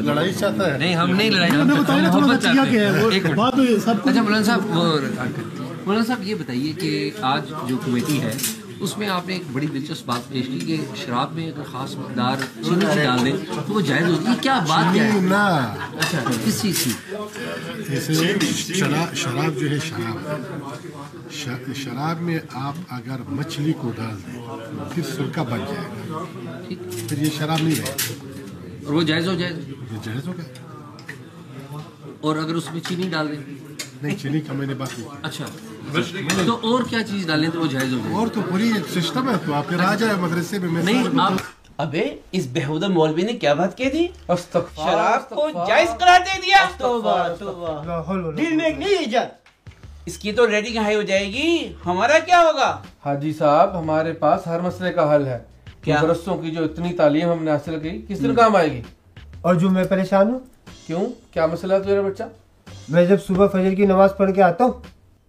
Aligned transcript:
لڑائی 0.00 0.32
چاہتا 0.32 0.72
ہے 0.72 0.78
نہیں 0.78 0.94
ہم 0.94 1.14
نہیں 1.16 1.30
لڑائی 1.30 1.52
اچھا 4.04 4.22
مولانا 4.22 4.42
صاحب 4.42 4.66
مولانا 5.86 6.04
صاحب 6.04 6.22
یہ 6.22 6.34
بتائیے 6.34 6.72
کہ 6.72 7.10
آج 7.22 7.50
جو 7.68 7.76
کمیٹی 7.76 8.20
ہے 8.20 8.32
اس 8.80 8.98
میں 8.98 9.08
آپ 9.08 9.26
نے 9.26 9.32
ایک 9.32 9.42
بڑی 9.52 9.66
دلچسپ 9.66 10.06
بات 10.06 10.28
پیش 10.28 10.46
کی 10.46 10.58
کہ 10.58 10.76
شراب 10.94 11.32
میں 11.32 11.52
اگر 11.52 11.62
خاص 11.72 11.94
مقدار 11.96 12.36
چینی 12.64 12.80
کی 12.80 13.02
ڈال 13.04 13.24
دیں 13.24 13.32
تو 13.66 13.72
وہ 13.74 13.80
جائز 13.80 14.08
ہوتی 14.08 14.26
ہے۔ 14.26 14.32
کیا 14.40 14.58
بات 14.68 14.94
کیا 14.94 15.12
ہے 15.12 15.18
اچھا 15.98 16.18
کس 16.44 16.62
چیز 16.62 16.84
کی؟ 16.84 16.90
شراب 18.74 19.14
شراب 19.14 19.60
جو 19.60 19.70
ہے 19.70 19.78
شراب۔ 19.78 20.28
شراب 21.74 22.20
میں 22.20 22.38
آپ 22.52 22.74
اگر 22.88 23.16
مچھلی 23.28 23.72
کو 23.72 23.92
ڈال 23.96 24.16
دیں 24.26 24.42
پھر 24.94 25.02
سرکہ 25.16 25.40
بن 25.40 25.58
جائے 25.58 25.88
گا۔ 26.10 26.24
پھر 27.08 27.18
یہ 27.18 27.30
شراب 27.38 27.62
نہیں 27.62 27.74
رہے۔ 27.76 28.14
اور 28.84 28.92
وہ 28.92 29.02
جائز 29.02 29.28
ہو 29.28 29.34
جائے 29.34 29.52
یہ 29.92 29.96
جائز 30.04 30.28
ہوگا 30.28 30.42
اور 32.20 32.36
اگر 32.36 32.54
اس 32.54 32.72
میں 32.72 32.80
چینی 32.88 33.08
ڈال 33.08 33.28
دیں؟ 33.28 33.65
نہیں 34.02 34.16
چینی 34.16 34.40
کا 34.40 34.52
میں 34.52 34.66
نے 34.66 34.74
بات 34.74 34.98
نہیں 34.98 35.08
اچھا 35.22 35.44
تو 36.46 36.54
اور 36.54 36.82
کیا 36.82 37.02
چیز 37.02 37.26
ڈالیں 37.26 37.48
تو 37.50 37.60
وہ 37.60 37.66
جائز 37.66 37.92
ہو 37.92 37.98
جائے۔ 37.98 38.14
اور 38.14 38.28
تو 38.28 38.40
پوری 38.50 38.72
سسٹم 38.94 39.28
ہے 39.28 39.34
تو 39.46 39.54
آپ 39.54 39.68
پھر 39.68 39.80
آ 39.80 39.94
جائے 39.94 40.12
مدرسے 40.14 40.58
میں 40.58 40.82
نہیں 40.82 41.04
آپ 41.20 41.32
ابے 41.76 42.08
اس 42.32 42.46
بہودہ 42.52 42.88
مولوی 42.88 43.22
نے 43.22 43.32
کیا 43.32 43.54
بات 43.54 43.78
کہہ 43.78 43.90
دی؟ 43.92 44.06
شراب 44.76 45.28
کو 45.28 45.48
جائز 45.66 45.88
قرار 46.00 46.20
دے 46.20 46.40
دیا۔ 46.42 46.64
دل 48.36 48.56
میں 48.56 48.64
ایک 48.64 48.78
نہیں 48.78 48.96
ایجاد 48.98 49.26
اس 50.06 50.18
کی 50.18 50.32
تو 50.32 50.46
ریٹنگ 50.46 50.76
ہائی 50.78 50.96
ہو 50.96 51.02
جائے 51.02 51.26
گی۔ 51.26 51.72
ہمارا 51.86 52.18
کیا 52.18 52.40
ہوگا؟ 52.40 52.82
حاجی 53.04 53.32
صاحب 53.32 53.78
ہمارے 53.78 54.12
پاس 54.12 54.46
ہر 54.46 54.60
مسئلے 54.60 54.92
کا 54.92 55.14
حل 55.14 55.26
ہے۔ 55.26 55.38
کیا؟ 55.82 56.02
مدرسوں 56.02 56.36
کی 56.36 56.50
جو 56.50 56.64
اتنی 56.64 56.92
تعلیم 56.92 57.32
ہم 57.32 57.44
نے 57.44 57.50
حاصل 57.50 57.80
کی 57.80 58.02
کس 58.08 58.22
دن 58.22 58.34
کام 58.34 58.56
آئے 58.56 58.72
گی؟ 58.72 58.82
اور 59.40 59.54
جو 59.54 59.70
میں 59.70 59.84
پریشان 59.84 60.30
ہوں؟ 60.30 60.38
کیوں؟ 60.86 61.06
کیا 61.30 61.46
مسئلہ 61.46 61.74
ہے 61.74 61.80
تیرا 61.80 62.00
بچہ؟ 62.00 62.22
میں 62.88 63.04
جب 63.06 63.22
صبح 63.22 63.46
فجر 63.46 63.74
کی 63.74 63.86
نماز 63.86 64.16
پڑھ 64.16 64.32
کے 64.34 64.42
آتا 64.42 64.64
ہوں 64.64 64.72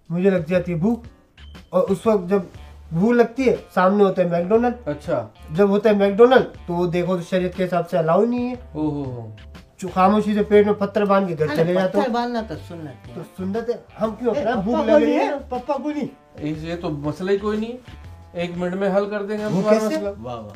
مجھے 0.10 0.30
لگ 0.30 0.38
جاتی 0.38 0.72
ہے 0.72 0.78
بھوک۔ 0.78 1.04
اور 1.70 1.82
اس 1.82 1.98
وقت 2.06 2.30
جب 2.30 2.40
بھوک 2.92 3.12
لگتی 3.12 3.50
ہے 3.50 3.56
سامنے 3.74 4.04
ہوتا 4.04 4.22
ہے 4.22 4.28
میکڈونلڈ 4.28 4.88
اچھا۔ 4.88 5.28
جب 5.52 5.70
ہوتا 5.70 5.90
ہے 5.90 5.96
میکڈونلڈ 5.96 6.58
تو 6.68 6.74
وہ 6.74 6.88
دیکھو 6.88 7.18
تو 7.18 7.24
شریعت 7.24 7.58
کے 7.58 7.64
حساب 7.66 7.90
سے 7.90 7.98
الاؤ 7.98 8.26
نہیں 8.26 8.50
ہے۔ 8.50 8.54
او 8.72 8.90
ہو 8.90 9.04
ہو۔ 9.04 9.36
جو 9.78 9.88
خاموشی 9.94 10.34
سے 10.34 10.44
پیٹ 10.44 10.66
میں 10.66 10.74
پتھر 10.74 11.06
باندھ 11.06 11.28
کے 11.28 11.36
گھر 11.38 11.56
چلے 11.56 11.74
جاتا 11.74 12.00
ہوں۔ 12.00 12.14
باندھنا 12.14 12.42
تو 12.48 12.54
سنت 12.68 13.16
تو 13.16 13.22
سنت 13.38 13.70
ہے۔ 13.70 13.76
ہم 14.02 14.16
کیوں 14.20 14.32
اپنا 14.32 14.56
بھوک 14.56 14.86
لگ 14.86 14.92
رہی 14.92 15.14
ہے؟ 15.14 15.30
پپا 15.50 15.78
کو 15.84 15.90
نہیں۔ 15.90 16.08
اس- 16.36 16.64
یہ 16.64 16.76
تو 16.82 16.90
مسئلہ 16.90 17.32
ہی 17.32 17.38
کوئی 17.38 17.60
نہیں 17.60 17.74
ایک 18.34 18.52
منٹ 18.58 18.74
میں 18.74 18.96
حل 18.96 19.10
کر 19.10 19.26
دیں 19.26 19.38
گے 19.38 19.44
ہم 19.44 19.62
تمہارا؟ 19.62 19.86
مسئلہ۔ 19.86 20.10
واہ 20.22 20.36
واہ۔ 20.36 20.50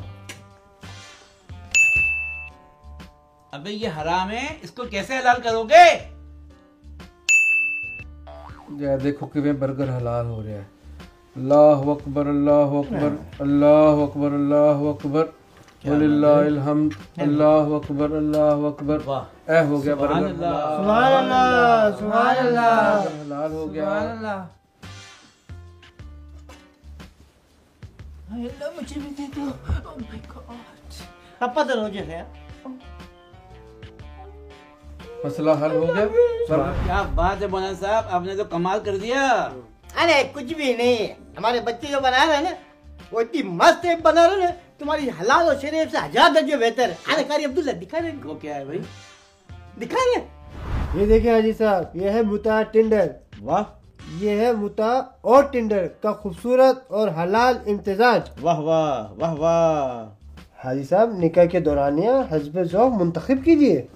ابے 3.52 3.70
یہ 3.70 3.88
حرام 3.88 4.30
ہے 4.30 4.46
اس 4.62 4.70
کو 4.70 4.84
کیسے 4.84 5.16
حلال 5.18 5.36
کرو 5.42 5.62
گے؟ 5.62 6.11
دیکھو 8.80 9.26
کہ 9.26 9.52
برگر 9.52 9.96
حلال 9.96 10.26
ہو 10.26 10.42
رہا 10.42 10.50
ہے۔ 10.50 10.64
اللہ 11.36 11.90
اکبر 11.90 12.26
اللہ 12.26 12.50
اکبر 12.50 13.08
اللہ 13.38 14.02
اکبر 14.02 14.32
اللہ 14.32 14.88
اکبر۔ 14.90 15.24
وللہ 15.84 16.26
الحمد 16.26 16.90
اللہ 17.16 17.44
اکبر 17.44 18.10
اللہ 18.10 18.38
اکبر۔ 18.38 18.98
اے 19.50 19.64
ہو 19.64 19.84
گیا 19.84 19.94
سبحان 19.94 20.12
برگر 20.12 20.28
اللہ۔ 20.28 20.46
سبحان 20.76 21.12
اللہ 21.12 21.88
سبحان 21.98 22.36
اللہ۔ 22.38 23.02
حلال 23.22 23.52
ہو 23.52 23.74
گیا۔ 23.74 24.44
پپا 31.38 31.62
تو 31.62 31.80
روزے 31.80 32.04
سے 32.06 32.22
مسئلہ 35.24 35.50
حل 35.50 35.74
ہو 35.74 35.86
گیا۔ 35.96 36.04
کیا 36.84 37.02
بات 37.14 37.42
ہے 37.42 37.46
مولانا 37.46 37.72
صاحب؟ 37.80 38.04
آپ 38.10 38.22
نے 38.22 38.36
تو 38.36 38.44
کمال 38.44 38.78
کر 38.84 38.96
دیا۔ 38.96 39.48
ارے 40.02 40.22
کچھ 40.32 40.54
بھی 40.54 40.74
نہیں۔ 40.74 41.06
ہمارے 41.38 41.60
بچے 41.60 41.86
جو 41.90 41.98
بنا 42.02 42.26
رہے 42.26 42.34
ہیں 42.34 42.42
نا 42.42 42.50
وہ 43.12 43.20
اتنی 43.20 43.42
مست 43.42 43.86
بنا 44.02 44.26
رہے 44.26 44.42
ہیں 44.42 44.52
تمہاری 44.78 45.08
حلال 45.08 45.48
اور 45.48 45.54
شریف 45.62 45.90
سے 45.90 45.96
ہزار 45.96 46.30
درجے 46.34 46.56
بہتر 46.56 46.88
ہے۔ 46.88 46.94
ارے 47.14 47.24
کاری 47.24 47.44
عبداللہ 47.44 47.72
دکھا 47.72 47.98
رہے 48.02 48.10
ہیں۔ 48.10 48.18
وہ 48.24 48.34
کیا 48.34 48.54
ہے 48.54 48.64
بھائی؟ 48.64 48.78
دکھا 49.80 49.98
رہے 49.98 50.20
ہیں۔ 50.20 50.28
یہ 51.00 51.06
دیکھیں 51.06 51.34
حاجی 51.34 51.52
صاحب 51.52 51.96
یہ 51.96 52.10
ہے 52.10 52.22
متا 52.22 52.62
ٹنڈر۔ 52.62 53.06
واہ۔ 53.40 53.62
یہ 54.18 54.30
ہے 54.30 54.52
متا 54.52 55.00
اور 55.20 55.44
ٹنڈر 55.44 55.86
کا 55.86 56.12
خوبصورت 56.12 56.92
اور 56.92 57.08
حلال 57.08 57.54
امتزاج۔ 57.66 58.20
واہ 58.40 58.58
واہ 58.58 59.12
واہ 59.18 59.34
واہ۔ 59.34 60.08
حاجی 60.64 60.84
صاحب 60.84 61.10
نکاح 61.12 61.44
کے 61.44 61.60
دورانیہ 61.60 62.10
حزب 62.30 62.62
ذوق 62.62 63.02
منتخب 63.02 63.44
کیجیے 63.44 63.86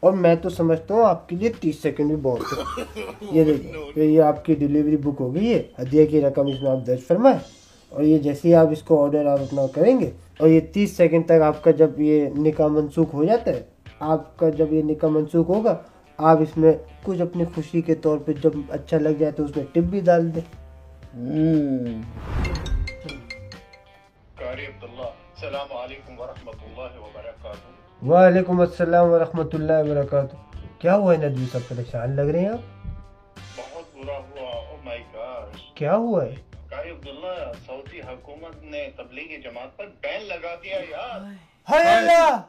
اور 0.00 0.12
میں 0.12 0.34
تو 0.34 0.48
سمجھتا 0.48 0.94
ہوں 0.94 1.04
آپ 1.04 1.28
کے 1.28 1.36
لیے 1.36 1.52
تیس 1.60 1.82
سیکنڈ 1.82 2.06
بھی 2.08 2.16
بہت 2.16 2.40
ہے۔ 2.40 3.02
یہ 3.32 3.44
دیکھیں 3.44 4.04
یہ 4.04 4.22
آپ 4.22 4.44
کی 4.44 4.54
ڈلیوری 4.54 4.96
بک 4.96 5.20
ہو 5.20 5.34
گئی 5.34 5.54
ہے۔ 5.54 5.62
ہدیہ 5.78 6.06
کی 6.06 6.20
رقم 6.20 6.46
اس 6.46 6.62
میں 6.62 6.70
آپ 6.70 6.86
درج 6.86 6.98
فرمائیں۔ 7.06 7.38
اور 7.88 8.02
یہ 8.02 8.18
جیسے 8.18 8.48
ہی 8.48 8.54
آپ 8.54 8.66
اس 8.70 8.82
کو 8.82 9.04
آرڈر 9.04 9.26
آپ 9.26 9.40
اپنا 9.40 9.66
کریں 9.66 10.00
گے 10.00 10.10
اور 10.38 10.48
یہ 10.48 10.60
تیس 10.60 10.96
سیکنڈ 10.96 11.26
تک 11.26 11.42
آپ 11.42 11.64
کا 11.64 11.70
جب 11.70 12.00
یہ 12.00 12.28
نکاح 12.36 12.66
منسوخ 12.66 13.14
ہو 13.14 13.24
جاتا 13.24 13.50
ہے 13.50 13.62
آپ 14.00 14.36
کا 14.36 14.48
جب 14.48 14.72
یہ 14.72 14.82
نکاح 14.82 15.10
منسوخ 15.10 15.48
ہوگا 15.48 15.76
آپ 16.16 16.38
اس 16.40 16.56
میں 16.56 16.72
کچھ 17.02 17.20
اپنی 17.20 17.44
خوشی 17.54 17.80
کے 17.80 17.94
طور 17.94 18.18
پہ 18.18 18.32
جب 18.32 18.50
اچھا 18.68 18.98
لگ 18.98 19.08
جائے 19.18 19.32
تو 19.32 19.44
اس 19.44 19.56
میں 19.56 19.64
ٹپ 19.72 19.78
بھی 19.78 20.00
ڈال 20.00 20.34
دیں۔ 20.34 20.40
قاری 24.36 24.66
عبداللہ 24.66 25.02
السلام 25.02 25.76
علیکم 25.76 26.20
ورحمۃ 26.20 26.64
اللہ 26.64 27.00
وبرکاتہ۔ 27.00 27.77
وعلیکم 28.06 28.60
السلام 28.60 29.06
ورحمۃ 29.08 29.48
اللہ 29.52 29.72
وبرکاتہ۔ 29.72 30.36
کیا 30.78 30.94
ہوا 30.96 31.12
ہے 31.12 31.18
ندوی 31.18 31.46
صاحب 31.52 31.68
پریشان 31.68 32.16
لگ 32.16 32.20
رہے 32.20 32.40
ہیں 32.40 32.48
آپ؟ 32.48 32.86
بہت 33.56 33.96
برا 33.96 34.16
ہوا۔ 34.18 34.50
او 34.50 34.76
مائی 34.84 35.02
گاش 35.14 35.72
کیا 35.74 35.96
ہوا 35.96 36.24
ہے؟ 36.24 36.34
قاری 36.70 36.90
عبداللہ 36.90 37.52
سعودی 37.66 38.00
حکومت 38.00 38.62
نے 38.62 38.88
تبلیغی 38.96 39.36
جماعت 39.36 39.76
پر 39.76 39.86
بین 40.00 40.22
لگا 40.22 40.54
دیا 40.64 40.76
یار۔ 40.90 41.20
ہائے 41.68 41.88
اللہ! 41.88 42.40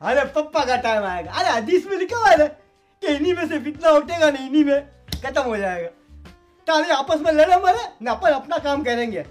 ارے 0.00 0.20
پپا 0.32 0.64
کا 0.64 0.76
ٹائم 0.76 1.04
آئے 1.04 1.24
گا۔ 1.24 1.30
ارے 1.40 1.48
حدیث 1.48 1.86
میں 1.86 1.96
لکھا 1.96 2.16
ہوا 2.16 2.32
ہے 2.32 2.48
کہ 3.00 3.06
انہی 3.06 3.32
میں 3.32 3.44
سے 3.48 3.58
فتنہ 3.58 3.86
اٹھے 3.86 4.20
گا 4.20 4.30
نہیں 4.30 4.48
انہی 4.48 4.64
میں 4.64 4.80
ختم 5.22 5.44
ہو 5.44 5.56
جائے 5.56 5.84
گا۔ 5.84 5.88
تاکہ 6.64 6.92
آپس 6.92 7.20
میں 7.20 7.32
لڑے 7.32 7.56
مرے 7.62 7.88
نہ 8.00 8.10
اپن 8.10 8.34
اپنا 8.34 8.56
کام 8.62 8.84
کریں 8.84 9.12
گے۔ 9.12 9.22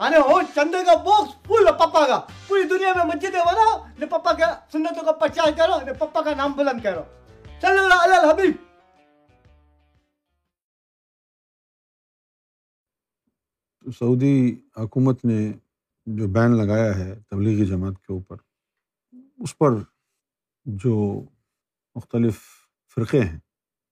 ارے 0.00 0.16
ہو، 0.16 0.40
چندے 0.54 0.84
کا 0.86 0.94
باکس 0.94 1.32
فل 1.46 1.66
پپا 1.78 2.06
کا۔ 2.06 2.18
پوری 2.48 2.62
دنیا 2.68 2.92
میں 2.96 3.04
مسجدیں 3.04 3.44
بناؤ 3.46 3.76
نے 3.98 4.06
پپا 4.06 4.32
کا 4.32 4.48
سنتوں 4.72 5.04
کا 5.04 5.12
پرچار 5.12 5.50
کرو 5.56 5.84
نے 5.86 5.92
پپا 5.92 6.20
کا 6.22 6.34
نام 6.34 6.52
بلند 6.52 6.82
کرو۔ 6.82 7.02
چلو 7.60 7.84
اللہ 7.84 8.20
الحبیب 8.20 8.56
سعودی 13.98 14.56
حکومت 14.76 15.24
نے 15.24 15.52
جو 16.06 16.28
بین 16.28 16.56
لگایا 16.56 16.94
ہے 16.98 17.14
تبلیغی 17.28 17.66
جماعت 17.66 18.06
کے 18.06 18.12
اوپر، 18.12 18.36
اس 19.38 19.58
پر 19.58 19.70
جو 20.64 21.22
مختلف 21.94 22.40
فرقے 22.94 23.20
ہیں، 23.20 23.38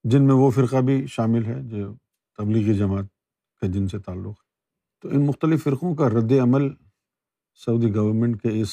جن 0.03 0.27
میں 0.27 0.35
وہ 0.35 0.51
فرقہ 0.51 0.81
بھی 0.81 1.07
شامل 1.07 1.45
ہے 1.45 1.61
جو 1.63 1.93
تبلیغی 2.37 2.77
جماعت 2.77 3.05
کا 3.61 3.67
جن 3.67 3.87
سے 3.87 3.99
تعلق 3.99 4.39
ہے۔ 4.41 4.48
تو 4.99 5.09
ان 5.09 5.25
مختلف 5.25 5.63
فرقوں 5.63 5.95
کا 5.95 6.09
رد 6.09 6.31
عمل 6.31 6.61
سعودی 7.65 7.95
گورنمنٹ 7.95 8.41
کے 8.41 8.61
اس 8.61 8.69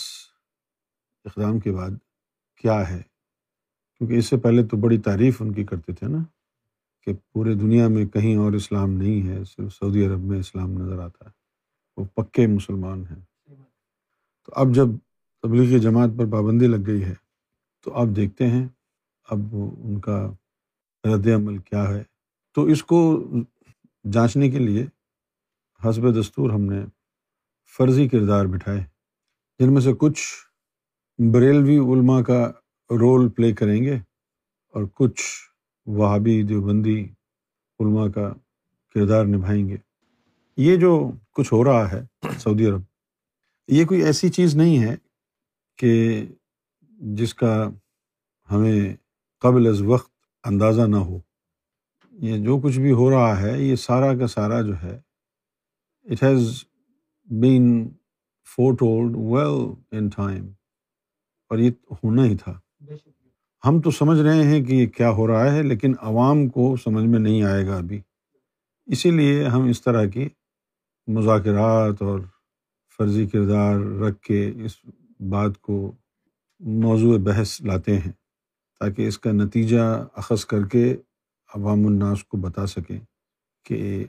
اقدام 1.24 1.60
کے 1.60 1.72
بعد 1.72 1.90
کیا 2.56 2.90
ہے؟ 2.90 3.02
کیونکہ 3.98 4.14
اس 4.14 4.26
سے 4.26 4.36
پہلے 4.36 4.64
تو 4.64 4.76
بڑی 4.76 4.98
تعریف 4.98 5.42
ان 5.42 5.52
کی 5.52 5.64
کرتے 5.64 5.92
تھے 5.92 6.08
نا 6.08 6.18
کہ 7.04 7.12
پورے 7.32 7.54
دنیا 7.54 7.88
میں 7.88 8.06
کہیں 8.06 8.36
اور 8.36 8.52
اسلام 8.52 8.90
نہیں 8.90 9.28
ہے، 9.28 9.44
صرف 9.44 9.74
سعودی 9.74 10.06
عرب 10.06 10.20
میں 10.20 10.38
اسلام 10.38 10.70
نظر 10.70 10.98
آتا 10.98 11.24
ہے۔ 11.24 11.30
وہ 11.96 12.04
پکے 12.04 12.46
مسلمان 12.46 13.04
ہیں۔ 13.10 13.54
تو 14.46 14.52
اب 14.56 14.74
جب 14.74 14.86
تبلیغی 15.42 15.78
جماعت 15.78 16.08
پر 16.18 16.24
پابندی 16.32 16.66
لگ 16.66 16.86
گئی 16.86 17.04
ہے، 17.04 17.14
تو 17.84 17.94
آپ 17.94 18.06
دیکھتے 18.16 18.46
ہیں 18.46 18.68
اب 19.28 19.38
ان 19.78 20.00
کا 20.00 20.30
رد 21.04 21.26
عمل 21.26 21.58
کیا 21.58 21.88
ہے۔ 21.88 22.04
تو 22.54 22.64
اس 22.64 22.84
کو 22.84 23.26
جانچنے 24.12 24.50
کے 24.50 24.58
لیے 24.58 24.86
حسب 25.84 26.20
دستور 26.20 26.50
ہم 26.50 26.60
نے 26.60 26.84
فرضی 27.78 28.08
کردار 28.08 28.46
بٹھائے، 28.46 28.80
جن 29.58 29.72
میں 29.72 29.80
سے 29.80 29.92
کچھ 29.98 30.22
بریلوی 31.18 31.78
علماء 31.78 32.20
کا 32.22 32.52
رول 32.90 33.28
پلے 33.28 33.52
کریں 33.52 33.82
گے 33.82 33.94
اور 34.74 34.84
کچھ 34.94 35.22
وہابی 35.86 36.42
دیوبندی 36.42 37.00
علماء 37.80 38.08
کا 38.08 38.32
کردار 38.94 39.24
نبھائیں 39.24 39.68
گے۔ 39.68 39.76
یہ 40.56 40.76
جو 40.76 41.10
کچھ 41.32 41.52
ہو 41.52 41.64
رہا 41.64 41.90
ہے 41.92 42.02
سعودی 42.38 42.66
عرب، 42.66 42.82
یہ 43.68 43.84
کوئی 43.84 44.02
ایسی 44.02 44.28
چیز 44.28 44.56
نہیں 44.56 44.78
ہے 44.78 44.96
کہ 45.76 46.24
جس 46.90 47.34
کا 47.34 47.70
ہمیں 48.50 48.96
قبل 49.38 49.66
از 49.66 49.80
وقت 49.80 50.10
اندازہ 50.44 50.82
نہ 50.82 50.96
ہو۔ 50.96 51.18
یہ 52.12 52.44
جو 52.44 52.60
کچھ 52.60 52.78
بھی 52.78 52.92
ہو 52.92 53.10
رہا 53.10 53.40
ہے، 53.40 53.60
یہ 53.62 53.76
سارا 53.76 54.16
کا 54.18 54.26
سارا 54.26 54.60
جو 54.62 54.82
ہے 54.82 55.05
it 56.06 56.22
has 56.22 56.48
been 57.28 57.66
foretold 58.74 59.16
well 59.16 59.58
in 59.92 60.08
time 60.08 60.46
اور 61.50 61.58
یہ 61.58 61.70
ہونا 61.92 62.24
ہی 62.24 62.36
تھا۔ 62.36 62.58
ہم 63.64 63.80
تو 63.80 63.90
سمجھ 63.90 64.18
رہے 64.20 64.42
ہیں 64.44 64.62
کہ 64.64 64.72
یہ 64.72 64.86
کیا 64.86 65.10
ہو 65.10 65.26
رہا 65.26 65.52
ہے، 65.52 65.62
لیکن 65.62 65.94
عوام 66.00 66.48
کو 66.48 66.74
سمجھ 66.76 67.04
میں 67.04 67.18
نہیں 67.18 67.42
آئے 67.42 67.66
گا 67.66 67.76
ابھی۔ 67.76 68.00
اسی 68.88 69.10
لیے 69.10 69.44
ہم 69.44 69.64
اس 69.64 69.82
طرح 69.82 70.04
کی 70.04 70.28
مذاکرات 71.08 72.02
اور 72.02 72.20
فرضی 72.98 73.26
کردار 73.26 73.80
رکھ 74.00 74.20
کے 74.20 74.40
اس 74.64 74.76
بات 75.30 75.60
کو 75.60 75.92
موضوع 76.82 77.16
بحث 77.18 77.60
لاتے 77.60 77.98
ہیں، 77.98 78.12
تاکہ 78.80 79.08
اس 79.08 79.18
کا 79.18 79.32
نتیجہ 79.32 79.82
اخذ 80.14 80.44
کر 80.44 80.66
کے 80.66 80.96
عوام 81.50 81.86
الناس 81.86 82.24
کو 82.24 82.36
بتا 82.36 82.66
سکیں 82.66 82.98
کہ 83.66 84.04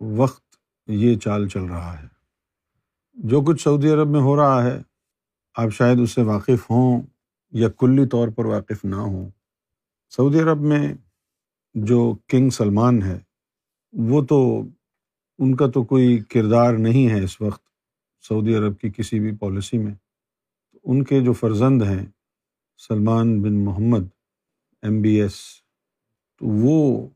وقت 0.00 0.43
یہ 0.86 1.18
چال 1.18 1.48
چل 1.48 1.62
رہا 1.62 2.02
ہے۔ 2.02 2.06
جو 3.14 3.40
کچھ 3.40 3.62
سعودی 3.62 3.88
عرب 3.90 4.08
میں 4.08 4.20
ہو 4.20 4.36
رہا 4.36 4.64
ہے، 4.64 4.82
آپ 5.54 5.70
شاید 5.70 6.00
اس 6.00 6.10
سے 6.10 6.22
واقف 6.22 6.70
ہوں 6.70 7.02
یا 7.52 7.68
کلی 7.68 8.06
طور 8.06 8.28
پر 8.28 8.44
واقف 8.44 8.84
نہ 8.84 8.96
ہوں۔ 8.96 9.30
سعودی 10.10 10.40
عرب 10.40 10.60
میں 10.60 10.94
جو 11.74 12.14
کنگ 12.28 12.50
سلمان 12.50 13.02
ہے، 13.02 13.18
وہ 13.92 14.24
تو 14.24 14.62
ان 15.38 15.56
کا 15.56 15.70
تو 15.70 15.84
کوئی 15.84 16.18
کردار 16.18 16.74
نہیں 16.74 17.10
ہے 17.10 17.24
اس 17.24 17.40
وقت 17.40 17.62
سعودی 18.28 18.54
عرب 18.54 18.78
کی 18.78 18.90
کسی 18.90 19.20
بھی 19.20 19.36
پالیسی 19.36 19.78
میں۔ 19.78 19.94
ان 20.84 21.04
کے 21.04 21.20
جو 21.20 21.32
فرزند 21.32 21.82
ہیں، 21.82 22.06
Salman 22.88 23.42
bin 23.42 23.64
Mohammed, 23.64 24.08
M 24.82 25.02
B 25.02 25.20
S, 25.20 25.34
تو 26.38 26.46
وہ 26.46 27.08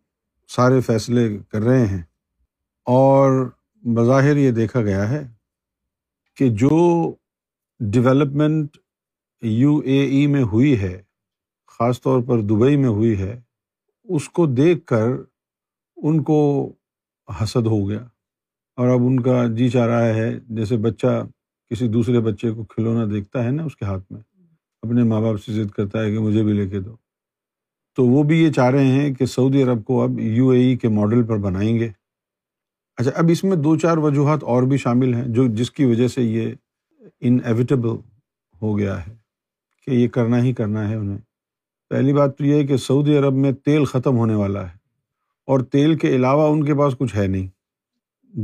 سارے 0.49 0.81
فیصلے 0.81 1.38
کر 1.49 1.61
رہے 1.61 1.87
ہیں۔ 1.87 2.03
اور 2.85 3.50
بظاہر 3.83 4.37
یہ 4.37 4.51
دیکھا 4.51 4.83
گیا 4.83 5.11
ہے 5.11 5.29
کہ 6.37 6.49
جو 6.49 7.15
ڈیولپمنٹ 7.81 8.77
یو 9.43 9.79
اے 9.79 10.05
ای 10.05 10.27
میں 10.27 10.43
ہوئی 10.43 10.81
ہے، 10.81 11.03
خاص 11.67 12.03
طور 12.03 12.23
پر 12.23 12.41
دبئی 12.41 12.77
میں 12.77 12.89
ہوئی 12.89 13.19
ہے، 13.19 13.41
اس 14.05 14.29
کو 14.29 14.47
دیکھ 14.47 14.87
کر 14.87 15.09
ان 15.97 16.23
کو 16.23 16.73
حسد 17.43 17.67
ہو 17.67 17.89
گیا۔ 17.89 18.07
اور 18.77 18.89
اب 18.89 19.01
ان 19.01 19.21
کا 19.21 19.47
جی 19.47 19.69
چاہ 19.69 19.87
رہا 19.87 20.05
ہے، 20.05 20.35
جیسے 20.49 20.77
بچہ 20.77 21.27
کسی 21.71 21.89
دوسرے 21.89 22.21
بچے 22.21 22.51
کو 22.51 22.65
کھلونا 22.65 23.05
دیکھتا 23.05 23.45
ہے 23.45 23.51
نا 23.51 23.65
اس 23.65 23.77
کے 23.77 23.85
ہاتھ 23.85 24.13
میں، 24.13 24.21
اپنے 24.83 25.03
ماں 25.03 25.21
باپ 25.21 25.43
سے 25.43 25.53
ضد 25.53 25.71
کرتا 25.71 26.03
ہے 26.03 26.11
کہ 26.11 26.19
مجھے 26.19 26.43
بھی 26.43 26.53
لے 26.53 26.69
کے 26.69 26.81
دو۔ 26.81 26.97
تو 27.97 28.05
وہ 28.07 28.23
بھی 28.23 28.43
یہ 28.43 28.53
چاہ 28.53 28.71
رہے 28.71 28.85
ہیں 28.85 29.15
کہ 29.15 29.27
سعودی 29.27 29.63
عرب 29.63 29.85
کو 29.85 30.03
اب 30.03 30.21
یو 30.21 30.49
اے 30.49 30.61
ای 30.61 30.77
کے 30.77 30.89
ماڈل 30.89 31.23
پر 31.23 31.37
بنائیں 31.37 31.79
گے۔ 31.79 31.91
اچھا 32.99 33.11
اب 33.15 33.25
اس 33.29 33.45
میں 33.45 33.56
دو 33.56 33.77
چار 33.77 33.97
وجوہات 33.97 34.43
اور 34.43 34.62
بھی 34.62 34.77
شامل 34.77 35.15
ہیں 35.15 35.25
جو 35.27 35.47
جس 35.47 35.71
کی 35.71 35.85
وجہ 35.85 36.09
سے 36.09 36.23
یہ 36.23 36.53
ان 37.21 37.39
ایویٹیبل 37.45 37.89
ہو 38.62 38.79
گیا 38.79 39.06
ہے 39.06 39.15
کہ 39.87 39.91
یہ 39.91 40.09
کرنا 40.09 40.43
ہی 40.43 40.53
کرنا 40.53 40.89
ہے 40.89 40.95
انہیں۔ 40.95 41.19
پہلی 41.91 42.12
بات 42.12 42.39
تو 42.39 42.45
یہ 42.45 42.55
ہے 42.55 42.67
کہ 42.67 42.77
سعودی 42.77 43.19
عرب 43.19 43.33
میں 43.33 43.53
تیل 43.53 43.85
ختم 43.85 44.17
ہونے 44.17 44.35
والا 44.35 44.62
ہے 44.62 44.77
اور 45.47 45.61
تیل 45.61 45.99
کے 45.99 46.09
علاوہ 46.09 46.53
ان 46.53 46.65
کے 46.65 46.75
پاس 46.75 46.95
کچھ 46.99 47.17
ہے 47.17 47.27
نہیں۔ 47.27 47.47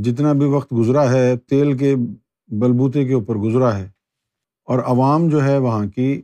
جتنا 0.03 0.33
بھی 0.33 0.45
وقت 0.45 0.73
گزرا 0.73 1.11
ہے، 1.11 1.37
تیل 1.37 1.77
کے 1.77 1.95
بلبوتے 2.47 3.05
کے 3.05 3.13
اوپر 3.13 3.35
گزرا 3.35 3.77
ہے 3.77 3.89
اور 4.63 4.79
عوام 4.79 5.29
جو 5.29 5.43
ہے 5.43 5.57
وہاں 5.57 5.85
کی، 5.85 6.21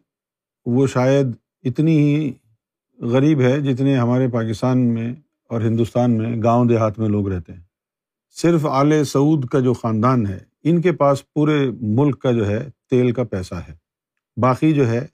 وہ 0.65 0.87
شاید 0.87 1.27
اتنی 1.63 1.97
ہی 1.97 2.31
غریب 2.99 3.41
ہے 3.41 3.61
جتنے 3.61 3.97
ہمارے 3.97 4.27
پاکستان 4.27 4.77
میں 4.77 5.13
اور 5.49 5.61
ہندوستان 5.61 6.11
میں 6.11 6.43
گاؤں 6.43 6.65
دیہات 6.65 6.99
میں 6.99 7.09
لوگ 7.09 7.27
رہتے 7.27 7.53
ہیں۔ 7.53 7.70
صرف 8.31 8.65
آل 8.65 9.03
سعود 9.03 9.45
کا 9.45 9.59
جو 9.59 9.73
خاندان 9.73 10.27
ہے، 10.27 10.39
ان 10.63 10.81
کے 10.81 10.91
پاس 10.91 11.33
پورے 11.33 11.71
ملک 11.81 12.21
کا 12.21 12.31
جو 12.31 12.47
ہے 12.47 12.69
تیل 12.89 13.11
کا 13.11 13.23
پیسہ 13.23 13.55
ہے۔ 13.55 13.75
باقی 14.37 14.73
جو 14.73 14.87
ہے، 14.87 15.07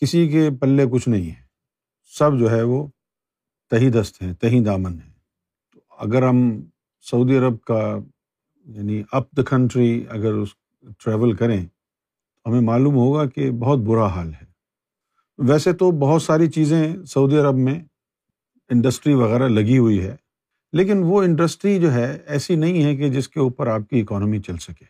کسی 0.00 0.28
کے 0.28 0.50
پلے 0.60 0.86
کچھ 0.92 1.08
نہیں 1.08 1.30
ہے۔ 1.30 1.42
سب 2.18 2.38
جو 2.38 2.50
ہے 2.50 2.62
وہ 2.62 2.86
تہی 3.70 3.90
دست 3.90 4.22
ہیں، 4.22 4.32
تہی 4.32 4.64
دامن 4.64 4.92
ہیں۔ 4.92 5.12
تو 5.72 5.80
اگر 5.98 6.28
ہم 6.28 6.62
سعودی 7.10 7.38
عرب 7.38 7.60
کا 7.60 7.98
یعنی 8.66 9.02
اپ 9.12 9.36
دا 9.36 9.42
کنٹری 9.42 10.04
اگر 10.08 10.32
اس 10.32 10.48
ٹریول 11.04 11.32
کریں، 11.32 11.66
تو 11.66 12.50
ہمیں 12.50 12.60
معلوم 12.60 12.94
ہوگا 12.94 13.26
کہ 13.26 13.50
بہت 13.50 13.78
برا 13.78 14.06
حال 14.06 14.34
ہے۔ 14.34 14.44
ویسے 15.38 15.72
تو 15.72 15.90
بہت 15.90 16.22
ساری 16.22 16.50
چیزیں 16.50 17.04
سعودی 17.06 17.36
عرب 17.36 17.54
میں 17.54 17.80
انڈسٹری 18.70 19.14
وغیرہ 19.14 19.48
لگی 19.48 19.78
ہوئی 19.78 20.04
ہے۔ 20.04 20.16
لیکن 20.72 21.02
وہ 21.02 21.22
انڈسٹری 21.22 21.80
جو 21.80 21.92
ہے 21.92 22.18
ایسی 22.26 22.56
نہیں 22.56 22.84
ہے 22.84 22.96
کہ 22.96 23.08
جس 23.08 23.28
کے 23.28 23.40
اوپر 23.40 23.66
آپ 23.66 23.80
کی 23.90 24.00
اکانومی 24.00 24.40
چل 24.40 24.56
سکے۔ 24.56 24.84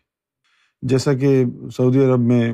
جیسا 0.83 1.15
کہ 1.15 1.45
سعودی 1.77 2.05
عرب 2.05 2.21
میں 2.21 2.53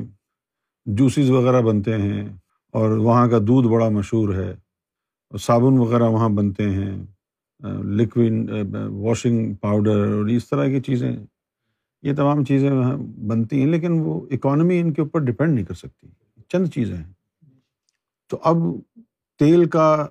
جوسیز 0.85 1.29
وغیرہ 1.29 1.61
بنتے 1.61 1.97
ہیں 1.97 2.29
اور 2.71 2.89
وہاں 2.89 3.27
کا 3.27 3.37
دودھ 3.37 3.67
بڑا 3.67 3.89
مشہور 3.89 4.33
ہے، 4.33 4.55
صابن 5.39 5.77
وغیرہ 5.77 6.03
وہاں 6.03 6.29
بنتے 6.29 6.69
ہیں 6.69 7.03
لکوڈ 7.83 8.49
واشنگ 8.91 9.53
پاؤڈر 9.53 10.13
اور 10.13 10.25
اس 10.25 10.49
طرح 10.49 10.65
کی 10.65 10.81
چیزیں۔ 10.81 11.11
یہ 12.01 12.13
تمام 12.13 12.43
چیزیں 12.45 12.71
وہاں 12.71 12.97
بنتی 12.97 13.59
ہیں، 13.59 13.67
لیکن 13.67 13.91
وہ 13.91 14.21
اکانومی 14.31 14.79
ان 14.79 14.93
کے 14.93 15.01
اوپر 15.01 15.19
ڈپینڈ 15.19 15.55
نہیں 15.55 15.65
کر 15.65 15.73
سکتی۔ 15.73 16.07
چند 16.49 16.67
چیزیں 16.67 16.97
ہیں۔ 16.97 17.13
تو 18.29 18.37
اب 18.43 18.55
تیل 19.39 19.69
کا 19.69 20.07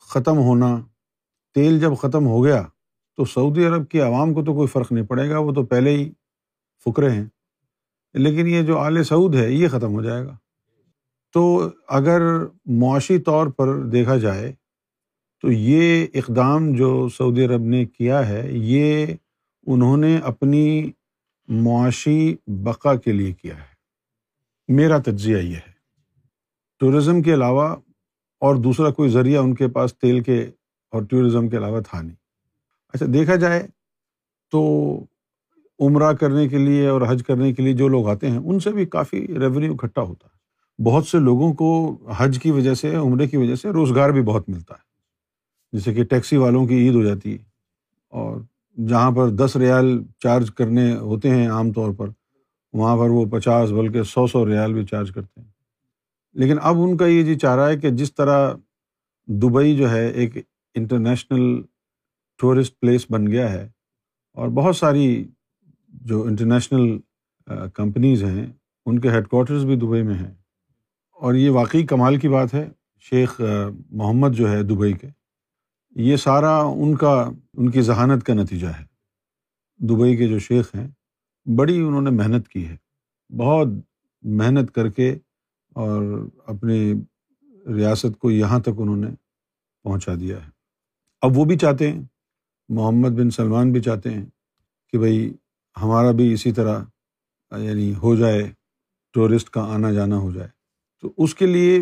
ختم 0.00 0.38
ہونا 0.38 0.80
تیل 1.56 1.80
جب 1.80 1.90
ختم 2.00 2.26
ہو 2.26 2.44
گیا 2.44 2.62
تو 3.16 3.24
سعودی 3.24 3.66
عرب 3.66 3.88
کی 3.88 4.00
عوام 4.00 4.34
کو 4.34 4.44
تو 4.44 4.54
کوئی 4.54 4.68
فرق 4.68 4.92
نہیں 4.92 5.06
پڑے 5.06 5.30
گا، 5.30 5.38
وہ 5.38 5.52
تو 5.52 5.66
پہلے 5.66 5.90
ہی 5.90 6.12
فکرے 6.84 7.10
ہیں۔ 7.10 7.24
لیکن 8.14 8.46
یہ 8.46 8.62
جو 8.62 8.78
آل 8.78 9.04
سعود 9.04 9.34
ہے، 9.34 9.52
یہ 9.52 9.68
ختم 9.68 9.92
ہو 9.92 10.02
جائے 10.02 10.26
گا۔ 10.26 10.36
تو 11.32 11.68
اگر 11.88 12.20
معاشی 12.66 13.18
طور 13.18 13.46
پر 13.46 13.82
دیکھا 13.82 14.16
جائے 14.16 14.52
تو 15.42 15.52
یہ 15.52 16.06
اقدام 16.14 16.74
جو 16.74 17.08
سعودی 17.08 17.44
عرب 17.44 17.60
نے 17.60 17.84
کیا 17.84 18.28
ہے، 18.28 18.48
یہ 18.52 19.06
انہوں 19.66 19.96
نے 19.96 20.18
اپنی 20.18 20.90
معاشی 21.48 22.36
بقا 22.46 22.94
کے 22.94 23.12
لیے 23.12 23.32
کیا 23.32 23.56
ہے۔ 23.56 23.76
میرا 24.68 24.98
تجزیہ 24.98 25.36
یہ 25.36 25.56
ہے۔ 25.56 25.76
ٹورزم 26.78 27.22
کے 27.22 27.34
علاوہ 27.34 27.76
اور 28.40 28.56
دوسرا 28.56 28.90
کوئی 28.90 29.10
ذریعہ 29.10 29.42
ان 29.42 29.54
کے 29.54 29.68
پاس 29.68 29.98
تیل 29.98 30.22
کے 30.22 30.50
اور 30.96 31.04
ٹورزم 31.04 31.48
کے 31.48 31.56
علاوہ 31.56 31.80
تھا 31.80 32.02
نہیں۔ 32.02 32.16
اچھا 32.92 33.06
دیکھا 33.14 33.34
جائے 33.34 33.66
تو 34.52 34.90
عمرہ 35.80 36.12
کرنے 36.12 36.48
کے 36.48 36.58
لیے 36.58 36.88
اور 36.88 37.02
حج 37.08 37.22
کرنے 37.26 37.52
کے 37.52 37.62
لیے 37.62 37.72
جو 37.72 37.88
لوگ 37.88 38.08
آتے 38.08 38.30
ہیں، 38.30 38.38
ان 38.38 38.60
سے 38.60 38.70
بھی 38.70 38.86
کافی 38.86 39.26
ریونیو 39.26 39.72
اکٹھا 39.72 40.02
ہوتا 40.02 40.28
ہے۔ 40.28 40.36
بہت 40.84 41.06
سے 41.06 41.18
لوگوں 41.18 41.52
کو 41.52 41.98
حج 42.16 42.38
کی 42.42 42.50
وجہ 42.50 42.74
سے، 42.74 42.94
عمرے 42.94 43.26
کی 43.26 43.36
وجہ 43.36 43.54
سے 43.54 43.70
روزگار 43.70 44.10
بھی 44.10 44.22
بہت 44.22 44.48
ملتا 44.48 44.74
ہے۔ 44.74 44.86
جیسے 45.72 45.94
کہ 45.94 46.04
ٹیکسی 46.04 46.36
والوں 46.36 46.66
کی 46.66 46.74
عید 46.74 46.94
ہو 46.94 47.02
جاتی 47.02 47.32
ہے 47.32 47.38
اور 48.08 48.40
جہاں 48.88 49.10
پر 49.10 49.28
دس 49.28 49.56
ریال 49.56 50.02
چارج 50.18 50.50
کرنے 50.50 50.96
ہوتے 50.96 51.30
ہیں 51.30 51.48
عام 51.48 51.72
طور 51.72 51.92
پر، 51.92 52.08
وہاں 52.72 52.96
پر 52.96 53.10
وہ 53.10 53.24
پچاس 53.24 53.70
بلکہ 53.70 54.02
سو 54.02 54.26
سو 54.26 54.46
ریال 54.46 54.72
بھی 54.72 54.84
چارج 54.84 55.12
کرتے 55.14 55.40
ہیں۔ 55.40 55.48
لیکن 56.34 56.56
اب 56.62 56.76
ان 56.78 56.96
کا 56.96 57.06
یہ 57.06 57.22
جی 57.22 57.34
چاہ 57.34 57.56
رہا 57.56 57.68
ہے 57.68 57.76
کہ 57.76 57.90
جس 57.90 58.14
طرح 58.14 58.54
دبئی 59.26 59.76
جو 59.76 59.90
ہے، 59.90 60.08
ایک 60.08 60.36
انٹرنیشنل 60.76 61.62
ٹورسٹ 62.36 62.80
پلیس 62.80 63.06
بن 63.10 63.26
گیا 63.26 63.52
ہے 63.52 63.68
اور 64.32 64.48
بہت 64.48 64.76
ساری 64.76 65.28
جو 65.88 66.22
انٹرنیشنل 66.22 66.98
کمپنیز 67.74 68.24
ہیں، 68.24 68.46
ان 68.86 68.98
کے 68.98 69.10
ہیڈ 69.10 69.28
کوارٹرز 69.28 69.64
بھی 69.64 69.76
دبئی 69.76 70.02
میں 70.02 70.14
ہیں۔ 70.14 70.34
اور 71.12 71.34
یہ 71.34 71.50
واقعی 71.50 71.86
کمال 71.86 72.16
کی 72.16 72.28
بات 72.28 72.54
ہے، 72.54 72.68
شیخ 73.00 73.40
محمد 73.90 74.28
جو 74.32 74.50
ہے 74.50 74.62
دبئی 74.62 74.92
کے، 74.92 75.08
یہ 75.90 76.16
سارا 76.16 76.60
ان 76.60 76.96
کا، 76.96 77.30
ان 77.54 77.70
کی 77.70 77.80
ذہانت 77.80 78.24
کا 78.24 78.34
نتیجہ 78.34 78.66
ہے۔ 78.66 78.84
دبئی 79.78 80.16
کے 80.16 80.28
جو 80.28 80.38
شیخ 80.38 80.74
ہیں، 80.74 80.88
بڑی 81.58 81.80
انہوں 81.80 82.02
نے 82.02 82.10
محنت 82.10 82.48
کی 82.48 82.68
ہے۔ 82.68 82.76
بہت 83.36 83.68
محنت 84.22 84.74
کر 84.74 84.88
کے 84.88 85.16
اور 85.74 86.02
اپنی 86.46 86.92
ریاست 87.74 88.18
کو 88.18 88.30
یہاں 88.30 88.60
تک 88.60 88.70
انہوں 88.78 88.96
نے 88.96 89.10
پہنچا 89.82 90.14
دیا 90.14 90.46
ہے۔ 90.46 90.55
اب 91.22 91.38
وہ 91.38 91.44
بھی 91.44 91.58
چاہتے 91.58 91.92
ہیں، 91.92 92.02
محمد 92.68 93.10
بن 93.10 93.30
سلمان 93.30 93.72
بھی 93.72 93.80
چاہتے 93.80 94.10
ہیں 94.10 94.24
کہ 94.92 94.98
بھائی 94.98 95.32
ہمارا 95.82 96.10
بھی 96.10 96.32
اسی 96.32 96.52
طرح 96.52 96.82
یعنی 97.52 97.94
ہو 98.02 98.14
جائے، 98.16 98.42
ٹورسٹ 99.14 99.50
کا 99.50 99.62
آنا 99.74 99.92
جانا 99.92 100.16
ہو 100.16 100.30
جائے۔ 100.32 100.48
تو 101.02 101.12
اس 101.18 101.34
کے 101.34 101.46
لیے 101.46 101.80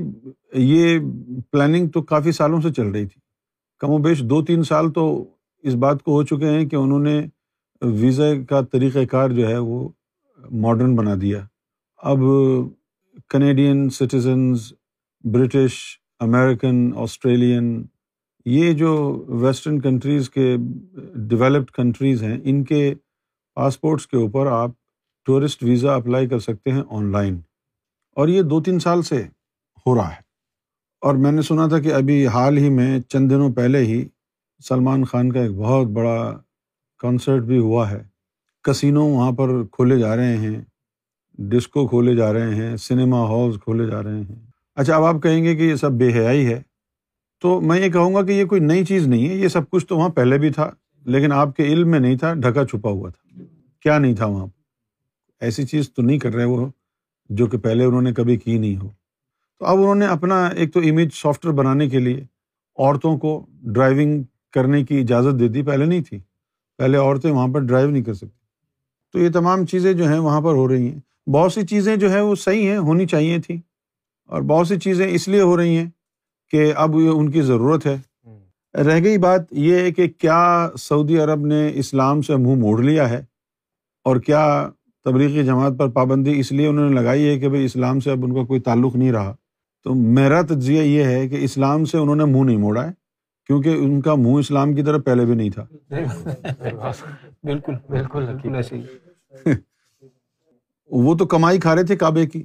یہ 0.53 0.99
پلاننگ 1.51 1.89
تو 1.89 2.03
کافی 2.03 2.33
سالوں 2.33 2.61
سے 2.61 2.73
چل 2.73 2.87
رہی 2.87 3.07
تھی۔ 3.07 3.21
کم 3.79 3.91
و 3.91 3.99
بیش 3.99 4.21
دو 4.21 4.45
تین 4.45 4.63
سال 4.63 4.93
تو 4.93 5.05
اس 5.65 5.75
بات 5.75 6.03
کو 6.03 6.13
ہو 6.13 6.23
چکے 6.23 6.51
ہیں 6.51 6.69
کہ 6.69 6.77
انہوں 6.77 6.99
نے 6.99 7.21
ویزا 7.83 8.25
کا 8.49 8.61
طریقۂ 8.61 9.07
کار 9.11 9.31
جو 9.31 9.49
ہے 9.49 9.59
وہ 9.59 9.89
ماڈرن 10.51 10.95
بنا 10.97 11.15
دیا۔ 11.21 11.45
اب 12.03 12.19
Canadian 13.29 13.89
citizens 13.91 14.73
British 15.25 15.75
American 16.21 16.91
Australian 16.97 17.85
یہ 18.45 18.73
جو 18.73 19.25
ویسٹرن 19.29 19.81
کنٹریز 19.81 20.31
کے 20.31 20.57
ڈیولپڈ 21.15 21.71
کنٹریز 21.71 22.23
ہیں، 22.23 22.39
ان 22.45 22.65
کے 22.65 22.95
پاسپورٹس 23.55 24.07
کے 24.07 24.17
اوپر 24.17 24.47
آپ 24.47 24.71
ٹورسٹ 25.27 25.63
ویزا 25.63 25.95
اپلائی 25.95 26.29
کر 26.29 26.39
سکتے 26.39 26.71
ہیں 26.73 26.83
آن 26.91 27.13
لائن 27.13 27.41
اور 28.17 28.29
یہ 28.29 28.43
دو 28.43 28.63
تین 28.63 28.79
سال 28.79 29.03
سے 29.03 29.23
ہو 29.87 29.95
رہا 29.95 30.09
ہے۔ 30.09 30.23
اور 31.01 31.15
میں 31.15 31.33
نے 31.33 31.43
سنا 31.43 31.67
تھا 31.67 31.79
کہ 31.79 31.95
ابھی 31.95 32.27
حال 32.27 32.59
ہی 32.59 32.71
میں 32.71 33.01
چند 33.01 33.31
دنوں 33.31 33.53
پہلے 33.53 33.79
ہی 33.79 34.09
سلمان 34.69 35.05
خان 35.05 35.33
کا 35.33 35.41
ایک 35.41 35.51
بہت 35.51 35.87
بڑا 35.87 36.41
کنسرٹ 36.99 37.43
بھی 37.43 37.59
ہوا 37.59 37.91
ہے۔ 37.91 38.05
کسینوں 38.63 39.11
وہاں 39.11 39.33
پر 39.33 39.49
کھولے 39.73 39.99
جا 39.99 40.17
رہے 40.17 40.37
ہیں 40.37 40.63
ڈسکو 41.39 41.89
کھولے 41.89 42.17
جا 42.17 42.33
رہے 42.33 42.55
ہیں 42.55 42.77
سنیما 42.77 43.23
ہالز 43.27 43.57
کھولے 43.65 43.87
جا 43.87 44.03
رہے 44.03 44.19
ہیں۔ 44.19 44.35
اچھا 44.75 44.97
اب 44.97 45.05
آپ 45.05 45.23
کہیں 45.23 45.45
گے 45.45 45.57
کہ 45.57 45.63
یہ 45.63 45.75
سب 45.75 45.93
بے 45.93 46.09
حیائی 46.09 46.47
ہے۔ 46.47 46.63
تو 47.45 47.61
میں 47.61 47.81
یہ 47.81 47.89
کہوں 47.89 48.15
گا 48.15 48.23
کہ 48.23 48.33
یہ 48.33 48.45
کوئی 48.45 48.61
نئی 48.61 48.85
چیز 48.85 49.07
نہیں 49.07 49.29
ہے، 49.29 49.35
یہ 49.35 49.49
سب 49.49 49.71
کچھ 49.71 49.87
تو 49.87 49.97
وہاں 49.97 50.09
پہلے 50.09 50.39
بھی 50.39 50.51
تھا، 50.51 50.71
لیکن 51.05 51.33
آپ 51.33 51.57
کے 51.57 51.63
علم 51.63 51.91
میں 51.91 52.01
نہیں 52.01 52.17
تھا، 52.17 52.35
ڈھکا 52.35 52.67
چھپا 52.67 52.91
ہوا 52.91 53.11
تھا۔ 53.11 53.43
کیا 53.81 53.99
نہیں 53.99 54.15
تھا 54.15 54.27
وہاں؟ 54.27 54.47
ایسی 55.41 55.67
چیز 55.67 55.93
تو 55.93 56.03
نہیں 56.03 56.19
کر 56.19 56.35
رہے 56.35 56.45
وہ، 56.45 56.67
جو 57.29 57.47
کہ 57.47 57.59
پہلے 57.59 57.85
انہوں 57.85 58.03
نے 58.03 58.13
کبھی 58.13 58.37
کی 58.37 58.59
نہیں 58.59 58.77
ہو۔ 58.77 58.89
تو 59.59 59.67
اب 59.67 59.79
انہوں 59.79 59.95
نے 59.95 60.07
اپنا 60.07 60.47
ایک 60.47 60.75
تو 60.75 60.81
امیج 60.81 61.09
سافٹ 61.15 61.47
ویئر 61.47 61.55
بنانے 61.55 61.89
کے 61.89 61.99
لیے 61.99 62.25
عورتوں 62.79 63.19
کو 63.19 63.47
ڈرائیونگ 63.63 64.23
کرنے 64.53 64.85
کی 64.85 64.99
اجازت 64.99 65.41
دے 65.41 65.49
دی، 65.49 65.63
پہلے 65.63 65.85
نہیں 65.85 66.03
تھی۔ 66.03 66.19
پہلے 66.79 66.99
عورتیں 66.99 67.31
وہاں 67.31 67.49
پر 67.49 67.61
ڈرائیو 67.61 67.91
نہیں 67.91 68.05
کر 68.05 68.15
سکتی۔ 68.15 68.47
تو 69.13 69.19
یہ 69.19 69.29
تمام 69.31 69.67
چیزیں 69.67 69.93
جو 69.93 70.09
ہیں 70.09 70.19
وہاں 70.19 70.41
پر 70.41 70.53
ہو 70.53 70.69
رہی 70.69 70.93
ہیں۔ 70.93 71.29
بہت 71.31 71.53
سی 71.53 71.63
چیزیں 71.63 71.97
جو 71.97 72.13
ہے 72.13 72.21
وہ 72.21 72.35
صحیح 72.35 72.69
ہیں، 72.69 72.79
ہونی 72.79 73.07
چاہیے 73.07 73.39
تھیں۔ 73.39 73.57
اور 74.27 74.43
بہت 74.43 74.69
سی 74.69 74.79
چیزیں 74.79 75.09
اس 75.09 75.29
لیے 75.29 75.41
ہو 75.41 75.57
رہی 75.57 75.77
ہیں 75.77 75.91
کہ 76.55 76.73
اب 76.77 76.95
یہ 76.95 77.09
ان 77.09 77.31
کی 77.31 77.43
ضرورت 77.43 77.87
ہے۔ 77.87 77.97
رہ 78.75 79.05
گئی 79.05 79.19
بات 79.19 79.41
یہ 79.51 79.77
ہے 79.77 79.93
کہ 79.93 80.09
کیا 80.09 80.71
سعودی 80.79 81.19
عرب 81.19 81.47
نے 81.47 81.71
اسلام 81.75 82.23
سے 82.23 82.37
منہ 82.37 82.55
موڑ 82.55 82.83
لیا 82.83 83.11
ہے 83.11 83.25
اور 84.05 84.17
کیا 84.17 84.71
تبلیغی 85.05 85.45
جماعت 85.45 85.73
پر 85.79 85.89
پابندی 85.89 86.41
اس 86.41 86.53
لیے 86.53 86.67
انہوں 86.67 86.89
نے 86.89 86.95
لگائی 86.95 87.29
ہے 87.29 87.39
کہ 87.39 87.49
بھائی 87.49 87.65
اسلام 87.65 88.01
سے 88.01 88.11
اب 88.11 88.25
ان 88.25 88.35
کا 88.35 88.45
کوئی 88.45 88.61
تعلق 88.61 88.97
نہیں 88.97 89.13
رہا۔ 89.13 89.35
تو 89.85 89.95
میرا 89.95 90.43
تجزیہ 90.43 90.83
یہ 90.83 91.05
ہے 91.05 91.29
کہ 91.29 91.35
اسلام 91.35 91.85
سے 91.85 91.99
انہوں 91.99 92.17
نے 92.17 92.25
منہ 92.25 92.45
نہیں 92.45 92.57
موڑا 92.57 92.87
ہے 92.87 92.91
کیونکہ 93.47 93.69
ان 93.69 94.01
کا 94.01 94.15
منہ 94.15 94.39
اسلام 94.39 94.75
کی 94.75 94.83
طرف 94.83 95.05
پہلے 95.05 95.25
بھی 95.25 95.35
نہیں 95.35 95.51
تھا۔ 95.51 95.67
بالکل 97.45 97.75
بالکل 97.89 98.27
وہ 100.91 101.15
تو 101.15 101.27
کمائی 101.27 101.61
کھا 101.61 101.75
رہے 101.75 101.83
تھے 101.83 101.97
کعبے 101.97 102.27
کی۔ 102.27 102.43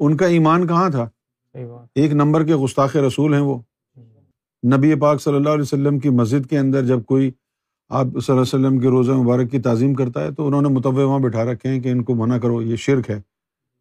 ان 0.00 0.16
کا 0.16 0.26
ایمان 0.26 0.66
کہاں 0.66 0.88
تھا؟ 0.88 1.08
ایک 1.94 2.12
نمبر 2.12 2.44
کے 2.44 2.56
گستاخ 2.56 2.96
رسول 2.96 3.34
ہیں 3.34 3.40
وہ۔ 3.40 3.58
نبی 4.62 4.94
پاک 4.94 5.22
صلی 5.22 5.34
اللہ 5.34 5.48
علیہ 5.48 5.62
وسلم 5.62 5.98
کی 5.98 6.08
مسجد 6.08 6.46
کے 6.50 6.58
اندر 6.58 6.84
جب 6.86 7.04
کوئی 7.04 7.30
آپ 7.88 8.04
صلی 8.04 8.32
اللہ 8.32 8.32
علیہ 8.32 8.40
وسلم 8.40 8.78
کے 8.80 8.88
روزہ 8.88 9.12
مبارک 9.12 9.50
کی 9.50 9.58
تعظیم 9.58 9.94
کرتا 9.94 10.22
ہے 10.22 10.32
تو 10.32 10.46
انہوں 10.46 10.62
نے 10.62 10.68
متوع 10.68 11.02
وہاں 11.02 11.18
بٹھا 11.18 11.44
رکھے 11.44 11.68
ہیں 11.68 11.80
کہ 11.80 11.88
ان 11.88 12.02
کو 12.04 12.14
منع 12.14 12.38
کرو، 12.38 12.62
یہ 12.62 12.76
شرک 12.76 13.10
ہے 13.10 13.20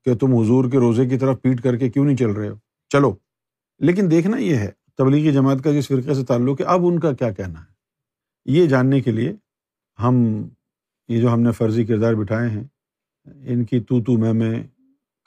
کہ 0.06 0.16
تم 0.16 0.36
حضور 0.36 0.66
کے 0.72 0.78
روزے 0.78 1.06
کی 1.06 1.18
طرف 1.18 1.42
پیٹ 1.42 1.62
کر 1.62 1.78
کے 1.78 1.90
کیوں 1.90 2.06
نہیں 2.06 2.18
چل 2.18 2.32
رہے 2.32 2.50
ہو؟ 2.50 2.56
چلو، 2.90 3.16
لیکن 3.80 4.12
دیکھنا 4.12 4.38
یہ 4.38 4.56
ہے، 4.56 4.72
تبلیغی 4.98 5.32
جماعت 5.32 5.64
کا 5.64 5.72
جس 5.72 5.88
فرقے 5.88 6.14
سے 6.14 6.26
تعلق 6.26 6.62
ہے، 6.62 6.66
اب 6.66 6.86
ان 6.86 7.00
کا 7.00 7.14
کیا 7.14 7.32
کہنا 7.32 7.60
ہے؟ 7.60 7.72
یہ 8.46 8.66
جاننے 8.66 9.02
کے 9.02 9.12
لیے 9.12 9.34
ہم 10.00 10.44
یہ 11.10 11.22
جو 11.22 11.34
ہم 11.34 11.42
نے 11.42 11.52
فرضی 11.52 11.86
کردار 11.86 12.14
بٹھائے 12.14 12.50
ہیں، 12.50 12.64
ان 13.46 13.64
کی 13.64 13.80
تو 13.80 14.02
تو 14.02 14.18
میں 14.18 14.34
میں 14.34 14.64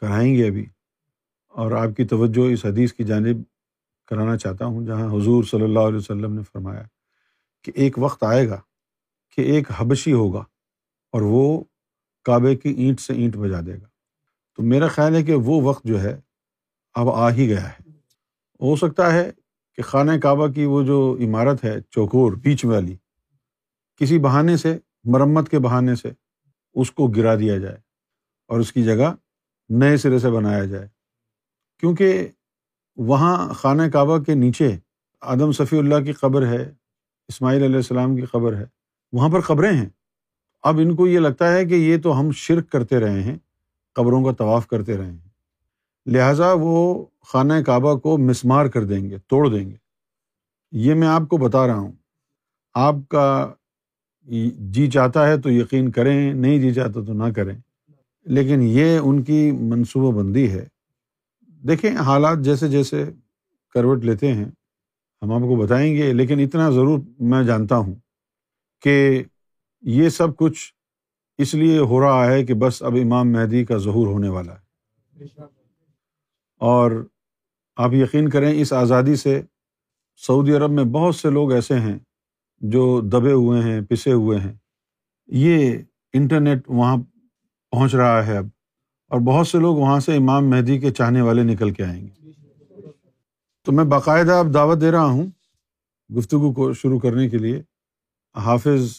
کرائیں 0.01 0.35
گے 0.35 0.47
ابھی۔ 0.47 0.67
اور 1.55 1.73
آپ 1.73 1.97
کی 1.97 2.05
توجہ 2.05 2.53
اس 2.53 2.65
حدیث 2.65 2.93
کی 2.93 3.05
جانب 3.05 3.43
کرانا 4.07 4.37
چاہتا 4.37 4.65
ہوں، 4.65 4.87
جہاں 4.87 5.15
حضور 5.15 5.45
صلی 5.45 5.63
اللہ 5.63 5.79
علیہ 5.79 5.97
وسلم 5.97 6.35
نے 6.35 6.43
فرمایا 6.43 6.83
کہ 7.63 7.73
ایک 7.75 7.99
وقت 7.99 8.23
آئے 8.23 8.49
گا 8.49 8.61
کہ 9.37 9.41
ایک 9.41 9.67
حبشی 9.77 10.13
ہوگا 10.13 10.45
اور 11.13 11.23
وہ 11.23 11.65
کعبے 12.25 12.57
کی 12.57 12.69
اینٹ 12.69 13.01
سے 13.01 13.15
اینٹ 13.15 13.37
بجا 13.37 13.61
دے 13.67 13.75
گا۔ 13.75 13.87
تو 14.57 14.63
میرا 14.63 14.89
خیال 14.89 15.15
ہے 15.15 15.23
کہ 15.23 15.35
وہ 15.35 15.63
وقت 15.63 15.85
جو 15.85 16.03
ہے، 16.03 16.21
اب 16.95 17.09
آ 17.09 17.31
ہی 17.31 17.49
گیا 17.49 17.69
ہے۔ 17.69 17.91
ہو 18.61 18.77
سکتا 18.77 19.13
ہے 19.13 19.31
کہ 19.77 19.83
خانہ 19.83 20.13
کعبہ 20.23 20.47
کی 20.47 20.65
وہ 20.65 20.83
جو 20.83 21.17
عمارت 21.21 21.65
ہے، 21.65 21.81
چوکور 21.91 22.33
بیچ 22.33 22.65
والی، 22.65 22.97
کسی 23.97 24.19
بہانے 24.19 24.57
سے، 24.57 24.79
مرمت 25.05 25.49
کے 25.49 25.59
بہانے 25.59 25.95
سے 25.95 26.11
اس 26.75 26.91
کو 26.91 27.07
گرا 27.07 27.35
دیا 27.35 27.59
جائے 27.59 27.77
اور 28.49 28.61
اس 28.61 28.73
کی 28.73 28.85
جگہ 28.85 29.15
نئے 29.69 29.97
سرے 29.97 30.19
سے 30.19 30.31
بنایا 30.31 30.65
جائے۔ 30.65 30.89
کیونکہ 31.85 32.29
وہاں 32.97 33.55
خانہ 33.55 33.83
کعبہ 33.93 34.19
کے 34.19 34.35
نیچے 34.35 34.77
آدم 35.21 35.53
صفی 35.53 35.79
اللہ 35.79 36.05
کی 36.05 36.13
قبر 36.13 36.47
ہے، 36.47 36.73
اسماعیل 37.29 37.63
علیہ 37.63 37.77
السلام 37.77 38.17
کی 38.17 38.23
قبر 38.23 38.57
ہے، 38.57 38.65
وہاں 39.13 39.29
پر 39.29 39.41
قبریں 39.41 39.73
ہیں۔ 39.73 39.89
اب 40.63 40.79
ان 40.79 40.97
کو 40.97 41.07
یہ 41.07 41.19
لگتا 41.19 41.53
ہے 41.53 41.65
کہ 41.65 41.75
یہ 41.75 41.97
تو 42.03 42.21
ہم 42.21 42.31
شرک 42.31 42.71
کرتے 42.71 43.01
رہے 43.01 43.23
ہیں، 43.23 43.39
قبروں 43.93 44.25
کا 44.25 44.33
طواف 44.33 44.67
کرتے 44.67 44.97
رہے 44.97 45.11
ہیں۔ 45.11 45.29
لہٰذا 46.07 46.53
وہ 46.53 47.05
خانہ 47.27 47.53
کعبہ 47.67 47.95
کو 47.95 48.19
مسمار 48.19 48.67
کر 48.67 48.85
دیں 48.85 49.11
گے، 49.11 49.17
توڑ 49.27 49.49
دیں 49.49 49.71
گے۔ 49.71 49.77
یہ 50.73 50.95
میں 50.95 51.09
آپ 51.09 51.23
کو 51.29 51.37
بتا 51.37 51.67
رہا 51.67 51.79
ہوں۔ 51.79 51.93
آپ 52.75 52.95
کا 53.09 53.53
جی 54.57 54.91
چاہتا 54.91 55.29
ہے 55.29 55.41
تو 55.41 55.51
یقین 55.51 55.91
کریں، 55.91 56.35
نہیں 56.35 56.59
جی 56.59 56.75
چاہتا 56.75 57.01
تو 57.07 57.13
نہ 57.13 57.33
کریں۔ 57.37 57.59
لیکن 58.25 58.63
یہ 58.63 58.99
ان 58.99 59.23
کی 59.23 59.51
منصوبہ 59.51 60.19
بندی 60.19 60.51
ہے۔ 60.51 60.67
دیکھیں، 61.69 61.97
حالات 61.97 62.39
جیسے 62.39 62.69
جیسے 62.69 63.05
کروٹ 63.75 64.05
لیتے 64.05 64.33
ہیں، 64.33 64.45
ہم 65.23 65.33
آپ 65.33 65.41
کو 65.41 65.57
بتائیں 65.57 65.95
گے، 65.95 66.13
لیکن 66.13 66.41
اتنا 66.41 66.71
ضرور 66.71 66.99
میں 67.19 67.43
جانتا 67.43 67.77
ہوں 67.77 67.95
کہ 68.83 69.25
یہ 69.83 70.09
سب 70.09 70.37
کچھ 70.37 70.75
اس 71.39 71.55
لیے 71.55 71.79
ہو 71.79 72.01
رہا 72.01 72.27
ہے 72.27 72.45
کہ 72.45 72.55
بس 72.55 72.83
اب 72.83 72.95
امام 72.95 73.33
مہدی 73.33 73.65
کا 73.65 73.77
ظہور 73.77 74.07
ہونے 74.07 74.29
والا 74.29 74.53
ہے۔ 74.53 74.65
اور 76.59 77.07
آپ 77.77 77.93
یقین 77.93 78.29
کریں، 78.29 78.61
اس 78.61 78.73
آزادی 78.73 79.17
سے 79.17 79.43
سعودی 80.17 80.53
عرب 80.53 80.71
میں 80.71 80.85
بہت 80.85 81.17
سے 81.17 81.31
لوگ 81.31 81.53
ایسے 81.53 81.79
ہیں 81.79 81.99
جو 82.61 83.01
دبے 83.01 83.33
ہوئے 83.33 83.63
ہیں، 83.63 83.81
پسے 83.81 84.13
ہوئے 84.13 84.39
ہیں۔ 84.39 84.53
یہ 85.27 85.79
انٹرنیٹ 86.13 86.59
وہاں 86.69 86.97
پہنچ 87.71 87.95
رہا 87.95 88.27
ہے 88.27 88.37
اب۔ 88.39 88.47
اور 89.15 89.23
بہت 89.23 89.49
سے 89.49 89.59
لوگ 89.59 89.77
وہاں 89.77 90.01
سے 90.01 90.17
امام 90.17 90.51
مہدی 90.51 90.79
کے 90.79 90.91
چاہنے 90.91 91.21
والے 91.21 91.43
نکل 91.43 91.71
کے 91.71 91.85
آئیں 91.85 92.07
گے۔ 92.07 92.31
تو 93.65 93.73
میں 93.73 93.85
باقاعدہ 93.85 94.33
اب 94.33 94.55
دعوت 94.55 94.81
دے 94.81 94.91
رہا 94.91 95.05
ہوں 95.05 95.27
گفتگو 96.19 96.53
کو 96.53 96.73
شروع 96.73 96.99
کرنے 96.99 97.29
کے 97.29 97.39
لیے۔ 97.39 97.63
حافظ 98.37 98.93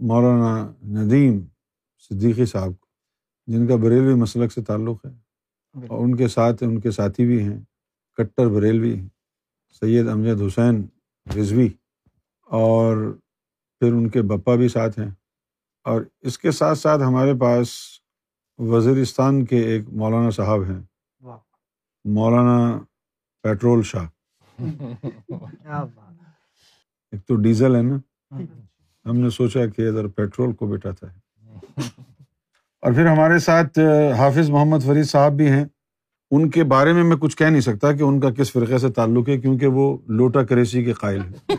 مولانا 0.00 0.72
ندیم 0.84 1.40
صدیقی 1.98 2.44
صاحب 2.44 2.70
کو 2.80 2.86
جن 3.46 3.66
کا 3.66 3.76
بریلوی 3.76 4.14
مسلک 4.14 4.52
سے 4.52 4.62
تعلق 4.62 5.06
ہے۔ 5.06 5.10
اور 5.86 6.04
ان 6.04 6.16
کے 6.16 6.28
ساتھ 6.28 6.62
ان 6.62 6.80
کے 6.80 6.90
ساتھی 6.90 7.26
بھی 7.26 7.42
ہیں 7.42 7.60
کٹر 8.16 8.48
بریلوی 8.48 9.00
سید 9.80 10.08
امجد 10.08 10.42
حسین 10.42 10.86
رضوی 11.40 11.68
اور 12.46 12.96
پھر 13.78 13.92
ان 13.92 14.08
کے 14.08 14.22
بپا 14.22 14.54
بھی 14.54 14.68
ساتھ 14.68 14.98
ہیں۔ 14.98 15.10
اور 15.84 16.02
اس 16.20 16.38
کے 16.38 16.50
ساتھ 16.50 16.78
ساتھ 16.78 17.02
ہمارے 17.02 17.34
پاس 17.40 17.99
وزیرستان 18.60 19.44
کے 19.44 19.58
ایک 19.58 19.88
مولانا 19.88 20.30
صاحب 20.30 20.62
ہیں۔ 20.62 20.80
مولانا 22.04 22.78
پیٹرول 23.42 23.82
شاہ۔ 23.82 24.06
ایک 27.12 27.26
تو 27.26 27.36
ڈیزل 27.36 27.76
ہے 27.76 27.82
نا۔ 27.82 27.96
ہم 29.04 29.16
نے 29.16 29.30
سوچا 29.30 29.66
کہ 29.66 29.88
ادھر 29.88 30.06
پیٹرول 30.06 30.52
کو 30.52 30.66
بٹاتا 30.66 31.12
ہے 31.12 31.18
اور 32.82 32.92
پھر 32.92 33.06
ہمارے 33.06 33.38
ساتھ 33.38 33.78
حافظ 34.18 34.50
محمد 34.50 34.78
فرید 34.86 35.04
صاحب 35.04 35.32
بھی 35.32 35.48
ہیں۔ 35.48 35.64
ان 36.30 36.50
کے 36.50 36.64
بارے 36.64 36.92
میں 36.92 37.04
میں 37.04 37.16
کچھ 37.16 37.36
کہہ 37.36 37.46
نہیں 37.46 37.60
سکتا 37.60 37.92
کہ 37.92 38.02
ان 38.02 38.20
کا 38.20 38.30
کس 38.30 38.52
فرقے 38.52 38.78
سے 38.78 38.88
تعلق 38.88 39.28
ہے 39.28 39.38
کیونکہ 39.40 39.66
وہ 39.66 39.98
لوٹا 40.08 40.42
کریسی 40.44 40.84
کے 40.84 40.92
قائل 40.92 41.20
ہیں۔ 41.20 41.56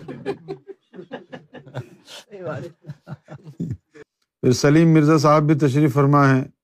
پھر 4.41 4.51
سلیم 4.51 4.93
مرزا 4.93 5.17
صاحب 5.17 5.43
بھی 5.43 5.55
تشریف 5.55 5.93
فرما 5.93 6.29
ہے 6.29 6.61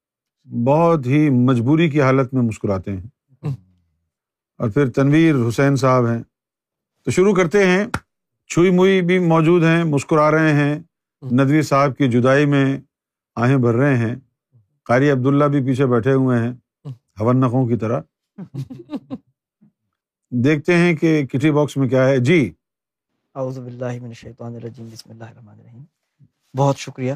بہت 0.52 1.06
ہی 1.06 1.30
مجبوری 1.30 1.90
کی 1.90 2.02
حالت 2.02 2.34
میں 2.34 2.42
مسکراتے 2.42 2.92
ہیں۔ 2.98 3.08
اور 4.58 4.70
پھر 4.70 4.92
تنویر 4.92 5.36
حسین 5.48 5.76
صاحب 5.76 6.08
ہیں۔ 6.08 6.24
تو 7.06 7.12
شروع 7.12 7.34
کرتے 7.36 7.66
ہیں۔ 7.66 7.86
چھوئی 8.48 8.72
موئی 8.72 9.02
بھی 9.02 9.20
موجود 9.20 9.64
ہیں، 9.64 9.84
مسکرا 9.84 10.32
رہے 10.32 10.54
ہیں۔ 10.54 10.80
ندوی 11.32 11.62
صاحب 11.62 11.98
کی 11.98 12.08
جدائی 12.08 12.46
میں 12.46 12.82
آہیں 13.36 13.58
بھر 13.58 13.74
رہے 13.74 13.98
ہیں۔ 13.98 14.16
قاری 14.84 15.10
عبداللہ 15.10 15.46
بھی 15.46 15.66
پیچھے 15.66 15.86
بیٹھے 15.86 16.14
ہوئے 16.14 16.40
ہیں۔ 16.40 16.54
ہون 17.20 17.68
کی 17.68 17.78
طرح۔ 17.78 18.02
دیکھتے 20.30 20.74
ہیں 20.74 20.96
کہ 20.96 21.26
کٹی 21.26 21.52
باکس 21.52 21.78
میں 21.78 21.90
کیا 21.90 22.08
ہے۔ 22.08 22.18
جی۔ 22.18 22.54
اعوذ 23.36 23.60
باللہ 23.60 24.00
من 24.00 24.08
الشیطان 24.08 24.56
الرجیم۔ 24.56 24.88
بسم 24.94 25.12
اللہ 25.12 25.24
الرحمن 25.24 25.60
الرحیم۔ 25.60 25.84
بہت 26.58 26.78
شکریہ۔ 26.78 27.14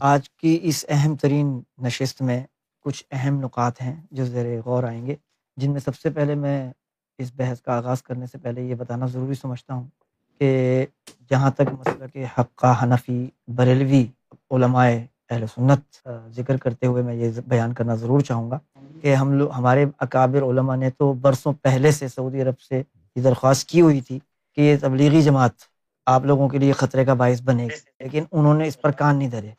آج 0.00 0.28
کی 0.30 0.58
اس 0.62 0.84
اہم 0.88 1.14
ترین 1.16 1.60
نشست 1.82 2.22
میں 2.22 2.42
کچھ 2.84 3.04
اہم 3.10 3.40
نکات 3.44 3.80
ہیں 3.82 3.94
جو 4.10 4.24
زیر 4.24 4.46
غور 4.64 4.84
آئیں 4.84 5.06
گے، 5.06 5.14
جن 5.56 5.70
میں 5.70 5.80
سب 5.80 5.96
سے 5.96 6.10
پہلے 6.10 6.34
میں 6.34 6.72
اس 7.18 7.32
بحث 7.36 7.60
کا 7.60 7.76
آغاز 7.76 8.02
کرنے 8.02 8.26
سے 8.26 8.38
پہلے 8.38 8.62
یہ 8.62 8.74
بتانا 8.74 9.06
ضروری 9.06 9.34
سمجھتا 9.34 9.74
ہوں 9.74 9.86
کہ 10.40 10.86
جہاں 11.30 11.50
تک 11.50 11.72
مسئلہ 11.72 12.06
کہ 12.12 12.24
حقہ 12.38 12.74
حنفی، 12.82 13.26
بریلوی 13.56 14.04
علماء 14.50 14.88
اہل 15.30 15.44
سنت 15.54 16.08
ذکر 16.36 16.56
کرتے 16.56 16.86
ہوئے 16.86 17.02
میں 17.02 17.14
یہ 17.14 17.40
بیان 17.48 17.74
کرنا 17.74 17.94
ضرور 17.94 18.20
چاہوں 18.20 18.50
گا 18.50 18.58
کہ 19.02 19.14
ہم 19.14 19.32
لوگ 19.32 19.50
ہمارے 19.52 19.84
اکابر 19.98 20.42
علماء 20.42 20.76
نے 20.76 20.90
تو 20.90 21.12
برسوں 21.12 21.52
پہلے 21.62 21.90
سے 21.92 22.08
سعودی 22.08 22.42
عرب 22.42 22.60
سے 22.60 22.82
یہ 23.16 23.22
درخواست 23.22 23.68
کی 23.68 23.80
ہوئی 23.80 24.00
تھی 24.00 24.18
کہ 24.56 24.60
یہ 24.60 24.76
تبلیغی 24.80 25.22
جماعت 25.22 25.52
آپ 26.08 26.24
لوگوں 26.26 26.48
کے 26.48 26.58
لیے 26.58 26.72
خطرے 26.72 27.04
کا 27.04 27.14
باعث 27.14 27.42
بنے 27.42 27.64
گی 27.64 27.76
لیکن 28.00 28.24
انہوں 28.32 28.54
نے 28.54 28.66
اس 28.66 28.80
پر 28.80 28.90
کان 28.90 29.16
نہیں 29.16 29.28
دھرے۔ 29.28 29.50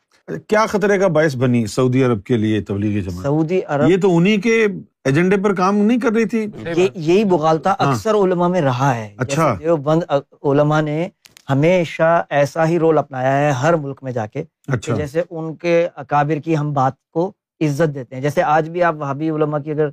کیا 0.48 0.66
خطرے 0.66 0.98
کا 0.98 1.08
باعث 1.08 1.36
بنی 1.36 1.66
سعودی 1.66 2.04
عرب 2.04 2.24
کے 2.24 2.36
لیے 2.36 2.60
تبلیغی 2.60 3.00
جماعت؟ 3.02 3.22
سعودی 3.22 3.60
عرب 3.66 3.90
یہ 3.90 3.96
تو 3.96 4.16
انہی 4.16 4.40
کے 4.40 4.66
ایجنڈے 5.04 5.36
پر 5.36 5.54
کام 5.54 5.76
نہیں 5.76 6.00
کر 6.00 6.12
رہی 6.12 6.24
تھی۔ 6.24 6.46
یہ 6.76 6.88
یہی 6.94 7.24
بغالتا 7.24 7.74
اکثر 7.78 8.14
علماء 8.14 8.48
میں 8.48 8.60
رہا 8.60 8.94
ہے۔ 8.96 9.14
اچھا۔ 9.18 9.54
بند 9.82 10.02
علماء 10.42 10.80
نے 10.80 11.08
ہمیشہ 11.50 12.22
ایسا 12.30 12.68
ہی 12.68 12.78
رول 12.78 12.98
اپنایا 12.98 13.36
ہے 13.38 13.50
ہر 13.50 13.74
ملک 13.74 14.02
میں 14.02 14.12
جا 14.12 14.26
کے 14.26 14.44
اچھا۔ 14.68 14.94
جیسے 14.94 15.22
ان 15.30 15.54
کے 15.54 15.88
اکابر 15.96 16.34
کی 16.34 16.56
ہم 16.56 16.72
بات 16.72 16.92
کو 17.12 17.32
عزت 17.60 17.94
دیتے 17.94 18.14
ہیں۔ 18.14 18.22
جیسے 18.22 18.42
آج 18.42 18.68
بھی 18.70 18.82
آپ 18.82 18.94
وہابی 18.98 19.30
علماء 19.30 19.58
کی 19.58 19.70
اگر 19.70 19.88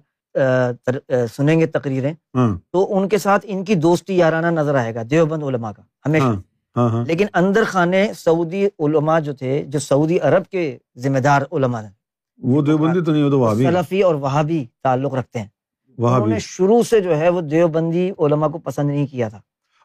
سنیں 1.33 1.59
گے 1.59 1.65
تقریریں 1.65 2.13
تو 2.71 2.97
ان 2.97 3.07
کے 3.09 3.17
ساتھ 3.17 3.45
ان 3.49 3.63
کی 3.65 3.75
دوستی 3.75 4.17
یارانہ 4.17 4.59
نظر 4.59 4.75
آئے 4.75 4.95
گا 4.95 5.01
دیوبند 5.11 5.43
علماء 5.43 5.71
کا 5.71 5.81
ہمیشہ۔ 6.05 6.25
لیکن 7.07 7.25
اندر 7.33 7.63
خانے 7.67 8.13
سعودی 8.15 8.65
علماء 8.79 9.19
جو 9.19 9.33
تھے 9.33 9.63
جو 9.67 9.79
سعودی 9.79 10.19
عرب 10.19 10.47
کے 10.47 10.77
ذمہ 10.97 11.19
دار 11.19 11.41
علماء 11.51 11.81
ہیں 11.81 11.89
وہ 12.43 12.61
دیوبندی 12.61 13.01
تو 13.01 13.11
نہیں 13.11 13.23
وہ 13.23 13.29
تو 13.29 13.39
وہابی 13.39 13.63
سلفی 13.63 14.01
اور 14.01 14.15
وہابی 14.15 14.65
تعلق 14.83 15.13
رکھتے 15.13 15.39
ہیں۔ 15.39 15.47
انہوں 15.97 16.27
نے 16.27 16.39
شروع 16.39 16.83
سے 16.83 16.99
جو 16.99 17.17
ہے 17.17 17.29
وہ 17.29 17.41
دیوبندی 17.41 18.11
علماء 18.19 18.47
کو 18.47 18.57
پسند 18.57 18.89
نہیں 18.89 19.07
کیا 19.07 19.29
تھا۔ 19.29 19.39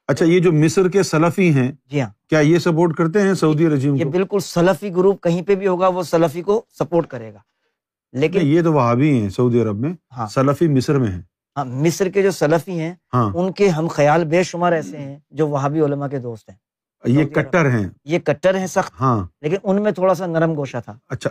اچھا 0.09 0.25
یہ 0.25 0.41
جو 0.41 0.53
مصر 0.53 0.89
کے 0.89 1.03
سلفی 1.03 1.55
ہیں 1.55 1.73
جی 1.87 2.01
ہاں۔ 2.01 2.09
کیا 2.29 2.39
یہ 2.39 2.59
سپورٹ 2.59 2.97
کرتے 2.97 3.21
ہیں 3.23 3.35
سعودی 3.35 3.69
رجیم 3.69 3.95
یہ 3.95 4.05
بالکل 4.05 4.39
سلفی 4.39 4.95
گروپ 4.97 5.23
کہیں 5.23 5.43
پہ 5.43 5.55
بھی 5.55 5.67
ہوگا 5.67 5.89
وہ 5.89 6.03
سلفی 6.03 6.43
کو 6.43 6.63
سپورٹ 6.79 7.07
کرے 7.07 7.33
گا۔ 7.35 7.39
لیکن 8.13 8.39
یہ 8.43 8.63
تو 8.63 8.73
وہابی 8.73 9.21
ہیں 9.21 9.29
سعودی 9.29 9.63
عرب 9.63 9.79
میں۔ 9.81 9.93
ہاں۔ 10.17 10.27
سلفی 10.27 10.69
مصر 10.69 10.99
میں 10.99 11.11
ہیں۔ 11.11 11.23
ہاں 11.57 11.65
مصر 11.65 12.09
کے 12.09 12.23
جو 12.23 12.31
سلفی 12.31 12.81
ہیں 12.81 12.95
ہاں۔ 13.15 13.31
ان 13.35 13.53
کے 13.53 13.69
ہم 13.69 13.89
خیال 13.89 14.25
بے 14.25 14.43
شمار 14.43 14.73
ایسے 14.73 14.99
ہیں 14.99 15.19
جو 15.31 15.49
وہابی 15.49 15.81
علماء 15.81 16.07
کے 16.07 16.19
دوست 16.19 16.49
ہیں۔ 16.51 16.57
یہ 17.05 17.25
کٹر 17.25 17.71
ہیں۔ 17.71 17.89
یہ 18.05 18.19
کٹر 18.19 18.57
ہیں 18.57 18.67
سخت۔ 18.67 19.01
ہاں۔ 19.01 19.27
لیکن 19.41 19.57
ان 19.63 19.83
میں 19.83 19.93
تھوڑا 19.93 20.15
سا 20.15 20.27
نرم 20.27 20.55
گوشہ 20.55 20.77
تھا۔ 20.85 20.99
اچھا 21.09 21.31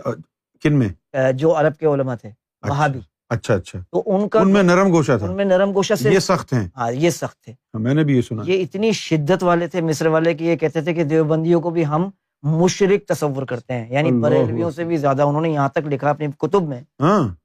کن 0.62 0.78
میں؟ 0.78 0.88
جو 1.32 1.56
عرب 1.60 1.76
کے 1.76 1.86
علماء 1.86 2.14
تھے 2.14 2.30
وہابی۔ 2.68 2.98
اچھا 3.28 3.54
اچھا۔ 3.54 3.78
تو 3.92 4.02
ان 4.06 4.28
کا 4.28 4.40
ان 4.40 4.50
میں 4.50 4.62
نرم 4.62 4.88
گوشہ 4.92 5.18
تھا۔ 5.18 5.26
ان 5.26 5.36
میں 5.36 5.44
نرم 5.44 5.72
گوشہ 5.74 5.94
سے 5.94 6.10
یہ 6.10 6.18
سخت 6.18 6.52
ہیں۔ 6.52 6.68
ہاں 6.76 6.92
یہ 6.92 7.10
سخت 7.10 7.42
تھے۔ 7.42 7.52
میں 7.74 7.94
نے 7.94 8.04
بھی 8.04 8.16
یہ 8.16 8.22
سنا۔ 8.22 8.42
یہ 8.46 8.62
اتنی 8.62 8.92
شدت 8.92 9.42
والے 9.42 9.66
تھے 9.66 9.80
مصر 9.80 10.06
والے 10.06 10.34
کہ 10.34 10.44
یہ 10.44 10.56
کہتے 10.56 10.80
تھے 10.80 10.94
کہ 10.94 11.04
دیوبندیوں 11.04 11.60
کو 11.60 11.70
بھی 11.70 11.86
ہم 11.86 12.10
مشرق 12.42 13.08
تصور 13.08 13.42
کرتے 13.42 13.74
ہیں۔ 13.74 13.86
یعنی 13.90 14.10
بریلویوں 14.20 14.70
سے 14.70 14.84
بھی 14.84 14.96
زیادہ 14.96 15.22
انہوں 15.22 15.42
نے 15.42 15.50
یہاں 15.50 15.68
تک 15.68 15.86
لکھا 15.86 16.10
اپنی 16.10 16.26
کتب 16.38 16.68
میں 16.68 16.80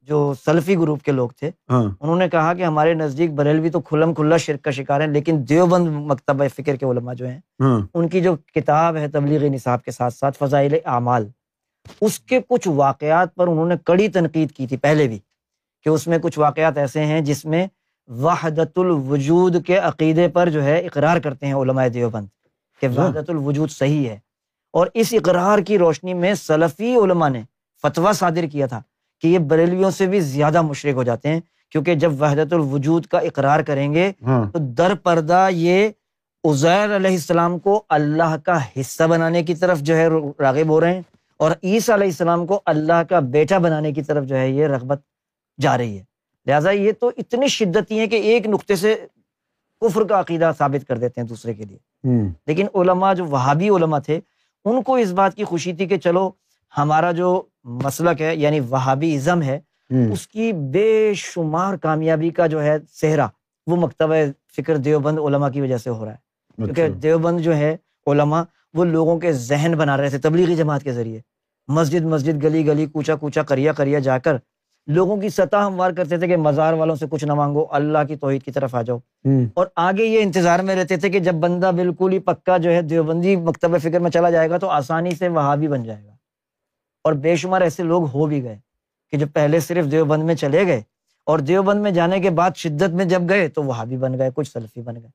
جو 0.02 0.34
سلفی 0.44 0.76
گروپ 0.76 1.02
کے 1.02 1.12
لوگ 1.12 1.28
تھے۔ 1.28 1.50
انہوں 2.00 2.16
نے 2.16 2.28
کہا 2.28 2.54
کہ 2.54 2.64
ہمارے 2.64 2.94
نزدیک 2.94 3.32
بریلوی 3.32 3.70
تو 3.70 3.80
کھلم 3.80 4.14
کھلا 4.14 4.36
شرک 4.36 4.62
کا 4.62 4.70
شکار 4.70 5.00
ہیں 5.00 5.08
لیکن 5.08 5.44
دیوبند 5.48 5.88
مکتبہ 5.88 6.44
فکر 6.56 6.76
کے 6.76 6.86
علماء 6.86 7.14
جو 7.14 7.28
ہیں 7.28 7.40
ان 7.94 8.08
کی 8.08 8.20
جو 8.20 8.36
کتاب 8.54 8.96
ہے 8.96 9.08
تبلیغی 9.08 9.48
نصاب 9.48 9.82
کے 9.82 9.90
ساتھ 9.90 10.14
ساتھ 10.14 10.38
فضائل 10.38 10.74
اعمال 10.84 11.28
اس 12.00 12.20
کے 12.20 12.40
کچھ 12.48 12.68
واقعات 12.68 13.34
پر 13.34 13.48
انہوں 13.48 13.66
نے 13.66 13.74
کڑی 13.84 14.08
تنقید 14.08 14.52
کی 14.52 14.66
تھی 14.66 14.76
پہلے 14.76 15.08
بھی 15.08 15.18
کہ 15.82 15.88
اس 15.88 16.06
میں 16.06 16.18
کچھ 16.18 16.38
واقعات 16.38 16.78
ایسے 16.78 17.04
ہیں 17.04 17.20
جس 17.20 17.44
میں 17.44 17.66
وحدت 18.06 18.78
الوجود 18.78 19.64
کے 19.66 19.76
عقیدے 19.78 20.28
پر 20.28 20.48
جو 20.48 20.64
ہے 20.64 20.78
اقرار 20.78 21.16
کرتے 21.16 21.46
ہیں 21.46 21.54
علماء 21.54 21.86
دیوبند 21.88 22.26
کہ 22.80 22.88
وحدت 22.88 23.30
الوجود 23.30 23.70
صحیح 23.70 24.08
ہے۔ 24.08 24.27
اور 24.70 24.86
اس 24.94 25.12
اقرار 25.12 25.58
کی 25.58 25.78
روشنی 25.78 26.14
میں 26.14 26.34
سلفی 26.34 26.94
علماء 26.96 27.28
نے 27.28 27.42
فتویٰ 27.82 28.12
صادر 28.12 28.44
کیا 28.52 28.66
تھا 28.66 28.82
کہ 29.20 29.28
یہ 29.28 29.38
بریلویوں 29.38 29.90
سے 29.90 30.06
بھی 30.06 30.20
زیادہ 30.20 30.62
مشرق 30.62 30.94
ہو 30.94 31.02
جاتے 31.02 31.28
ہیں 31.28 31.40
کیونکہ 31.70 31.94
جب 31.94 32.22
وحدت 32.22 32.52
الوجود 32.52 33.06
کا 33.06 33.18
اقرار 33.18 33.60
کریں 33.60 33.94
گے 33.94 34.12
تو 34.52 34.58
در 34.58 34.94
پردہ 34.94 35.48
یہ 35.50 35.88
عزیر 36.44 36.96
علیہ 36.96 37.10
السلام 37.10 37.58
کو 37.58 37.82
اللہ 37.88 38.36
کا 38.44 38.58
حصہ 38.80 39.04
بنانے 39.04 39.42
کی 39.42 39.54
طرف 39.54 39.80
جو 39.80 39.96
ہے 39.96 40.08
راغب 40.40 40.68
ہو 40.68 40.80
رہے 40.80 40.94
ہیں 40.94 41.02
اور 41.36 41.50
عیسیٰ 41.62 41.94
علیہ 41.94 42.06
السلام 42.06 42.46
کو 42.46 42.60
اللہ 42.64 43.02
کا 43.08 43.20
بیٹا 43.20 43.58
بنانے 43.58 43.92
کی 43.92 44.02
طرف 44.02 44.24
جو 44.24 44.36
ہے 44.36 44.50
یہ 44.50 44.66
رغبت 44.66 45.00
جا 45.60 45.78
رہی 45.78 45.98
ہے۔ 45.98 46.04
لہٰذا 46.46 46.70
یہ 46.70 46.92
تو 47.00 47.10
اتنی 47.16 47.48
شدتی 47.48 47.98
ہیں 47.98 48.06
کہ 48.06 48.16
ایک 48.16 48.46
نقطے 48.46 48.76
سے 48.76 48.94
کفر 49.80 50.04
کا 50.04 50.20
عقیدہ 50.20 50.50
ثابت 50.58 50.88
کر 50.88 50.98
دیتے 50.98 51.20
ہیں 51.20 51.28
دوسرے 51.28 51.54
کے 51.54 51.64
لیے۔ 51.64 51.78
لیکن 52.46 52.66
علماء 52.74 53.14
جو 53.14 53.24
وہابی 53.24 53.68
علماء 53.68 53.98
تھے 53.98 54.20
ان 54.70 54.82
کو 54.82 54.94
اس 54.94 55.10
بات 55.10 55.34
کی 55.34 55.44
خوشی 55.44 55.72
تھی 55.72 55.86
کہ 55.86 55.98
چلو 55.98 56.30
ہمارا 56.78 57.12
جو 57.12 57.42
مسلک 57.64 58.22
ہے 58.22 58.36
یعنی 58.36 58.60
وہابی 58.60 59.16
ازم 59.16 59.42
ہے 59.42 59.60
اس 60.12 60.28
کی 60.28 60.52
بے 60.52 61.12
شمار 61.16 61.76
کامیابی 61.76 62.30
کا 62.30 62.46
جو 62.46 62.62
ہے 62.62 62.76
صحرا 62.92 63.26
وہ 63.66 63.76
مکتبہ 63.76 64.14
فکر 64.56 64.76
دیوبند 64.76 65.18
علماء 65.18 65.48
کی 65.48 65.60
وجہ 65.60 65.76
سے 65.76 65.90
ہو 65.90 66.04
رہا 66.04 66.12
ہے۔ 66.12 66.16
کیونکہ 66.56 66.88
دیوبند 66.88 67.40
جو 67.40 67.56
ہے 67.56 67.76
علماء 68.06 68.42
وہ 68.74 68.84
لوگوں 68.84 69.18
کے 69.18 69.32
ذہن 69.32 69.74
بنا 69.78 69.96
رہے 69.96 70.10
تھے 70.10 70.18
تبلیغی 70.18 70.56
جماعت 70.56 70.82
کے 70.82 70.92
ذریعے۔ 70.92 71.20
مسجد 71.68 72.04
مسجد 72.04 72.42
گلی 72.42 72.66
گلی 72.66 72.86
کوچا 72.86 73.14
کوچا 73.14 73.42
کریا 73.42 73.72
کریا 73.72 73.98
جا 73.98 74.18
کر 74.18 74.36
لوگوں 74.88 75.16
کی 75.16 75.28
سطح 75.28 75.56
ہموار 75.56 75.90
کرتے 75.90 76.16
تھے 76.16 76.26
کہ 76.28 76.36
مزار 76.36 76.72
والوں 76.72 76.96
سے 76.96 77.06
کچھ 77.10 77.24
نہ 77.24 77.34
مانگو 77.34 77.66
اللہ 77.70 77.98
کی 78.08 78.16
توحید 78.16 78.42
کی 78.42 78.50
طرف 78.50 78.74
آ 78.74 78.82
جاؤ۔ 78.82 78.98
اور 79.54 79.66
آگے 79.76 80.04
یہ 80.04 80.22
انتظار 80.22 80.60
میں 80.60 80.76
رہتے 80.76 80.96
تھے 80.96 81.08
کہ 81.10 81.18
جب 81.18 81.34
بندہ 81.34 81.70
بالکل 81.76 82.12
ہی 82.12 82.18
پکا 82.18 82.56
جو 82.56 82.70
ہے 82.70 82.82
دیوبندی 82.82 83.36
مکتب 83.36 83.78
فکر 83.82 84.00
میں 84.00 84.10
چلا 84.10 84.30
جائے 84.30 84.50
گا 84.50 84.58
تو 84.58 84.68
آسانی 84.68 85.10
سے 85.10 85.28
وہاں 85.28 85.56
بھی 85.56 85.68
بن 85.68 85.82
جائے 85.84 86.04
گا۔ 86.06 86.12
اور 87.04 87.12
بے 87.12 87.36
شمار 87.36 87.60
ایسے 87.60 87.82
لوگ 87.82 88.02
ہو 88.14 88.26
بھی 88.26 88.42
گئے 88.42 88.58
کہ 89.10 89.16
جو 89.16 89.26
پہلے 89.32 89.60
صرف 89.60 89.90
دیوبند 89.90 90.22
میں 90.22 90.34
چلے 90.34 90.66
گئے 90.66 90.82
اور 91.24 91.38
دیوبند 91.38 91.80
میں 91.80 91.90
جانے 91.90 92.20
کے 92.20 92.30
بعد 92.30 92.50
شدت 92.56 92.90
میں 92.90 93.04
جب 93.04 93.22
گئے 93.28 93.48
تو 93.48 93.62
وہاں 93.62 93.84
بھی 93.84 93.96
بن 93.96 94.18
گئے 94.18 94.30
کچھ 94.34 94.50
سلفی 94.52 94.80
بن 94.80 94.94
گئے۔ 94.94 95.10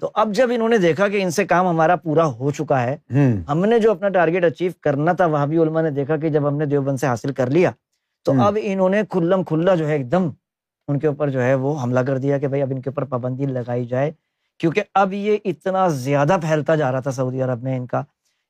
تو 0.00 0.10
اب 0.14 0.32
جب 0.32 0.50
انہوں 0.54 0.68
نے 0.68 0.78
دیکھا 0.78 1.08
کہ 1.08 1.22
ان 1.22 1.30
سے 1.30 1.44
کام 1.44 1.68
ہمارا 1.68 1.96
پورا 1.96 2.26
ہو 2.26 2.50
چکا 2.50 2.82
ہے 2.82 2.96
ہم 3.48 3.64
نے 3.64 3.78
جو 3.78 3.90
اپنا 3.90 4.08
ٹارگیٹ 4.08 4.44
اچیو 4.44 4.72
کرنا 4.80 5.12
تھا 5.12 5.26
وہاں 5.26 5.46
بھی 5.46 5.58
علما 5.58 5.80
نے 5.80 5.90
دیکھا 5.90 6.16
کہ 6.16 6.28
جب 6.28 6.48
ہم 6.48 6.56
نے 6.56 6.66
دیوبند 6.66 6.96
سے 6.96 7.06
حاصل 7.06 7.32
کر 7.32 7.50
لیا 7.50 7.70
تو 8.24 8.32
اب 8.42 8.58
انہوں 8.62 8.88
نے 8.88 9.02
کھلم 9.10 9.42
کھلا 9.42 9.74
جو 9.74 9.88
ہے 9.88 9.92
ایک 9.92 10.12
دم 10.12 10.30
ان 10.88 10.98
کے 10.98 11.06
اوپر 11.06 11.30
جو 11.30 11.42
ہے 11.42 11.54
وہ 11.54 11.82
حملہ 11.82 12.00
کر 12.00 12.18
دیا 12.18 12.38
کہ 12.38 12.48
بھائی 12.48 12.62
اب 12.62 12.70
ان 12.70 12.80
کے 12.80 12.90
اوپر 12.90 13.04
پابندی 13.04 13.46
لگائی 13.46 13.84
جائے 13.84 14.12
کیونکہ 14.58 14.82
اب 14.94 15.12
یہ 15.12 15.36
اتنا 15.44 15.88
زیادہ 15.88 16.36
پھیلتا 16.42 16.74
جا 16.74 16.92
رہا 16.92 17.00
تھا 17.00 17.10
سعودی 17.10 17.42
عرب 17.42 17.62
میں 17.62 17.76
ان 17.76 17.86
کا 17.86 18.02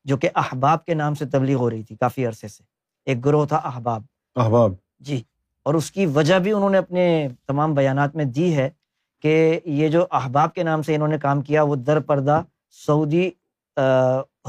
جو 0.04 0.16
کہ 0.16 0.28
احباب 0.34 0.84
کے 0.84 0.94
نام 0.94 1.14
سے 1.14 1.24
تبلیغ 1.24 1.56
ہو 1.56 1.70
رہی 1.70 1.82
تھی 1.82 1.96
کافی 1.96 2.26
عرصے 2.26 2.48
سے۔ 2.48 2.62
ایک 3.06 3.24
گروہ 3.24 3.46
تھا 3.46 3.56
احباب۔ 3.56 4.02
احباب۔ 4.36 4.72
جی 4.98 5.22
اور 5.62 5.74
اس 5.74 5.90
کی 5.90 6.06
وجہ 6.06 6.38
بھی 6.38 6.52
انہوں 6.52 6.70
نے 6.70 6.78
اپنے 6.78 7.28
تمام 7.48 7.74
بیانات 7.74 8.16
میں 8.16 8.24
دی 8.24 8.56
ہے 8.56 8.70
کہ 9.22 9.60
یہ 9.64 9.88
جو 9.88 10.06
احباب 10.10 10.54
کے 10.54 10.62
نام 10.62 10.82
سے 10.82 10.94
انہوں 10.94 11.08
نے 11.08 11.18
کام 11.18 11.40
کیا 11.42 11.62
وہ 11.62 11.76
در 11.76 12.00
پردہ 12.00 12.42
سعودی 12.86 13.30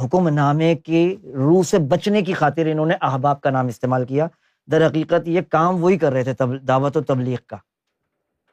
حکم 0.04 0.30
نامے 0.30 0.76
کی 0.76 1.16
روح 1.24 1.64
سے 1.64 1.80
بچنے 1.80 2.22
کی 2.22 2.34
خاطر 2.34 2.66
انہوں 2.66 2.86
نے 2.86 2.94
احباب 3.02 3.42
کا 3.42 3.50
نام 3.50 3.68
استعمال 3.68 4.06
کیا۔ 4.06 4.28
در 4.72 4.88
حقیقت 4.88 5.28
یہ 5.28 5.42
کام 5.50 5.84
وہی 5.84 5.98
کر 5.98 6.14
رہے 6.14 6.24
تھے 6.24 6.58
دعوت 6.60 6.98
و 6.98 7.02
تبلیغ 7.02 7.38
کا۔ 7.48 7.58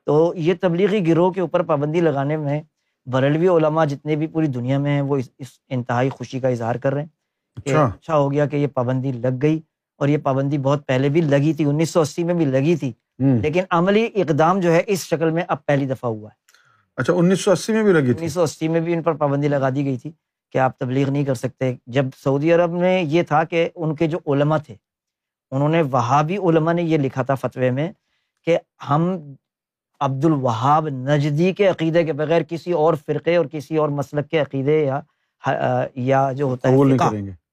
تو 0.07 0.33
یہ 0.37 0.55
تبلیغی 0.61 1.07
گروہ 1.07 1.31
کے 1.31 1.41
اوپر 1.41 1.63
پابندی 1.63 2.01
لگانے 2.01 2.37
میں 2.37 2.63
بریلوی 3.07 3.49
علماء 3.49 3.85
جتنے 3.85 4.17
بھی 4.17 4.27
پوری 4.27 4.47
دنیا 4.47 4.79
میں 4.79 4.91
ہیں 4.91 5.01
وہ 5.01 5.17
اس 5.39 5.49
انتہائی 5.69 6.09
خوشی 6.09 6.41
کا 6.41 6.49
اظہار 6.49 6.75
کر 6.75 6.93
رہے 6.93 7.03
ہیں 7.03 7.09
کہ 7.65 7.71
اچھا, 7.71 7.85
اچھا 7.85 8.17
ہو 8.17 8.33
گیا 8.33 8.47
کہ 8.47 8.57
یہ 8.57 8.67
پابندی 8.67 9.13
لگ 9.13 9.39
گئی 9.43 9.61
اور 9.97 10.09
یہ 10.09 10.19
پابندی 10.19 10.59
بہت 10.59 10.87
پہلے 10.87 11.09
بھی 11.09 11.21
لگی 11.21 11.53
تھی 11.53 11.65
انیس 11.65 11.91
سو 11.91 12.01
اسی 12.01 12.25
میں 12.25 12.35
بھی 12.35 12.45
لگی 12.45 12.77
تھی۔ 12.77 12.93
لیکن 13.43 13.65
عملی 13.71 14.09
اقدام 14.15 14.61
جو 14.61 14.73
ہے 14.73 14.83
اس 14.87 15.05
شکل 15.07 15.31
میں 15.31 15.43
اب 15.49 15.67
پہلی 15.67 15.87
دفعہ 15.87 16.11
ہوا 16.11 16.29
ہے۔ 16.29 16.35
اچھا 16.97 17.13
انیس 17.13 17.41
سو 17.41 17.51
اسی 17.51 17.73
میں 17.73 17.83
بھی 17.83 17.93
لگی 17.93 18.11
انیس 18.11 18.33
سو 18.33 18.43
اسی 18.43 18.69
میں 18.69 18.81
بھی 18.81 18.95
ان 18.95 19.03
پر 19.03 19.13
پابندی 19.13 19.49
لگا 19.49 19.69
دی 19.71 19.85
گئی 19.85 19.97
تھی 19.99 20.11
کہ 20.53 20.59
آپ 20.59 20.79
تبلیغ 20.79 21.11
نہیں 21.11 21.25
کر 21.25 21.35
سکتے۔ 21.35 21.75
جب 21.87 22.05
سعودی 22.25 22.53
عرب 22.53 22.71
میں 22.71 23.03
یہ 23.03 23.23
تھا 23.23 23.45
کہ 23.45 23.69
ان 23.75 23.95
کے 23.95 24.07
جو 24.07 24.19
علماء 24.27 24.59
تھے 24.59 24.75
انہوں 25.53 25.69
نے 25.69 25.83
وہابی 25.83 26.37
علماء 26.37 26.73
نے 26.73 26.83
یہ 26.83 26.99
لکھا 26.99 27.23
تھا 27.23 27.35
فتوے 27.35 27.71
میں 27.71 27.93
کہ 28.47 28.59
ہم 28.91 29.19
عبد 30.01 30.25
الوہاب 30.25 30.89
نجدی 30.89 31.53
کے 31.53 31.69
عقیدے 31.69 32.05
کے 32.05 32.13
بغیر 32.13 32.43
کسی 32.43 32.73
اور 32.73 32.95
فرقے 33.07 33.37
اور 33.37 33.47
کسی 33.47 33.77
اور 33.77 33.89
مسلک 33.89 34.29
کے 34.29 34.39
عقیدے 34.39 34.85
یا 34.85 35.01
یا 35.95 36.33
جو 36.33 36.45
ہوتا 36.45 36.69
ہے 36.69 36.75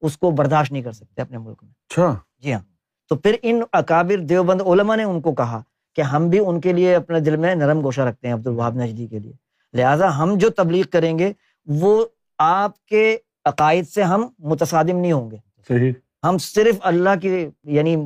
اس 0.00 0.16
کو 0.18 0.30
برداشت 0.30 0.72
نہیں 0.72 0.82
کر 0.82 0.92
سکتے 0.92 1.22
اپنے 1.22 1.38
ملک 1.38 1.62
میں۔ 1.62 1.70
اچھا۔ 1.70 2.14
جی 2.38 2.52
ہاں۔ 2.52 2.60
تو 3.08 3.16
پھر 3.16 3.34
ان 3.42 3.62
اکابر 3.72 4.16
دیوبند 4.16 4.60
علماء 4.60 4.96
نے 4.96 5.02
ان 5.04 5.20
کو 5.20 5.32
کہا 5.32 5.62
کہ 5.94 6.02
ہم 6.02 6.28
بھی 6.28 6.38
ان 6.38 6.60
کے 6.60 6.72
لیے 6.72 6.94
اپنے 6.94 7.20
دل 7.20 7.36
میں 7.36 7.54
نرم 7.54 7.80
گوشہ 7.80 8.00
رکھتے 8.00 8.26
ہیں 8.26 8.34
عبد 8.34 8.46
الوہاب 8.46 8.74
نجدی 8.74 9.06
کے 9.06 9.18
لیے۔ 9.18 9.32
لہٰذا 9.72 10.18
ہم 10.18 10.34
جو 10.34 10.50
تبلیغ 10.50 10.84
کریں 10.92 11.18
گے 11.18 11.32
وہ 11.66 12.06
آپ 12.38 12.84
کے 12.84 13.16
عقائد 13.44 13.88
سے 13.88 14.02
ہم 14.02 14.26
متصادم 14.38 14.96
نہیں 14.96 15.12
ہوں 15.12 15.30
گے۔ 15.30 15.36
صحیح۔ 15.68 15.92
ہم 16.24 16.38
صرف 16.38 16.74
اللہ 16.82 17.10
کی 17.22 17.48
یعنی 17.64 17.96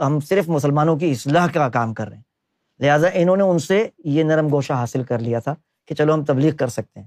ہم 0.00 0.20
صرف 0.20 0.48
مسلمانوں 0.48 0.96
کی 0.96 1.10
اصلاح 1.10 1.46
کا 1.54 1.68
کام 1.68 1.94
کر 1.94 2.08
رہے 2.08 2.16
ہیں۔ 2.16 2.22
لہٰذا 2.80 3.08
انہوں 3.14 3.36
نے 3.36 3.42
ان 3.42 3.58
سے 3.58 3.88
یہ 4.04 4.22
نرم 4.22 4.48
گوشہ 4.52 4.72
حاصل 4.72 5.02
کر 5.02 5.18
لیا 5.18 5.38
تھا 5.38 5.54
کہ 5.88 5.94
چلو 5.94 6.14
ہم 6.14 6.24
تبلیغ 6.24 6.56
کر 6.56 6.68
سکتے 6.68 7.00
ہیں۔ 7.00 7.06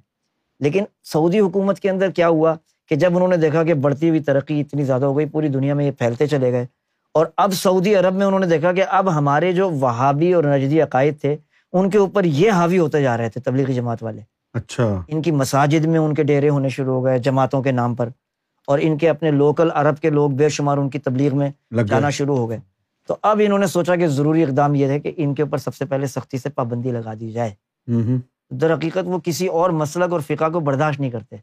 لیکن 0.60 0.84
سعودی 1.03 1.39
حکومت 1.39 1.80
کے 1.80 1.89
اندر 1.89 2.12
کیا 2.12 2.27
ہوا 2.27 2.56
کہ 2.89 2.95
جب 2.95 3.15
انہوں 3.15 3.27
نے 3.27 3.38
دیکھا 3.38 3.63
کہ 3.63 3.73
بڑھتی 3.73 4.10
ہوئی 4.10 4.19
ترقی 4.19 4.62
اتنی 4.62 4.84
زیادہ 4.84 5.06
ہو 5.06 5.17
گئی 5.17 5.25
پوری 5.25 5.47
دنیا 5.47 5.73
میں 5.73 5.86
یہ 5.86 5.91
پھیلتے 5.91 6.27
چلے 6.27 6.51
گئے۔ 6.51 6.65
اور 7.13 7.25
اب 7.38 7.53
سعودی 7.53 7.95
عرب 7.95 8.13
میں 8.13 8.25
انہوں 8.25 8.39
نے 8.39 8.47
دیکھا 8.47 8.73
کہ 8.73 8.84
اب 8.88 9.17
ہمارے 9.17 9.53
جو 9.53 9.69
وہابی 9.69 10.34
اور 10.34 10.43
نجدی 10.43 10.82
عقائد 10.82 11.21
تھے 11.21 11.36
ان 11.73 11.89
کے 11.89 11.97
اوپر 11.97 12.23
یہ 12.23 12.51
حاوی 12.51 12.80
ہوتے 12.80 13.01
جا 13.01 13.17
رہے 13.17 13.30
تھے 13.30 13.41
تبلیغی 13.41 13.73
جماعت 13.73 14.03
والے۔ 14.03 14.21
اچھا۔ 14.53 15.01
ان 15.08 15.21
کی 15.21 15.32
مساجد 15.32 15.86
میں 15.86 15.99
ان 15.99 16.13
کے 16.13 16.23
ڈیرے 16.23 16.49
ہونے 16.49 16.69
شروع 16.69 16.93
ہو 16.93 17.06
گئے 17.06 17.19
جماعتوں 17.19 17.63
کے 17.63 17.71
نام 17.71 17.95
پر۔ 17.95 18.10
اور 18.67 18.80
ان 18.82 18.97
کے 18.97 19.10
اپنے 19.10 19.32
لوکل 19.32 19.69
عرب 19.73 19.99
کے 19.99 20.10
لوگ 20.10 20.30
بے 20.30 20.49
شمار 20.49 20.77
ان 20.77 20.89
کی 20.89 20.99
تبلیغ 20.99 21.38
میں 21.38 21.49
جانا 21.88 22.10
شروع 22.10 22.38
ہو 22.38 22.49
گئے۔ 22.49 22.60
تو 23.08 23.15
اب 23.21 23.41
انہوں 23.45 23.60
نے 23.60 23.67
سوچا 23.67 23.95
کہ 23.95 24.08
ضروری 24.08 24.43
اقدام 24.43 24.75
یہ 24.75 24.86
ہے 24.86 24.99
کہ 24.99 25.12
ان 25.17 25.36
کے 25.36 25.41
اوپر 25.41 25.58
سب 25.58 25.75
سے 25.75 25.86
پہلے 25.86 26.08
سختی 26.08 26.38
سے 26.38 26.49
پابندی 26.49 26.91
لگا 26.91 27.13
دی 27.19 27.32
جائے۔ 27.32 27.51
در 28.49 28.73
حقیقت 28.73 28.97
وہ 29.06 29.19
کسی 29.23 29.47
اور 29.47 29.69
مسلک 29.69 30.12
اور 30.12 30.19
فقہ 30.19 30.49
کو 30.49 30.60
برداشت 30.60 30.99
نہیں 30.99 31.12
کرتے 31.12 31.36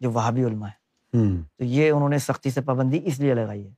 جو 0.00 0.10
وہابی 0.10 0.44
علماء 0.44 0.68
ہے 0.68 0.80
ہوں۔ 1.18 1.42
تو 1.58 1.64
یہ 1.64 1.90
انہوں 1.90 2.08
نے 2.08 2.18
سختی 2.18 2.50
سے 2.50 2.60
پابندی 2.60 3.00
اس 3.04 3.20
لیے 3.20 3.34
لگائی 3.34 3.64
ہے۔ 3.64 3.70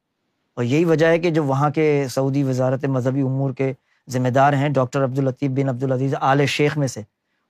اور 0.56 0.64
یہی 0.64 0.84
وجہ 0.84 1.06
ہے 1.06 1.18
کہ 1.18 1.30
جو 1.30 1.44
وہاں 1.44 1.70
کے 1.70 2.06
سعودی 2.10 2.42
وزارت 2.42 2.84
مذہبی 2.84 3.20
امور 3.20 3.52
کے 3.52 3.72
ذمہ 4.10 4.28
دار 4.28 4.52
ہیں 4.52 4.68
doctor 4.68 5.04
Abdul Latif 5.04 5.50
bin 5.50 5.68
Abdul Aziz 5.68 6.14
Al 6.20 6.46
Sheikh 6.46 6.78
میں 6.78 6.86
سے 6.86 7.02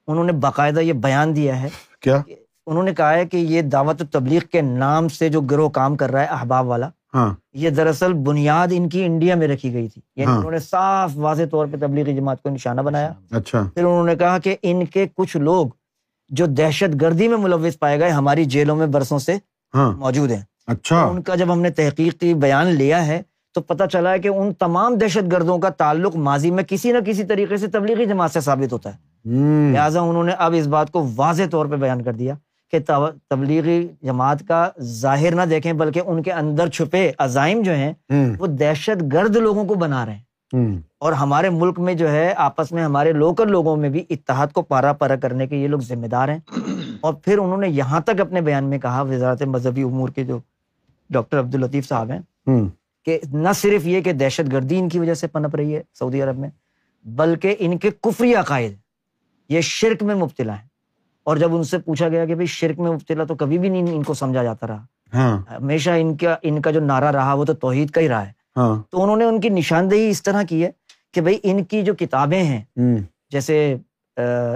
انہوں 0.07 0.25
نے 0.25 0.33
باقاعدہ 0.33 0.81
یہ 0.81 0.93
بیان 0.93 1.37
دیا 1.37 1.63
ہے 1.63 1.69
کیا؟ 2.01 2.23
کہ 2.27 2.37
انہوں 2.67 2.83
نے 2.83 2.95
کہا 2.95 3.15
ہے 3.15 3.27
کہ 3.27 3.37
یہ 3.37 3.63
دعوت 3.63 4.03
و 4.03 4.05
تبلیغ 4.07 4.41
کے 4.53 4.61
نام 4.61 5.09
سے 5.09 5.29
جو 5.29 5.41
گروہ 5.41 5.69
کام 5.69 5.97
کر 5.97 6.13
رہا 6.13 6.21
ہے 6.21 6.27
احباب 6.27 6.67
والا 6.67 6.89
ہاں۔ 7.15 7.35
یہ 7.53 7.71
دراصل 7.71 8.13
بنیاد 8.13 8.69
ان 8.71 8.89
کی 8.89 9.05
انڈیا 9.05 9.35
میں 9.35 9.49
رکھی 9.49 9.73
گئی 9.73 9.89
تھی۔ 9.89 10.03
یعنی 10.17 10.31
ہاں۔ 10.31 10.39
انہوں 10.39 10.51
نے 10.51 10.59
صاف 10.59 11.13
واضح 11.15 11.43
طور 11.51 11.67
پہ 11.73 11.77
تبلیغی 11.77 12.17
جماعت 12.17 12.43
کو 12.43 12.49
نشانہ 12.49 12.81
بنایا۔ 12.81 13.13
اچھا۔ 13.31 13.63
پھر 13.75 13.85
انہوں 13.85 14.05
نے 14.05 14.17
کہا 14.17 14.39
کہ 14.39 14.57
ان 14.63 14.87
کے 14.87 15.07
کچھ 15.15 15.37
لوگ 15.37 15.67
جو 16.29 16.47
دہشت 16.47 17.01
گردی 17.01 17.29
میں 17.29 17.37
ملوث 17.37 17.79
پائے 17.79 18.01
گئے 18.01 18.11
ہماری 18.11 18.45
جیلوں 18.45 18.77
میں 18.77 18.87
برسوں 18.87 19.19
سے 19.19 19.37
ہاں۔ 19.75 19.93
موجود 19.93 20.31
ہیں۔ 20.31 20.43
اچھا۔ 20.67 21.05
ان 21.05 21.23
کا 21.23 21.35
جب 21.35 21.53
ہم 21.53 21.61
نے 21.61 21.71
تحقیقی 21.71 22.35
بیان 22.35 22.67
لیا 22.67 23.07
ہے 23.07 23.23
تو 23.55 23.61
پتہ 23.61 23.85
چلا 23.93 24.11
ہے 24.11 24.19
کہ 24.19 24.29
ان 24.29 24.55
تمام 24.55 24.95
دہشت 24.95 25.33
گردوں 25.33 25.59
کا 25.59 25.69
تعلق 25.69 26.17
ماضی 26.17 26.51
میں 26.51 26.65
کسی 26.65 26.93
نہ 26.93 26.99
کسی 27.07 27.25
طریقے 27.25 27.57
سے 27.57 27.67
تبلیغی 27.67 28.07
جماعت 28.07 28.31
سے 28.31 28.41
ثابت 28.41 28.73
ہوتا 28.73 28.91
ہے۔ 28.91 29.13
لہٰذا 29.73 30.01
انہوں 30.01 30.25
نے 30.25 30.33
اب 30.33 30.55
اس 30.59 30.67
بات 30.67 30.91
کو 30.91 31.11
واضح 31.17 31.43
طور 31.51 31.67
پہ 31.67 31.77
بیان 31.77 32.03
کر 32.03 32.13
دیا۔ 32.13 32.35
کہ 32.73 32.79
تب- 32.87 33.13
تبلیغی 33.31 33.89
جماعت 34.03 34.43
کا 34.49 34.71
ظاہر 34.81 35.35
نہ 35.35 35.43
دیکھیں 35.43 35.73
بلکہ 35.73 36.03
ان 36.07 36.23
کے 36.23 36.33
اندر 36.33 36.69
چھپے 36.69 37.13
عزائم 37.19 37.63
جو 37.63 37.73
ہیں 37.73 37.93
وہ 38.39 38.47
دہشت 38.47 39.05
گرد 39.13 39.37
لوگوں 39.37 39.65
کو 39.65 39.75
بنا 39.75 40.07
رہے 40.07 40.15
ہیں۔ 40.15 40.21
اور 41.01 41.13
ہمارے 41.13 41.51
ملک 41.51 41.79
میں 41.79 41.95
جو 41.95 42.11
ہے 42.11 42.35
آپس 42.37 42.73
میں 42.73 42.85
ہمارے 42.85 43.13
لوکل 43.13 43.51
لوگوں 43.51 43.77
میں 43.77 43.89
بھی 43.89 44.05
اتحاد 44.11 44.47
کو 44.47 44.63
پارا 44.63 44.93
پارا 44.93 45.17
کرنے 45.17 45.47
کے 45.47 45.57
یہ 45.57 45.69
لوگ 45.69 45.81
ذمہ 45.81 46.07
دار 46.07 46.29
ہیں۔ 46.29 46.39
اور 47.01 47.15
پھر 47.15 47.39
انہوں 47.39 47.57
نے 47.57 47.69
یہاں 47.69 48.01
تک 48.01 48.21
اپنے 48.21 48.41
بیان 48.41 48.65
میں 48.65 48.79
کہا 48.79 49.03
وزارت 49.03 49.43
مذہبی 49.43 49.83
امور 49.83 50.09
کے 50.09 50.25
جو 50.25 50.39
ڈاکٹر 51.11 51.39
عبداللطیف 51.41 51.89
صاحب 51.89 52.11
ہیں 52.11 52.51
کہ 53.05 53.21
نہ 53.33 53.49
صرف 53.55 53.87
یہ 53.87 54.01
کہ 54.01 54.13
دہشت 54.13 54.53
گردی 54.53 54.79
ان 54.79 54.89
کی 54.89 54.99
وجہ 54.99 55.15
سے 55.15 55.27
پنپ 55.27 55.57
رہی 55.57 55.77
ہے 55.77 55.83
سعودی 55.95 56.23
عرب 56.23 56.39
میں 56.39 56.51
بلکہ 57.05 57.57
ان 57.59 57.79
کے 57.79 57.91
کفری 58.03 58.35
عقائد 58.35 58.73
یہ 59.49 59.61
شرک 59.61 60.03
میں 60.03 60.15
مبتلا 60.15 60.53
ہیں۔ 60.53 60.72
اور 61.25 61.37
جب 61.37 61.55
ان 61.57 61.65
سے 61.65 61.79
پوچھا 61.79 62.09
گیا 62.09 62.27
کہ 62.27 62.35
بھائی 62.35 62.47
شرک 62.47 62.81
میں 62.81 62.93
مبتلا 62.93 63.25
تو 63.25 63.35
کبھی 63.35 63.59
بھی 63.59 63.69
نہیں 63.69 63.95
ان 63.95 64.03
کو 64.03 64.15
سمجھا 64.15 64.43
جاتا 64.43 64.67
رہا۔ 64.67 64.85
ہاں۔ 65.15 65.43
ہمیشہ 65.51 65.91
ان 65.91 66.17
کا 66.17 66.37
ان 66.43 66.61
کا 66.63 66.71
جو 66.71 66.81
نعرہ 66.81 67.11
رہا 67.11 67.35
وہ 67.35 67.45
تو 67.45 67.55
توحید 67.55 67.91
کا 67.91 68.01
ہی 68.01 68.09
رہا 68.09 68.27
ہے۔ 68.27 68.33
ہاں۔ 68.57 68.83
تو 68.91 69.03
انہوں 69.03 69.17
نے 69.17 69.25
ان 69.25 69.41
کی 69.41 69.49
نشاندہی 69.49 70.09
اس 70.11 70.23
طرح 70.23 70.43
کی 70.43 70.65
ہے 70.65 70.71
کہ 71.15 71.21
بھائی 71.21 71.39
ان 71.43 71.65
کی 71.65 71.83
جو 71.83 71.95
کتابیں 71.95 72.43
ہیں 72.43 72.63
جیسے 73.31 73.77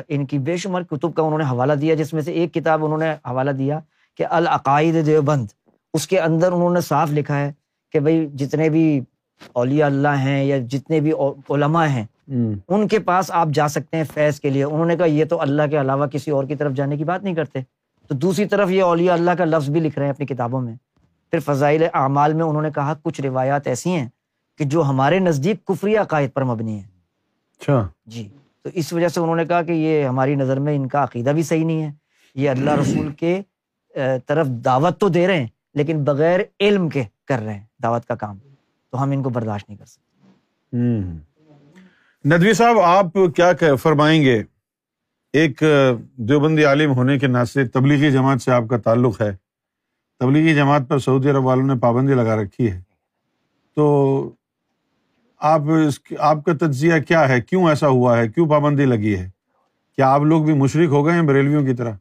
ان 0.08 0.26
کی 0.26 0.38
بے 0.38 0.56
شمار 0.56 0.82
کتب 0.82 1.14
کا 1.14 1.22
انہوں 1.22 1.38
نے 1.38 1.44
حوالہ 1.44 1.72
دیا 1.72 1.94
جس 1.94 2.12
میں 2.12 2.22
سے 2.22 2.32
ایک 2.32 2.54
کتاب 2.54 2.84
انہوں 2.84 2.98
نے 2.98 3.12
حوالہ 3.12 3.50
دیا 3.50 3.78
کہ 4.16 4.26
العقائد 4.30 5.06
دیوبند۔ 5.06 5.46
اس 5.94 6.06
کے 6.08 6.20
اندر 6.20 6.52
انہوں 6.52 6.70
نے 6.70 6.80
صاف 6.80 7.10
لکھا 7.12 7.38
ہے 7.38 7.52
کہ 7.92 8.00
بھائی 8.00 8.26
جتنے 8.34 8.68
بھی 8.68 9.00
اولیاء 9.52 9.86
اللہ 9.86 10.08
ہیں 10.08 10.44
یا 10.44 10.58
جتنے 10.58 11.00
بھی 11.00 11.12
علماء 11.50 11.86
ہیں 11.86 12.04
ان 12.68 12.88
کے 12.88 12.98
پاس 12.98 13.30
آپ 13.30 13.48
جا 13.54 13.68
سکتے 13.68 13.96
ہیں 13.96 14.04
فیض 14.14 14.40
کے 14.40 14.50
لیے۔ 14.50 14.64
انہوں 14.64 14.86
نے 14.86 14.96
کہا 14.96 15.06
یہ 15.06 15.24
تو 15.24 15.40
اللہ 15.40 15.62
کے 15.70 15.80
علاوہ 15.80 16.06
کسی 16.06 16.30
اور 16.30 16.44
کی 16.44 16.54
طرف 16.54 16.72
جانے 16.72 16.96
کی 16.96 17.04
بات 17.04 17.22
نہیں 17.22 17.34
کرتے۔ 17.34 17.58
تو 18.08 18.14
دوسری 18.14 18.44
طرف 18.44 18.70
یہ 18.70 18.82
اولیاء 18.82 19.12
اللہ 19.12 19.30
کا 19.30 19.44
لفظ 19.44 19.70
بھی 19.70 19.80
لکھ 19.80 19.98
رہے 19.98 20.06
ہیں 20.06 20.12
اپنی 20.12 20.26
کتابوں 20.26 20.60
میں۔ 20.60 20.74
پھر 21.30 21.38
فضائل 21.38 21.82
اعمال 21.92 22.34
میں 22.34 22.44
انہوں 22.44 22.62
نے 22.62 22.70
کہا 22.70 22.94
کچھ 23.02 23.20
روایات 23.20 23.66
ایسی 23.66 23.90
ہیں 23.90 24.08
کہ 24.58 24.64
جو 24.64 24.82
ہمارے 24.82 25.18
نزدیک 25.18 25.64
کفری 25.64 25.96
عقائد 25.96 26.30
پر 26.34 26.44
مبنی 26.44 26.72
ہیں۔ 26.72 26.88
اچھا۔ 27.60 27.88
جی۔ 28.06 28.28
تو 28.62 28.70
اس 28.74 28.92
وجہ 28.92 29.08
سے 29.08 29.20
انہوں 29.20 29.36
نے 29.36 29.44
کہا 29.44 29.62
کہ 29.62 29.72
یہ 29.72 30.04
ہماری 30.04 30.34
نظر 30.34 30.58
میں 30.58 30.76
ان 30.76 30.88
کا 30.88 31.04
عقیدہ 31.04 31.30
بھی 31.30 31.42
صحیح 31.42 31.64
نہیں 31.64 31.82
ہے۔ 31.82 31.90
یہ 32.34 32.50
اللہ 32.50 32.70
رسول 32.70 33.12
کے 33.12 33.42
طرف 34.26 34.46
دعوت 34.46 35.00
تو 35.00 35.08
دے 35.08 35.26
رہے 35.26 35.40
ہیں 35.40 35.46
لیکن 35.74 36.04
بغیر 36.04 36.40
علم 36.60 36.88
کے 36.88 37.04
کر 37.24 37.38
رہے 37.38 37.54
ہیں 37.54 37.64
دعوت 37.82 38.06
کا 38.06 38.14
کام۔ 38.14 38.38
تو 38.90 39.02
ہم 39.02 39.10
ان 39.10 39.22
کو 39.22 39.30
برداشت 39.30 39.68
نہیں 39.68 39.78
کر 39.78 39.84
سکتے۔ 39.84 40.28
ندوی 42.26 42.52
صاحب، 42.54 42.78
آپ 42.80 43.06
کیا 43.36 43.74
فرمائیں 43.82 44.22
گے؟ 44.22 44.42
ایک 45.32 45.62
دیوبندی 46.28 46.64
عالم 46.64 46.92
ہونے 46.92 47.18
کے 47.18 47.26
ناطے 47.26 47.64
تبلیغی 47.64 48.10
جماعت 48.12 48.42
سے 48.42 48.50
آپ 48.52 48.62
کا 48.70 48.76
تعلق 48.76 49.20
ہے۔ 49.20 49.30
تبلیغی 50.20 50.54
جماعت 50.54 50.82
پر 50.88 50.98
سعودی 50.98 51.30
عرب 51.30 51.44
والوں 51.44 51.66
نے 51.66 51.74
پابندی 51.80 52.14
لگا 52.14 52.36
رکھی 52.36 52.70
ہے۔ 52.72 52.80
تو 53.76 53.84
آپ 55.40 55.60
اس 55.86 55.98
آپ 56.18 56.44
کا 56.44 56.52
تجزیہ 56.60 56.98
کیا 57.08 57.28
ہے؟ 57.28 57.40
کیوں 57.40 57.68
ایسا 57.68 57.88
ہوا 57.88 58.18
ہے؟ 58.18 58.28
کیوں 58.28 58.48
پابندی 58.50 58.84
لگی 58.84 59.16
ہے؟ 59.16 59.28
کیا 59.96 60.10
آپ 60.12 60.22
لوگ 60.22 60.44
بھی 60.44 60.54
مشرک 60.54 60.88
ہو 60.88 61.04
گئے 61.06 61.14
ہیں 61.14 61.22
بریلویوں 61.22 61.64
کی 61.64 61.74
طرح؟ 61.74 61.92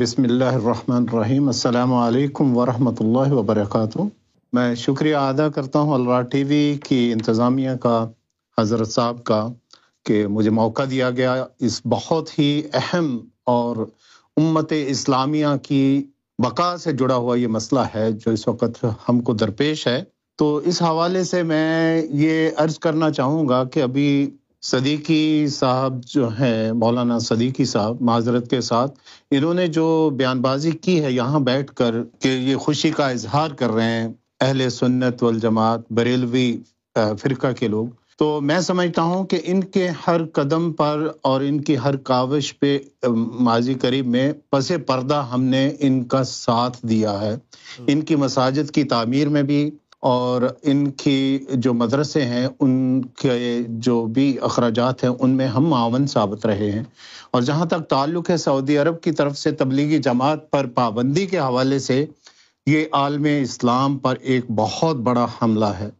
بسم 0.00 0.22
اللہ 0.22 0.44
الرحمن 0.44 1.04
الرحیم۔ 1.12 1.46
السلام 1.46 1.94
علیکم 1.94 2.56
ورحمۃ 2.56 3.00
اللہ 3.00 3.32
وبرکاتہ۔ 3.32 3.98
میں 4.52 4.74
شکریہ 4.74 5.16
ادا 5.16 5.48
کرتا 5.48 5.78
ہوں 5.78 5.94
الرا 5.94 6.22
ٹی 6.22 6.44
وی 6.44 6.78
کی 6.88 7.12
انتظامیہ 7.12 7.70
کا 7.82 8.06
حضرت 8.58 8.88
صاحب 8.88 9.24
کا 9.24 9.48
کہ 10.06 10.26
مجھے 10.26 10.50
موقع 10.50 10.82
دیا 10.90 11.10
گیا 11.10 11.44
اس 11.60 11.80
بہت 11.84 12.38
ہی 12.38 12.62
اہم 12.72 13.18
اور 13.44 13.76
امت 14.36 14.72
اسلامیہ 14.86 15.46
کی 15.62 16.02
بقا 16.38 16.76
سے 16.76 16.92
جڑا 16.92 17.14
ہوا 17.14 17.36
یہ 17.36 17.46
مسئلہ 17.46 17.80
ہے 17.94 18.12
جو 18.12 18.30
اس 18.30 18.48
وقت 18.48 18.86
ہم 19.08 19.20
کو 19.20 19.32
درپیش 19.32 19.86
ہے۔ 19.86 20.04
تو 20.36 20.56
اس 20.56 20.82
حوالے 20.82 21.24
سے 21.24 21.42
میں 21.42 22.02
یہ 22.10 22.50
عرض 22.56 22.78
کرنا 22.78 23.10
چاہوں 23.10 23.48
گا 23.48 23.64
کہ 23.64 23.82
ابھی 23.82 24.30
صدیقی 24.62 25.46
صاحب 25.46 26.04
جو 26.04 26.28
ہیں، 26.28 26.72
مولانا 26.72 27.18
صدیقی 27.18 27.64
صاحب 27.64 27.96
معذرت 28.00 28.50
کے 28.50 28.60
ساتھ، 28.60 28.98
انہوں 29.30 29.54
نے 29.54 29.66
جو 29.66 30.10
بیان 30.16 30.40
بازی 30.40 30.70
کی 30.70 31.04
ہے 31.04 31.12
یہاں 31.12 31.40
بیٹھ 31.40 31.74
کر 31.74 31.94
کہ 32.18 32.28
یہ 32.28 32.56
خوشی 32.56 32.90
کا 32.90 33.08
اظہار 33.08 33.50
کر 33.50 33.70
رہے 33.70 33.84
ہیں 33.84 34.08
اہل 34.40 34.70
سنت 34.70 35.22
والجماعت، 35.22 35.80
بریلوی 35.90 36.56
فرقہ 36.94 37.52
کے 37.58 37.68
لوگ۔ 37.68 37.86
تو 38.18 38.40
میں 38.40 38.60
سمجھتا 38.60 39.02
ہوں 39.02 39.24
کہ 39.24 39.40
ان 39.44 39.64
کے 39.64 39.88
ہر 40.06 40.24
قدم 40.24 40.72
پر 40.72 41.08
اور 41.22 41.40
ان 41.40 41.60
کی 41.60 41.78
ہر 41.78 41.96
کاوش 41.96 42.58
پہ 42.58 42.78
ماضی 43.40 43.74
قریب 43.74 44.06
میں 44.06 44.32
پس 44.50 44.72
پردہ 44.86 45.26
ہم 45.32 45.42
نے 45.42 45.70
ان 45.78 46.04
کا 46.04 46.24
ساتھ 46.24 46.86
دیا 46.88 47.20
ہے۔ 47.20 47.36
ان 47.86 48.00
کی 48.00 48.16
مساجد 48.16 48.70
کی 48.70 48.84
تعمیر 48.84 49.28
میں 49.28 49.42
بھی 49.42 49.70
اور 50.00 50.42
ان 50.62 50.90
کی 50.90 51.38
جو 51.54 51.74
مدرسے 51.74 52.24
ہیں 52.24 52.48
ان 52.60 53.02
کے 53.04 53.58
جو 53.68 54.06
بھی 54.06 54.36
اخراجات 54.42 55.04
ہیں 55.04 55.10
ان 55.20 55.30
میں 55.30 55.46
ہم 55.46 55.66
معاون 55.66 56.06
ثابت 56.06 56.46
رہے 56.46 56.70
ہیں۔ 56.72 56.84
اور 57.30 57.42
جہاں 57.42 57.66
تک 57.66 57.88
تعلق 57.88 58.30
ہے 58.30 58.36
سعودی 58.36 58.78
عرب 58.78 59.00
کی 59.00 59.12
طرف 59.12 59.38
سے 59.38 59.50
تبلیغی 59.50 59.98
جماعت 59.98 60.50
پر 60.50 60.66
پابندی 60.66 61.26
کے 61.26 61.38
حوالے 61.38 61.78
سے 61.78 62.04
یہ 62.66 62.84
عالم 62.92 63.26
اسلام 63.42 63.98
پر 63.98 64.16
ایک 64.20 64.44
بہت 64.54 64.96
بڑا 64.96 65.26
حملہ 65.42 65.64
ہے۔ 65.64 65.90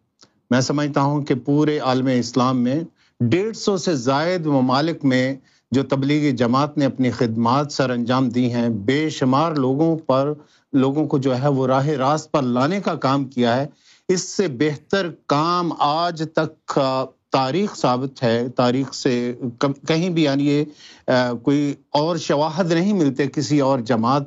میں 0.51 0.61
سمجھتا 0.61 1.01
ہوں 1.01 1.23
کہ 1.23 1.35
پورے 1.35 1.79
عالم 1.79 2.07
اسلام 2.07 2.61
میں 2.61 2.81
ڈیڑھ 3.21 3.57
سو 3.57 3.77
سے 3.77 3.95
زائد 3.97 4.47
ممالک 4.47 5.05
میں 5.05 5.35
جو 5.71 5.83
تبلیغی 5.83 6.33
جماعت 6.33 6.79
نے 6.79 6.85
اپنی 6.85 7.11
خدمات 7.11 7.73
سر 7.73 7.91
انجام 7.91 8.29
دی 8.29 8.53
ہیں، 8.53 8.69
بے 8.69 9.09
شمار 9.11 9.53
لوگوں 9.53 9.97
پر، 9.99 10.33
لوگوں 10.73 11.07
کو 11.07 11.19
جو 11.19 11.43
ہے 11.43 11.49
وہ 11.49 11.67
راہ 11.67 11.87
راست 11.87 12.33
پر 12.33 12.43
لانے 12.43 12.81
کا 12.81 12.95
کام 12.95 13.25
کیا 13.25 13.57
ہے۔ 13.57 13.67
اس 14.09 14.23
سے 14.23 14.49
بہتر 14.49 15.11
کام 15.27 15.73
آج 15.79 16.23
تک 16.35 16.81
تاریخ 17.33 17.77
ثابت 17.77 18.23
ہے۔ 18.23 18.49
تاریخ 18.49 18.93
سے 18.95 19.35
کہیں 19.89 20.09
بھی 20.09 20.23
یعنی 20.25 20.49
یہ 20.49 20.65
کوئی 21.43 21.75
اور 21.91 22.17
شواہد 22.17 22.73
نہیں 22.73 22.93
ملتے 22.93 23.27
کسی 23.27 23.61
اور 23.61 23.79
جماعت 23.79 24.23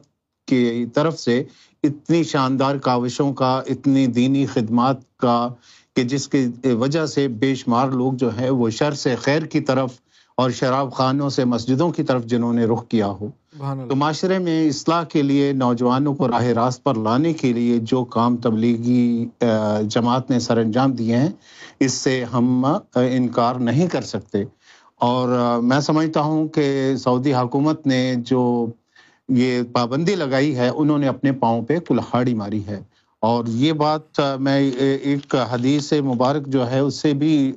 کی 0.51 0.85
طرف 0.93 1.19
سے 1.19 1.43
اتنی 1.83 2.23
شاندار 2.23 2.75
کاوشوں 2.75 3.33
کا 3.33 3.61
اتنی 3.67 4.05
دینی 4.07 4.45
خدمات 4.45 5.17
کا 5.17 5.47
کہ 5.95 6.03
جس 6.03 6.27
کی 6.27 6.45
وجہ 6.71 7.05
سے 7.05 7.27
بے 7.27 7.55
شمار 7.55 7.87
لوگ 7.87 8.13
جو 8.13 8.39
ہے 8.39 8.49
وہ 8.49 8.69
شر 8.69 8.93
سے 8.93 9.15
خیر 9.15 9.41
کی 9.45 9.59
طرف 9.59 9.89
اور 10.37 10.51
شراب 10.51 10.93
خانوں 10.93 11.29
سے 11.29 11.45
مسجدوں 11.45 11.89
کی 11.91 12.03
طرف 12.03 12.25
جنہوں 12.25 12.53
نے 12.53 12.65
رخ 12.65 12.87
کیا 12.87 13.07
ہو۔ 13.07 13.27
تو 13.89 13.95
معاشرے 13.95 14.39
میں 14.39 14.67
اصلاح 14.67 15.03
کے 15.03 15.21
لیے 15.21 15.51
نوجوانوں 15.53 16.13
کو 16.15 16.27
راہ 16.27 16.43
راست 16.43 16.83
پر 16.83 16.95
لانے 16.95 17.33
کے 17.33 17.53
لیے 17.53 17.77
جو 17.77 18.03
کام 18.03 18.37
تبلیغی 18.37 19.25
جماعت 19.87 20.29
نے 20.29 20.39
سر 20.39 20.57
انجام 20.57 20.91
دیے 20.91 21.17
ہیں 21.17 21.31
اس 21.79 21.93
سے 21.93 22.23
ہم 22.33 22.65
انکار 22.95 23.55
نہیں 23.55 23.87
کر 23.87 24.01
سکتے۔ 24.01 24.43
اور 25.01 25.27
میں 25.61 25.79
سمجھتا 25.79 26.21
ہوں 26.21 26.47
کہ 26.47 26.95
سعودی 26.95 27.33
حکومت 27.33 27.87
نے 27.87 28.15
جو 28.25 28.41
یہ 29.35 29.61
پابندی 29.71 30.15
لگائی 30.15 30.55
ہے، 30.57 30.67
انہوں 30.67 30.97
نے 30.97 31.07
اپنے 31.07 31.31
پاؤں 31.31 31.61
پہ 31.65 31.77
کلہاڑی 31.87 32.33
ماری 32.33 32.65
ہے۔ 32.67 32.79
اور 33.19 33.45
یہ 33.47 33.73
بات 33.73 34.19
میں 34.39 34.59
ایک 34.77 35.35
حدیث 35.51 35.91
مبارک 35.93 36.47
جو 36.47 36.69
ہے، 36.71 36.79
اس 36.79 36.95
سے 36.95 37.13
بھی 37.13 37.51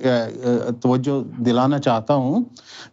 توجہ 0.81 1.21
دلانا 1.45 1.79
چاہتا 1.79 2.13
ہوں، 2.13 2.43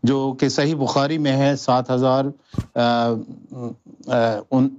جو 0.03 0.35
کہ 0.41 0.49
صحیح 0.49 0.75
بخاری 0.75 1.19
میں 1.19 1.37
ہے، 1.37 1.55
سات 1.57 1.91
ہزار 1.91 2.25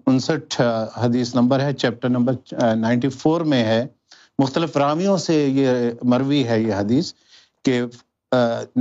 انسٹھ 0.08 0.62
حدیث 0.98 1.36
نمبر 1.36 1.60
ہے، 1.60 1.74
چیپٹر 1.74 2.10
نمبر 2.10 2.34
نائنٹی 2.76 3.10
فور 3.10 3.42
میں 3.42 3.64
ہے۔ 3.66 3.86
مختلف 4.40 4.78
رامیوں 4.78 5.18
سے 5.18 5.46
یہ 5.48 5.70
مروی 6.04 6.44
ہے 6.48 6.62
یہ 6.62 6.74
حدیث 6.74 7.14
کہ 7.66 7.82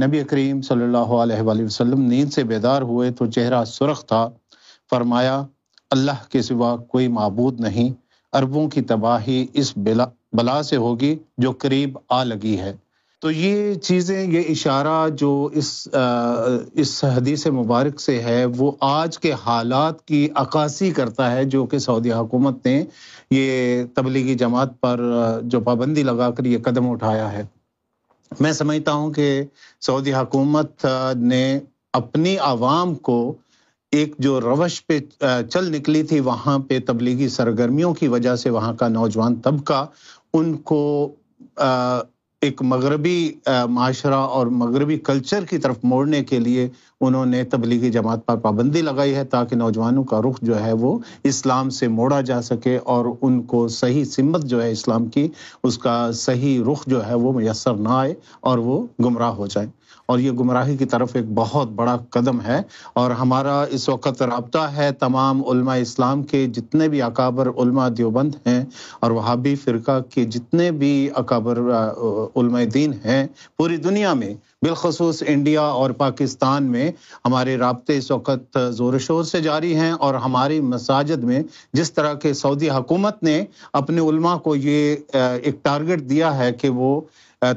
نبی 0.05 0.23
کریم 0.25 0.63
صلی 0.63 0.83
اللہ 0.83 1.11
علیہ 1.23 1.41
وآلہ 1.41 1.65
وسلم 1.65 2.01
نیند 2.03 2.33
سے 2.33 2.45
بیدار 2.45 2.83
ہوئے 2.83 3.11
تو 3.11 3.27
چہرہ 3.27 3.65
سرخ 3.65 4.05
تھا۔ 4.05 4.29
فرمایا، 4.93 5.41
اللہ 5.91 6.25
کے 6.29 6.43
سوا 6.43 6.77
کوئی 6.89 7.09
معبود 7.09 7.61
نہیں 7.61 7.93
اربوں 8.33 8.69
کی 8.69 8.81
تباہی 8.83 9.47
اس 9.53 9.73
بلا 9.77 10.07
بلا 10.33 10.63
سے 10.63 10.77
ہوگی 10.77 11.15
جو 11.39 11.53
قریب 11.59 11.99
آ 12.09 12.23
لگی 12.25 12.59
ہے۔ 12.59 12.73
تو 13.23 13.31
یہ 13.31 13.75
چیزیں، 13.75 14.23
یہ 14.33 14.43
اشارہ 14.49 15.09
جو 15.09 15.49
اس 15.53 15.89
اس 16.75 16.93
حدیث 17.05 17.47
مبارک 17.47 18.01
سے 18.01 18.19
ہے، 18.23 18.45
وہ 18.57 18.71
آج 18.81 19.19
کے 19.19 19.33
حالات 19.45 20.05
کی 20.07 20.29
عکاسی 20.35 20.91
کرتا 20.91 21.31
ہے، 21.33 21.45
جو 21.45 21.65
کہ 21.67 21.79
سعودی 21.79 22.13
حکومت 22.13 22.67
نے 22.67 22.85
یہ 23.31 23.85
تبلیغی 23.95 24.35
جماعت 24.35 24.81
پر 24.81 25.01
جو 25.43 25.61
پابندی 25.61 26.03
لگا 26.03 26.31
کر 26.31 26.45
یہ 26.45 26.59
قدم 26.65 26.91
اٹھایا 26.91 27.33
ہے۔ 27.33 27.43
میں 28.41 28.53
سمجھتا 28.53 28.93
ہوں 28.93 29.13
کہ 29.13 29.29
سعودی 29.81 30.15
حکومت 30.15 30.87
نے 31.23 31.45
اپنی 31.93 32.37
عوام 32.41 32.95
کو 33.09 33.19
ایک 33.93 34.15
جو 34.19 34.41
روش 34.41 34.81
پہ 34.87 34.99
چل 35.51 35.71
نکلی 35.73 36.03
تھی، 36.03 36.21
وہاں 36.21 36.59
پہ 36.59 36.79
تبلیغی 36.87 37.29
سرگرمیوں 37.29 37.93
کی 37.95 38.09
وجہ 38.09 38.35
سے 38.37 38.51
وہاں 38.51 38.73
کا 38.75 38.89
نوجوان 38.89 39.35
طبقہ، 39.45 39.85
ان 40.35 40.57
کو 40.65 40.81
ایک 42.43 42.63
مغربی 42.63 43.19
معاشرہ 43.71 44.15
اور 44.15 44.47
مغربی 44.63 44.97
کلچر 44.99 45.45
کی 45.51 45.59
طرف 45.59 45.77
موڑنے 45.83 46.23
کے 46.25 46.39
لیے 46.39 46.69
انہوں 47.01 47.27
نے 47.27 47.43
تبلیغی 47.45 47.91
جماعت 47.91 48.25
پر 48.27 48.37
پابندی 48.37 48.83
لگائی 48.83 49.15
ہے 49.15 49.25
تاکہ 49.25 49.57
نوجوانوں 49.57 50.05
کا 50.05 50.21
رخ 50.21 50.39
جو 50.43 50.61
ہے 50.61 50.73
وہ 50.73 50.99
اسلام 51.25 51.71
سے 51.71 51.89
موڑا 51.89 52.21
جا 52.21 52.41
سکے 52.43 52.77
اور 52.87 53.07
ان 53.21 53.41
کو 53.43 53.67
صحیح 53.69 54.05
سمت 54.05 54.45
جو 54.45 54.63
ہے 54.63 54.71
اسلام 54.71 55.07
کی، 55.07 55.29
اس 55.63 55.79
کا 55.79 56.11
صحیح 56.15 56.61
رخ 56.67 56.87
جو 56.87 57.07
ہے 57.07 57.15
وہ 57.15 57.33
میسر 57.33 57.75
نہ 57.77 57.89
آئے 57.93 58.15
اور 58.41 58.59
وہ 58.59 58.83
گمراہ 59.05 59.33
ہو 59.33 59.47
جائیں۔ 59.47 59.69
اور 60.13 60.19
یہ 60.19 60.31
گمراہی 60.31 60.77
کی 60.77 60.85
طرف 60.85 61.15
ایک 61.15 61.25
بہت 61.35 61.69
بڑا 61.69 61.97
قدم 62.11 62.41
ہے 62.41 62.61
اور 62.95 63.11
ہمارا 63.11 63.61
اس 63.71 63.89
وقت 63.89 64.23
رابطہ 64.23 64.59
ہے 64.77 64.91
تمام 64.99 65.43
علماء 65.49 65.77
اسلام 65.77 66.23
کے 66.23 66.47
جتنے 66.47 66.89
بھی 66.89 67.03
اکابر 67.03 67.49
علماء 67.49 67.89
دیوبند 67.89 68.35
ہیں 68.47 68.65
اور 69.01 69.11
وہابی 69.11 69.55
فرقہ 69.55 70.01
کے 70.11 70.25
جتنے 70.25 70.71
بھی 70.71 70.93
اکابر 71.15 71.59
علماء 72.37 72.65
دین 72.75 72.93
ہیں 73.05 73.27
پوری 73.57 73.77
دنیا 73.77 74.13
میں، 74.15 74.35
بالخصوص 74.63 75.23
انڈیا 75.27 75.61
اور 75.61 75.91
پاکستان 75.91 76.65
میں 76.65 76.91
ہمارے 77.25 77.57
رابطے 77.57 77.97
اس 77.99 78.11
وقت 78.11 78.59
زور 78.73 78.99
شور 78.99 79.25
سے 79.25 79.41
جاری 79.41 79.75
ہیں 79.75 79.91
اور 80.01 80.15
ہماری 80.15 80.61
مساجد 80.67 81.25
میں 81.25 81.43
جس 81.73 81.93
طرح 81.93 82.15
کے 82.15 82.33
سعودی 82.35 82.71
حکومت 82.71 83.23
نے 83.23 83.45
اپنے 83.73 84.01
علماء 84.01 84.37
کو 84.37 84.57
یہ 84.57 84.97
ایک 85.13 85.63
ٹارگٹ 85.63 86.09
دیا 86.11 86.37
ہے 86.39 86.53
کہ 86.53 86.69
وہ 86.69 87.01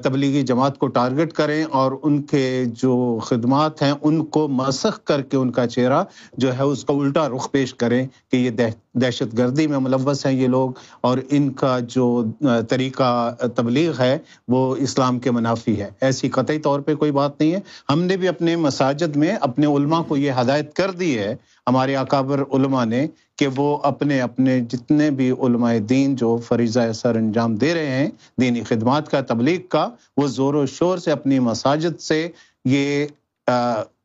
تبلیغی 0.03 0.41
جماعت 0.41 0.77
کو 0.77 0.87
ٹارگٹ 0.87 1.33
کریں 1.33 1.63
اور 1.63 1.91
ان 2.03 2.21
کے 2.21 2.63
جو 2.65 3.19
خدمات 3.23 3.81
ہیں، 3.81 3.93
ان 4.01 4.25
کو 4.25 4.47
مسخ 4.47 5.03
کر 5.03 5.21
کے 5.21 5.37
ان 5.37 5.51
کا 5.51 5.67
چہرہ 5.67 6.03
جو 6.37 6.57
ہے، 6.57 6.63
اس 6.63 6.85
کا 6.85 6.93
الٹا 6.93 7.29
رخ 7.29 7.51
پیش 7.51 7.73
کریں 7.73 8.07
کہ 8.31 8.37
یہ 8.37 8.49
دہشت 8.93 9.37
گردی 9.37 9.67
میں 9.67 9.79
ملوث 9.79 10.25
ہیں 10.25 10.33
یہ 10.33 10.47
لوگ 10.47 10.71
اور 11.01 11.17
ان 11.29 11.51
کا 11.53 11.79
جو 11.79 12.23
طریقہ 12.69 13.35
تبلیغ 13.55 13.99
ہے، 13.99 14.17
وہ 14.47 14.75
اسلام 14.75 15.19
کے 15.19 15.31
منافی 15.31 15.79
ہے۔ 15.81 15.89
ایسی 16.01 16.29
قطعی 16.29 16.59
طور 16.59 16.79
پہ 16.79 16.95
کوئی 16.95 17.11
بات 17.11 17.39
نہیں 17.39 17.51
ہے۔ 17.51 17.59
ہم 17.89 18.03
نے 18.03 18.17
بھی 18.17 18.27
اپنے 18.27 18.55
مساجد 18.55 19.15
میں 19.15 19.35
اپنے 19.41 19.65
علماء 19.65 20.01
کو 20.01 20.17
یہ 20.17 20.31
ہدایت 20.41 20.73
کر 20.73 20.91
دی 20.91 21.17
ہے 21.19 21.35
ہمارے 21.67 21.95
اکابر 21.95 22.41
علماء 22.41 22.85
نے 22.85 23.07
کہ 23.35 23.47
وہ 23.55 23.79
اپنے 23.83 24.21
اپنے 24.21 24.59
جتنے 24.59 25.11
بھی 25.11 25.31
علماء 25.31 25.77
دین 25.89 26.15
جو 26.15 26.37
فریضہ 26.37 26.91
سر 26.91 27.15
انجام 27.15 27.55
دے 27.55 27.73
رہے 27.73 27.89
ہیں 27.89 28.09
دینی 28.41 28.63
خدمات 28.63 29.11
کا 29.11 29.21
تبلیغ 29.21 29.67
کا 29.67 29.89
وہ 30.17 30.27
زور 30.27 30.53
و 30.53 30.65
شور 30.65 30.97
سے 30.97 31.11
اپنی 31.11 31.39
مساجد 31.39 31.99
سے 31.99 32.29
یہ 32.65 33.05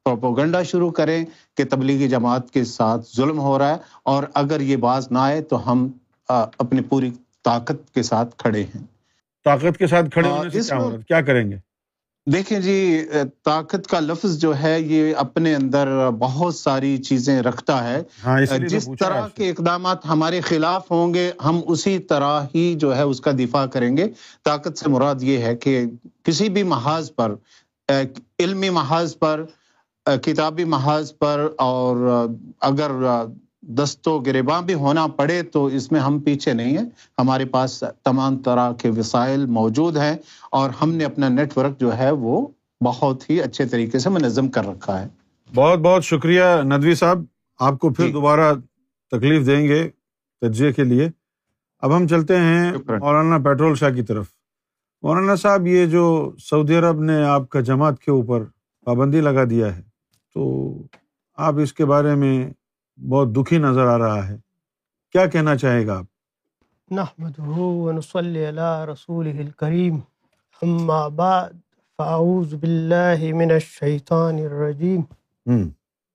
پروپوگنڈا 0.05 0.63
شروع 0.63 0.91
کریں 0.91 1.25
کہ 1.57 1.65
تبلیغی 1.71 2.09
جماعت 2.09 2.51
کے 2.51 2.65
ساتھ 2.65 3.17
ظلم 3.17 3.39
ہو 3.39 3.59
رہا 3.59 3.69
ہے 3.69 3.77
اور 4.03 4.25
اگر 4.35 4.61
یہ 4.61 4.77
باز 4.77 5.11
نہ 5.11 5.19
آئے 5.19 5.41
تو 5.41 5.73
ہم 5.73 5.89
اپنی 6.29 6.81
پوری 6.81 7.11
طاقت 7.45 7.95
کے 7.95 8.03
ساتھ 8.03 8.37
کھڑے 8.37 8.63
ہیں۔ 8.63 8.83
طاقت 9.45 9.79
کے 9.79 9.87
ساتھ 9.87 10.11
کھڑے 10.11 10.29
ہونے 10.29 10.63
سے 10.63 10.75
کیا 11.09 11.21
کریں 11.21 11.51
گے؟ 11.51 11.70
دیکھیں 12.27 12.59
جی 12.61 13.05
طاقت 13.45 13.87
کا 13.87 14.01
لفظ 14.01 14.37
جو 14.39 14.53
ہے 14.59 14.81
یہ 14.81 15.15
اپنے 15.17 15.55
اندر 15.55 15.89
بہت 16.19 16.55
ساری 16.55 16.97
چیزیں 16.99 17.43
رکھتا 17.43 17.85
ہے۔ 17.85 18.03
ہاں 18.27 18.41
جس 18.69 18.89
طرح 19.01 19.29
کے 19.29 19.51
اقدامات 19.51 20.07
ہمارے 20.07 20.41
خلاف 20.41 20.91
ہوں 20.91 21.15
گے 21.15 21.31
ہم 21.45 21.61
اسی 21.67 21.99
طرح 21.99 22.41
ہی 22.55 22.75
جو 22.75 22.97
ہے 22.97 23.03
اس 23.03 23.21
کا 23.21 23.31
دفاع 23.39 23.67
کریں 23.67 23.97
گے۔ 23.97 24.07
طاقت 24.45 24.79
سے 24.79 24.89
مراد 24.89 25.23
یہ 25.23 25.39
ہے 25.39 25.57
کہ 25.57 25.85
کسی 26.23 26.49
بھی 26.49 26.63
محاذ 26.63 27.11
پر 27.15 27.35
علمی 28.39 28.71
محاذ 28.71 29.19
پر 29.19 29.45
کتابی 30.23 30.65
محاذ 30.65 31.13
پر 31.19 31.49
اور 31.59 31.97
اگر 32.61 32.91
دست 33.79 34.09
و 34.09 34.19
گریباں 34.19 34.63
بھی 34.63 34.75
ہونا 34.75 35.07
پڑے 35.07 35.43
تو 35.43 35.67
اس 35.67 35.93
میں 35.93 36.01
ہم 36.01 36.19
پیچھے 36.19 36.53
نہیں 36.53 36.79
ہیں۔ 36.79 36.85
ہمارے 37.19 37.45
پاس 37.45 37.85
تمام 38.05 38.39
طرح 38.39 38.73
کے 38.73 38.91
وسائل 38.91 39.47
موجود 39.47 39.97
ہیں 39.97 40.17
اور 40.51 40.71
ہم 40.83 40.93
نے 40.93 41.05
اپنا 41.05 41.29
نیٹ 41.29 41.59
ورک 41.59 41.81
جو 41.81 41.99
ہے 41.99 42.11
وہ 42.11 42.47
بہت 42.85 43.31
ہی 43.31 43.43
اچھے 43.43 43.67
طریقے 43.67 43.99
سے 43.99 44.11
منظم 44.11 44.49
کر 44.49 44.67
رکھا 44.67 45.03
ہے۔ 45.03 45.09
بہت 45.55 45.79
بہت 45.79 46.05
شکریہ 46.05 46.43
ندوی 46.63 46.95
صاحب۔ 46.95 47.19
آپ 47.59 47.79
کو 47.79 47.91
پھر 47.91 48.07
جی۔ 48.07 48.13
دوبارہ 48.13 48.55
تکلیف 49.11 49.47
دیں 49.47 49.69
گے 49.69 49.89
تجزیے 50.41 50.73
کے 50.73 50.85
لیے۔ 50.85 51.09
اب 51.79 51.97
ہم 51.97 52.07
چلتے 52.07 52.37
ہیں 52.37 52.73
مولانا 52.89 53.39
پیٹرول 53.39 53.75
شاہ 53.75 53.91
کی 53.91 54.03
طرف۔ 54.03 54.27
مولانا 55.03 55.35
صاحب 55.35 55.67
یہ 55.67 55.87
جو 55.87 56.33
سعودی 56.39 56.77
عرب 56.77 57.01
نے 57.01 57.25
آپ 57.25 57.49
کا 57.49 57.61
جماعت 57.61 58.01
کے 58.01 58.11
اوپر 58.11 58.45
پابندی 58.85 59.21
لگا 59.21 59.45
دیا 59.51 59.77
ہے 59.77 59.83
تو 60.35 60.73
آپ 61.37 61.55
اس 61.63 61.73
کے 61.73 61.85
بارے 61.85 62.15
میں 62.15 62.51
بہت 63.09 63.29
دکھی 63.37 63.59
نظر 63.59 63.87
آ 63.87 63.99
رہا 63.99 64.29
ہے۔ 64.29 64.37
کیا 65.13 65.27
کہنا 65.27 65.57
چاہے 65.57 65.87
گا 65.87 65.99
آپ؟ 65.99 66.07
رسول 68.89 69.51
کریم 69.57 69.97
فاعوذ 71.99 72.55
باللہ 72.55 73.33
من 73.35 73.51
الشیطان 73.51 74.39
الرجیم 74.39 75.01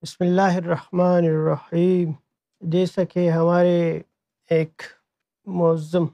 بسم 0.01 0.23
اللہ 0.23 0.57
الرحمن 0.57 1.25
الرحیم۔ 1.25 2.11
جیسا 2.61 3.03
کہ 3.03 3.29
ہمارے 3.29 4.01
ایک 4.49 4.81
معظم 5.45 6.05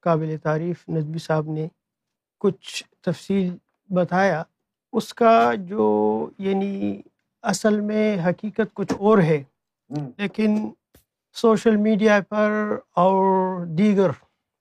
قابل 0.00 0.36
تعریف 0.42 0.88
ندوی 0.88 1.18
صاحب 1.18 1.48
نے 1.48 1.68
کچھ 2.38 2.84
تفصیل 3.00 3.56
بتایا 3.90 4.42
اس 4.92 5.14
کا 5.14 5.52
جو 5.58 5.86
یعنی 6.38 7.02
اصل 7.42 7.80
میں 7.80 8.16
حقیقت 8.28 8.74
کچھ 8.74 8.92
اور 8.98 9.18
ہے۔ 9.18 9.42
لیکن 9.94 10.70
سوشل 11.34 11.76
میڈیا 11.76 12.20
پر 12.28 12.78
اور 12.94 13.64
دیگر 13.66 14.10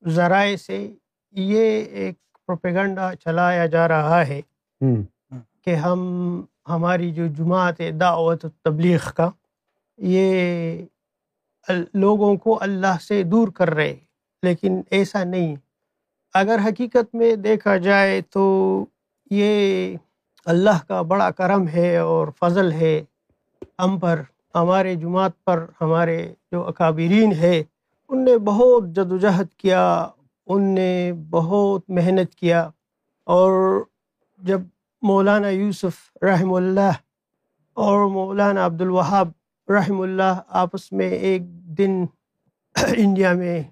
ذرائع 0.08 0.56
سے 0.56 0.94
یہ 1.32 1.84
ایک 1.84 2.16
پروپیگنڈا 2.48 3.16
چلایا 3.16 3.66
جا 3.66 3.88
رہا 3.88 4.28
ہے 4.28 4.42
کہ 5.62 5.76
ہم 5.76 6.00
ہماری 6.70 7.12
جو 7.12 7.28
جماعت 7.28 7.82
دعوت 8.00 8.46
تبلیغ 8.62 9.00
کا 9.16 9.30
یہ 9.98 10.86
لوگوں 11.94 12.36
کو 12.36 12.58
اللہ 12.62 13.00
سے 13.02 13.24
دور 13.24 13.48
کر 13.48 13.70
رہے 13.70 13.96
لیکن 14.44 14.82
ایسا 14.90 15.24
نہیں۔ 15.24 15.56
اگر 16.34 16.60
حقیقت 16.66 17.16
میں 17.16 17.36
دیکھا 17.36 17.78
جائے 17.78 18.22
تو 18.22 18.86
یہ 19.32 19.98
اللہ 20.46 20.84
کا 20.88 21.02
بڑا 21.02 21.32
کرم 21.32 21.68
ہے 21.68 21.98
اور 21.98 22.28
فضل 22.40 22.72
ہے۔ 22.72 23.04
ہم 23.80 24.00
پر 24.00 24.22
ہمارے 24.56 24.96
جماعت 24.96 25.44
پر 25.44 25.66
ہمارے 25.82 26.34
جو 26.52 26.68
اکابرین 26.68 27.32
ہے 27.32 27.64
ان 28.10 28.26
نے 28.26 28.38
بہت 28.38 28.84
جد 28.84 29.12
و 29.12 29.18
جہد 29.18 29.54
کیا، 29.58 30.08
ان 30.48 30.64
نے 30.64 31.14
بہت 31.30 31.82
محنت 31.88 32.36
کیا۔ 32.36 32.70
اور 33.24 33.82
جب 34.38 34.62
مولانا 35.02 35.50
یوسف 35.50 36.24
رحم 36.24 36.54
اللہ 36.54 36.92
اور 37.74 38.10
مولانا 38.10 38.66
عبد 38.66 38.82
الوہاب 38.82 39.30
رحم 39.70 40.02
اللہ 40.02 40.40
آپس 40.50 40.92
میں 40.92 41.10
ایک 41.10 41.42
دن 41.78 42.06
انڈیا 42.98 43.34
میں 43.34 43.64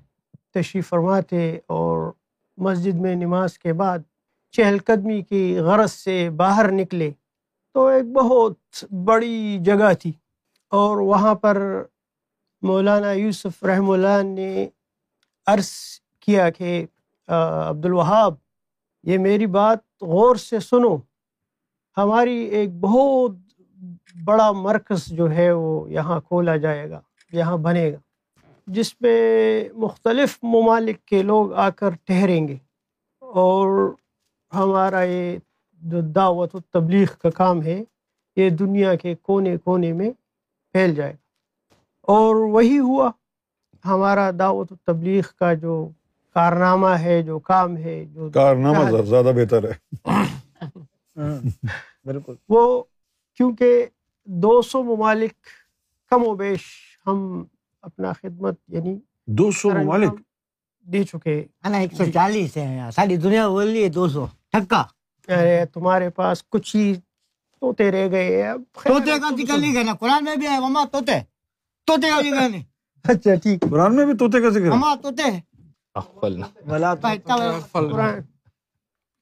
تشریف 0.54 0.89
فرما 0.89 1.20
تھے 1.20 1.60
اور 1.67 2.12
مسجد 2.58 2.96
میں 2.96 3.15
نماز 3.15 3.60
کے 3.60 3.74
بعد 3.74 4.00
چہل 4.52 4.78
قدمی 4.86 5.22
کی 5.22 5.60
غرض 5.60 5.91
سے 5.91 6.30
باہر 6.30 6.72
نکلے، 6.72 7.12
تو 7.74 7.88
ایک 7.88 8.06
بہت 8.06 8.86
بڑی 9.06 9.58
جگہ 9.62 9.94
تھی۔ 9.94 10.12
اور 10.72 10.98
وہاں 10.98 11.36
پر 11.36 11.84
مولانا 12.62 13.12
یوسف 13.12 13.64
رحم 13.64 13.90
اللہ 13.90 14.22
نے 14.24 14.68
عرض 15.48 15.70
کیا 16.20 16.50
کہ 16.50 16.86
عبد 17.28 17.86
الوہاب 17.86 18.34
یہ 19.04 19.18
میری 19.18 19.46
بات 19.46 19.80
غور 20.02 20.36
سے 20.36 20.60
سنو۔ 20.60 20.96
ہماری 21.98 22.38
ایک 22.58 22.70
بہت 22.80 23.32
بڑا 24.26 24.52
مرکز 24.52 25.06
جو 25.08 25.32
ہے 25.32 25.52
وہ 25.52 25.92
یہاں 25.92 26.20
کھولا 26.22 26.58
جائے 26.58 26.90
گا، 26.90 27.00
یہاں 27.32 27.58
بنے 27.58 27.92
گا، 27.92 27.98
جس 28.68 28.94
میں 29.02 29.70
مختلف 29.74 30.38
ممالک 30.44 31.06
کے 31.06 31.22
لوگ 31.24 31.54
آ 31.54 31.70
کر 31.70 31.90
ٹھہریں 32.06 32.48
گے۔ 32.48 32.58
اور 33.22 33.94
ہمارا 34.54 35.04
یہ 35.04 35.38
جو 35.82 36.02
دعوت 36.02 36.56
و 36.56 36.60
تبلیغ 36.60 37.08
کا 37.22 37.30
کام 37.30 37.62
ہے، 37.64 37.84
یہ 38.36 38.50
دنیا 38.50 38.96
کے 38.96 39.16
کونے 39.16 39.58
کونے 39.58 39.94
میں 39.94 40.10
پھیل 40.72 40.96
جائے۔ 40.96 41.14
گا 41.14 41.18
اور 42.02 42.36
وہی 42.36 42.80
ہوا 42.80 43.12
ہمارا 43.86 44.32
دعوت 44.40 44.72
و 44.72 44.76
تبلیغ 44.76 45.24
کا 45.40 45.54
جو 45.54 45.90
کارنامہ 46.34 46.88
ہے 46.88 47.22
جو 47.22 47.40
کام 47.40 47.78
ہے 47.78 48.06
جو 48.06 48.30
کارنامہ 48.34 49.02
زیادہ 49.02 49.32
بہتر 49.36 49.64
ہے۔ 49.64 50.00
بالکل۔ 52.06 52.34
وہ 52.50 52.84
کیونکہ 53.38 53.86
دو 54.26 54.62
سو 54.62 54.84
ممالک 54.84 55.34
کم 56.10 56.28
و 56.28 56.36
بیش 56.36 56.62
ہم 57.08 57.44
اپنا 57.82 58.14
خدمت 58.14 58.56
یعنی 58.68 59.00
دو 59.28 59.52
سو 59.52 59.70
ممالک؟ 59.70 60.14
دے 60.92 61.04
چکے۔ 61.04 61.46
ایک 61.64 61.94
سو 61.94 62.04
چالیس 62.14 62.58
ہے 62.58 62.80
ساری 62.96 63.18
دنیا 63.18 63.48
بول 63.50 63.72
رہی 63.72 63.84
ہے 63.84 63.90
دو 63.90 64.08
سو 64.08 64.26
ٹھکا۔ 64.52 64.84
ارے 65.28 65.66
تمہارے 65.74 66.10
پاس 66.10 66.44
کچھ 66.50 66.76
ہی 66.76 66.94
توتے 67.62 67.91
رہ 67.91 68.08
گئے 68.12 68.47
اب 68.47 68.62
توتے 68.84 69.19
کا 69.19 69.30
ذکر 69.38 69.58
نہیں 69.58 69.74
کرنا 69.76 69.93
قرآن 69.93 70.24
میں 70.24 70.36
بھی 70.36 70.47
ہے 70.47 70.60
مما 70.60 70.84
توتے 70.91 71.19
توتے 71.88 72.10
کا 72.10 72.21
ذکر 72.21 72.50
نہیں 72.50 72.63
اچھا 73.06 73.36
ٹھیک 73.36 73.62
قرآن 73.69 73.95
میں 73.95 74.06
بھی 74.06 74.17
توتے 74.17 74.41
کا 74.41 74.50
ذکر 74.50 74.69
مما 74.69 74.95
توتے 74.95 75.30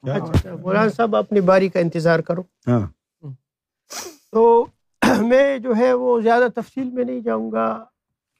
مولانا 0.04 0.89
صاحب 0.89 1.15
اپنی 1.15 1.41
باری 1.41 1.69
کا 1.69 1.80
انتظار 1.80 2.19
کرو 2.19 2.41
ہاں 2.67 2.80
تو 4.32 4.65
میں 5.21 5.58
جو 5.58 5.75
ہے 5.75 5.93
وہ 5.93 6.19
زیادہ 6.21 6.47
تفصیل 6.56 6.89
میں 6.89 7.04
نہیں 7.04 7.19
جاؤں 7.19 7.52
گا 7.52 7.67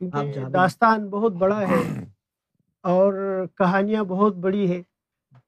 کیونکہ 0.02 0.46
داستان 0.50 1.08
بہت 1.10 1.34
بڑا 1.34 1.60
ہے 1.68 1.82
اور 2.84 3.14
کہانیاں 3.58 4.04
بہت 4.04 4.36
بڑی 4.36 4.70
ہے 4.72 4.82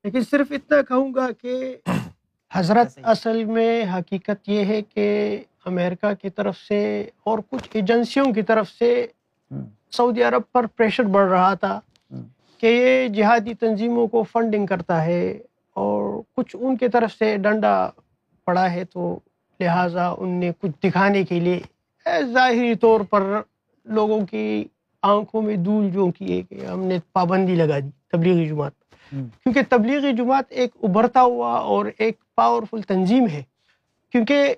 لیکن 0.05 0.23
صرف 0.23 0.51
اتنا 0.51 0.81
کہوں 0.81 1.13
گا 1.13 1.27
کہ 1.31 1.75
حضرت 2.51 2.99
اصل 3.03 3.45
میں 3.45 3.83
حقیقت 3.93 4.49
یہ 4.49 4.65
ہے 4.65 4.81
کہ 4.81 5.43
امریکہ 5.65 6.13
کی 6.21 6.29
طرف 6.29 6.57
سے 6.57 7.09
اور 7.23 7.39
کچھ 7.49 7.69
ایجنسیوں 7.73 8.33
کی 8.33 8.41
طرف 8.41 8.69
سے 8.69 9.07
سعودی 9.91 10.23
عرب 10.23 10.41
پر 10.51 10.65
پریشر 10.65 11.03
بڑھ 11.03 11.29
رہا 11.29 11.53
تھا 11.53 11.79
کہ 12.57 12.67
یہ 12.67 13.07
جہادی 13.07 13.53
تنظیموں 13.53 14.07
کو 14.07 14.23
فنڈنگ 14.23 14.65
کرتا 14.65 15.05
ہے 15.05 15.39
اور 15.75 16.21
کچھ 16.35 16.55
ان 16.59 16.77
کی 16.77 16.87
طرف 16.87 17.11
سے 17.11 17.37
ڈنڈا 17.37 17.89
پڑا 18.45 18.71
ہے 18.71 18.83
تو 18.85 19.19
لہٰذا 19.59 20.07
ان 20.09 20.29
نے 20.29 20.51
کچھ 20.59 20.71
دکھانے 20.83 21.23
کے 21.23 21.39
لیے 21.39 21.59
ظاہری 22.33 22.75
طور 22.75 23.01
پر 23.01 23.41
لوگوں 23.85 24.25
کی 24.25 24.63
آنکھوں 25.01 25.41
میں 25.41 25.55
دول 25.55 25.89
جو 25.89 26.11
کی 26.11 26.37
ہے 26.37 26.41
کہ 26.41 26.65
ہم 26.65 26.79
نے 26.79 26.97
پابندی 27.13 27.55
لگا 27.55 27.79
دی 27.79 27.89
تبلیغی 28.07 28.45
جماعت۔ 28.45 28.80
کیونکہ 29.11 29.61
تبلیغی 29.69 30.11
جماعت 30.13 30.43
ایک 30.49 30.71
ابھرتا 30.83 31.21
ہوا 31.21 31.53
اور 31.53 31.85
ایک 31.97 32.35
پاورفل 32.35 32.81
تنظیم 32.81 33.27
ہے۔ 33.27 33.43
کیونکہ 34.11 34.53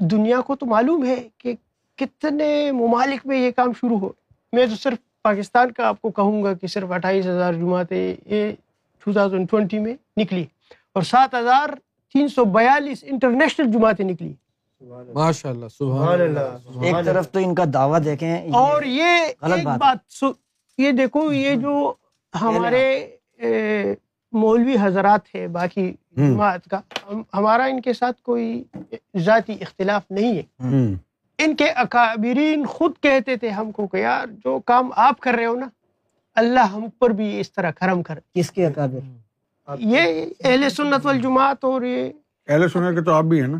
دنیا 0.00 0.40
کو 0.40 0.56
تو 0.56 0.66
معلوم 0.66 1.04
ہے 1.04 1.28
کہ 1.38 1.52
کتنے 1.96 2.72
ممالک 2.72 3.26
میں 3.26 3.38
یہ 3.38 3.50
کام 3.50 3.72
شروع 3.72 3.98
ہو۔ 3.98 4.08
میں 4.52 4.66
تو 4.66 4.76
صرف 4.76 5.22
پاکستان 5.22 5.72
کا 5.72 5.86
آپ 5.86 6.02
کو 6.02 6.10
کہوں 6.10 6.44
گا 6.44 6.52
کہ 6.52 6.66
صرف 6.66 6.90
اٹھائیس 6.90 7.26
ہزار 7.26 7.52
جماعتیں 7.52 8.14
یہ 8.26 8.52
ٹو 9.04 9.12
تھاؤزینڈ 9.12 9.50
ٹوینٹی 9.50 9.78
میں 9.78 9.94
نکلی 10.16 10.44
اور 10.92 11.02
سات 11.02 11.34
ہزار 11.34 11.68
تین 12.12 12.28
سو 12.28 12.44
بیالیس 12.44 13.04
انٹرنیشنل 13.06 13.70
جماعتیں 13.72 14.04
نکلی۔ 14.04 14.32
ماشاء 15.14 15.50
اللہ 15.50 15.68
سبحان 15.68 16.20
اللہ۔ 16.20 16.84
ایک 16.84 16.94
طرف 17.04 17.30
تو 17.30 17.38
ان 17.38 17.54
کا 17.54 17.64
دعویٰ 17.74 18.04
دیکھیں 18.04 18.52
اور 18.52 18.82
یہ 18.82 19.26
ایک 19.42 19.66
بات 19.78 20.24
یہ 20.78 20.92
دیکھو 20.92 21.32
یہ 21.32 21.54
جو 21.54 21.92
ہمارے 22.40 23.16
مولوی 24.32 24.76
حضرات 24.80 25.34
ہے 25.34 25.48
باقی 25.48 25.92
جماعت 26.16 26.64
کا۔ 26.64 26.80
ہمارا 27.34 27.64
ان 27.64 27.80
کے 27.80 27.92
ساتھ 27.92 28.22
کوئی 28.22 28.64
ذاتی 29.16 29.52
اختلاف 29.60 30.02
نہیں 30.10 30.38
ہے۔ 30.38 30.42
ان 31.38 31.56
کے 31.56 31.64
اکابرین 31.64 32.66
خود 32.66 32.92
کہتے 33.00 33.36
تھے 33.36 33.48
ہم 33.48 33.72
کو 33.72 33.86
کہ 33.86 33.96
یار 33.96 34.26
جو 34.44 34.60
کام 34.60 34.90
آپ 34.96 35.20
کر 35.20 35.34
رہے 35.34 35.46
ہو 35.46 35.54
نا 35.54 35.68
اللہ 36.34 36.60
ہم 36.60 36.84
پر 36.98 37.10
بھی 37.10 37.40
اس 37.40 37.52
طرح 37.52 37.70
کرم 37.70 38.02
کر 38.02 38.18
کس 38.34 38.50
کے 38.50 38.66
اکابر؟ 38.66 38.98
یہ 39.78 40.26
اہل 40.44 40.68
سنت 40.68 41.06
والجماعت 41.06 41.64
اور 41.64 41.82
یہ 41.82 42.10
اہل 42.48 42.68
سنت 42.68 42.98
کے 42.98 43.02
تو 43.04 43.12
آپ 43.12 43.24
بھی 43.24 43.40
ہیں 43.40 43.48
نا۔ 43.48 43.58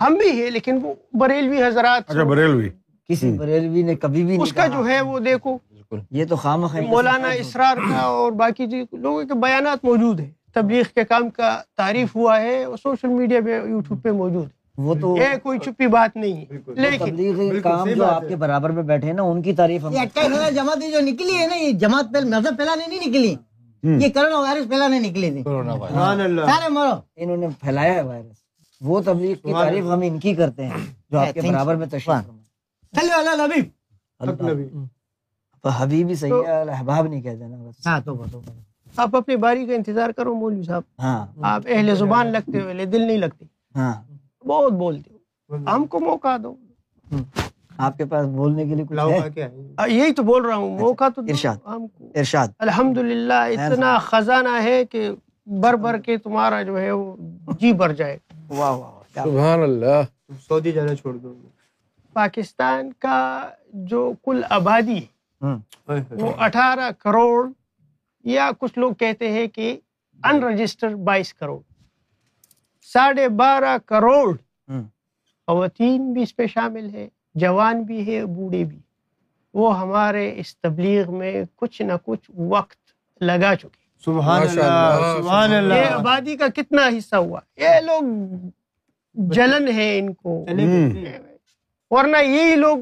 ہم 0.00 0.14
بھی 0.14 0.42
ہیں 0.42 0.50
لیکن 0.50 0.78
وہ 0.82 0.94
بریلوی 1.12 1.62
حضرات۔ 1.62 2.10
اچھا 2.10 2.24
بریلوی۔ 2.24 2.68
کسی 3.08 3.32
بریلوی 3.32 3.82
نے 3.82 3.94
کبھی 3.94 4.24
بھی 4.24 4.36
اس 4.42 4.52
کا 4.52 4.66
جو 4.66 4.88
ہے 4.88 5.00
وہ 5.00 5.18
دیکھو 5.18 5.58
یہ 6.10 6.24
تو 6.24 6.36
خام 6.36 6.60
مولانا 6.88 7.28
اسرار 7.28 7.76
کا 7.76 8.00
اور 8.00 8.32
باقی 8.32 8.66
لوگوں 8.92 9.24
کے 9.24 9.34
بیانات 9.34 9.84
موجود 9.84 10.20
ہیں۔ 10.20 10.30
تبلیغ 10.54 10.82
کے 10.94 11.04
کام 11.04 11.30
کا 11.30 11.62
تعریف 11.76 12.16
ہوا 12.16 12.40
ہے 12.40 12.64
اور 12.64 12.76
سوشل 12.82 13.08
میڈیا 13.08 13.40
پہ 13.44 13.68
یوٹیوب 13.68 14.02
پہ 14.02 14.10
موجود 14.10 14.44
ہے۔ 14.44 14.58
وہ 14.76 14.94
تو 15.00 15.16
یہ 15.16 15.36
کوئی 15.42 15.58
چھپی 15.58 15.86
بات 15.86 16.16
نہیں 16.16 16.32
ہے۔ 16.32 16.58
لیکن 16.74 17.16
کام 17.60 17.88
جو 17.90 18.04
آپ 18.04 18.22
کے 18.28 18.36
برابر 18.36 18.70
میں 18.70 18.82
بیٹھے 18.82 19.06
ہیں 19.06 19.14
نا 19.14 19.22
ان 19.22 19.42
کی 19.42 19.52
تعریف 19.52 19.84
ہم 19.84 19.92
جماعت 20.50 20.78
جو 20.92 21.00
نکلی 21.00 21.36
ہے 21.36 21.46
نا 21.46 21.54
یہ 21.56 21.72
جماعت 21.72 22.04
مذہب 22.24 22.58
پہلا 22.58 22.74
نہیں 22.74 23.00
نکلی۔ 23.06 23.34
یہ 23.82 24.08
کرونا 24.08 24.38
وائرس 24.38 24.68
پہلا 24.70 24.88
نہیں 24.88 25.00
نکلی 25.00 25.30
تھی۔ 25.30 25.42
سارے 26.46 26.68
مرو۔ 26.68 26.92
انہوں 27.16 27.36
نے 27.36 27.48
پھیلایا 27.60 27.94
ہے 27.94 28.02
وائرس۔ 28.02 28.36
وہ 28.80 29.00
تبلیغ 29.04 29.34
کی 29.34 29.52
تعریف 29.52 29.84
ہم 29.84 30.00
ان 30.02 30.18
کی 30.18 30.34
کرتے 30.34 30.64
ہیں 30.66 30.76
جو 31.10 31.18
آپ 31.18 31.34
کے 31.34 31.40
برابر 31.40 31.74
میں 31.74 31.86
تشریف 31.86 32.30
اللہ 34.20 34.42
نبی۔ 34.42 34.97
حبیبی 35.64 36.14
صحیح 36.14 36.32
ہے 36.46 36.70
احباب 36.70 37.06
نہیں 37.06 37.22
کہتے 37.22 37.46
نا 37.48 37.56
بس 37.56 37.86
ہاں 37.86 38.00
تو 38.00 38.24
آپ 38.96 39.16
اپنی 39.16 39.36
باری 39.36 39.66
کا 39.66 39.74
انتظار 39.74 40.10
کرو 40.10 40.34
مولوی 40.34 40.62
صاحب۔ 40.62 40.82
ہاں۔ 40.98 41.26
آپ 41.42 41.62
اہل 41.66 41.94
زبان 41.94 42.26
لگتے 42.26 42.60
ہو 42.60 42.84
دل 42.92 43.00
نہیں 43.00 43.18
لگتے۔ 43.18 43.44
ہاں۔ 43.76 44.02
بہت 44.46 44.72
بولتے 44.72 45.14
ہو۔ 45.14 45.18
ہم 45.56 45.86
کو 45.86 46.00
موقع 46.00 46.36
دو۔ 46.42 46.54
آپ 47.78 47.98
کے 47.98 48.04
پاس 48.04 48.26
بولنے 48.26 48.66
کے 48.66 48.74
لیے 48.74 48.84
کچھ 48.84 49.38
ہے؟ 49.38 49.48
یہی 49.88 50.12
تو 50.12 50.22
بول 50.22 50.44
رہا 50.44 50.54
ہوں 50.54 50.78
موقع 50.78 51.04
تو 51.14 51.22
ارشاد۔ 51.22 51.56
ارشاد۔ 52.16 52.48
الحمدللہ 52.58 53.32
اتنا 53.34 53.98
خزانہ 53.98 54.62
ہے 54.62 54.84
کہ 54.84 55.10
بر 55.46 55.74
بر 55.74 55.98
کے 55.98 56.16
تمہارا 56.16 56.62
جو 56.62 56.80
ہے 56.80 56.90
وہ 56.90 57.16
جی 57.60 57.72
بھر 57.72 57.92
جائے۔ 57.92 58.18
واہ 58.48 58.70
واہ 58.70 59.22
سبحان 59.24 59.62
اللہ۔ 59.62 60.02
سعودی 60.48 60.72
جانا 60.72 60.94
چھوڑ 60.94 61.14
دو۔ 61.14 61.34
پاکستان 62.12 62.92
کا 62.98 63.48
جو 63.72 64.12
کل 64.24 64.44
آبادی 64.50 64.96
ہے 64.96 65.17
وہ 65.40 66.32
اٹھارہ 66.38 66.90
کروڑ 66.98 67.50
یا 68.24 68.50
کچھ 68.58 68.78
لوگ 68.78 68.92
کہتے 68.92 69.30
ہیں 69.32 69.46
کہ 69.46 69.78
ان 70.24 70.42
رجسٹر 70.44 70.94
بائیس 70.94 71.34
کروڑ۔ 71.34 71.60
ساڑھے 72.92 73.28
بارہ 73.28 73.78
کروڑ 73.86 74.36
خواتین 75.46 76.12
بھی 76.12 76.22
اس 76.22 76.36
پہ 76.36 76.46
شامل 76.46 76.94
ہے 76.94 77.08
جوان 77.34 77.82
بھی 77.82 78.06
ہے 78.06 78.24
بوڑھے 78.26 78.64
بھی۔ 78.64 78.78
وہ 79.54 79.78
ہمارے 79.80 80.32
اس 80.36 80.56
تبلیغ 80.56 81.18
میں 81.18 81.42
کچھ 81.56 81.82
نہ 81.82 81.92
کچھ 82.04 82.30
وقت 82.38 82.78
لگا 83.22 83.56
چکے۔ 83.56 84.02
سبحان 84.04 84.42
اللہ 84.42 85.22
سبحان 85.22 85.52
اللہ۔ 85.52 85.74
یہ 85.74 85.84
آبادی 85.84 86.36
کا 86.36 86.46
کتنا 86.54 86.88
حصہ 86.98 87.16
ہوا۔ 87.16 87.40
یہ 87.56 87.80
لوگ 87.80 88.02
جلن 89.14 89.68
ہے 89.68 89.98
ان 89.98 90.14
کو۔ 90.14 90.46
ورنہ 91.90 92.16
یہی 92.16 92.56
لوگ 92.56 92.78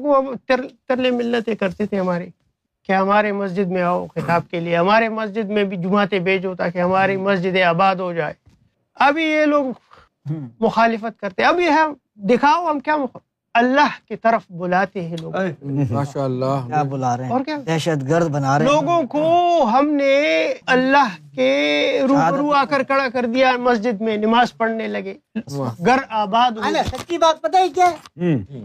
ترلے 0.87 1.11
ملتیں 1.11 1.55
کرتے 1.55 1.85
تھے 1.85 1.99
ہمارے۔ 1.99 2.29
کہ 2.87 2.91
ہمارے 2.91 3.31
مسجد 3.31 3.67
میں 3.67 3.81
آؤ 3.81 4.05
خطاب 4.15 4.41
کے 4.51 4.59
لیے۔ 4.59 4.77
ہمارے 4.77 5.09
مسجد 5.09 5.49
میں 5.49 5.63
بھی 5.63 5.77
جماعتیں 5.77 6.19
بھیجو 6.19 6.55
تاکہ 6.55 6.79
ہماری 6.79 7.17
مسجد 7.17 7.61
آباد 7.67 7.95
ہو 7.95 8.13
جائے۔ 8.13 8.33
ابھی 8.95 9.23
یہ 9.23 9.45
لوگ 9.45 9.65
مخالفت 10.59 11.19
کرتے 11.19 11.43
ابھی 11.43 11.67
ہم 11.69 11.93
دکھاؤ 12.15 12.71
ہم 12.71 12.79
کیا 12.79 12.95
اللہ 13.53 13.93
کی 14.07 14.15
طرف 14.15 14.41
بلاتے 14.49 15.01
ہیں 15.01 15.15
لوگ۔ 15.21 15.33
ماشاء 15.91 16.23
اللہ 16.23 16.67
کیا 16.67 16.81
بلا 16.83 17.17
رہے 17.17 17.29
اور 17.29 17.41
کیا؟ 17.43 17.55
ہیں 17.55 17.63
دہشت 17.65 18.09
گرد 18.09 18.27
بنا 18.29 18.57
رہے 18.59 18.65
ہیں۔ 18.65 18.71
لوگوں 18.73 19.01
کو 19.03 19.23
ہم 19.73 19.89
نے 19.89 20.13
اللہ 20.65 21.15
کے 21.35 21.51
روبرو 22.09 22.51
آ 22.51 22.63
کر 22.65 22.83
کڑا 22.83 23.07
کر 23.13 23.25
دیا۔ 23.25 23.51
مسجد 23.57 24.01
میں 24.01 24.17
نماز 24.17 24.57
پڑھنے 24.57 24.87
لگے۔ 24.87 25.13
گھر 25.85 25.97
آباد 26.09 26.51
سچی 26.87 27.17
بات 27.17 27.41
پتہ 27.41 27.57
ہے 27.57 27.69
کیا؟ 27.69 27.89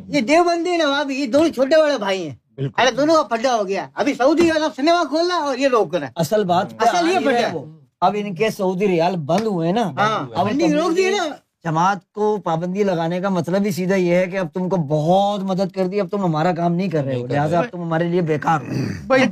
یہ 0.08 0.20
دیوبندی 0.20 0.76
نواب 0.76 1.10
یہ 1.10 1.26
دونوں 1.26 1.48
چھوٹے 1.48 1.82
بڑے 1.82 1.98
بھائی 1.98 2.28
ہیں۔ 2.28 2.34
ارے 2.58 2.90
دونوں 2.90 3.16
کا 3.16 3.22
پڈا 3.22 3.56
ہو 3.56 3.68
گیا۔ 3.68 3.88
ابھی 3.94 4.14
سعودی 4.14 4.50
والا 4.50 4.66
سنیما 4.76 5.04
کھولنا 5.08 5.34
اور 5.34 5.56
یہ 5.56 5.68
لوگ 5.68 5.86
کریں 5.86 6.08
اصل 6.16 6.44
بات 6.44 6.66
اصل 6.78 7.08
یہ 7.08 7.30
ہے۔ 7.30 7.50
وہ 7.52 7.64
اب 8.00 8.16
ان 8.18 8.34
کے 8.34 8.50
سعودی 8.50 8.88
ریال 8.88 9.16
بند 9.16 9.46
ہوئے 9.46 9.72
نا۔ 9.72 9.82
ہاں۔ 9.82 10.26
اب 10.34 10.48
روک 10.72 10.96
دیے 10.96 11.10
نا۔ 11.10 11.28
جماعت 11.64 12.12
کو 12.12 12.36
پابندی 12.44 12.82
لگانے 12.82 13.20
کا 13.20 13.28
مطلب 13.28 13.64
ہی 13.66 13.70
سیدھا 13.70 13.94
یہ 13.94 14.14
ہے 14.14 14.26
کہ 14.26 14.36
اب 14.36 14.46
تم 14.54 14.68
کو 14.68 14.76
بہت 14.76 15.42
مدد 15.42 15.72
کر 15.74 15.86
دی 15.86 16.00
اب 16.00 16.08
تم 16.10 16.24
ہمارا 16.24 16.52
کام 16.52 16.74
نہیں 16.74 16.88
کر 16.88 17.04
رہے 17.04 17.20
ہو۔ 17.20 17.26
لہٰذا 17.26 17.58
اب 17.58 17.64
تم 17.70 17.82
ہمارے 17.82 18.04
لیے 18.04 18.20
بیکار 18.20 18.60
ہو۔ 18.60 18.72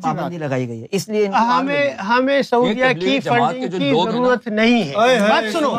پابندی 0.02 0.38
لگائی 0.38 0.68
گئی 0.68 0.82
ہے۔ 0.82 0.86
اس 0.90 1.08
لیے 1.08 1.26
ہمیں 1.26 1.90
ہمیں 1.90 2.42
سعودیہ 2.42 2.84
کی 3.00 3.20
فنڈنگ 3.20 3.78
کی 3.78 3.92
ضرورت 4.04 4.46
نہیں 4.48 4.82
ہے۔ 4.82 4.94
بات 5.20 5.52
سنو۔ 5.52 5.74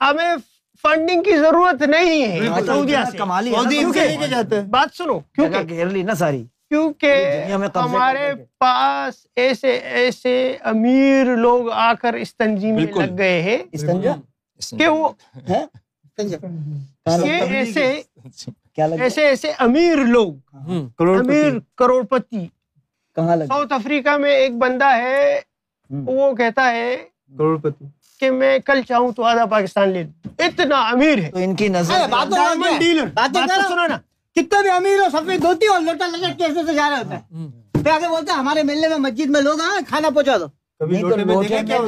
ہمیں 0.00 0.36
فنڈنگ 0.82 1.22
کی 1.22 1.36
ضرورت 1.38 1.82
نہیں 1.82 2.22
ہے۔ 2.22 2.38
سے۔ 3.10 3.18
بات 4.70 4.96
سنو 4.96 5.20
کیونکہ 5.20 5.58
گھیر 5.68 5.86
لی 5.86 6.02
نا 6.02 6.14
ساری۔ 6.14 6.44
کیونکہ 6.68 7.14
ہمارے 7.76 8.32
پاس 8.58 9.26
ایسے 9.36 9.70
ایسے 9.70 10.56
امیر 10.60 11.36
لوگ 11.36 11.70
آ 11.70 11.94
کر 11.94 12.14
اس 12.14 12.36
تنظیم 12.36 12.74
میں 12.74 12.86
لگ 12.86 13.18
گئے 13.18 13.42
ہیں۔ 13.42 13.58
کہ 14.78 14.86
وہ 14.86 15.08
ایسے 17.50 18.02
ایسے 19.00 19.24
ایسے 19.26 19.52
امیر 19.58 19.96
لوگ 19.96 20.56
امیر 21.18 21.52
کروڑ 21.76 22.02
پتی 22.04 22.46
ساؤتھ 23.46 23.72
افریقہ 23.72 24.16
میں 24.16 24.32
ایک 24.32 24.52
بندہ 24.52 24.96
ہے 24.96 25.40
وہ 25.90 26.34
کہتا 26.34 26.70
ہے 26.70 26.96
کروڑ 27.38 27.58
پتی 27.58 27.84
کہ 28.22 28.30
میں 28.30 28.58
کل 28.58 28.80
چاہوں 28.88 29.12
تو 29.12 29.24
آدھا 29.24 29.44
پاکستان 29.46 29.88
لے 29.88 30.02
لوں۔ 30.02 30.32
اتنا 30.38 30.80
امیر 30.88 31.18
ہے۔ 31.18 31.30
ان 31.34 31.54
کی 31.56 31.68
نظر 31.68 31.94
سنو 33.68 33.86
نا۔ 33.86 33.96
کتنا 34.36 34.60
بھی 34.62 34.70
امیر 34.70 34.98
ہو 34.98 35.08
سفید 35.12 35.42
دھوتی 35.42 35.66
اور 35.66 35.80
لوٹا 35.80 36.06
لگا 36.06 36.32
کیسے 36.38 36.66
سے 36.66 36.74
جا 36.74 36.90
رہا 36.90 36.98
ہوتا 36.98 37.14
ہے 37.14 37.48
پھر 37.82 37.90
آگے 37.90 38.08
بولتے 38.08 38.32
ہیں 38.32 38.38
ہمارے 38.38 38.62
ملنے 38.62 38.88
میں 38.88 38.98
مسجد 38.98 39.30
میں 39.30 39.40
لوگ 39.40 39.60
آئے 39.60 39.80
کھانا 39.88 40.10
پہنچا 40.10 40.36
دو۔ 40.38 40.46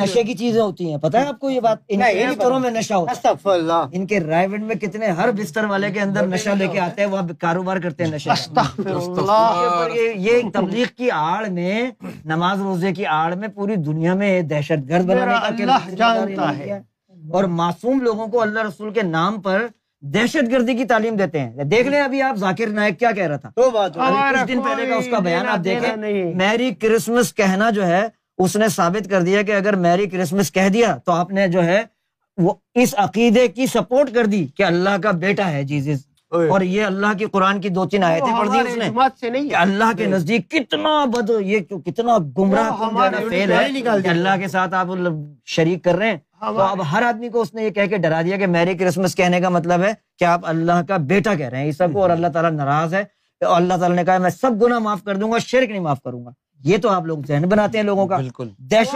نشے 0.02 0.22
کی 0.22 0.34
چیزیں 0.34 0.60
ہوتی 0.60 0.90
ہیں۔ 0.90 0.98
پتا 0.98 1.20
ہے 1.20 1.26
آپ 1.26 1.40
کو 1.40 1.50
یہ 1.50 1.60
بات؟ 1.60 1.78
ان 1.88 1.98
میں 2.60 2.70
نشہ 2.70 2.94
ہوتا 2.94 3.12
ہے۔ 3.12 3.18
ان 3.92 4.06
کے 4.06 4.20
رائے 4.20 4.46
ونڈ 4.46 4.64
میں 4.64 4.74
کتنے 4.74 5.06
ہر 5.06 5.30
بستر 5.32 5.64
والے 5.64 5.90
کے 5.90 6.00
اندر 6.00 6.26
نشہ 6.26 6.50
لے 6.50 6.68
کے 6.68 6.80
آتے 6.80 7.00
ہیں 7.00 7.08
وہ 7.08 7.18
کاروبار 7.40 7.76
کرتے 7.76 8.04
ہیں 8.04 8.10
نشہ 8.10 8.30
یہ 10.14 10.40
تبلیغ 10.52 10.86
کی 10.96 11.10
آڑ 11.10 11.48
میں 11.48 11.90
نماز 12.24 12.60
روزے 12.60 12.92
کی 12.92 13.06
آڑ 13.06 13.34
میں 13.34 13.48
پوری 13.48 13.76
دنیا 13.76 14.14
میں 14.14 14.40
دہشت 14.42 14.88
گرد 14.88 15.04
بنانے 15.04 15.34
کا 15.96 16.14
اور 17.32 17.44
معصوم 17.44 18.00
لوگوں 18.00 18.26
کو 18.26 18.42
اللہ 18.42 18.60
رسول 18.60 18.92
کے 18.92 19.02
نام 19.02 19.40
پر 19.40 19.66
دہشت 20.00 20.50
گردی 20.52 20.74
کی 20.74 20.84
تعلیم 20.84 21.16
دیتے 21.16 21.40
ہیں۔ 21.40 21.64
دیکھ 21.64 21.88
لیں 21.88 22.00
ابھی 22.00 22.22
آپ 22.22 22.36
ذاکر 22.36 22.66
نائک 22.66 22.98
کیا 22.98 23.10
کہہ 23.10 23.26
رہا 23.26 23.36
تھا؟ 23.36 23.50
دن 24.48 24.60
پہلے 24.60 24.86
کا 24.86 24.94
اس 24.94 25.04
کا 25.10 25.18
بیان 25.18 25.46
آپ 25.48 25.58
دیکھیں۔ 25.64 25.96
میری 26.34 26.74
کرسمس 26.74 27.34
کہنا 27.34 27.70
جو 27.70 27.86
ہے 27.86 28.08
اس 28.38 28.56
نے 28.56 28.68
ثابت 28.68 29.10
کر 29.10 29.22
دیا 29.22 29.42
کہ 29.42 29.52
اگر 29.52 29.76
میری 29.76 30.06
کرسمس 30.06 30.52
کہہ 30.52 30.68
دیا 30.68 30.96
تو 31.04 31.12
آپ 31.12 31.30
نے 31.30 31.48
جو 31.48 31.64
ہے 31.64 31.82
وہ 32.36 32.54
اس 32.74 32.94
عقیدے 32.98 33.48
کی 33.48 33.66
سپورٹ 33.66 34.14
کر 34.14 34.24
دی 34.24 34.46
کہ 34.56 34.62
اللہ 34.62 34.96
کا 35.02 35.10
بیٹا 35.10 35.50
ہے 35.50 35.62
جیزز 35.62 36.06
اور 36.48 36.60
یہ 36.60 36.84
اللہ 36.84 37.06
کی 37.18 37.24
قرآن 37.24 37.60
کی 37.60 37.68
دو 37.68 37.86
تین 37.86 38.04
آیتیں 38.04 38.32
پڑھ 38.38 38.48
دی 38.48 38.58
اس 38.60 38.76
نے 38.76 38.88
کہ 39.48 39.56
اللہ 39.56 39.84
کے 39.96 40.06
نزدیک 40.06 40.50
کتنا 40.50 41.04
بد 41.04 41.30
یہ 41.40 41.58
کتنا 41.58 42.18
گمراہ 42.38 42.70
فیل 43.28 43.52
ہے 43.52 43.64
اللہ 44.08 44.28
کے 44.40 44.48
ساتھ 44.48 44.74
آپ 44.74 44.86
شریک 45.44 45.84
کر 45.84 45.94
رہے 45.94 46.10
ہیں۔ 46.10 46.18
تو 46.40 46.62
اب 46.62 46.92
ہر 46.92 47.02
آدمی 47.02 47.28
کو 47.28 47.40
اس 47.40 47.54
نے 47.54 47.64
یہ 47.64 47.70
کہہ 47.70 47.86
کے 47.86 47.96
ڈرا 47.96 48.22
دیا 48.22 48.36
کہ 48.36 48.46
میری 48.46 48.74
کرسمس 48.74 49.14
کہنے 49.14 49.40
کا 49.40 49.48
مطلب 49.48 49.82
ہے 49.82 49.92
کہ 50.18 50.24
آپ 50.24 50.40
اللہ 50.42 50.82
کا 50.88 50.96
بیٹا 50.96 51.34
کہہ 51.34 51.48
رہے 51.48 51.58
ہیں۔ 51.58 51.66
یہ 51.66 51.72
سب 51.72 51.92
کو 51.92 52.02
اور 52.02 52.10
اللہ 52.10 52.26
تعالیٰ 52.26 52.50
ناراض 52.50 52.94
ہے۔ 52.94 53.04
اللہ 53.40 53.74
تعالیٰ 53.74 53.96
نے 53.96 54.04
کہا 54.04 54.18
میں 54.18 54.30
سب 54.30 54.62
گناہ 54.62 54.78
معاف 54.78 55.02
کر 55.04 55.16
دوں 55.16 55.32
گا 55.32 55.38
شرک 55.38 55.70
نہیں 55.70 55.80
معاف 55.80 56.02
کروں 56.02 56.24
گا۔ 56.24 56.30
یہ 56.64 56.78
تو 56.78 56.88
آپ 56.88 57.04
لوگ 57.04 57.18
ذہن 57.28 57.42
بناتے 57.42 57.78
ہیں 57.78 57.84
لوگوں 57.84 58.06
کا۔ 58.06 58.16
بالکل۔ 58.16 58.48
دہشت 58.58 58.94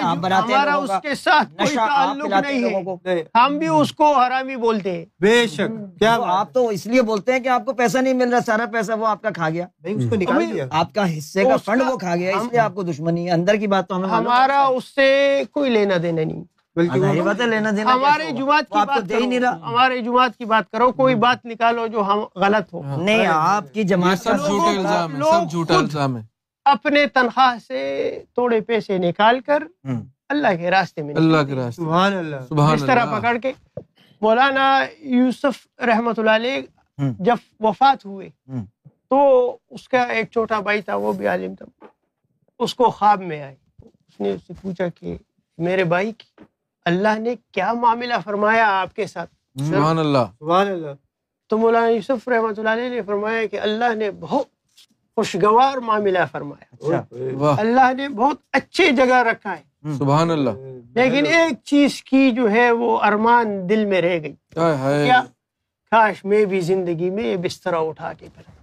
آپ 0.00 0.16
بناتے 0.16 0.52
ہیں 0.52 0.58
اس 0.72 0.90
کے 1.02 1.14
ساتھ 1.14 1.48
کوئی 1.48 1.76
تعلق 1.76 2.26
نہیں 2.46 2.64
ہے۔ 2.64 3.22
ہم 3.34 3.58
بھی 3.58 3.68
اس 3.68 3.92
کو 3.92 4.12
حرامی 4.12 4.56
بولتے 4.56 4.92
ہیں۔ 4.92 5.04
بے 5.20 5.46
شک۔ 5.46 5.98
کیا 5.98 6.18
آپ 6.26 6.52
تو 6.52 6.68
اس 6.68 6.86
لیے 6.86 7.02
بولتے 7.02 7.32
ہیں 7.32 7.40
کہ 7.40 7.48
آپ 7.48 7.64
کو 7.64 7.72
پیسہ 7.72 7.98
نہیں 7.98 8.14
مل 8.14 8.28
رہا 8.28 8.40
سارا 8.46 8.66
پیسہ 8.72 8.92
وہ 8.92 9.06
آپ 9.06 9.22
کا 9.22 9.30
کھا 9.30 9.50
گیا۔ 9.50 9.66
اس 9.84 10.04
کو 10.10 10.16
نکال 10.16 10.52
دیا۔ 10.52 10.66
آپ 10.70 10.94
کا 10.94 11.18
حصے 11.18 11.44
کا 11.44 11.56
فنڈ 11.64 11.82
وہ 11.82 11.96
کھا 11.96 12.16
گیا 12.16 12.30
اس 12.30 12.42
لیے 12.50 12.60
آپ 12.60 12.74
کو 12.74 12.82
دشمنی 12.82 13.30
اندر 13.30 13.54
کی 13.54 13.66
بات 13.66 13.88
تو 13.88 13.96
ہمیں 13.96 14.08
ہمارا 14.08 14.62
اس 14.66 14.84
سے 14.84 15.42
کوئی 15.52 15.70
لینا 15.70 15.94
دینا 16.02 16.22
نہیں۔ 16.24 16.44
ہمارے 17.82 18.24
جماعت 18.32 18.68
کی 18.68 18.78
بات 18.86 19.08
ہمارے 19.62 20.00
جماعت 20.00 20.36
کی 20.38 20.44
بات 20.44 20.70
کرو۔ 20.70 20.92
کوئی 20.92 21.14
بات 21.14 21.46
نکالو 21.46 21.86
جو 21.86 22.02
ہم 22.02 22.20
غلط 22.36 22.74
ہو۔ 22.74 22.82
نہیں 22.96 23.26
آپ 23.26 23.74
کی 23.74 23.82
جماعت 23.82 24.22
جھوٹا 25.50 25.74
الزام 25.74 26.16
ہے۔ 26.16 26.33
اپنے 26.64 27.06
تنخواہ 27.06 27.58
سے 27.66 27.80
تھوڑے 28.34 28.60
پیسے 28.60 28.98
نکال 28.98 29.40
کر 29.40 29.62
اللہ 30.28 30.56
کے 30.60 30.70
راستے 30.70 31.02
میں 31.02 31.14
اللہ 31.14 31.42
کے 31.46 31.54
راستے۔ 31.54 31.82
اس 32.74 32.84
طرح 32.86 33.04
پکڑ 33.18 33.36
کے 33.38 33.52
مولانا 34.20 34.84
یوسف 34.98 35.80
رحمت 35.80 36.18
اللہ 36.18 36.30
علیہ 36.30 36.60
جب 37.18 37.36
وفات 37.60 38.04
ہوئے 38.06 38.28
تو 39.08 39.56
اس 39.70 39.88
کا 39.88 40.02
ایک 40.02 40.30
چھوٹا 40.30 40.60
بھائی 40.60 40.82
تھا 40.82 40.94
وہ 40.96 41.12
بھی 41.12 41.26
عالم 41.26 41.54
تھا۔ 41.54 41.86
اس 42.58 42.74
کو 42.74 42.90
خواب 42.90 43.22
میں 43.22 43.42
آئے۔ 43.42 43.54
اس 43.84 44.20
نے 44.20 44.30
اس 44.30 44.40
سے 44.46 44.52
پوچھا 44.62 44.88
کہ 44.88 45.16
میرے 45.58 45.84
بھائی 45.84 46.12
کی 46.12 46.44
اللہ 46.84 47.18
نے 47.18 47.34
کیا 47.52 47.72
معاملہ 47.72 48.14
فرمایا 48.24 48.80
آپ 48.80 48.94
کے 48.94 49.06
ساتھ؟ 49.06 49.30
سبحان 49.68 49.98
اللہ۔ 49.98 50.24
سبحان 50.38 50.68
اللہ۔ 50.68 50.90
تو 51.48 51.58
مولانا 51.58 51.86
یوسف 51.86 52.28
رحمۃ 52.28 52.52
اللہ 52.56 52.70
علیہ 52.70 52.88
نے 52.88 53.02
فرمایا 53.02 53.46
کہ 53.46 53.60
اللہ 53.60 53.94
نے 53.94 54.10
بہت 54.10 54.46
خوشگوار 55.16 55.76
معاملہ 55.76 56.18
فرمایا۔ 56.32 56.64
اچھا۔ 56.72 57.16
اللہ 57.58 57.92
نے 57.96 58.08
بہت 58.08 58.36
اچھے 58.52 58.90
جگہ 58.90 59.14
رکھا 59.14 59.56
ہے۔ 59.56 59.92
سبحان 59.98 60.30
اللہ۔ 60.30 60.50
لیکن 60.94 61.26
ایک 61.26 61.64
چیز 61.64 62.02
کی 62.02 62.30
جو 62.30 62.50
ہے 62.50 62.70
وہ 62.70 62.98
ارمان 63.02 63.68
دل 63.68 63.84
میں 63.84 64.00
رہ 64.00 64.18
گئی۔ 64.22 64.34
کیا؟ 65.04 65.22
کاش 65.90 66.24
میں 66.24 66.44
بھی 66.44 66.60
زندگی 66.60 67.10
میں 67.10 67.24
یہ 67.24 67.36
بستر 67.36 67.72
اٹھا 67.72 68.12
کے 68.12 68.26
کروں 68.34 68.53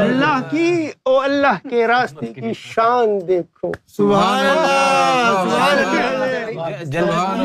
اللہ۔ 0.00 0.40
کی 0.50 0.88
او 1.04 1.20
اللہ 1.20 1.68
کے 1.70 1.86
راستے 1.86 2.26
کی 2.26 2.52
شان 2.56 3.28
دیکھو۔ 3.28 3.72
سبحان 3.86 4.44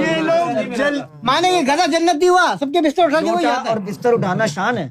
یہ 0.01 0.21
لوگ 0.21 1.01
مانے 1.23 1.51
گے 1.51 1.61
گدا 1.61 1.85
جنت 1.85 2.23
ہوا 2.29 2.53
سب 2.59 2.65
کے 2.73 2.81
بستر 2.81 3.03
اٹھا 3.03 3.19
کے 3.19 3.47
اور 3.47 3.77
بستر 3.77 4.13
اٹھانا 4.13 4.45
شان 4.45 4.77
ہے۔ 4.77 4.89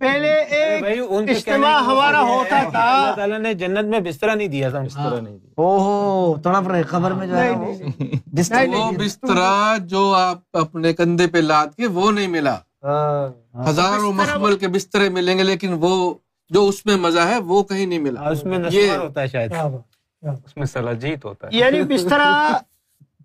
پہلے 0.00 0.32
ایک 0.32 0.84
اجتماع 1.30 1.78
ہمارا 1.78 2.20
ہوتا 2.20 2.62
تھا۔ 2.70 3.02
اللہ 3.02 3.16
تعالیٰ 3.16 3.38
نے 3.38 3.54
جنت 3.54 3.84
میں 3.84 4.00
بسترا 4.00 4.34
نہیں 4.34 4.48
دیا 4.48 4.70
تھا۔ 4.70 4.80
بسترا 4.80 5.20
نہیں 5.20 5.38
دیا 5.38 5.50
اوہ 5.56 6.36
تھوڑا 6.36 6.60
پر 6.60 6.82
خبر 6.88 7.10
میں 7.10 7.26
جو 7.26 7.36
ہے 7.36 7.50
وہ۔ 7.50 7.72
بسترا 8.98 9.76
جو 9.80 10.14
آپ 10.14 10.38
اپنے 10.52 10.92
کندھے 10.92 11.26
پہ 11.26 11.38
لاد 11.38 11.66
کے 11.76 11.86
وہ 11.86 12.12
نہیں 12.12 12.26
ملا۔ 12.26 12.56
ہزاروں 13.68 14.12
مخمل 14.12 14.56
کے 14.56 14.68
بسترے 14.68 15.08
ملیں 15.08 15.38
گے 15.38 15.42
لیکن 15.42 15.76
وہ 15.80 16.14
جو 16.50 16.68
اس 16.68 16.86
میں 16.86 16.96
مزہ 16.96 17.20
ہے 17.20 17.38
وہ 17.38 17.62
کہیں 17.62 17.86
نہیں 17.86 17.98
ملا۔ 17.98 18.28
اس 18.30 18.44
میں 18.44 18.58
یہ 18.70 18.90
ہوتا 18.96 19.20
ہے 19.20 19.26
شاید۔ 19.26 19.52
اس 20.22 20.56
میں 20.56 20.66
سلاجیت 20.66 21.24
ہوتا 21.24 21.46
ہے۔ 21.46 21.56
یعنی 21.56 21.82
بسترا 21.94 22.58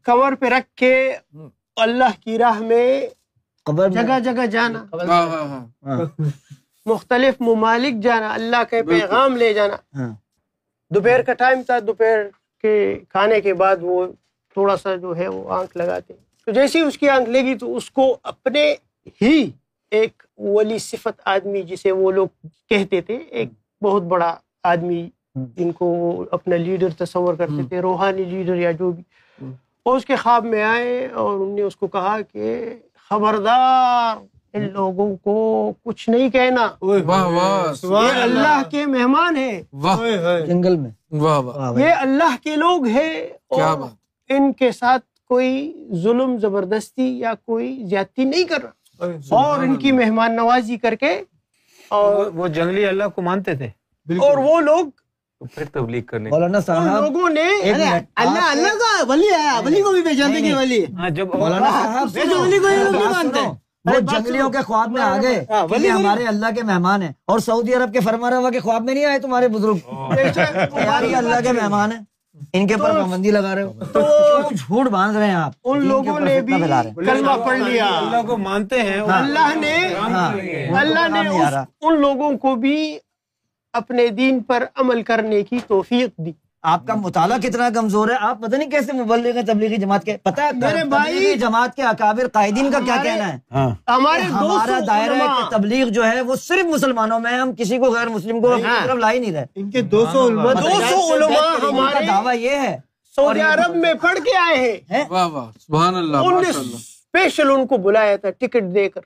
کور 0.05 0.33
پہ 0.33 0.45
رکھ 0.45 0.75
کے 0.75 1.17
اللہ 1.75 2.23
کی 2.23 2.37
راہ 2.37 2.59
میں 2.59 3.01
جگہ 3.87 4.19
جگہ 4.19 4.45
جانا۔ 4.45 4.85
مختلف 6.85 7.41
ممالک 7.41 8.03
جانا 8.03 8.33
اللہ 8.33 8.63
کے 8.69 8.83
پیغام 8.99 9.37
لے 9.37 9.53
جانا۔ 9.53 9.75
دوپہر 10.91 11.21
کا 11.21 11.33
ٹائم 11.33 11.61
تھا 11.61 11.79
دوپہر 11.87 12.27
کے 12.61 12.99
کھانے 13.09 13.41
کے 13.41 13.53
بعد 13.53 13.75
وہ 13.81 14.07
تھوڑا 14.53 14.77
سا 14.77 14.95
جو 14.95 15.17
ہے 15.17 15.27
وہ 15.27 15.53
آنکھ 15.53 15.77
لگاتے۔ 15.77 16.13
تو 16.45 16.51
جیسے 16.51 16.81
اس 16.81 16.97
کی 16.97 17.09
آنکھ 17.09 17.29
لگی 17.29 17.55
تو 17.55 17.77
اس 17.77 17.91
کو 17.91 18.17
اپنے 18.23 18.75
ہی 19.21 19.51
ایک 19.91 20.23
ولی 20.37 20.77
صفت 20.77 21.21
آدمی 21.25 21.61
جسے 21.61 21.91
وہ 21.91 22.11
لوگ 22.11 22.27
کہتے 22.69 23.01
تھے 23.01 23.15
ایک 23.15 23.49
بہت 23.81 24.03
بڑا 24.03 24.35
آدمی 24.63 25.09
جن 25.35 25.71
کو 25.71 25.85
وہ 25.85 26.25
اپنا 26.31 26.55
لیڈر 26.55 26.89
تصور 26.97 27.33
کرتے 27.33 27.63
تھے 27.69 27.79
روحانی 27.79 28.23
لیڈر 28.23 28.55
یا 28.55 28.71
جو 28.71 28.91
بھی۔ 28.91 29.03
اور 29.83 29.97
اس 29.97 30.05
کے 30.05 30.15
خواب 30.15 30.45
میں 30.45 30.63
آئے 30.63 31.07
اور 31.13 31.33
انہوں 31.33 31.55
نے 31.55 31.61
اس 31.61 31.75
کو 31.75 31.87
کہا 31.87 32.17
کہ 32.33 32.73
خبردار 33.09 34.17
ان 34.53 34.73
لوگوں 34.73 35.15
کو 35.15 35.73
کچھ 35.83 36.09
نہیں 36.09 36.29
کہنا۔ 36.29 36.67
یہ 38.01 38.21
اللہ۔ 38.21 38.61
کے 38.71 38.85
مہمان 38.85 39.35
ہے 39.35 39.61
جنگل 40.45 40.75
میں۔ 40.75 40.89
یہ 41.79 41.93
اللہ 41.99 42.35
کے 42.43 42.55
لوگ 42.55 42.85
ہیں 42.85 43.23
اور 43.47 43.59
ان 44.29 44.53
کے 44.53 44.71
ساتھ 44.71 45.05
کوئی 45.27 45.85
ظلم 45.93 46.37
زبردستی 46.37 47.19
یا 47.19 47.33
کوئی 47.45 47.85
زیادتی 47.89 48.23
نہیں 48.23 48.43
کر 48.43 48.61
رہا۔ 48.61 48.82
اور 49.29 49.63
ان 49.63 49.75
کی 49.75 49.91
مہمان 49.91 50.35
نوازی 50.35 50.77
کر 50.77 50.95
کے 50.95 51.21
اور 51.89 52.25
وہ 52.25 52.47
جنگلی 52.47 52.85
اللہ 52.85 53.03
کو 53.15 53.21
مانتے 53.21 53.55
تھے۔ 53.55 53.69
اور 54.19 54.37
وہ 54.37 54.59
لوگ 54.59 54.85
پھر 55.55 55.63
تبلیغ 55.65 56.03
کرنے۔ 56.03 56.29
مولانا 56.29 56.59
صاحب 56.59 57.03
لوگوں 57.03 57.29
نے 57.29 57.49
اللہ 58.15 58.39
اللہ 58.51 58.67
کا 58.67 59.03
ولی 59.07 59.27
ہے 59.27 59.65
ولی 59.65 59.81
کو 59.81 59.91
بھی 59.91 60.01
پہچانتے 60.01 60.41
کہ 60.41 60.53
ولی۔ 60.53 60.85
جب 61.09 61.27
مولانا 61.35 61.69
صاحب 61.69 62.07
ولی 62.41 62.59
کو 62.59 62.69
یہ 62.69 62.77
لوگ 62.77 62.93
نہیں 62.95 63.11
مانتے۔ 63.11 63.39
وہ 63.85 63.99
جنگلیوں 63.99 64.49
کے 64.49 64.57
خواب 64.61 64.91
میں 64.91 65.01
آ 65.01 65.17
گئے 65.21 65.45
کہ 65.81 65.87
ہمارے 65.87 66.23
اللہ 66.25 66.45
کے 66.55 66.63
مہمان 66.63 67.01
ہیں۔ 67.01 67.11
اور 67.27 67.39
سعودی 67.39 67.73
عرب 67.73 67.93
کے 67.93 67.99
فرما 67.99 68.29
رہا 68.29 68.49
کے 68.49 68.59
خواب 68.59 68.83
میں 68.83 68.93
نہیں 68.93 69.05
آئے 69.05 69.19
تمہارے 69.19 69.47
بزرگ۔ 69.47 69.77
اللہ 71.15 71.39
کے 71.43 71.51
مہمان 71.51 71.91
ہیں۔ 71.91 72.12
ان 72.53 72.67
کے 72.67 72.73
اوپر 72.73 72.91
پابندی 72.91 73.31
لگا 73.31 73.55
رہے 73.55 73.63
ہو؟ 73.63 73.73
تو 73.93 73.99
جھوٹ 74.55 74.87
باندھ 74.87 75.17
رہے 75.17 75.27
ہیں 75.27 75.33
آپ؟ 75.33 75.53
ان 75.63 75.85
لوگوں 75.85 76.19
نے 76.19 76.41
بھی 76.41 76.53
کلمہ 76.95 77.31
پڑھ 77.45 77.59
لیا۔ 77.59 77.85
اللہ 77.85 78.27
کو 78.27 78.37
مانتے 78.37 78.81
ہیں 78.81 78.99
اللہ 78.99 79.55
نے 79.55 79.75
اللہ 80.77 81.07
نے 81.07 81.29
ان 81.81 82.01
لوگوں 82.01 82.37
کو 82.37 82.55
بھی 82.55 82.99
اپنے 83.73 84.07
دین 84.07 84.39
پر 84.39 84.63
عمل 84.75 85.01
کرنے 85.03 85.41
کی 85.43 85.59
توفیق 85.67 86.17
دی۔ 86.17 86.31
آپ 86.63 86.87
کا 86.87 86.95
مطالعہ 86.95 87.37
کتنا 87.37 87.69
کمزور 87.75 88.09
ہے؟ 88.09 88.15
آپ 88.19 88.41
پتہ 88.41 88.55
نہیں 88.55 88.69
کیسے 88.69 88.93
مبلغ 88.93 89.35
ہیں 89.35 89.41
تبلیغی 89.41 89.77
جماعت 89.77 90.03
کے؟ 90.03 90.17
پتہ 90.17 90.41
ہے 90.41 90.51
میرے 90.53 90.83
بھائی 90.85 91.33
جماعت 91.39 91.75
کے 91.75 91.83
اکابر 91.83 92.27
قائدین 92.33 92.71
کا 92.71 92.79
کیا 92.85 92.95
کہنا 93.03 93.33
ہے؟ 93.33 93.37
ہاں۔ 93.51 93.69
ہمارے 93.87 94.21
ہمارا 94.21 94.79
دائرہ 94.87 95.49
تبلیغ 95.51 95.87
جو 95.87 96.05
ہے 96.05 96.21
وہ 96.21 96.35
صرف 96.35 96.65
مسلمانوں 96.65 97.19
میں 97.19 97.37
ہم 97.37 97.55
کسی 97.55 97.77
کو 97.77 97.83
غیر 97.83 98.07
مسلم 98.07 98.41
کو 98.41 98.55
طرف 98.83 98.97
لا 98.97 99.11
ہی 99.11 99.19
نہیں 99.19 99.31
رہے۔ 99.31 99.45
ان 99.55 99.71
کے 99.71 99.81
دو 99.81 100.05
سو 100.11 100.27
علماء 100.27 100.53
دو 100.53 100.69
سو 100.89 101.13
علماء 101.15 101.69
ہمارے 101.69 102.05
دعویٰ 102.05 102.35
یہ 102.35 102.49
ہے۔ 102.49 102.77
سعودی 103.15 103.41
عرب 103.41 103.75
میں 103.75 103.93
پڑھ 103.93 104.19
کے 104.19 104.37
آئے 104.37 104.81
ہیں۔ 104.91 105.03
واہ 105.09 105.27
واہ 105.27 105.45
سبحان 105.67 105.95
اللہ 105.95 106.17
ان 106.17 106.33
نے 106.33 106.49
اسپیشل 106.49 107.51
ان 107.51 107.67
کو 107.67 107.77
بلایا 107.77 108.15
تھا 108.15 108.29
ٹکٹ 108.29 108.63
دے 108.75 108.89
کر۔ 108.89 109.01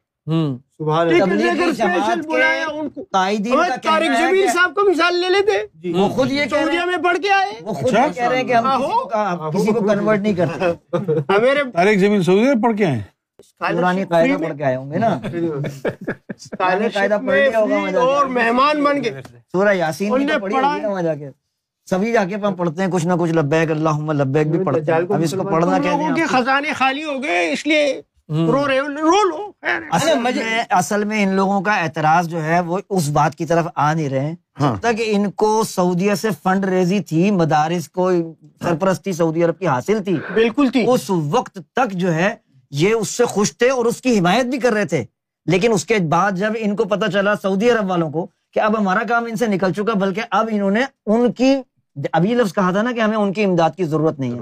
صاحب 4.53 4.75
کو 4.75 4.89
مثال 4.89 5.15
لے 5.15 5.29
لیتے؟ 5.29 5.91
وہ 5.93 6.09
خود 6.09 6.31
یہ 6.31 6.45
سعودیہ 6.49 6.79
میں 6.85 6.97
پڑھ 6.97 7.17
کے 7.17 7.31
آئے؟ 7.31 7.51
وہ 7.61 7.73
خود 7.73 7.93
یہ 7.93 8.13
کہہ 8.15 8.27
رہے 8.27 8.37
ہیں 8.37 8.43
کہ 8.43 8.53
ہم 8.53 8.81
کسی 9.53 9.71
کو 9.71 9.79
کنورٹ 9.79 10.19
نہیں 10.19 10.33
کرتے۔ 10.33 10.65
میرے 11.41 11.63
طارق 11.73 11.99
جمیل 11.99 12.23
سعودی 12.23 12.41
میں 12.41 12.55
پڑھ 12.63 12.77
کے 12.77 12.85
آئے۔ 12.85 13.01
پرانی 13.59 14.05
قاعدہ 14.05 14.43
پڑھ 14.43 14.57
کے 14.57 14.63
آئے 14.63 14.75
ہوں 14.75 14.91
گے 14.91 14.97
نا۔ 14.97 15.19
قاعدہ 16.57 17.17
پڑھ 17.27 17.39
لیا 17.39 17.59
ہوگا 17.59 17.75
وہاں 17.75 17.91
جا 17.91 17.99
اور 17.99 18.25
مہمان 18.25 18.83
بن 18.83 19.03
گئے۔ 19.03 19.11
کے 19.11 19.21
سورہ 19.51 19.73
یاسین 19.73 20.27
جا 21.03 21.15
کے۔ 21.15 21.29
سبھی 21.85 22.11
جا 22.11 22.23
کے 22.25 22.35
ہم 22.35 22.53
پڑھتے 22.55 22.83
ہیں 22.83 22.91
کچھ 22.91 23.05
نہ 23.07 23.13
کچھ 23.19 23.31
لبیک 23.31 23.71
اللہم 23.71 24.11
لبیک 24.11 24.47
بھی 24.47 24.63
پڑھتے 24.63 24.91
ہیں۔ 24.91 24.99
اب 24.99 25.21
اس 25.23 25.31
کو 25.31 25.43
پڑھنا 25.43 25.77
کہتے 25.77 25.89
لوگوں 25.89 26.15
کے 26.15 26.21
ہیں 26.21 26.27
خزانے 26.27 26.73
خالی 26.73 27.03
ہو 27.03 27.23
گئے 27.23 27.51
اس 27.53 27.67
لیے 27.67 28.01
رو 28.29 28.67
رہے 28.67 28.79
ہو 28.79 28.87
رو 28.87 29.29
لو۔ 29.29 29.51
اصل 29.91 30.19
میں 30.19 30.31
اصل 30.69 31.03
میں 31.03 31.23
ان 31.23 31.29
لوگوں 31.29 31.61
کا 31.61 31.75
اعتراض 31.75 32.27
جو 32.27 32.43
ہے 32.43 32.59
وہ 32.59 32.79
اس 32.89 33.09
بات 33.09 33.35
کی 33.35 33.45
طرف 33.45 33.65
آ 33.75 33.93
نہیں 33.93 34.09
رہے 34.09 34.33
جب 34.59 34.79
تک 34.79 35.01
ان 35.05 35.31
کو 35.31 35.63
سعودیہ 35.69 36.15
سے 36.15 36.29
فنڈ 36.43 36.65
ریزی 36.65 36.99
تھی 36.99 37.31
مدارس 37.31 37.89
کو 37.89 38.11
سرپرستی 38.61 39.11
سعودی 39.11 39.43
عرب 39.43 39.59
کی 39.59 39.67
حاصل 39.67 40.03
تھی 40.03 40.17
بالکل 40.33 40.69
تھی۔ 40.71 40.85
اس 40.87 41.09
وقت 41.09 41.59
تک 41.73 41.91
جو 41.91 42.13
ہے 42.13 42.35
یہ 42.71 42.93
اس 42.93 43.09
سے 43.09 43.25
خوش 43.25 43.57
تھے 43.57 43.69
اور 43.69 43.85
اس 43.85 44.01
کی 44.01 44.19
حمایت 44.19 44.45
بھی 44.45 44.59
کر 44.59 44.73
رہے 44.73 44.85
تھے۔ 44.85 45.05
لیکن 45.45 45.71
اس 45.71 45.85
کے 45.85 45.97
بعد 45.97 46.31
جب 46.31 46.53
ان 46.59 46.75
کو 46.75 46.85
پتا 46.85 47.11
چلا 47.11 47.33
سعودی 47.41 47.71
عرب 47.71 47.89
والوں 47.89 48.11
کو 48.11 48.27
کہ 48.53 48.59
اب 48.59 48.79
ہمارا 48.79 49.03
کام 49.09 49.25
ان 49.25 49.35
سے 49.35 49.47
نکل 49.47 49.73
چکا 49.73 49.93
بلکہ 49.93 50.21
اب 50.31 50.49
انہوں 50.51 50.71
نے 50.71 50.79
ان 51.05 51.31
کی 51.31 51.55
ابھی 52.13 52.33
لفظ 52.33 52.53
کہا 52.53 52.71
تھا 52.71 52.81
نا 52.81 52.91
کہ 52.91 52.99
ہمیں 52.99 53.17
ان 53.17 53.33
کی 53.33 53.43
امداد 53.43 53.69
کی 53.77 53.83
ضرورت 53.83 54.19
نہیں 54.19 54.31
ہے۔ 54.31 54.39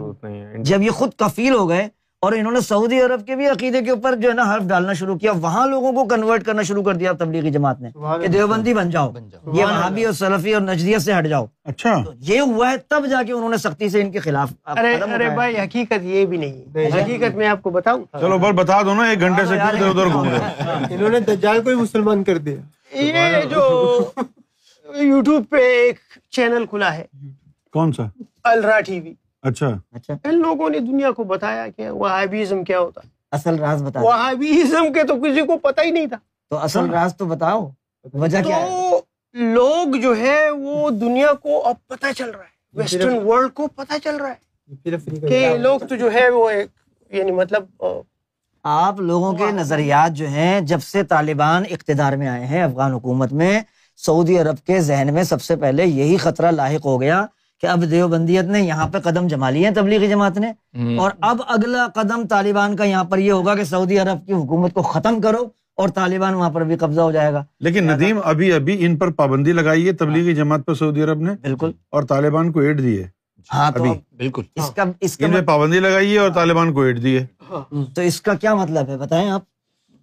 جب 0.64 0.82
یہ 0.82 0.90
خود 0.90 1.10
کفیل 1.18 1.54
ہو 1.54 1.70
گئے 1.70 1.88
اور 2.26 2.34
انہوں 2.34 2.52
نے 2.52 2.60
سعودی 2.62 3.02
عرب 3.02 3.26
کے 3.28 3.36
بھی 3.36 3.48
عقیدے 3.48 3.82
کے 3.82 3.92
اوپر 3.92 4.16
جو 4.16 4.30
ہے 4.30 4.34
نا 4.34 4.44
حرف 4.54 4.64
ڈالنا 4.64 4.94
شروع 4.94 5.16
کیا 5.18 5.32
وہاں 5.32 5.68
لوگوں 5.68 5.92
کو 5.92 6.06
کنورٹ 6.06 6.44
کرنا 6.44 6.62
شروع 6.62 6.84
کر 6.84 6.94
دیا 6.94 7.12
تبلیغی 7.12 7.50
جماعت 7.50 7.82
نے 7.82 7.90
کہ 8.22 8.28
دیوبندی 8.28 8.74
بن 8.74 8.90
جاؤ 8.90 9.12
یہ 9.54 9.66
وہابی 9.66 10.06
اور 10.06 10.14
سلفی 10.14 10.54
اور 10.54 10.62
نجدیت 10.62 11.02
سے 11.02 11.14
ہٹ 11.14 11.26
جاؤ۔ 11.28 11.46
اچھا۔ 11.64 11.94
یہ 12.20 12.40
ہوا 12.40 12.72
ہے 12.72 12.78
تب 12.78 13.06
جا 13.10 13.24
کے 13.24 13.34
انہوں 13.34 13.50
نے 13.50 13.58
سختی 13.58 13.90
سے 13.90 14.02
ان 14.02 14.12
کے 14.12 14.20
خلاف 14.20 14.54
ارے 14.66 14.96
ارے 14.96 15.30
بھائی 15.30 15.60
حقیقت 15.60 16.04
یہ 16.04 16.26
بھی 16.26 16.38
نہیں 16.38 16.54
ہے۔ 16.76 16.88
حقیقت 16.88 17.36
میں 17.36 17.48
آپ 17.48 17.64
کو 17.64 17.70
بتاؤں۔ 17.70 18.04
چلو 18.22 18.38
بس 18.38 18.54
بتا 18.56 18.82
دو 18.82 18.94
نا 18.94 19.04
ایک 19.04 19.20
گھنٹے 19.20 19.46
سے 19.46 19.60
ادھر 19.60 19.88
ادھر 19.88 20.06
گھوم 20.06 20.30
رہے 20.30 20.94
انہوں 20.94 21.10
نے 21.10 21.20
دجال 21.20 21.62
کو 21.62 21.70
ہی 21.70 21.76
مسلمان 21.76 22.24
کر 22.24 22.38
دیا۔ 22.38 22.56
یہ 23.02 23.42
جو 23.50 23.64
یوٹیوب 24.96 25.44
پہ 25.50 25.58
ایک 25.58 25.96
چینل 26.32 26.66
کھلا 26.66 26.98
ہے۔ 26.98 27.06
کون 27.74 27.92
سا؟ 27.92 28.04
الرا 28.44 28.80
ٹی 28.80 29.00
وی۔ 29.00 29.14
اچھا۔ 29.46 29.68
اچھا۔ 29.92 30.14
ان 30.24 30.42
لوگوں 30.42 30.70
نے 30.70 30.80
دنیا 30.80 31.12
کو 31.12 31.24
بتایا 31.24 31.68
کہ 31.76 31.90
وہابیزم 31.90 32.64
کیا 32.64 32.80
ہوتا۔ 32.80 33.02
ہے 33.04 33.10
اصل 33.32 33.60
راز 33.60 33.84
بتا 33.84 34.02
وہابیزم 34.02 34.94
کے 34.94 35.04
تو 35.04 35.16
کسی 35.16 35.42
کو 35.42 35.58
پتہ 35.58 35.82
ہی 35.82 35.92
نہیں 35.92 36.06
تھا۔ 36.06 36.18
تو 36.50 36.58
اصل 36.58 36.90
راز 36.90 37.16
تو 37.16 37.26
بتاؤ۔ 37.26 37.70
وجہ 38.14 38.44
کیا 38.44 38.58
ہے؟ 38.58 38.92
لوگ 39.34 39.96
جو 40.02 40.18
ہے 40.18 40.50
وہ 40.50 40.90
دنیا 40.90 41.34
کو 41.34 41.68
اب 41.68 41.76
پتہ 41.88 42.06
چل 42.18 42.30
رہا 42.30 42.44
ہے۔ 42.44 42.56
ویسٹرن 42.74 43.28
ورلڈ 43.28 43.54
کو 43.54 43.68
پتہ 43.68 43.94
چل 44.04 44.16
رہا 44.16 44.32
ہے۔ 44.32 44.46
کہ 45.28 45.58
لوگ 45.58 45.80
تو 45.80 45.96
جو 45.96 46.14
ہے 46.14 46.30
وہ 46.30 46.50
ایک 46.50 46.68
یعنی 47.14 47.32
مطلب 47.32 47.84
آپ 48.64 49.00
لوگوں 49.00 49.34
کے 49.34 49.52
نظریات 49.52 50.14
جو 50.14 50.28
ہیں 50.28 50.62
جب 50.62 50.84
سے 50.84 51.04
طالبان 51.04 51.64
اقتدار 51.70 52.14
میں 52.14 52.28
آئے 52.28 52.46
ہیں 52.46 52.64
افغان 52.64 52.94
حکومت 52.94 53.34
میں 53.34 53.62
سعودی 53.98 54.40
عرب 54.40 54.66
کے 54.66 54.82
ذہن 54.82 55.14
میں 55.14 55.24
سب 55.24 55.42
سے 55.42 55.56
پہلے 55.56 55.86
یہی 55.86 56.18
خطرہ 56.18 56.52
لاحق 56.52 56.86
ہو 56.86 57.02
گیا 57.02 57.26
کہ 57.66 57.70
اب 57.70 57.92
دیوبندیت 57.92 58.46
نے 58.46 58.62
یہاں 58.62 58.88
پہ 58.88 59.00
قدم 59.00 59.28
جما 59.28 59.50
لیے 59.50 59.68
ہیں 59.68 59.76
تبلیغی 59.76 60.08
جماعت 60.08 60.38
نے۔ 60.38 60.48
اور 60.98 61.12
اب 61.22 61.38
اگلا 61.48 61.88
قدم 61.96 62.28
طالبان 62.28 62.76
کا 62.76 62.84
یہاں 62.84 63.04
پر 63.04 63.18
یہ 63.18 63.32
ہوگا 63.32 63.56
کہ 63.56 63.64
سعودی 63.64 64.00
عرب 64.00 64.26
کی 64.26 64.34
حکومت 64.34 64.74
کو 64.74 64.82
ختم 64.82 65.22
کرو 65.22 65.44
اور 65.78 65.90
طالبان 65.90 66.34
وہاں 66.34 66.50
پر 66.50 66.64
بھی 66.64 66.76
قبضہ 66.76 67.02
ہو 67.02 67.12
جائے 67.12 67.34
گا۔ 67.34 67.44
لیکن 67.60 67.84
ندیم 67.84 68.20
ابھی 68.24 68.54
ابھی 68.54 68.86
ان 68.86 68.98
پر 68.98 69.12
پابندی 69.12 69.52
لگائی 69.52 69.88
ہے 69.88 69.92
تبلیغی 69.92 70.36
جماعت 70.36 70.66
پر 70.66 70.74
سعودی 70.74 71.04
عرب 71.04 71.20
نے 71.20 71.32
بالکل۔ 71.42 71.72
اور 71.92 72.04
طالبان 72.04 72.52
کو 72.52 72.60
ایڈ 72.60 72.84
دی 72.84 73.04
ہے 73.04 73.08
ہاں 73.54 73.72
تو 73.72 73.84
ابھی۔ 73.84 74.18
بالکل۔ 74.18 74.42
اس 74.56 74.72
کا 74.76 74.84
اس 75.02 75.18
کا 75.18 75.26
پابندی 75.46 75.80
لگائی 75.80 76.14
ہے 76.14 76.20
اور 76.20 76.30
طالبان 76.30 76.74
کو 76.74 76.82
ایڈ 76.82 77.04
دی 77.04 77.20
ہے 77.20 77.26
تو 77.96 78.02
اس 78.02 78.22
کا 78.22 78.34
کیا 78.34 78.56
مطلب 78.56 78.90
ہے؟ 78.90 78.98
بتائیں 78.98 79.30
آپ۔ 79.30 79.42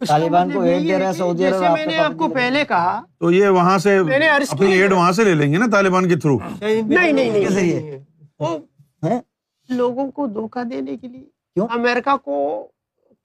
طالبان 0.08 0.50
کو 0.50 0.60
ایڈ 0.60 0.82
دے 0.82 0.98
رہا 0.98 1.08
ہے 1.08 1.12
سعودی 1.12 1.44
عرب 1.44 1.52
جیسے 1.52 1.68
میں 1.68 1.86
نے 1.86 1.96
آپ 1.98 2.12
کو 2.18 2.28
پہلے 2.28 2.64
کہا 2.68 3.00
تو 3.20 3.30
یہ 3.30 3.48
وہاں 3.48 3.78
سے 3.78 3.96
اپنی 3.98 4.72
ایڈ 4.72 4.92
وہاں 4.92 5.12
سے 5.12 5.24
لے 5.24 5.34
لیں 5.34 5.52
گے 5.52 5.58
نا 5.58 5.66
طالبان 5.72 6.08
کے 6.08 6.16
تھرو 6.16 6.38
نہیں 6.60 6.82
نہیں 6.82 7.12
نہیں 7.12 7.32
کے 7.32 7.48
ذریعے 7.48 7.98
وہ 8.40 8.58
ہیں؟ 9.02 9.20
لوگوں 9.68 10.10
کو 10.10 10.26
دھوکہ 10.26 10.64
دینے 10.64 10.96
کے 10.96 11.08
لیے 11.08 11.24
کیوں؟ 11.54 11.66
امریکہ 11.70 12.16
کو 12.16 12.66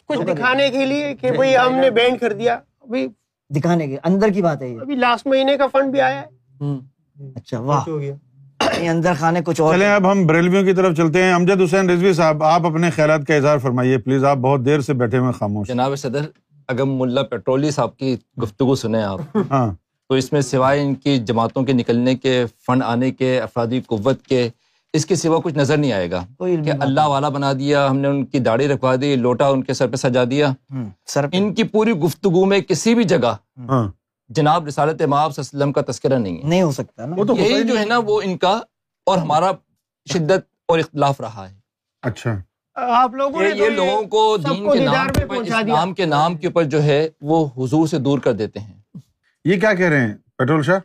کچھ 0.05 0.19
دکھانے 0.19 0.69
کے 0.69 0.85
لیے 0.85 1.13
کہ 1.21 1.31
بھئی 1.31 1.57
ہم 1.57 1.75
نے 1.75 1.89
بینڈ 1.89 2.19
کر 2.19 2.33
دیا۔ 2.33 2.53
ابھی 2.81 3.07
دکھانے 3.49 3.87
کے 3.87 3.97
اندر 4.03 4.29
کی 4.29 4.41
بات 4.41 4.61
ہے 4.61 4.69
یہ۔ 4.69 4.79
ابھی 4.81 4.95
لاسٹ 4.95 5.27
مہینے 5.27 5.57
کا 5.57 5.67
فنڈ 5.67 5.91
بھی 5.91 6.01
آیا 6.01 6.21
ہے۔ 6.21 6.75
اچھا 7.35 7.59
واہ۔ 7.59 7.83
ہو 7.87 7.99
گیا۔ 7.99 8.15
یہ 8.81 8.89
اندر 8.89 9.13
خانے 9.19 9.41
کچھ 9.45 9.61
اور 9.61 9.73
چلیں 9.75 9.87
اب 9.87 10.11
ہم 10.11 10.25
بریلویوں 10.27 10.63
کی 10.63 10.73
طرف 10.73 10.97
چلتے 10.97 11.23
ہیں۔ 11.23 11.33
امجد 11.33 11.61
حسین 11.61 11.89
رضوی 11.89 12.13
صاحب 12.13 12.43
آپ 12.43 12.65
اپنے 12.65 12.89
خیالات 12.89 13.27
کا 13.27 13.35
اظہار 13.35 13.57
فرمائیے 13.57 13.97
پلیز 13.97 14.23
آپ 14.23 14.37
بہت 14.37 14.65
دیر 14.65 14.79
سے 14.79 14.93
بیٹھے 14.93 15.17
ہوئے 15.17 15.31
خاموش۔ 15.31 15.67
جناب 15.67 15.95
صدر 15.97 16.21
اگر 16.67 16.83
ملا 16.83 17.23
پیٹرولی 17.23 17.71
صاحب 17.71 17.97
کی 17.97 18.17
گفتگو 18.43 18.75
سنیں 18.75 19.03
آپ۔ 19.03 19.37
ہاں۔ 19.51 19.73
تو 20.09 20.13
اس 20.15 20.31
میں 20.31 20.41
سوائے 20.41 20.81
ان 20.81 20.95
کی 20.95 21.17
جماعتوں 21.17 21.63
کے 21.63 21.73
نکلنے 21.73 22.15
کے 22.15 22.45
فنڈ 22.65 22.83
آنے 22.83 23.11
کے 23.11 23.41
افرادی 23.41 23.81
قوت 23.81 24.21
کے 24.21 24.49
اس 24.93 25.05
کے 25.05 25.15
سوا 25.15 25.39
کچھ 25.43 25.53
نظر 25.53 25.77
نہیں 25.77 25.93
آئے 25.93 26.11
گا۔ 26.11 26.25
کہ 26.39 26.71
اللہ 26.79 27.01
والا 27.01 27.29
بنا 27.29 27.53
دیا 27.53 27.89
ہم 27.89 27.97
نے 27.97 28.07
ان 28.07 28.25
کی 28.25 28.39
داڑھی 28.39 28.67
رکھوا 28.67 28.95
دی 29.01 29.15
لوٹا 29.15 29.47
ان 29.47 29.63
کے 29.63 29.73
سر 29.73 29.87
پہ 29.87 29.95
سجا 29.95 30.23
دیا۔ 30.23 30.53
سر 31.05 31.27
پہ۔ 31.27 31.37
ان 31.37 31.53
کی 31.53 31.63
پوری 31.63 31.91
گفتگو 31.91 32.45
میں 32.45 32.59
کسی 32.59 32.95
بھی 32.95 33.03
جگہ 33.03 33.35
ہاں۔ 33.57 33.91
جناب 34.29 34.67
رسالت 34.67 35.01
مآب 35.01 35.35
صلی 35.35 35.43
اللہ 35.43 35.63
علیہ 35.63 35.71
وسلم 35.71 35.73
کا 35.73 35.91
تذکرہ 35.91 36.19
نہیں 36.19 36.43
ہے۔ 36.43 36.49
نہیں 36.49 36.61
ہو 36.61 36.71
سکتا 36.71 37.05
نا۔ 37.05 37.15
یہی 37.37 37.63
جو 37.63 37.79
ہے 37.79 37.85
نا 37.85 37.97
وہ 37.97 38.21
ان 38.25 38.37
کا 38.37 38.59
اور 39.05 39.17
ہمارا 39.17 39.51
شدت 40.13 40.49
اور 40.67 40.79
اختلاف 40.79 41.21
رہا 41.21 41.49
ہے۔ 41.49 41.55
اچھا۔ 42.01 42.41
آپ 42.79 43.13
لوگوں 43.13 43.41
نے 43.41 43.49
یہ 43.55 43.69
لوگوں 43.69 44.01
کو 44.03 44.37
دین 44.37 44.71
کے 44.73 44.79
نام 44.79 45.07
اسلام 45.29 45.93
کے 45.93 46.05
نام 46.05 46.37
کے 46.37 46.47
اوپر 46.47 46.63
جو 46.63 46.83
ہے 46.83 47.09
وہ 47.21 47.47
حضور 47.57 47.87
سے 47.87 47.97
دور 47.97 48.19
کر 48.19 48.33
دیتے 48.33 48.59
ہیں۔ 48.59 48.73
یہ 49.45 49.59
کیا 49.59 49.73
کہہ 49.73 49.85
رہے 49.85 49.99
ہیں؟ 49.99 50.13
پیٹرول 50.37 50.63
شاہ 50.63 50.79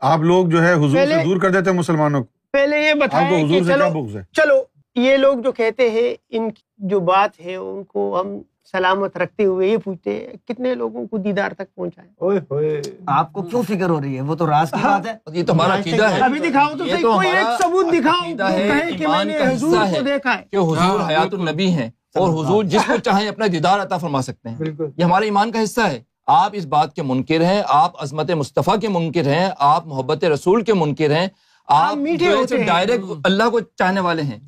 آپ 0.00 0.18
لوگ 0.18 0.46
جو 0.46 0.62
ہے 0.64 0.72
حضور 0.72 0.90
سے 0.90 1.24
دور 1.24 1.36
کر 1.36 1.50
دیتے 1.50 1.70
ہیں 1.70 1.78
مسلمانوں 1.78 2.20
کو۔ 2.24 2.26
پہلے 2.52 2.88
یہ 2.88 2.94
بتائیں 2.94 3.30
کہ 3.30 3.44
حضور 3.44 3.62
سے 3.62 3.72
کیا 3.72 3.76
چلو 3.76 4.02
بغض 4.02 4.16
ہے؟ 4.16 4.22
چلو 4.32 4.54
یہ 4.94 5.16
لوگ 5.16 5.38
جو 5.38 5.52
کہتے 5.52 5.90
ہیں 5.90 6.14
ان 6.28 6.50
کی 6.50 6.62
جو 6.78 7.00
بات 7.00 7.40
ہے 7.40 7.54
ان 7.54 7.84
کو 7.84 8.20
ہم 8.20 8.38
سلامت 8.72 9.16
رکھتے 9.16 9.44
ہوئے 9.44 9.68
یہ 9.68 9.76
پوچھتے 9.76 10.12
ہیں 10.14 10.48
کتنے 10.48 10.74
لوگوں 10.74 11.06
کو 11.06 11.18
دیدار 11.18 11.52
تک 11.52 11.74
پہنچائے؟ 11.74 12.08
اوئے 12.16 12.38
ہوئے۔ 12.50 12.82
آپ 13.06 13.32
کو 13.32 13.42
کیوں 13.42 13.62
فکر 13.62 13.88
ہو 13.88 14.00
رہی 14.00 14.16
ہے؟ 14.16 14.20
وہ 14.20 14.34
تو 14.34 14.46
راز 14.46 14.70
کی 14.70 14.76
بات 14.82 15.06
ہے۔ 15.06 15.38
یہ 15.38 15.44
تو 15.46 15.52
ہمارا 15.52 15.74
عقیدہ 15.74 16.10
ہے۔ 16.10 16.20
ابھی 16.20 16.40
دکھاؤ 16.40 16.76
تو 16.78 16.84
صحیح 16.86 17.02
کوئی 17.02 17.28
ایک 17.28 17.62
ثبوت 17.62 17.86
دکھاؤ 17.92 18.36
کہے 18.36 18.92
کہ 18.98 19.06
میں 19.06 19.24
نے 19.24 19.38
حضور 19.38 19.76
کو۔ 19.76 20.00
دیکھا 20.04 20.38
ہے۔ 20.38 20.42
کہ 20.50 20.56
حضور 20.56 21.00
حیات 21.08 21.34
النبی 21.34 21.68
ہیں 21.68 21.90
اور 22.14 22.44
حضور 22.44 22.64
جس 22.64 22.82
کو 22.86 22.96
چاہیں 22.96 23.28
اپنا 23.28 23.46
دیدار 23.52 23.80
عطا 23.80 23.96
فرما 23.96 24.22
سکتے 24.22 24.48
ہیں۔ 24.48 24.56
یہ 24.96 25.04
ہمارے 25.04 25.24
ایمان 25.24 25.52
کا 25.52 25.62
حصہ 25.62 25.80
ہے۔ 25.80 26.02
آپ 26.26 26.50
اس 26.52 26.66
بات 26.66 26.94
کے 26.94 27.02
منکر 27.02 27.40
ہیں 27.40 27.62
آپ 27.68 28.02
عظمت 28.02 28.30
مصطفیٰ 28.30 28.80
کے 28.80 28.88
منکر 28.88 29.26
ہیں 29.26 29.50
آپ 29.58 29.86
محبت 29.86 30.24
رسول 30.24 30.62
کے 30.62 30.74
منکر 30.74 31.10
ہیں۔ 31.10 31.28
آپ 31.66 31.96
میٹھے۔ 31.96 32.64
ڈائریکٹ 32.66 33.04
اللہ 33.24 33.48
کو 33.50 33.60
چاہنے 33.60 34.00
والے 34.00 34.22
ہیں۔ 34.22 34.38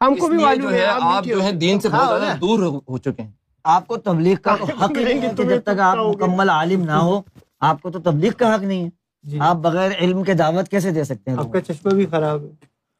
ہم 0.00 0.14
کو 0.14 0.28
بھی 0.28 0.44
معلوم 0.44 0.70
جو 0.70 0.76
ہے 0.76 0.86
آپ 1.00 1.24
جو 1.24 1.42
ہے 1.42 1.52
دین 1.52 1.80
سے 1.80 1.88
بہت 1.88 2.00
ہاں، 2.00 2.18
زیادہ 2.18 2.38
دور 2.38 2.80
ہو 2.88 2.98
چکے 2.98 3.22
ہیں۔ 3.22 3.30
آپ 3.68 3.86
کو 3.86 3.96
تبلیغ 3.96 4.36
کا 4.42 4.54
حق 4.54 4.96
ہی 4.98 5.04
نہیں 5.04 5.20
ہے 5.20 5.32
جب 5.36 5.60
تک 5.64 5.80
آپ 5.80 5.98
مکمل 5.98 6.50
عالم 6.50 6.84
نہ 6.84 6.98
ہو 7.00 7.20
آپ 7.60 7.82
کو 7.82 7.90
تو 7.90 7.98
تبلیغ 8.00 8.32
کا 8.32 8.54
حق 8.54 8.62
نہیں 8.62 8.88
جی۔ 9.24 9.36
ہے 9.36 9.44
آپ 9.44 9.56
بغیر 9.56 9.90
علم 10.00 10.22
کے 10.22 10.34
دعوت 10.34 10.68
کیسے 10.68 10.90
دے 10.90 11.04
سکتے 11.04 11.30
ہیں 11.30 11.38
آپ 11.38 11.52
کا 11.52 11.60
چشمہ 11.60 11.94
بھی 11.94 12.06
خراب 12.06 12.42
ہے؟ 12.42 12.48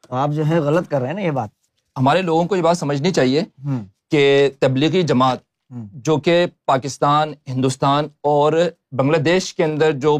آپ 0.09 0.29
جو 0.29 0.47
ہے 0.47 0.59
غلط 0.59 0.87
کر 0.87 0.99
رہے 0.99 1.07
ہیں 1.07 1.15
نا 1.15 1.21
یہ 1.21 1.31
بات۔ 1.31 1.49
ہمارے 1.95 2.21
لوگوں 2.21 2.45
کو 2.45 2.55
یہ 2.55 2.61
بات 2.61 2.77
سمجھنی 2.77 3.11
چاہیے 3.11 3.43
کہ 4.11 4.49
تبلیغی 4.59 5.01
جماعت۔ 5.03 5.37
جو 5.93 6.17
کہ 6.17 6.45
پاکستان 6.65 7.33
ہندوستان 7.47 8.07
اور 8.23 8.53
بنگلہ 8.91 9.17
دیش 9.17 9.53
کے 9.55 9.63
اندر 9.63 9.91
جو 9.91 10.17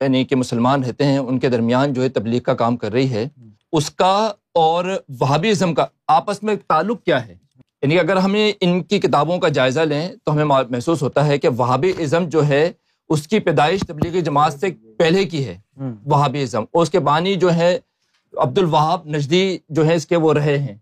یعنی 0.00 0.24
کہ 0.24 0.36
مسلمان 0.36 0.84
رہتے 0.84 1.04
ہیں 1.04 1.18
ان 1.18 1.38
کے 1.38 1.48
درمیان 1.48 1.92
جو 1.92 2.02
ہے 2.02 2.08
تبلیغ 2.08 2.40
کا 2.40 2.54
کام 2.54 2.76
کر 2.76 2.92
رہی 2.92 3.10
ہے 3.10 3.28
اس 3.72 3.90
کا 3.90 4.12
اور 4.54 4.84
وہابی 5.20 5.50
ازم 5.50 5.74
کا 5.74 5.86
آپس 6.08 6.42
میں 6.42 6.54
تعلق 6.68 7.02
کیا 7.04 7.26
ہے؟ 7.26 7.34
یعنی 7.82 7.98
اگر 7.98 8.16
ہمیں 8.16 8.52
ان 8.60 8.82
کی 8.82 8.98
کتابوں 9.00 9.38
کا 9.38 9.48
جائزہ 9.48 9.80
لیں 9.80 10.08
تو 10.24 10.32
ہمیں 10.32 10.44
محسوس 10.44 11.02
ہوتا 11.02 11.26
ہے 11.26 11.38
کہ 11.38 11.48
وہابی 11.48 11.92
ازم 11.98 12.28
جو 12.28 12.46
ہے 12.46 12.72
اس 13.08 13.28
کی 13.28 13.38
پیدائش 13.38 13.80
تبلیغی 13.88 14.20
جماعت 14.20 14.52
سے 14.52 14.66
پہلے 14.98 15.24
کی 15.24 15.46
ہے 15.46 15.58
وہابی 16.06 16.42
ازم 16.42 16.64
اور 16.72 16.82
اس 16.82 16.90
کے 16.90 16.98
بانی 16.98 17.34
جو 17.34 17.52
ہے 17.54 17.78
عبد 18.36 18.58
الوہاب 18.58 19.06
نجدی 19.06 19.58
جو 19.68 19.86
ہے 19.86 19.94
اس 19.94 20.06
کے 20.06 20.16
وہ 20.16 20.34
رہے 20.34 20.58
ہیں۔ 20.58 20.74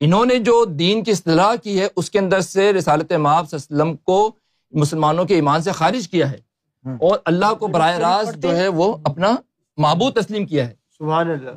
انہوں 0.00 0.26
نے 0.26 0.38
جو 0.38 0.64
دین 0.64 1.04
کی 1.04 1.10
اصطلاح 1.10 1.54
کی 1.56 1.80
ہے 1.80 1.88
اس 1.96 2.10
کے 2.10 2.18
اندر 2.18 2.40
سے 2.40 2.72
رسالت 2.72 3.12
ماب 3.12 3.44
وسلم 3.52 3.96
کو 3.96 4.32
مسلمانوں 4.70 5.24
کے 5.24 5.34
ایمان 5.34 5.62
سے 5.62 5.72
خارج 5.72 6.08
کیا 6.08 6.30
ہے۔ 6.30 6.38
اور 7.00 7.18
اللہ 7.24 7.54
کو 7.54 7.66
براہ 7.66 7.98
راست 7.98 8.42
جو 8.42 8.56
ہے 8.56 8.68
وہ 8.68 8.96
اپنا 9.04 9.36
معبود 9.76 10.14
تسلیم 10.14 10.46
کیا 10.46 10.68
ہے۔ 10.68 10.74
سبحان 10.98 11.30
اللہ۔ 11.30 11.50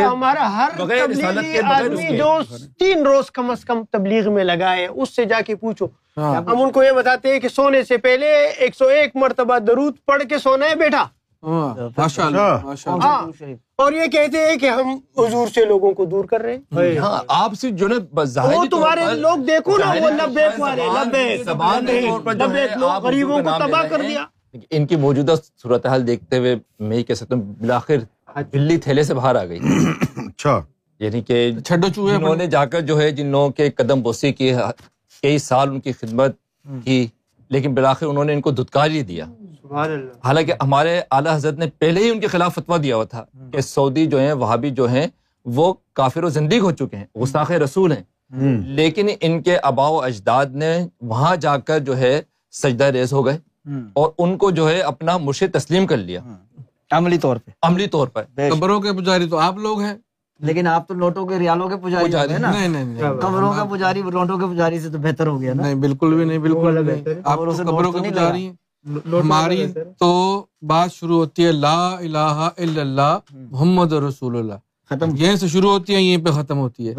ہمارا 0.00 0.48
ہر 0.56 0.68
آدمی 1.66 2.16
جو 2.16 2.38
تین 2.78 3.06
روز 3.06 3.30
کم 3.30 3.50
از 3.50 3.64
کم 3.64 3.82
تبلیغ 3.90 4.32
میں 4.32 4.44
لگا 4.44 4.76
ہے 4.76 4.86
اس 4.86 5.14
سے 5.16 5.24
جا 5.24 5.40
کے 5.40 5.56
پوچھو۔ 5.56 5.86
ہاں۔ 6.16 6.34
ہم 6.42 6.62
ان 6.62 6.70
کو 6.72 6.82
یہ 6.82 6.92
بتاتے 6.92 7.32
ہیں 7.32 7.40
کہ 7.40 7.48
سونے 7.48 7.82
سے 7.82 7.96
پہلے 7.98 8.26
ایک 8.56 8.74
سو 8.76 8.84
ایک 8.90 9.16
مرتبہ 9.16 9.58
درود 9.58 9.94
پڑھ 10.06 10.22
کے 10.22 10.38
سونا 10.38 10.68
ہے 10.68 10.74
بیٹا۔ 10.74 11.04
ہاں۔ 11.42 11.88
ہاں۔ 13.02 13.20
اور 13.76 13.92
یہ 13.92 14.06
کہتے 14.06 14.46
ہیں 14.46 14.56
کہ 14.56 14.68
ہم 14.70 14.88
حضور 15.18 15.48
سے 15.48 15.64
لوگوں 15.64 15.92
کو 15.92 16.04
دور 16.04 16.24
کر 16.24 16.40
رہے 16.40 16.54
ہیں۔ 16.54 16.60
ہاں 16.98 17.18
آپ 17.36 17.54
سے 17.54 17.70
جو 17.70 17.86
وہ 18.48 18.64
تمہارے 18.70 19.04
لوگ 19.16 19.38
دیکھو 19.46 19.76
نا 19.78 19.92
وہ 19.94 20.10
لبیک 20.18 20.60
والے 20.60 20.82
غریبوں 23.02 23.42
کو 23.42 23.50
تباہ 23.60 23.82
کر 23.90 24.02
دیا۔ 24.02 24.24
ان 24.70 24.86
کی 24.86 24.96
موجودہ 24.96 25.32
صورتحال 25.62 26.06
دیکھتے 26.06 26.38
ہوئے 26.38 26.54
میں 26.80 26.96
یہ 26.96 27.02
کہہ 27.02 27.14
سکتا 27.14 27.34
ہوں 27.34 27.42
بلاخر 27.60 27.98
بلی 28.36 28.76
تھیلے 28.76 29.02
سے 29.02 29.14
باہر 29.14 29.36
آ 29.36 29.44
گئی۔ 29.44 29.58
اچھا۔ 30.16 30.60
یعنی 31.00 31.20
کہ 31.20 31.50
انہوں 32.14 32.36
نے 32.36 32.46
جا 32.46 32.64
کر 32.64 32.80
جو 32.80 33.00
ہے 33.00 33.10
جن 33.10 33.26
لوگوں 33.26 33.50
کے 33.50 33.70
قدم 33.70 34.02
بوسی 34.02 34.32
کی 34.32 34.52
کئی 35.22 35.38
سال 35.38 35.68
ان 35.68 35.80
کی 35.80 35.92
خدمت 35.92 36.36
کی 36.84 37.06
لیکن 37.50 37.74
بلاخر 37.74 38.06
انہوں 38.06 38.24
نے 38.24 38.32
ان 38.32 38.40
کو 38.40 38.50
دھتکار 38.50 38.90
ہی 38.90 39.02
دیا 39.02 39.24
حالانکہ 40.24 40.52
ہمارے 40.62 41.00
اعلیٰ 41.10 41.34
حضرت 41.36 41.58
نے 41.58 41.66
پہلے 41.78 42.00
ہی 42.00 42.10
ان 42.10 42.20
کے 42.20 42.26
خلاف 42.26 42.54
فتوا 42.54 42.76
دیا 42.82 42.96
ہوا 42.96 43.04
تھا 43.04 43.24
کہ 43.52 43.60
سعودی 43.60 44.06
جو 44.06 44.18
ہیں 44.18 44.32
وہابی 44.32 44.70
جو 44.70 44.88
ہیں 44.88 45.06
وہ 45.44 45.74
کافر 45.92 46.24
و 46.24 46.28
زندگی 46.28 46.58
ہو 46.58 46.70
چکے 46.70 46.96
ہیں 46.96 47.04
غساخ 47.14 47.50
رسول 47.50 47.92
ہیں۔ 47.92 48.02
لیکن 48.66 49.08
ان 49.20 49.42
کے 49.42 49.56
ابا 49.56 49.88
و 49.88 50.00
اجداد 50.02 50.46
نے 50.46 50.78
وہاں 51.00 51.36
جا 51.36 51.56
کر 51.58 51.78
جو 51.78 51.96
ہے 51.96 52.22
سجدہ 52.52 52.84
ریز 52.84 53.12
ہو 53.12 53.26
گئے 53.26 53.38
اور 53.92 54.10
ان 54.18 54.36
کو 54.38 54.50
جو 54.50 54.68
ہے 54.70 54.80
اپنا 54.80 55.16
مرشد 55.18 55.54
تسلیم 55.54 55.86
کر 55.86 55.96
لیا۔ 55.96 56.20
عملی 56.90 57.18
طور 57.18 57.36
پہ۔ 57.36 57.50
عملی 57.62 57.86
طور 57.86 58.08
پر 58.08 58.22
قبروں 58.50 58.80
کے 58.80 58.92
پجاری 58.92 59.28
تو 59.28 59.38
آپ 59.38 59.58
لوگ 59.58 59.80
ہیں۔ 59.80 59.94
لیکن 60.40 60.66
آپ 60.66 60.88
تو 60.88 60.94
نوٹوں 60.94 61.26
کے 61.26 61.38
ریالوں 61.38 61.68
کے 61.68 61.76
پجاری 61.76 62.12
قبروں 63.20 63.52
کا 63.52 63.64
پجاری 63.64 64.02
نوٹوں 64.02 64.38
کے 64.38 64.54
پجاری 64.54 64.80
سے 64.80 64.90
تو 64.90 64.98
بہتر 64.98 65.26
ہو 65.26 65.40
گیا 65.40 65.54
نہیں 65.54 65.74
بالکل 65.74 66.14
بھی 66.14 66.24
نہیں 66.24 66.38
بالکل 66.38 66.90
آپ 67.24 67.38
قبروں 67.56 67.92
کے 67.92 68.10
پجاری 68.10 68.50
ہماری 69.12 69.66
تو 69.98 70.44
بات 70.62 70.92
شروع 70.92 71.16
ہوتی 71.16 71.46
ہے 71.46 71.52
لا 71.52 71.88
الہ 71.88 72.48
الا 72.56 72.80
اللہ 72.80 73.18
محمد 73.32 73.92
رسول 73.92 74.36
اللہ۔ 74.36 74.54
ختم۔ 74.90 75.16
یہیں 75.16 75.36
سے 75.36 75.48
شروع 75.48 75.70
ہوتی 75.70 75.94
ہے 75.94 76.02
یہیں 76.02 76.24
پہ 76.24 76.30
ختم 76.30 76.58
ہوتی 76.58 76.88
ہے۔ 76.88 76.94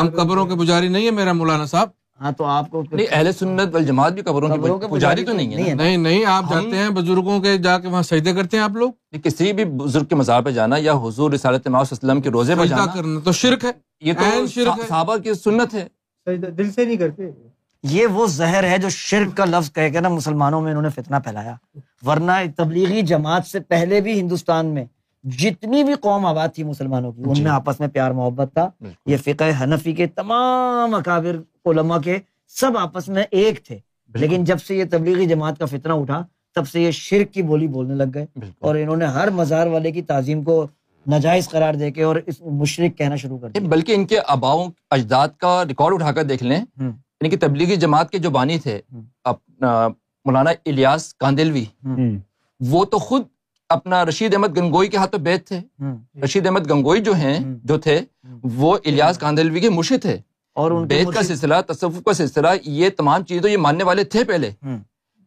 ہم 0.00 0.08
قبروں 0.10 0.46
کے 0.46 0.54
پجاری 0.56 0.88
نہیں 0.88 1.06
ہے 1.06 1.10
میرا 1.10 1.32
مولانا 1.32 1.66
صاحب۔ 1.66 1.88
ہاں 2.20 2.30
تو 2.32 2.44
آپ 2.44 2.70
کو 2.70 2.82
اہل 2.92 3.32
سنت 3.32 3.74
والجماعت 3.74 4.12
بھی 4.12 4.22
قبروں 4.22 4.48
کی 4.48 4.86
پجاری 4.90 5.24
تو 5.24 5.32
نہیں 5.32 5.54
ہے 5.56 5.74
نہیں 5.74 5.96
نہیں 5.96 6.24
آپ 6.26 6.44
جاتے 6.50 6.76
ہیں 6.76 6.88
بزرگوں 6.88 7.40
کے 7.40 7.56
جا 7.58 7.78
کے 7.78 7.88
وہاں 7.88 8.02
سجدے 8.02 8.32
کرتے 8.32 8.56
ہیں 8.56 8.64
آپ 8.64 8.76
لوگ؟ 8.76 8.90
کسی 9.24 9.52
بھی 9.52 9.64
بزرگ 9.64 10.04
کے 10.04 10.14
مزار 10.14 10.42
پہ 10.42 10.50
جانا 10.50 10.76
یا 10.78 10.92
حضور 10.92 11.30
رسالت 11.32 11.68
وسلم 11.72 12.20
کے 12.20 12.30
روزے 12.30 12.54
پہ 12.54 12.64
جانا 12.64 12.86
کرنا 12.86 13.20
تو 13.20 13.32
شرک 13.32 13.64
ہے 13.64 13.70
یہ 14.00 14.12
تو 14.12 14.46
صحابہ 14.78 15.16
کی 15.16 15.34
سنت 15.34 15.74
ہے۔ 15.74 15.86
دل 16.26 16.70
سے 16.70 16.84
نہیں 16.84 16.96
کرتے؟ 16.96 17.30
یہ 17.84 18.06
وہ 18.06 18.26
زہر 18.26 18.64
ہے 18.64 18.78
جو 18.78 18.88
شرک 18.88 19.36
کا 19.36 19.44
لفظ 19.44 19.72
کہہ 19.72 19.88
کے 19.92 20.00
نا 20.00 20.08
مسلمانوں 20.08 20.60
میں 20.60 20.70
انہوں 20.70 20.82
نے 20.82 20.88
فتنہ 20.88 21.16
پھیلایا۔ 21.24 21.54
ورنہ 22.06 22.32
تبلیغی 22.56 23.02
جماعت 23.02 23.46
سے 23.46 23.60
پہلے 23.60 24.00
بھی 24.00 24.20
ہندوستان 24.20 24.66
میں 24.66 24.84
جتنی 25.24 25.84
بھی 25.84 25.94
قوم 26.00 26.26
آباد 26.26 26.48
تھی 26.54 26.64
مسلمانوں 26.64 27.12
کی 27.12 27.22
ان 27.26 27.32
جی۔ 27.32 27.42
میں 27.42 27.50
آپس 27.50 27.80
میں 27.80 27.88
پیار 27.88 28.10
محبت 28.10 28.52
تھا۔ 28.52 28.68
یہ 29.06 29.16
فقہ 29.16 29.44
حنفی 29.62 29.92
کے 29.92 30.06
تمام 30.06 30.94
اکابر 30.94 31.36
علماء 31.70 31.98
کے 31.98 32.18
سب 32.48 32.70
آپس 32.78 33.08
میں 33.08 33.22
ایک 33.30 33.64
تھے۔ 33.64 33.78
لیکن 34.14 34.44
جب 34.44 34.60
سے 34.60 34.76
یہ 34.76 34.84
تبلیغی 34.90 35.26
جماعت 35.26 35.58
کا 35.58 35.66
فتنہ 35.66 35.92
اٹھا 35.92 36.26
تب 36.54 36.68
سے 36.68 36.82
یہ 36.82 36.90
شرک 36.90 37.32
کی 37.34 37.42
بولی 37.42 37.66
بولنے 37.66 37.94
لگ 37.94 38.04
گئے۔ 38.14 38.26
اور 38.58 38.76
انہوں 38.76 38.96
نے 38.96 39.04
ہر 39.04 39.30
مزار 39.30 39.66
والے 39.66 39.92
کی 39.92 40.02
تعظیم 40.02 40.42
کو 40.42 40.66
ناجائز 41.06 41.48
قرار 41.48 41.74
دے 41.74 41.90
کے 41.90 42.02
اور 42.02 42.16
اس 42.26 42.40
مشرق 42.40 42.98
کہنا 42.98 43.16
شروع 43.16 43.38
کر 43.38 43.48
دیا۔ 43.48 43.68
بلکہ 43.68 43.92
ان 43.92 44.06
کے 44.06 44.16
آباؤں 44.28 44.70
اجداد 44.90 45.28
کا 45.38 45.64
ریکارڈ 45.68 45.94
اٹھا 45.94 46.12
کر 46.12 46.22
دیکھ 46.22 46.42
لیں۔ 46.42 46.64
یعنی 46.80 47.28
کہ 47.28 47.36
تبلیغی 47.40 47.76
جماعت 47.76 48.10
کے 48.10 48.18
جو 48.18 48.30
بانی 48.30 48.58
تھے 48.58 48.80
مولانا 50.24 50.50
الیاس 50.66 51.14
کاندلوی۔ 51.14 51.64
وہ 52.60 52.84
تو 52.84 52.98
خود 52.98 53.22
اپنا 53.68 54.04
رشید 54.04 54.34
احمد 54.34 54.56
گنگوئی 54.56 54.88
کے 54.88 54.96
ہاتھ 54.96 55.12
پہ 55.12 55.16
بیت 55.16 55.46
تھے۔ 55.46 55.60
رشید 56.24 56.46
احمد 56.46 56.70
گنگوئی 56.70 57.00
جو 57.00 57.14
ہیں 57.14 57.38
جو 57.64 57.78
تھے 57.78 58.00
وہ 58.42 58.78
الیاس 58.84 59.18
کاندلوی 59.18 59.60
کے 59.60 59.70
مرشد 59.70 60.02
تھے۔ 60.02 60.18
اور 60.58 60.70
بیت 60.86 61.06
کا 61.14 61.22
سلسلہ 61.22 61.54
تصوف 61.68 61.94
کا 62.04 62.12
سلسلہ 62.12 62.48
یہ 62.64 62.88
تمام 62.96 63.24
چیزیں 63.24 63.50
یہ 63.50 63.56
ماننے 63.56 63.84
والے 63.84 64.04
تھے 64.04 64.24
پہلے۔ 64.24 64.50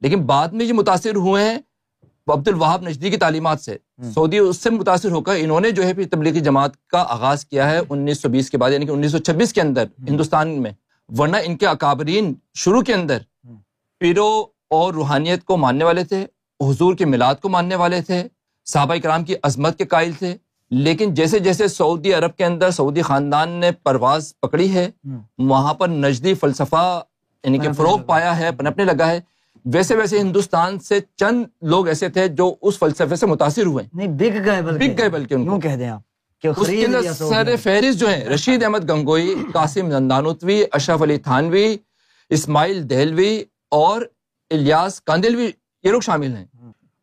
لیکن 0.02 0.26
بعد 0.26 0.48
میں 0.48 0.66
یہ 0.66 0.74
متاثر 0.74 1.16
ہوئے 1.16 1.44
ہیں 1.44 1.58
عبد 2.28 2.48
الوہاب 2.48 2.88
نجدی 2.88 3.10
کی 3.10 3.18
تعلیمات 3.18 3.62
سے۔ 3.62 3.78
سعودی 4.14 4.38
اس 4.38 4.58
سے 4.58 4.70
متاثر 4.70 5.12
ہو 5.12 5.22
کر 5.22 5.34
انہوں 5.38 5.60
نے 5.60 5.72
جو 5.72 5.84
ہے 5.84 5.94
پھر 5.94 6.08
تبلیغی 6.12 6.40
جماعت 6.40 6.72
کا 6.88 7.04
آغاز 7.08 7.46
کیا 7.46 7.70
ہے 7.70 7.80
انیس 7.90 8.22
سو 8.22 8.30
بیس 8.30 8.50
کے 8.50 8.58
بعد 8.58 8.72
یعنی 8.72 8.86
کہ 8.86 8.92
انیس 8.92 9.12
سو 9.12 9.18
چھبیس 9.18 9.54
کے 9.54 9.62
اندر 9.62 9.86
ہندوستان 10.10 10.62
میں۔ 10.62 10.72
ورنہ 11.18 11.38
ان 11.46 11.58
کے 11.58 11.68
اکابرین 11.68 12.34
شروع 12.54 12.82
کے 12.82 12.94
اندر 12.94 13.18
پیرو 14.00 14.46
اور 14.70 14.94
روحانیت 14.94 15.44
کو 15.44 15.58
ماننے 15.58 15.84
والے 15.84 16.04
تھے 16.04 16.26
حضور 16.60 16.96
کے 16.96 17.06
میلاد 17.06 17.36
کو 17.36 17.50
ماننے 17.50 17.76
والے 17.76 18.02
تھے 18.02 18.28
صحابہ 18.66 18.96
کرام 19.04 19.24
کی 19.24 19.36
عظمت 19.44 19.78
کے 19.78 19.86
قائل 19.86 20.12
تھے۔ 20.14 20.38
لیکن 20.72 21.14
جیسے 21.14 21.40
جیسے 21.40 21.68
سعودی 21.68 22.14
عرب 22.14 22.38
کے 22.38 22.46
اندر 22.46 22.72
سعودی 22.72 23.02
خاندان 23.02 23.50
نے 23.50 23.72
پرواز 23.72 24.34
پکڑی 24.40 24.74
ہے 24.74 24.92
وہاں 25.38 25.74
پر 25.74 25.88
نجدی 25.88 26.34
فلسفہ 26.34 27.02
یعنی 27.44 27.58
کہ 27.58 27.72
فروغ 27.72 28.02
پایا 28.02 28.40
ہے 28.40 28.52
پنپنے 28.52 28.84
لگا 28.84 29.12
ہے۔ 29.12 29.20
ویسے 29.66 29.96
ویسے 29.96 30.20
ہندوستان 30.20 30.80
سے 30.80 31.00
چند 31.16 31.44
لوگ 31.62 31.88
ایسے 31.88 32.10
تھے 32.10 32.28
جو 32.28 32.56
اس 32.62 32.80
فلسفے 32.80 33.16
سے 33.16 33.26
متاثر 33.26 33.66
ہوئے۔ 33.66 33.86
نہیں 33.94 34.08
بک 34.08 34.46
گئے 34.46 34.62
بک 34.62 34.98
گئے 34.98 35.10
بلکہ 35.10 35.34
ان 35.34 35.46
کو۔ 35.46 35.60
کہہ 35.60 35.76
دیں 35.76 35.90
آپ 35.90 36.02
اس 36.44 36.68
کے 36.68 36.86
اندر 36.86 37.14
سر 37.14 37.56
فہرست 37.64 38.00
جو 38.00 38.10
ہیں 38.10 38.26
رشید 38.26 38.64
احمد 38.64 38.90
گنگوئی 38.90 39.36
قاسم 39.54 39.88
نندانوتوی 39.88 40.64
اشرف 40.72 41.02
علی 41.02 41.18
تھانوی 41.18 41.78
اسماعیل 42.30 42.90
دہلوی 42.90 43.44
اور 43.72 44.02
الیاس 44.50 45.02
کاندلوی 45.02 45.52
یہ 45.84 45.92
لوگ 45.92 46.02
شامل 46.02 46.36
ہیں۔ 46.36 46.46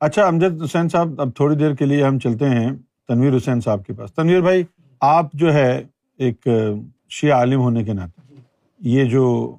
اچھا 0.01 0.27
امجد 0.27 0.63
حسین 0.63 0.89
صاحب 0.89 1.21
اب 1.21 1.35
تھوڑی 1.37 1.57
دیر 1.57 1.75
کے 1.75 1.85
لیے 1.85 2.05
ہم 2.05 2.19
چلتے 2.19 2.45
ہیں۔ 2.45 2.71
تنویر 3.09 3.37
حسین 3.37 3.61
صاحب 3.61 3.85
کے 3.87 3.93
پاس۔ 3.93 4.13
تنویر 4.15 4.41
بھائی 4.41 4.63
آپ 5.01 5.33
جو 5.33 5.53
ہے 5.53 5.83
ایک 6.19 6.49
شیعہ 7.11 7.37
عالم 7.39 7.61
ہونے 7.61 7.85
کے 7.85 7.93
ناطے 7.93 8.35
یہ 8.79 9.05
جو 9.05 9.57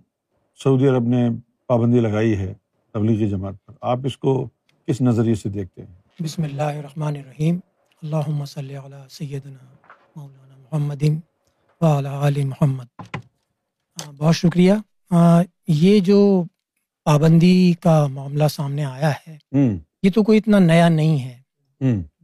سعودی 0.63 0.87
عرب 0.87 1.07
نے 1.07 1.29
پابندی 1.67 1.99
لگائی 1.99 2.37
ہے 2.37 2.53
تبلیغی 2.93 3.29
جماعت 3.29 3.65
پر 3.65 3.73
آپ 3.81 3.99
اس 4.03 4.17
کو 4.17 4.49
کس 4.87 5.01
نظریے 5.01 5.35
سے 5.35 5.49
دیکھتے 5.49 5.81
ہیں؟ 5.81 6.23
بسم 6.23 6.43
اللہ 6.43 6.61
الرحمن 6.61 7.15
الرحیم۔ 7.15 7.59
اللہ 8.03 8.45
صلی 8.45 8.75
علی 8.75 8.95
سیدنا 9.09 9.75
مولانا 10.15 10.55
محمد 10.71 11.03
علی 12.21 12.43
محمد۔ 12.43 13.01
بہت 14.17 14.35
شکریہ۔ 14.35 14.73
یہ 15.67 15.99
جو 15.99 16.43
پابندی 17.05 17.73
کا 17.81 18.07
معاملہ 18.07 18.47
سامنے 18.47 18.85
آیا 18.85 19.11
ہے 19.27 19.37
یہ 20.03 20.09
تو 20.15 20.23
کوئی 20.23 20.37
اتنا 20.37 20.59
نیا 20.59 20.89
نہیں 20.89 21.19
ہے۔ 21.19 21.39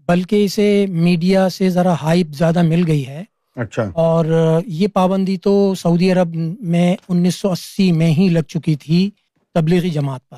بلکہ 0.07 0.45
اسے 0.45 0.85
میڈیا 0.89 1.49
سے 1.49 1.69
ذرا 1.69 1.95
ہائپ 2.01 2.27
زیادہ 2.27 2.61
مل 2.61 2.83
گئی 2.87 3.07
ہے۔ 3.07 3.23
اچھا۔ 3.55 3.83
اور 3.93 4.25
یہ 4.67 4.87
پابندی 4.87 5.37
تو 5.37 5.73
سعودی 5.75 6.11
عرب 6.11 6.35
میں 6.59 6.95
انیس 7.09 7.35
سو 7.35 7.51
اسی 7.51 7.91
میں 7.91 8.13
ہی 8.13 8.29
لگ 8.29 8.39
چکی 8.39 8.75
تھی 8.75 9.11
تبلیغی 9.53 9.89
جماعت 9.89 10.29
پر۔ 10.29 10.37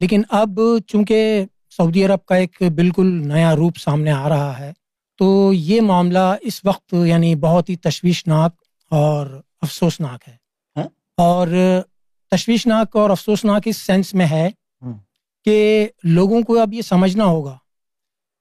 لیکن 0.00 0.22
اب 0.30 0.60
چونکہ 0.86 1.44
سعودی 1.76 2.04
عرب 2.04 2.24
کا 2.26 2.34
ایک 2.34 2.62
بالکل 2.74 3.28
نیا 3.28 3.56
روپ 3.56 3.76
سامنے 3.76 4.10
آ 4.10 4.28
رہا 4.28 4.58
ہے 4.58 4.72
تو 5.18 5.52
یہ 5.52 5.80
معاملہ 5.80 6.34
اس 6.42 6.60
وقت 6.64 6.94
یعنی 7.06 7.34
بہت 7.34 7.68
ہی 7.68 7.76
تشویشناک 7.76 8.54
اور 8.90 9.26
افسوسناک 9.62 10.28
ہے۔ 10.28 10.36
ہاں؟ 10.76 10.88
اور 11.16 11.48
تشویشناک 12.30 12.96
اور 12.96 13.10
افسوسناک 13.10 13.62
اس 13.64 13.76
سینس 13.76 14.14
میں 14.14 14.26
ہے 14.26 14.48
کہ 15.44 15.88
لوگوں 16.04 16.42
کو 16.42 16.60
اب 16.60 16.74
یہ 16.74 16.82
سمجھنا 16.82 17.24
ہوگا 17.24 17.56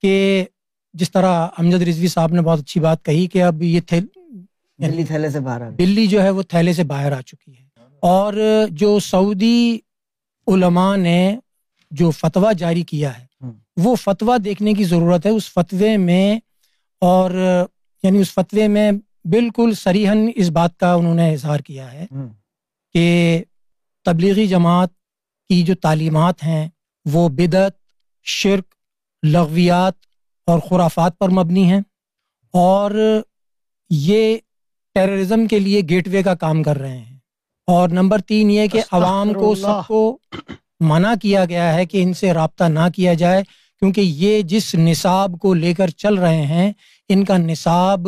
کہ 0.01 0.45
جس 0.93 1.11
طرح 1.11 1.47
امجد 1.57 1.81
رضوی 1.81 2.07
صاحب 2.07 2.33
نے 2.33 2.41
بہت 2.41 2.59
اچھی 2.59 2.81
بات 2.81 3.05
کہی 3.05 3.27
کہ 3.27 3.43
اب 3.43 3.63
یہ 3.63 3.79
دلی 3.91 5.03
تھیلے 5.03 5.29
سے 5.29 5.39
باہر 5.39 5.71
دلی 5.71 6.07
جو 6.07 6.23
ہے 6.23 6.29
وہ 6.29 6.41
تھیلے 6.41 6.73
سے 6.73 6.83
باہر 6.83 7.11
آ 7.11 7.21
چکی 7.21 7.51
ہے۔ 7.59 7.63
اور 7.99 8.33
جو 8.71 8.99
سعودی 8.99 9.79
علماء 10.47 10.95
نے 10.95 11.37
جو 11.91 12.11
فتویٰ 12.11 12.53
جاری 12.53 12.81
کیا 12.81 13.19
ہے 13.19 13.25
وہ 13.77 13.95
فتویٰ 13.95 14.37
دیکھنے 14.45 14.73
کی 14.73 14.83
ضرورت 14.83 15.25
ہے 15.25 15.31
اس 15.31 15.51
فتوے 15.53 15.97
میں 15.97 16.39
اور 17.01 17.31
یعنی 18.03 18.19
اس 18.19 18.33
فتوے 18.33 18.67
میں 18.67 18.91
بالکل 19.25 19.73
سریحن 19.73 20.27
اس 20.35 20.49
بات 20.49 20.77
کا 20.77 20.93
انہوں 20.93 21.15
نے 21.15 21.33
اظہار 21.33 21.59
کیا 21.59 21.93
ہے 21.93 22.05
کہ 22.93 23.43
تبلیغی 24.05 24.47
جماعت 24.47 24.89
کی 25.49 25.63
جو 25.63 25.75
تعلیمات 25.75 26.43
ہیں 26.43 26.69
وہ 27.05 27.29
بدعت 27.29 27.71
شرک 28.23 28.75
لغویات 29.23 29.93
اور 30.45 30.59
خرافات 30.59 31.17
پر 31.19 31.29
مبنی 31.29 31.71
ہیں 31.71 31.81
اور 32.53 33.21
یہ 33.89 34.37
ٹیررزم 34.93 35.47
کے 35.47 35.59
لیے 35.59 35.81
گیٹ 35.89 36.07
وے 36.07 36.23
کا 36.23 36.35
کام 36.35 36.63
کر 36.63 36.77
رہے 36.77 36.97
ہیں۔ 36.97 37.17
اور 37.67 37.89
نمبر 37.89 38.21
تین 38.21 38.51
یہ 38.51 38.67
کہ 38.67 38.81
عوام 38.91 39.33
کو 39.33 39.55
سب 39.55 39.87
کو 39.87 40.17
منع 40.79 41.13
کیا 41.21 41.45
گیا 41.45 41.73
ہے 41.73 41.85
کہ 41.85 42.03
ان 42.03 42.13
سے 42.13 42.33
رابطہ 42.33 42.63
نہ 42.63 42.79
کیا 42.95 43.13
جائے 43.13 43.43
کیونکہ 43.79 44.01
یہ 44.01 44.41
جس 44.41 44.75
نصاب 44.75 45.35
کو 45.41 45.53
لے 45.53 45.73
کر 45.73 45.87
چل 45.87 46.13
رہے 46.13 46.41
ہیں 46.41 46.73
ان 47.09 47.25
کا 47.25 47.37
نصاب 47.37 48.07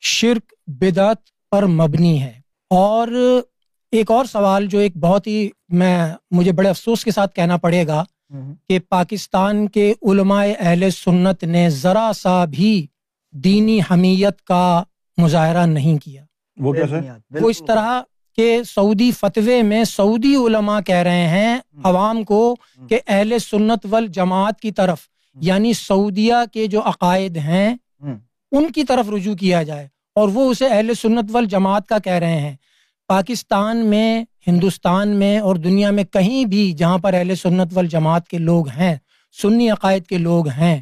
شرک 0.00 0.54
بدعت 0.66 1.16
پر 1.50 1.66
مبنی 1.66 2.22
ہے۔ 2.22 2.40
اور 2.70 3.08
ایک 3.92 4.10
اور 4.10 4.24
سوال 4.24 4.66
جو 4.66 4.78
ایک 4.78 4.96
بہت 4.96 5.26
ہی 5.26 5.48
میں 5.68 6.14
مجھے 6.30 6.52
بڑے 6.52 6.68
افسوس 6.68 7.04
کے 7.04 7.10
ساتھ 7.10 7.34
کہنا 7.34 7.56
پڑے 7.56 7.86
گا 7.86 8.04
کہ 8.68 8.78
پاکستان 8.78 9.68
کے 9.68 9.92
علماء 10.02 10.44
اہل 10.58 10.90
سنت 10.90 11.44
نے 11.44 11.70
ذرا 11.70 12.10
سا 12.16 12.44
بھی 12.44 12.86
دینی 13.34 13.80
حمیت 13.90 14.42
کا 14.42 14.82
مظاہرہ 15.18 15.66
نہیں 15.66 15.98
کیا۔ 15.98 16.24
وہ 16.56 16.72
کیسے 16.72 17.00
وہ 17.40 17.50
اس 17.50 17.62
طرح 17.66 18.00
کہ 18.36 18.62
سعودی 18.62 19.10
فتوے 19.10 19.62
میں 19.62 19.84
سعودی 19.84 20.34
علماء 20.36 20.80
کہہ 20.80 21.02
رہے 21.02 21.26
ہیں 21.28 21.58
عوام 21.84 22.22
کو 22.24 22.56
کہ 22.88 23.00
اہل 23.06 23.38
سنت 23.38 23.86
وال 23.90 24.06
جماعت 24.06 24.60
کی 24.60 24.72
طرف 24.72 24.98
یعنی 25.34 25.72
سعودیہ 25.72 26.34
کے 26.52 26.66
جو 26.66 26.80
عقائد 26.84 27.36
ہیں 27.36 27.74
ان 28.52 28.72
کی 28.72 28.84
طرف 28.84 29.08
رجوع 29.08 29.34
کیا 29.34 29.62
جائے 29.62 29.88
اور 30.14 30.28
وہ 30.28 30.50
اسے 30.50 30.66
اہل 30.66 30.94
سنت 30.94 31.30
وال 31.32 31.44
جماعت 31.44 31.86
کا 31.86 31.98
کہہ 31.98 32.12
رہے 32.12 32.40
ہیں۔ 32.40 32.56
پاکستان 33.08 33.76
میں 33.86 34.24
ہندوستان 34.46 35.08
میں 35.08 35.38
اور 35.38 35.56
دنیا 35.56 35.90
میں 35.90 36.04
کہیں 36.04 36.44
بھی 36.44 36.72
جہاں 36.72 36.98
پر 36.98 37.14
اہل 37.14 37.34
سنت 37.34 37.76
وال 37.76 37.86
جماعت 37.86 38.28
کے 38.28 38.38
لوگ 38.38 38.68
ہیں 38.68 38.96
سنی 39.42 39.70
عقائد 39.70 40.06
کے 40.06 40.18
لوگ 40.18 40.48
ہیں۔ 40.48 40.80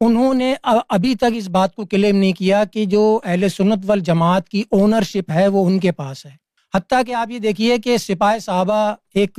انہوں 0.00 0.34
نے 0.34 0.54
ابھی 0.88 1.14
تک 1.14 1.34
اس 1.34 1.48
بات 1.48 1.74
کو 1.74 1.86
کلیم 1.86 2.16
نہیں 2.16 2.32
کیا 2.32 2.64
کہ 2.64 2.84
جو 2.84 3.20
اہل 3.24 3.48
سنت 3.48 3.84
وال 3.86 4.00
جماعت 4.00 4.48
کی 4.48 4.62
اونرشپ 4.70 5.30
ہے 5.30 5.48
وہ 5.48 5.66
ان 5.66 5.78
کے 5.78 5.92
پاس 5.92 6.24
ہے۔ 6.26 6.30
حتیٰ 6.74 7.02
کہ 7.06 7.14
آپ 7.14 7.30
یہ 7.30 7.38
دیکھیے 7.38 7.78
کہ 7.78 7.96
سپاہ 7.96 8.38
صحابہ 8.38 8.94
ایک 9.14 9.38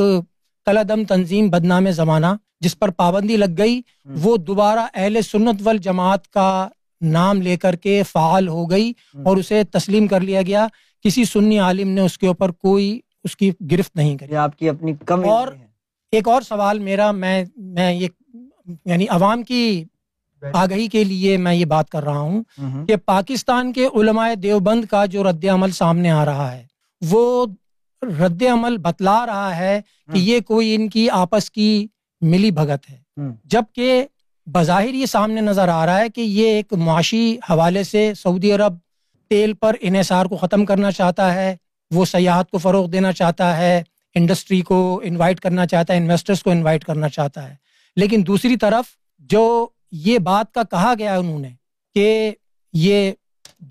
کلدم 0.66 1.04
تنظیم 1.04 1.50
بدنام 1.50 1.92
زمانہ 1.92 2.26
جس 2.60 2.80
پر 2.80 2.90
پابندی 2.90 3.38
لگ 3.38 3.58
گئی 3.58 3.82
وہ 4.06 4.38
دوبارہ 4.38 4.86
اہل 4.94 5.22
سنت 5.22 5.62
وال 5.64 5.78
جماعت 5.78 6.28
کا 6.28 6.68
نام 7.02 7.42
لے 7.42 7.58
کر 7.58 7.76
کے 7.76 8.04
فعال 8.04 8.48
ہو 8.48 8.70
گئی 8.70 8.92
اور 9.26 9.38
اسے 9.38 9.64
تسلیم 9.64 10.08
کر 10.08 10.22
لیا 10.22 10.42
گیا۔ 10.42 10.68
کسی 11.04 11.24
سنی 11.26 11.60
عالم 11.60 11.90
نے 11.90 12.02
اس 12.02 12.18
کے 12.18 12.28
اوپر 12.28 12.52
کوئی 12.52 13.00
اس 13.24 13.36
کی 13.36 13.52
گرفت 13.72 13.96
نہیں 13.96 14.18
کری۔ 14.18 14.36
آپ 14.36 14.58
کی 14.58 14.70
اپنی 14.70 14.94
کم 15.06 15.30
اور 15.30 15.48
ایک 16.12 16.28
اور 16.28 16.42
سوال 16.42 16.80
میرا 16.80 17.12
میں 17.12 17.46
میں 17.56 17.94
یہ 17.94 18.08
یعنی 18.86 19.06
عوام 19.10 19.44
کی 19.44 19.84
آگہی 20.54 20.88
کے 20.88 21.04
لیے 21.04 21.38
میں 21.38 21.54
یہ 21.54 21.66
بات 21.66 21.90
کر 21.90 22.04
رہا 22.04 22.20
ہوں 22.20 22.44
کہ 22.88 22.96
پاکستان 22.96 23.74
کے 23.74 23.88
علماء 23.94 24.34
دیوبند 24.34 24.86
کا 24.86 25.06
جو 25.06 25.24
رد 25.24 25.46
عمل 25.46 25.72
سامنے 25.72 26.12
آ 26.12 26.26
رہا 26.26 26.52
ہے 26.52 26.66
وہ 27.02 27.46
رد 28.20 28.44
عمل 28.44 28.78
بتلا 28.78 29.26
رہا 29.26 29.58
ہے 29.58 29.82
کہ 30.14 30.18
یہ 30.18 30.40
کوئی 30.40 30.76
ان 30.76 30.90
کی 30.90 31.10
آپس 31.10 31.52
کی 31.52 31.88
ملی 32.22 32.52
بھگت 32.52 32.90
ہے۔ 32.90 32.98
جبکہ 33.44 34.06
بظاہر 34.48 34.94
یہ 34.94 35.06
سامنے 35.06 35.42
نظر 35.42 35.68
آ 35.68 35.86
رہا 35.86 36.00
ہے 36.00 36.10
کہ 36.10 36.22
یہ 36.22 36.48
ایک 36.48 36.74
معاشی 36.74 37.38
حوالے 37.50 37.84
سے 37.84 38.14
سعودی 38.14 38.52
عرب 38.52 38.74
تیل 39.32 39.54
پر 39.54 39.76
انحصار 39.82 40.26
کو 40.26 40.38
ختم 40.38 40.66
کرنا 40.66 40.92
چاہتا 40.92 41.34
ہے، 41.36 41.56
وہ 41.92 42.06
سیاحت 42.06 42.50
کو 42.52 42.58
فروغ 42.58 42.90
دینا 42.90 43.12
چاہتا 43.12 43.58
ہے، 43.58 43.82
انڈسٹری 44.16 44.62
کو 44.62 44.80
انوائٹ 45.04 45.40
کرنا 45.40 45.66
چاہتا 45.66 45.94
ہے 45.94 45.98
انویسٹرز 46.00 46.44
کو 46.44 46.52
انوائٹ 46.52 46.84
کرنا 46.84 47.10
چاہتا 47.10 47.50
ہے۔ 47.50 47.56
لیکن 47.98 48.24
دوسری 48.28 48.56
طرف 48.58 48.86
جو 49.30 49.68
یہ 49.92 50.18
بات 50.20 50.52
کا 50.54 50.64
کہا 50.64 50.94
گیا 51.00 51.18
انہوں 51.18 51.40
نے 51.40 51.50
کہ 51.96 52.32
یہ 52.74 53.12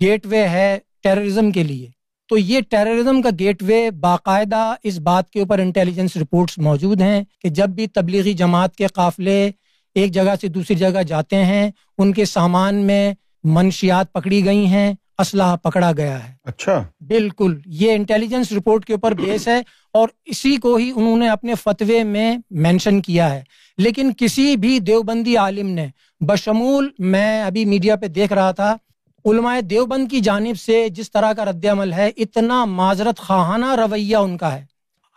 گیٹ 0.00 0.26
وے 0.26 0.46
ہے 0.48 0.78
ٹیررزم 1.02 1.50
کے 1.52 1.62
لیے، 1.62 1.86
تو 2.30 2.38
یہ 2.38 2.60
ٹیررزم 2.70 3.20
کا 3.22 3.30
گیٹ 3.38 3.62
وے 3.62 3.90
باقاعدہ 3.90 4.74
اس 4.82 4.98
بات 4.98 5.30
کے 5.30 5.40
اوپر 5.40 5.58
انٹیلیجنس 5.58 6.16
رپورٹس 6.16 6.58
موجود 6.58 7.00
ہیں 7.00 7.22
کہ 7.42 7.48
جب 7.48 7.68
بھی 7.68 7.86
تبلیغی 7.86 8.32
جماعت 8.32 8.76
کے 8.76 8.86
قافلے 8.86 9.50
ایک 9.96 10.12
جگہ 10.12 10.34
سے 10.40 10.48
دوسری 10.48 10.76
جگہ 10.76 11.02
جاتے 11.02 11.44
ہیں، 11.44 11.70
ان 11.98 12.12
کے 12.12 12.24
سامان 12.24 12.74
میں 12.86 13.12
منشیات 13.44 14.12
پکڑی 14.12 14.44
گئی 14.44 14.66
ہیں 14.66 14.92
اسلحہ 15.20 15.56
پکڑا 15.56 15.92
گیا 15.96 16.28
ہے۔ 16.28 16.34
اچھا۔ 16.44 16.82
بالکل 17.00 17.58
یہ 17.66 17.92
انٹیلیجنس 17.92 18.52
رپورٹ 18.52 18.84
کے 18.84 18.92
اوپر 18.92 19.14
بیس 19.14 19.48
ہے 19.48 19.62
اور 19.92 20.08
اسی 20.24 20.56
کو 20.56 20.76
ہی 20.76 20.92
انہوں 20.96 21.16
نے 21.16 21.28
اپنے 21.28 21.54
فتوے 21.54 22.04
میں 22.04 22.36
مینشن 22.50 23.02
کیا 23.02 23.34
ہے۔ 23.34 23.42
لیکن 23.78 24.12
کسی 24.18 24.56
بھی 24.56 24.78
دیوبندی 24.78 25.36
عالم 25.36 25.68
نے 25.68 25.86
بشمول 26.20 26.88
میں 26.98 27.42
ابھی 27.42 27.64
میڈیا 27.64 27.96
پہ 27.96 28.06
دیکھ 28.06 28.32
رہا 28.32 28.50
تھا 28.50 28.76
علماء 29.24 29.60
دیوبند 29.60 30.08
کی 30.10 30.20
جانب 30.20 30.60
سے 30.60 30.88
جس 30.88 31.10
طرح 31.10 31.32
کا 31.32 31.44
رد 31.44 31.64
عمل 31.64 31.92
ہے 31.92 32.10
اتنا 32.16 32.64
معذرت 32.64 33.18
خواہانہ 33.18 33.74
رویہ 33.74 34.16
ان 34.16 34.36
کا 34.36 34.54
ہے۔ 34.54 34.64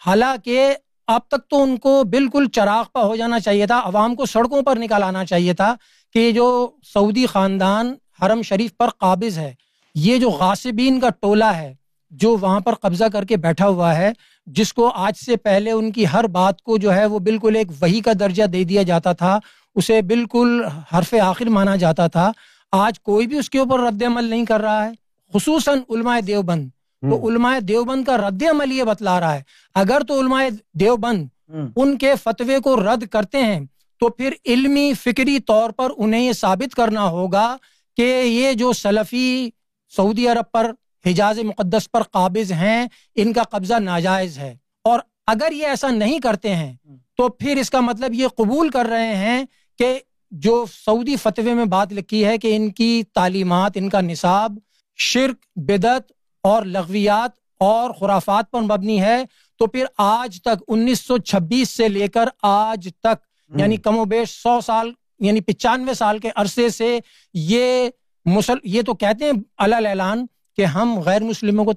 حالانکہ 0.06 0.74
اب 1.08 1.22
تک 1.28 1.50
تو 1.50 1.64
ان 1.64 1.78
کو 1.78 2.04
بالکل 2.04 2.46
چراغ 2.54 2.86
پا 2.94 3.02
ہو 3.02 3.16
جانا 3.16 3.40
چاہیے 3.40 3.68
تھا 3.68 3.82
عوام 3.84 4.16
کو 4.16 4.26
سڑکوں 4.26 4.62
پر 4.62 4.78
نکالانا 4.78 5.26
چاہیے 5.26 5.54
تھا 5.54 5.76
کہ 6.14 6.32
جو 6.32 6.70
سعودی 6.94 7.26
خاندان 7.26 7.94
حرم 8.22 8.42
شریف 8.42 8.78
پر 8.78 8.88
قابض 8.90 9.38
ہے۔ 9.38 9.54
یہ 9.96 10.18
جو 10.18 10.30
غاسبین 10.30 11.00
کا 11.00 11.10
ٹولہ 11.10 11.46
ہے 11.46 11.76
جو 12.12 12.38
وہاں 12.38 12.60
پر 12.60 12.74
قبضہ 12.74 13.04
کر 13.14 13.26
کے 13.26 13.38
بیٹھا 13.38 13.68
ہوا 13.68 13.98
ہے 13.98 14.12
جس 14.46 14.74
کو 14.74 14.88
آج 14.96 15.14
سے 15.26 15.36
پہلے 15.36 15.72
ان 15.72 15.92
کی 15.92 16.06
ہر 16.14 16.28
بات 16.28 16.62
کو 16.62 16.78
جو 16.78 16.94
ہے 16.94 17.06
وہ 17.06 17.20
بالکل 17.20 17.56
ایک 17.56 17.68
وہی 17.82 18.02
کا 18.02 18.12
درجہ 18.20 18.44
دے 18.44 18.64
دیا 18.64 18.84
جاتا 18.84 19.14
تھا 19.14 19.40
اسے 19.76 20.02
بالکل 20.02 20.66
حرف 20.94 21.14
آخر 21.22 21.46
مانا 21.46 21.76
جاتا 21.76 22.08
تھا۔ 22.08 22.32
آج 22.72 23.00
کوئی 23.00 23.28
بھی 23.28 23.38
اس 23.38 23.50
کے 23.50 23.60
اوپر 23.60 23.80
رد 23.80 24.04
عمل 24.04 24.24
نہیں 24.24 24.46
کر 24.46 24.62
رہا 24.62 24.86
ہے 24.86 24.92
خصوصاً 25.34 25.80
علماء 25.90 26.20
دیوبند۔ 26.20 26.70
تو 27.04 27.30
علماء 27.30 27.60
دیوبند 27.60 28.04
کا 28.04 28.18
رد 28.18 28.44
عمل 28.44 28.72
یہ 28.72 28.84
بتلا 28.84 29.20
رہا 29.20 29.36
ہے 29.36 29.42
اگر 29.76 30.02
تو 30.08 30.20
علماء 30.20 30.44
دیوبند 30.80 31.28
ان 31.76 31.98
کے 31.98 32.14
فتوے 32.24 32.60
کو 32.60 32.76
رد 32.76 33.08
کرتے 33.08 33.44
ہیں 33.44 33.60
تو 34.00 34.10
پھر 34.10 34.34
علمی 34.46 34.94
فکری 34.94 35.40
طور 35.40 35.70
پر 35.70 35.90
انہیں 35.98 36.22
یہ 36.22 36.34
ثابت 36.34 36.76
کرنا 36.76 37.04
ہوگا 37.10 37.58
کہ 37.98 38.22
یہ 38.26 38.54
جو 38.54 38.74
سلفی 38.74 39.50
سعودی 39.96 40.28
عرب 40.28 40.52
پر 40.52 40.72
حجاز 41.06 41.40
مقدس 41.40 41.92
پر 41.92 42.04
قابض 42.04 42.52
ہیں 42.52 42.88
ان 43.16 43.34
کا 43.34 43.44
قبضہ 43.44 43.74
ناجائز 43.74 44.38
ہے۔ 44.38 44.56
اور 44.84 45.00
اگر 45.28 45.52
یہ 45.52 45.68
ایسا 45.68 45.92
نہیں 45.92 46.20
کرتے 46.20 46.56
ہیں 46.56 46.74
تو 47.18 47.30
پھر 47.30 47.58
اس 47.58 47.70
کا 47.70 47.80
مطلب 47.80 48.14
یہ 48.14 48.28
قبول 48.28 48.70
کر 48.70 48.86
رہے 48.86 49.16
ہیں 49.16 49.44
کہ 49.78 50.00
جو 50.32 50.66
سعودی 50.86 51.16
فتوے 51.16 51.54
میں 51.54 51.66
بات 51.66 51.94
لکھی 51.94 52.26
ہے 52.26 52.38
کہ 52.38 52.56
ان 52.56 52.72
کی 52.72 53.04
تعلیمات 53.14 53.72
ان 53.76 53.90
کا 53.90 54.02
نصاب 54.02 54.58
شرک 54.96 55.46
بدت 55.56 56.12
اور 56.44 56.64
لغویات 56.64 57.32
اور 57.60 57.92
خرافات 57.92 58.52
پر 58.52 58.62
مبنی 58.62 59.02
ہے 59.02 59.24
تو 59.58 59.68
پھر 59.68 59.86
آج 59.98 60.42
تک 60.42 60.64
انیس 60.68 61.00
سو 61.00 61.18
چھبیس 61.18 61.70
سے 61.70 61.88
لے 61.88 62.08
کر 62.08 62.30
آج 62.42 62.90
تک 63.00 63.24
یعنی 63.60 63.78
کم 63.78 63.98
و 63.98 64.06
بیش 64.06 64.30
سو 64.30 64.62
سال 64.62 64.92
یعنی 65.20 65.42
پچانوے 65.42 65.94
سال 65.94 66.20
کے 66.20 66.30
عرصے 66.36 66.70
سے 66.70 67.00
یہ 67.34 67.90
مسل 68.26 68.54
یہ 68.64 68.82
تو 68.82 68.94
کہتے 68.94 69.26
ہیں 69.26 69.32
اعلان 69.58 70.26
کہ 70.58 70.66
ہم 70.66 71.00
غیر 71.00 71.22
مسلموں 71.22 71.66
کو 71.66 71.74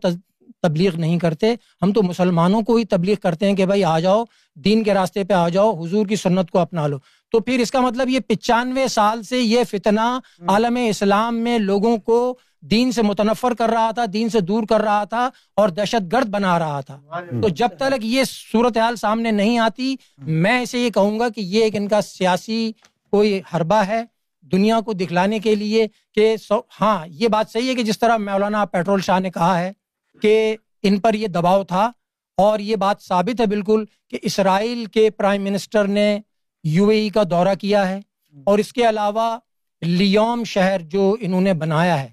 تبلیغ 0.63 0.97
نہیں 0.97 1.19
کرتے 1.19 1.55
ہم 1.83 1.93
تو 1.93 2.03
مسلمانوں 2.03 2.63
کو 2.63 2.77
ہی 2.77 2.85
تبلیغ 2.85 3.17
کرتے 3.23 3.49
ہیں 3.49 3.57
کہ 3.57 3.67
بھائی 3.67 3.85
آ 3.85 3.99
جاؤ 4.01 4.25
دین 4.55 4.83
کے 4.83 4.95
راستے 4.95 5.25
پہ 5.25 5.33
آ 5.33 5.49
جاؤ 5.49 5.83
حضور 5.83 6.07
کی 6.07 6.17
سنت 6.17 6.51
کو 6.51 6.59
اپنا 6.59 6.87
لو۔ 6.87 6.99
تو 7.31 7.41
پھر 7.41 7.59
اس 7.59 7.71
کا 7.71 7.81
مطلب 7.81 8.09
یہ 8.09 8.21
پچانوے 8.21 8.89
سال 8.89 9.23
سے 9.23 9.39
یہ 9.39 9.65
فتنہ 9.71 10.19
عالم 10.49 10.79
اسلام 10.89 11.39
میں 11.39 11.59
لوگوں 11.59 11.97
کو 11.97 12.39
دین 12.61 12.93
سے 12.93 13.03
متنفر 13.03 13.55
کر 13.55 13.69
رہا 13.69 13.91
تھا 13.91 14.05
دین 14.13 14.29
سے 14.29 14.41
دور 14.41 14.63
کر 14.69 14.81
رہا 14.81 15.05
تھا 15.05 15.31
اور 15.57 15.69
دہشت 15.69 16.13
گرد 16.13 16.29
بنا 16.29 16.59
رہا 16.59 16.81
تھا۔ 16.81 17.01
تو 17.43 17.49
جب 17.49 17.69
تک 17.79 18.05
یہ 18.05 18.23
صورتحال 18.27 18.97
سامنے 18.97 19.31
نہیں 19.31 19.59
آتی 19.59 19.97
میں 20.19 20.61
اسے 20.63 20.79
یہ 20.79 20.91
کہوں 20.91 21.21
گا 21.21 21.29
کہ 21.29 21.41
یہ 21.41 21.63
ایک 21.63 21.77
ان 21.77 21.89
کا 21.89 22.01
سیاسی 22.01 22.73
کوئی 23.11 23.41
حربہ 23.55 23.83
ہے۔ 23.87 24.03
دنیا 24.53 24.81
کو 24.81 24.93
دکھلانے 24.93 25.39
کے 25.39 25.55
لیے 25.55 25.87
کہ 26.15 26.37
ہاں 26.81 27.07
یہ 27.07 27.29
بات 27.29 27.51
صحیح 27.51 27.69
ہے 27.69 27.75
کہ 27.75 27.83
جس 27.83 27.99
طرح 27.99 28.17
مولانا 28.17 28.65
پیٹرول 28.65 29.01
شاہ 29.01 29.21
نے 29.21 29.31
کہا 29.31 29.59
ہے 29.59 29.73
کہ 30.23 30.57
ان 30.83 31.01
پر 31.01 31.15
یہ 31.15 31.27
دباؤ 31.27 31.65
تھا 31.65 31.91
اور 32.37 32.59
یہ 32.59 32.77
بات 32.77 33.03
ثابت 33.03 33.41
ہے 33.41 33.47
بالکل 33.47 33.85
کہ 34.11 34.19
اسرائیل 34.23 34.85
کے 34.85 35.11
پرائم 35.11 35.43
منسٹر 35.43 35.85
نے 35.85 36.19
یو 36.65 36.89
اے 36.89 36.99
ای 36.99 37.09
کا 37.09 37.23
دورہ 37.31 37.55
کیا 37.55 37.89
ہے 37.89 38.01
اور 38.47 38.59
اس 38.59 38.73
کے 38.73 38.89
علاوہ 38.89 39.39
لیوم 39.83 40.45
شہر 40.45 40.81
جو 40.81 41.17
انہوں 41.21 41.41
نے 41.41 41.55
بنایا 41.55 42.03
ہے 42.03 42.09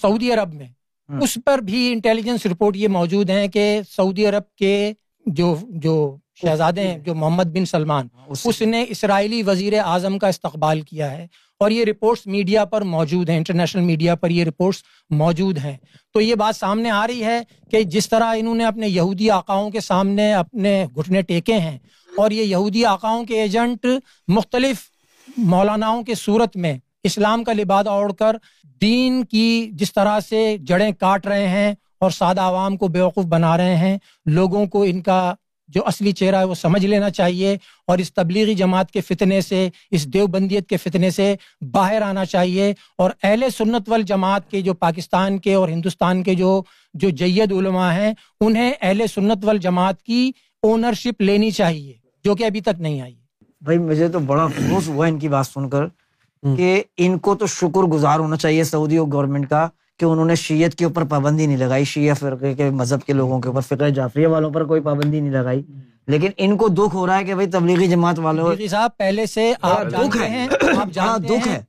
سعودی 0.00 0.32
عرب 0.32 0.54
میں۔ 0.54 0.68
اس 1.08 1.38
پر 1.44 1.58
بھی 1.58 1.92
انٹیلیجنس 1.92 2.46
رپورٹ 2.46 2.76
یہ 2.76 2.88
موجود 2.88 3.30
ہیں 3.30 3.48
کہ 3.48 3.80
سعودی 3.96 4.26
عرب 4.26 4.54
کے 4.54 4.92
جو 5.26 5.56
جو 5.68 6.16
شہزادے 6.40 6.88
ہیں 6.88 6.98
جو 6.98 7.14
محمد 7.14 7.44
بن 7.44 7.64
سلمان 7.64 8.08
اس 8.26 8.62
نے 8.62 8.84
اسرائیلی 8.88 9.42
وزیر 9.42 9.72
اعظم 9.84 10.18
کا 10.18 10.28
استقبال 10.28 10.80
کیا 10.80 11.10
ہے 11.10 11.26
اور 11.60 11.70
یہ 11.70 11.84
رپورٹس 11.84 12.26
میڈیا 12.26 12.64
پر 12.64 12.82
موجود 12.82 13.28
ہیں 13.30 13.36
انٹرنیشنل 13.36 13.82
میڈیا 13.82 14.14
پر 14.14 14.30
یہ 14.30 14.44
رپورٹس 14.44 14.82
موجود 15.10 15.58
ہیں۔ 15.58 15.76
تو 16.14 16.20
یہ 16.20 16.34
بات 16.34 16.56
سامنے 16.56 16.90
آ 16.90 17.06
رہی 17.06 17.24
ہے 17.24 17.40
کہ 17.70 17.82
جس 17.82 18.08
طرح 18.08 18.34
انہوں 18.38 18.54
نے 18.54 18.64
اپنے 18.64 18.88
یہودی 18.88 19.30
آقاؤں 19.30 19.70
کے 19.70 19.80
سامنے 19.80 20.34
اپنے 20.34 20.86
گھٹنے 20.96 21.22
ٹیکے 21.22 21.54
ہیں 21.54 21.78
اور 22.16 22.30
یہ 22.30 22.42
یہودی 22.42 22.84
آقاؤں 22.84 23.24
کے 23.24 23.42
ایجنٹ 23.42 23.86
مختلف 24.28 24.76
مولاناؤں 25.36 26.02
کے 26.02 26.14
صورت 26.14 26.56
میں 26.56 26.78
اسلام 27.02 27.44
کا 27.44 27.52
لبادہ 27.52 27.90
اوڑھ 27.90 28.12
کر 28.14 28.36
دین 28.80 29.24
کی 29.24 29.70
جس 29.72 29.92
طرح 29.92 30.20
سے 30.20 30.56
جڑیں 30.58 30.92
کاٹ 30.92 31.26
رہے 31.26 31.48
ہیں 31.48 31.74
اور 32.00 32.10
سادہ 32.10 32.40
عوام 32.40 32.76
کو 32.76 32.88
بیوقوف 32.88 33.24
بنا 33.24 33.56
رہے 33.56 33.76
ہیں 33.76 33.98
لوگوں 34.26 34.66
کو 34.66 34.82
ان 34.82 35.02
کا 35.02 35.34
جو 35.68 35.86
اصلی 35.86 36.12
چہرہ 36.12 36.36
ہے 36.36 36.44
وہ 36.44 36.54
سمجھ 36.54 36.86
لینا 36.86 37.10
چاہیے 37.10 37.56
اور 37.86 37.98
اس 37.98 38.14
تبلیغی 38.14 38.54
جماعت 38.54 38.90
کے 38.90 39.00
فتنے 39.00 39.40
سے 39.40 39.68
اس 39.90 40.06
دیوبندیت 40.06 40.68
کے 40.68 40.76
فتنے 40.76 41.10
سے 41.10 41.34
باہر 41.70 42.02
آنا 42.02 42.24
چاہیے 42.24 42.74
اور 42.98 43.10
اہل 43.22 43.44
سنت 43.56 43.88
وال 43.88 44.02
جماعت 44.02 44.50
کے 44.50 44.60
جو 44.60 44.74
پاکستان 44.74 45.38
کے 45.38 45.54
اور 45.54 45.68
ہندوستان 45.68 46.22
کے 46.22 46.34
جو 46.34 46.62
جو 46.94 47.08
جید 47.08 47.52
علماء 47.52 47.92
ہیں 47.92 48.12
انہیں 48.40 48.72
اہل 48.80 49.06
سنت 49.06 49.44
وال 49.44 49.58
جماعت 49.58 50.02
کی 50.02 50.32
اونرشپ 50.62 51.20
لینی 51.20 51.50
چاہیے 51.50 51.92
جو 52.24 52.34
کہ 52.34 52.44
ابھی 52.44 52.60
تک 52.60 52.80
نہیں 52.80 53.00
آئی۔ 53.00 53.14
بھائی 53.62 53.78
مجھے 53.78 54.08
تو 54.08 54.18
بڑا 54.18 54.44
افسوس 54.44 54.88
ہوا 54.88 55.06
ان 55.06 55.18
کی 55.18 55.28
بات 55.28 55.46
سن 55.46 55.68
کر 55.68 55.86
کہ 56.56 56.82
ان 56.96 57.18
کو 57.18 57.34
تو 57.34 57.46
شکر 57.46 57.82
گزار 57.82 58.18
ہونا 58.18 58.36
چاہیے 58.36 58.64
سعودی 58.64 58.98
گورنمنٹ 58.98 59.48
کا۔ 59.50 59.68
کہ 59.98 60.04
انہوں 60.04 60.24
نے 60.24 60.34
شیعت 60.34 60.74
کے 60.74 60.84
اوپر 60.84 61.04
پابندی 61.04 61.46
نہیں 61.46 61.56
لگائی 61.56 61.84
شیعہ 61.84 62.14
فرقے 62.14 62.54
کے 62.54 62.70
مذہب 62.70 63.02
کے 63.02 63.12
لوگوں 63.12 63.40
کے 63.40 63.48
اوپر 63.48 63.60
فقہ 63.60 63.88
جعفریہ 63.90 64.26
والوں 64.26 64.50
پر 64.50 64.64
کوئی 64.64 64.80
پابندی 64.80 65.20
نہیں 65.20 65.30
لگائی۔ 65.30 65.62
لیکن 66.06 66.30
ان 66.36 66.56
کو 66.56 66.68
دکھ 66.68 66.94
ہو 66.94 67.06
رہا 67.06 67.18
ہے 67.18 67.24
کہ 67.24 67.34
بھائی 67.34 67.50
تبلیغی 67.50 67.86
جماعت 67.86 68.18
والوں 68.18 68.44
صاحب 68.68 68.90
پہلے 68.96 69.26
سے 69.26 69.52
آپ 69.62 69.90
جانتے 69.90 70.28
ہیں 70.28 70.48
آپ 70.76 70.88
جانتے 70.92 71.38
ہیں 71.46 71.60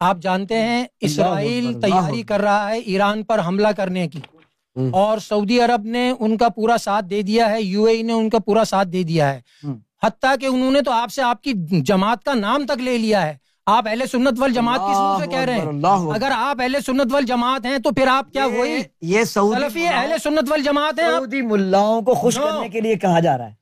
آپ 0.00 0.18
جانتے 0.22 0.54
ہیں 0.54 0.84
اسرائیل 1.00 1.66
تیاری 1.80 2.22
کر 2.22 2.40
رہا 2.40 2.70
ہے 2.70 2.78
ایران 2.78 3.22
پر 3.22 3.40
حملہ 3.46 3.68
کرنے 3.76 4.08
کی۔ 4.08 4.20
اور 4.92 5.18
سعودی 5.18 5.60
عرب 5.60 5.84
نے 5.84 6.12
ان 6.20 6.36
کا 6.36 6.48
پورا 6.48 6.76
ساتھ 6.76 7.04
دے 7.04 7.22
دیا 7.22 7.50
ہے 7.50 7.62
یو 7.62 7.84
اے 7.84 8.02
نے 8.02 8.12
ان 8.12 8.30
کا 8.30 8.38
پورا 8.38 8.64
ساتھ 8.64 8.88
دے 8.88 9.02
دیا 9.02 9.34
ہے۔ 9.34 9.40
حتیٰ 10.02 10.34
کہ 10.40 10.46
انہوں 10.46 10.70
نے 10.70 10.80
تو 10.82 10.90
آپ 10.90 11.12
سے 11.12 11.22
آپ 11.22 11.42
کی 11.42 11.52
جماعت 11.80 12.24
کا 12.24 12.34
نام 12.34 12.66
تک 12.66 12.78
لے 12.78 12.98
لیا 12.98 13.26
ہے۔ 13.26 13.36
آپ 13.66 13.88
اہل 13.88 14.06
سنت 14.12 14.40
وال 14.40 14.52
جماعت 14.52 14.78
کس 14.78 14.96
منہ 14.96 15.24
سے 15.24 15.30
کہہ 15.30 15.44
رہے 15.44 15.54
ہیں۔ 15.54 15.64
اگر 16.14 16.30
آپ 16.36 16.60
اہل 16.60 16.76
سنت 16.86 17.12
وال 17.12 17.24
جماعت 17.24 17.66
ہیں 17.66 17.78
تو 17.78 17.90
پھر 17.90 18.06
آپ 18.06 18.32
کیا 18.32 18.46
وہی 18.46 18.82
یہ 19.00 19.24
سلفی 19.24 19.86
اہل 19.88 20.18
سنت 20.22 20.50
وال 20.50 20.62
جماعت 20.62 21.00
ہیں 21.00 21.10
سعودی 21.10 21.42
ملاؤں 21.42 22.02
کو 22.02 22.14
خوش 22.14 22.34
کرنے 22.34 22.68
کے 22.68 22.80
لیے 22.80 22.94
کہا 22.94 23.20
جا 23.20 23.38
رہا 23.38 23.46
ہے۔ 23.46 23.54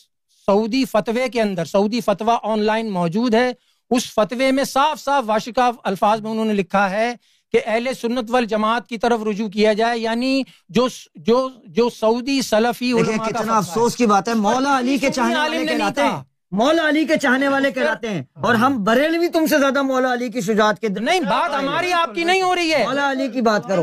سعودی 0.47 0.85
فتوے 0.85 1.29
کے 1.29 1.43
اندر 1.43 1.65
سعودی 1.65 2.01
فتوہ 2.01 2.39
آن 2.43 2.59
لائن 2.61 2.91
موجود 2.91 3.35
ہے۔ 3.35 3.53
اس 3.91 4.15
فتوے 4.15 4.51
میں 4.51 4.65
صاف 4.65 5.01
صاف 5.01 5.25
واشکاف 5.27 5.75
الفاظ 5.85 6.21
میں 6.21 6.31
انہوں 6.31 6.45
نے 6.45 6.53
لکھا 6.53 6.91
ہے 6.91 7.15
کہ 7.53 7.61
اہل 7.67 7.95
سنت 8.01 8.31
وال 8.31 8.45
جماعت 8.45 8.89
کی 8.89 8.99
طرف 8.99 9.21
رجوع 9.31 9.49
کیا 9.49 9.73
جائے 9.73 9.99
یعنی 9.99 10.43
جو 10.69 10.87
جو 11.15 11.49
جو 11.65 11.91
سعودی 11.91 12.43
سلفی 12.43 12.93
کتنا 13.29 13.57
افسوس 13.57 13.97
کی 13.97 14.07
بات 14.07 14.29
ہے 14.29 14.35
مولا 14.35 14.79
علی 14.79 14.99
کے 14.99 15.11
چاہنے 15.11 15.35
والے 15.37 15.67
کہلاتے 15.67 16.01
ہیں۔ 16.03 16.11
مولا 16.51 16.89
علی 16.89 17.05
کے 17.05 17.17
چاہنے 17.17 17.49
والے 17.49 17.71
کہلاتے 17.71 18.09
ہیں۔ 18.11 18.23
اور 18.35 18.55
ہم 18.55 18.85
بریلوی 18.85 19.29
تم 19.29 19.47
سے 19.47 19.59
زیادہ 19.59 19.83
مولا 19.83 20.13
علی 20.13 20.29
کی 20.29 20.41
شجاعت 20.41 20.81
کے 20.81 20.89
نہیں 20.89 21.21
بات 21.21 21.51
ہماری 21.55 21.93
آپ 21.93 22.15
کی 22.15 22.25
نہیں 22.25 22.43
ہو 22.43 22.55
رہی 22.55 22.75
ہے۔ 22.75 22.85
مولا 22.85 23.11
علی 23.11 23.29
کی 23.29 23.41
بات 23.41 23.69
کرو۔ 23.69 23.83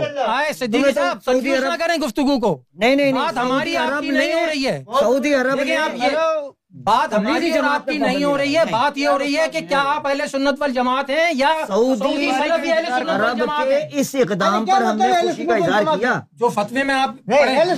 سعودی 1.26 1.54
عرب 1.54 1.80
کریں 1.80 1.98
گفتگو 1.98 2.40
کو۔ 2.40 2.62
نہیں 2.74 2.96
نہیں 2.96 3.14
بات 3.14 3.38
ہماری 3.38 3.78
آپ 3.78 4.02
کی 4.02 4.10
نہیں 4.10 4.34
ہو 4.34 4.46
رہی 4.48 4.68
ہے۔ 4.68 4.84
سعودی 5.00 5.34
عرب 5.34 5.60
بات 6.74 7.14
ہماری 7.14 7.52
جماعت 7.52 7.90
کی 7.90 7.98
نہیں 7.98 8.24
ہو 8.24 8.38
رہی 8.38 8.58
ہے 8.58 8.64
بات 8.72 8.98
یہ 8.98 9.08
ہو 9.08 9.20
رہی 9.20 9.38
ہے 9.38 9.48
کہ 9.48 9.60
کیا 9.70 9.84
آپ 9.86 10.08
اہل 10.08 10.22
سنت 10.32 10.62
وال 10.62 10.72
جماعت 10.72 11.10
ہیں 11.10 11.26
یا 11.34 11.48
سعودی 11.68 12.30
عرب 12.30 12.64
کے 12.64 14.00
اس 14.00 14.16
اقدام 14.16 14.66
پر 14.66 14.82
ہم 14.82 14.98
نے 14.98 15.08
خوشی 15.22 15.46
کا 15.46 15.56
اظہار 15.56 15.98
کیا؟ 15.98 16.20
جو 16.32 16.50
فتوے 16.50 16.84
میں 16.84 16.96
آپ 16.96 17.10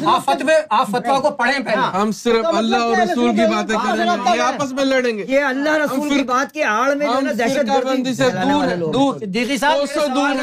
آپ 0.05 0.25
فتوے 0.25 0.53
آپ 0.69 0.87
فتوا 0.87 1.19
کو 1.19 1.29
پڑھیں 1.29 1.59
پہلے۔ 1.59 1.97
ہم 1.97 2.11
صرف 2.11 2.45
اللہ 2.45 2.77
اور 2.77 2.97
رسول 2.97 3.35
کی 3.35 3.45
باتیں 3.55 3.75
کریں 3.75 4.05
گے 4.05 4.37
یہ 4.37 4.41
آپس 4.41 4.73
میں 4.73 4.85
لڑیں 4.85 5.17
گے۔ 5.17 5.25
یہ 5.27 5.39
اللہ 5.39 5.69
رسول 5.69 6.09
کی 6.09 6.23
بات 6.23 6.51
کی 6.51 6.63
آڑ 6.63 6.93
میں 6.95 7.07
جو 7.07 7.19
نا 7.19 7.31
دہشت 7.31 7.69
گردی 7.69 8.13
سے 8.13 8.29
دور 8.29 8.91
دور۔ 8.93 9.19
دیکھی 9.19 9.57
صاحب 9.57 10.15
دور 10.15 10.35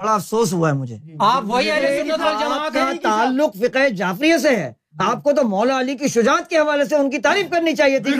بڑا 0.00 0.14
افسوس 0.14 0.52
ہوا 0.52 0.68
ہے 0.68 0.74
مجھے۔ 0.74 0.98
آپ 1.20 1.42
وہی 1.44 1.70
اہل 1.70 2.02
سنت 2.02 2.20
وال 2.24 2.34
جماعت 2.40 2.74
کا 2.74 2.92
تعلق 3.02 3.56
فقہ 3.56 3.88
جعفریہ 3.88 4.36
سے 4.36 4.56
ہے۔ 4.56 4.72
آپ 4.98 5.22
کو 5.22 5.32
تو 5.32 5.48
مولا 5.48 5.80
علی 5.80 5.94
کی 5.94 6.08
شجاعت 6.08 6.50
کے 6.50 6.58
حوالے 6.58 6.84
سے 6.84 6.96
ان 6.96 7.10
کی 7.10 7.18
تعریف 7.18 7.50
کرنی 7.50 7.74
چاہیے 7.76 7.98
تھی 7.98 8.12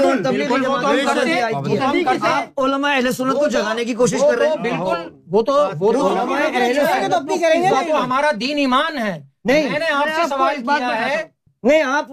آپ 2.24 2.60
علماء 2.60 2.94
اہل 2.94 3.12
سنت 3.12 3.34
کو 3.34 3.48
جگانے 3.48 3.84
کی 3.84 3.94
کوشش 3.94 4.20
کر 4.20 4.38
رہے 4.38 4.48
ہیں۔ 4.48 4.56
بالکل 4.56 5.00
وہ 5.30 5.42
تو 5.42 5.52
وہ 5.80 5.92
تو 5.92 6.22
ہمارا 8.04 8.30
دین 8.40 8.58
ایمان 8.58 8.98
ہے۔ 8.98 9.22
نہیں۔ 9.44 9.70
میں 9.70 9.78
نے 9.78 9.86
آپ 9.92 10.08
سے 10.16 10.28
سوال 10.28 10.56
کیا 10.78 11.00
ہے۔ 11.08 11.22
نہیں 11.62 11.82
آپ 11.82 12.10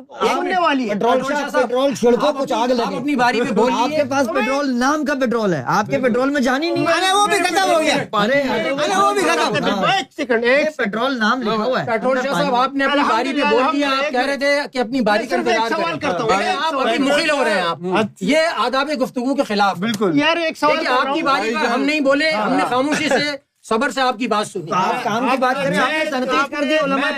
والی 0.57 0.87
پیٹرول 0.89 1.21
پیٹرول 1.53 1.93
چھڑکو 1.95 2.31
کچھ 2.33 2.51
آگ 2.53 2.67
لگے۔ 2.67 2.95
اپنی 2.95 3.15
باری 3.15 3.41
پہ 3.41 3.53
بولیے 3.53 3.81
آپ 3.81 3.89
کے 3.89 4.03
پاس 4.09 4.27
پیٹرول 4.27 4.75
نام 4.79 5.05
کا 5.05 5.13
پیٹرول 5.13 5.53
ہے۔ 5.53 5.63
آپ 5.65 5.85
کے 5.89 5.99
پیٹرول 5.99 6.29
میں 6.29 6.41
جانی 6.41 6.69
نہیں 6.71 6.85
ارے 6.87 7.13
وہ 7.13 7.25
بھی 7.27 7.37
ختم 7.37 7.71
ہو 7.71 7.79
گیا۔ 7.81 7.95
ارے 7.95 8.71
وہ 8.95 9.11
بھی 9.13 9.21
ختم 9.21 9.83
ایک 9.85 10.13
سیکنڈ 10.15 10.43
ایک 10.43 10.77
پیٹرول 10.77 11.17
نام 11.19 11.41
لکھا 11.41 11.63
ہوا 11.63 11.81
ہے۔ 11.81 11.85
پیٹرول 11.85 12.17
شاہ 12.23 12.33
صاحب 12.33 12.55
آپ 12.55 12.73
نے 12.73 12.85
اپنی 12.85 13.03
باری 13.09 13.33
پہ 13.33 13.49
بول 13.49 13.63
دیا 13.73 13.89
آپ 13.89 14.11
کہہ 14.11 14.25
رہے 14.25 14.37
تھے 14.37 14.59
کہ 14.73 14.77
اپنی 14.77 15.01
باری 15.01 15.27
کا 15.27 15.35
انتظار 15.35 15.69
سوال 15.69 15.99
کرتا 15.99 16.23
ہوں۔ 16.23 16.31
آپ 16.65 16.75
ابھی 16.75 16.97
مخیل 16.97 17.29
ہو 17.29 17.43
رہے 17.43 17.51
ہیں۔ 17.51 17.67
آپ 17.97 18.07
یہ 18.21 18.37
آداب 18.57 18.89
گفتگو 19.01 19.35
کے 19.35 19.43
خلاف۔ 19.43 19.77
بالکل۔ 19.77 20.17
یار 20.17 20.37
ایک 20.37 20.57
سوال 20.57 20.87
آپ 20.87 21.13
کی 21.15 21.21
باری 21.21 21.53
پر 21.53 21.65
ہم 21.65 21.83
نہیں 21.83 21.99
بولے 21.99 22.31
ہم 22.31 22.53
نے 22.53 22.63
خاموشی 22.69 23.09
سے 23.09 23.48
صبر 23.69 23.89
سے 23.89 24.01
آپ 24.01 24.19
کی 24.19 24.27
بات 24.27 24.47
سنی 24.47 24.71
آپ 24.73 25.03
کام 25.03 25.29
کی 25.31 25.37
بات 25.37 25.55
کریں 25.55 25.77
آپ 25.77 25.89
نے 25.89 26.11
تنقید 26.11 26.51
کر 26.51 26.63
دی 26.63 26.77
علماء 26.77 27.09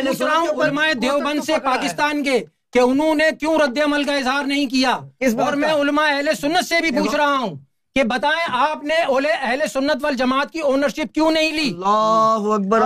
علماء 0.66 0.88
دیوبند 1.02 1.44
سے 1.44 1.54
پاکستان 1.64 2.24
کے 2.24 2.44
کہ 2.74 2.80
انہوں 2.80 3.16
نے 3.16 3.24
کیوں 3.40 3.58
رد 3.60 3.78
عمل 3.86 4.04
کا 4.04 4.14
اظہار 4.14 4.44
نہیں 4.46 4.66
کیا؟ 4.66 5.00
اور 5.44 5.54
میں 5.54 5.74
علماء 5.74 6.08
اہل 6.08 6.30
سنت 6.42 6.66
سے 6.66 6.82
بھی 6.82 6.92
پوچھ 6.92 7.16
رہا 7.16 7.38
ہوں۔ 7.38 7.56
کہ 7.96 8.04
بتائیں 8.04 8.46
آپ 8.52 8.84
نے 8.84 8.96
اہل 9.32 9.60
سنت 9.74 10.04
وال 10.04 10.16
جماعت 10.16 10.52
کی 10.52 10.60
اونرشپ 10.60 11.14
کیوں 11.14 11.32
نہیں 11.32 11.52
لی؟ 11.52 11.68
اللہ 11.70 12.46
اکبر 12.54 12.82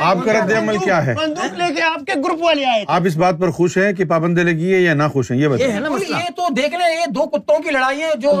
آپ 0.00 0.24
کا 0.24 0.32
رد 0.32 0.52
عمل 0.52 0.78
کیا 0.78 1.06
ہے؟ 1.06 1.14
بندوق 1.14 1.58
لے 1.58 1.74
کے 1.74 1.82
آپ 1.82 2.06
کے 2.06 2.12
گروپ 2.24 2.42
والے 2.42 2.64
آئے 2.64 2.84
آپ 2.88 3.02
اس 3.04 3.16
بات 3.16 3.34
پر 3.40 3.50
خوش 3.50 3.76
ہیں 3.78 3.92
کہ 3.92 4.04
پابندی 4.04 4.42
لگی 4.42 4.74
ہے 4.74 4.80
یا 4.80 4.94
نہ 4.94 5.02
خوش 5.12 5.30
ہیں؟ 5.30 5.38
یہ 5.38 5.48
بتائیں۔ 5.48 5.72
یہ 6.08 6.30
تو 6.36 6.46
دیکھ 6.56 6.74
لیں 6.74 6.88
یہ 6.90 7.06
دو 7.06 7.26
کتوں 7.26 7.58
کی 7.58 7.70
لڑائی 7.70 8.02
ہے 8.02 8.10
جو 8.16 8.32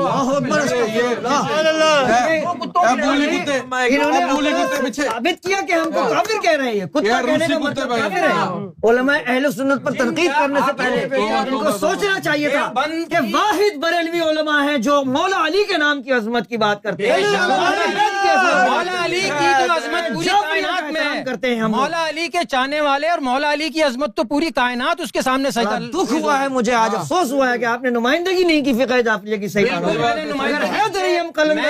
ثابت 4.96 5.42
کیا 5.42 5.60
کہ 5.68 5.72
ہم 5.72 5.90
کو 5.92 6.08
کافر 6.08 6.40
کہہ 6.42 6.56
رہے 6.58 6.70
ہیں۔ 6.70 6.86
کتا 6.86 7.20
کہنے 7.22 7.46
کا 7.48 7.58
مطلب 7.58 7.88
کافر 7.88 8.18
ہے 8.18 8.90
علماء 8.90 9.16
اہل 9.26 9.50
سنت 9.52 9.84
پر 9.84 9.92
تنقید 9.92 10.30
کرنے 10.38 10.60
سے 10.66 10.72
پہلے 10.72 11.04
ان 11.16 11.58
کو 11.58 11.70
سوچنا 11.78 12.20
چاہیے 12.20 12.48
تھا 12.48 12.72
کہ 13.10 13.18
واحد 13.34 13.78
بریلوی 13.78 14.20
علماء 14.20 14.60
ہیں 14.62 14.76
جو 14.78 15.02
مولا 15.06 15.46
علی 15.46 15.64
کے 15.64 15.76
نام 15.76 15.89
کی 16.02 16.12
عظمت 16.12 16.48
کی 16.48 16.56
بات 16.56 16.82
کرتے 16.82 17.12
ہیں۔ 17.12 17.22
مولا 18.68 19.04
علی 19.04 19.20
کی 19.20 19.28
تو 19.28 19.72
عظمت 19.72 20.14
پوری 20.14 20.28
کائنات 20.28 20.92
میں 20.92 21.24
کرتے 21.24 21.54
ہیں 21.54 21.62
ہم۔ 21.62 21.70
مولا 21.70 22.08
علی 22.08 22.28
کے 22.28 22.38
چاہنے 22.48 22.80
والے 22.80 23.08
اور 23.08 23.18
مولا 23.18 23.52
علی 23.52 23.68
کی 23.68 23.82
عظمت 23.82 24.16
تو 24.16 24.24
پوری 24.24 24.50
کائنات 24.50 25.00
اس 25.00 25.12
کے 25.12 25.22
سامنے 25.22 25.50
سجدہ 25.50 25.78
دکھ 25.94 26.12
ہوا 26.12 26.40
ہے 26.40 26.48
مجھے 26.48 26.74
آج 26.74 26.94
افسوس 26.94 27.32
ہوا 27.32 27.52
ہے 27.52 27.58
کہ 27.58 27.64
آپ 27.64 27.82
نے 27.82 27.90
نمائندگی 27.90 28.44
نہیں 28.44 28.64
کی 28.64 28.74
فقہ 28.74 29.00
جعفریہ 29.00 29.36
کی 29.36 29.48
صحیح 29.48 29.70
میں 29.70 29.80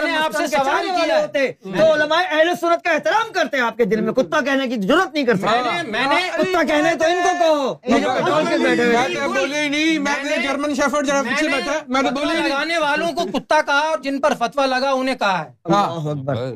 نے 0.03 0.16
آپ 0.16 0.37
سے 0.37 0.47
سوال 0.47 0.87
کیا 1.05 1.21
ہوتے 1.21 1.53
تو 1.53 1.95
علماء 1.95 2.23
اہل 2.31 2.51
سنت 2.61 2.85
کا 2.85 2.91
احترام 2.91 3.33
کرتے 3.33 3.57
ہیں 3.57 3.64
آپ 3.64 3.77
کے 3.77 3.85
دل 3.85 4.01
میں۔ 4.01 4.12
کتا 4.12 4.41
کہنے 4.41 4.68
کی 4.68 4.87
ضرورت 4.87 5.14
نہیں 5.14 5.25
کر 5.25 5.35
سکتے۔ 5.35 5.91
میں 5.91 6.07
نے 6.07 6.29
کتا 6.33 6.62
کہنے 6.62 6.95
تو 6.95 7.05
ان 7.05 7.18
کو 7.23 7.29
کہو۔ 7.39 7.75
بولے 9.29 9.68
نہیں۔ 9.68 9.99
میں 9.99 10.43
جرمن 10.43 10.75
شیفرڈ 10.75 11.07
جرا 11.07 11.23
پیچھے 11.23 11.49
بیٹھا 11.49 11.73
میں 11.89 12.03
نے 12.03 12.11
بولے 12.11 12.49
لگانے 12.49 12.79
والوں 12.79 13.12
کو 13.12 13.39
کتا 13.39 13.61
کہا 13.61 13.79
اور 13.79 13.99
جن 14.11 14.20
پر 14.20 14.32
فتوا 14.38 14.66
لگا 14.66 14.90
انہیں 14.90 15.14
کہا 15.14 15.44
ہے۔ 15.44 15.48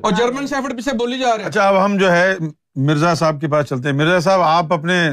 اور 0.01 0.13
جرمن 0.13 0.47
شیفرڈ 0.47 0.77
پیچھے 0.77 0.97
بولی 0.97 1.19
جا 1.19 1.31
رہے 1.31 1.43
ہیں۔ 1.43 1.49
اچھا 1.51 1.69
اب 1.69 1.85
ہم 1.85 1.97
جو 1.97 2.13
ہے 2.13 2.35
مرزا 2.77 3.15
صاحب 3.15 3.41
کے 3.41 3.49
پاس 3.49 3.67
چلتے 3.67 3.89
ہیں۔ 3.89 3.97
مرزا 3.97 4.21
صاحب 4.21 4.41
آپ 4.41 4.73
اپنے 4.73 5.11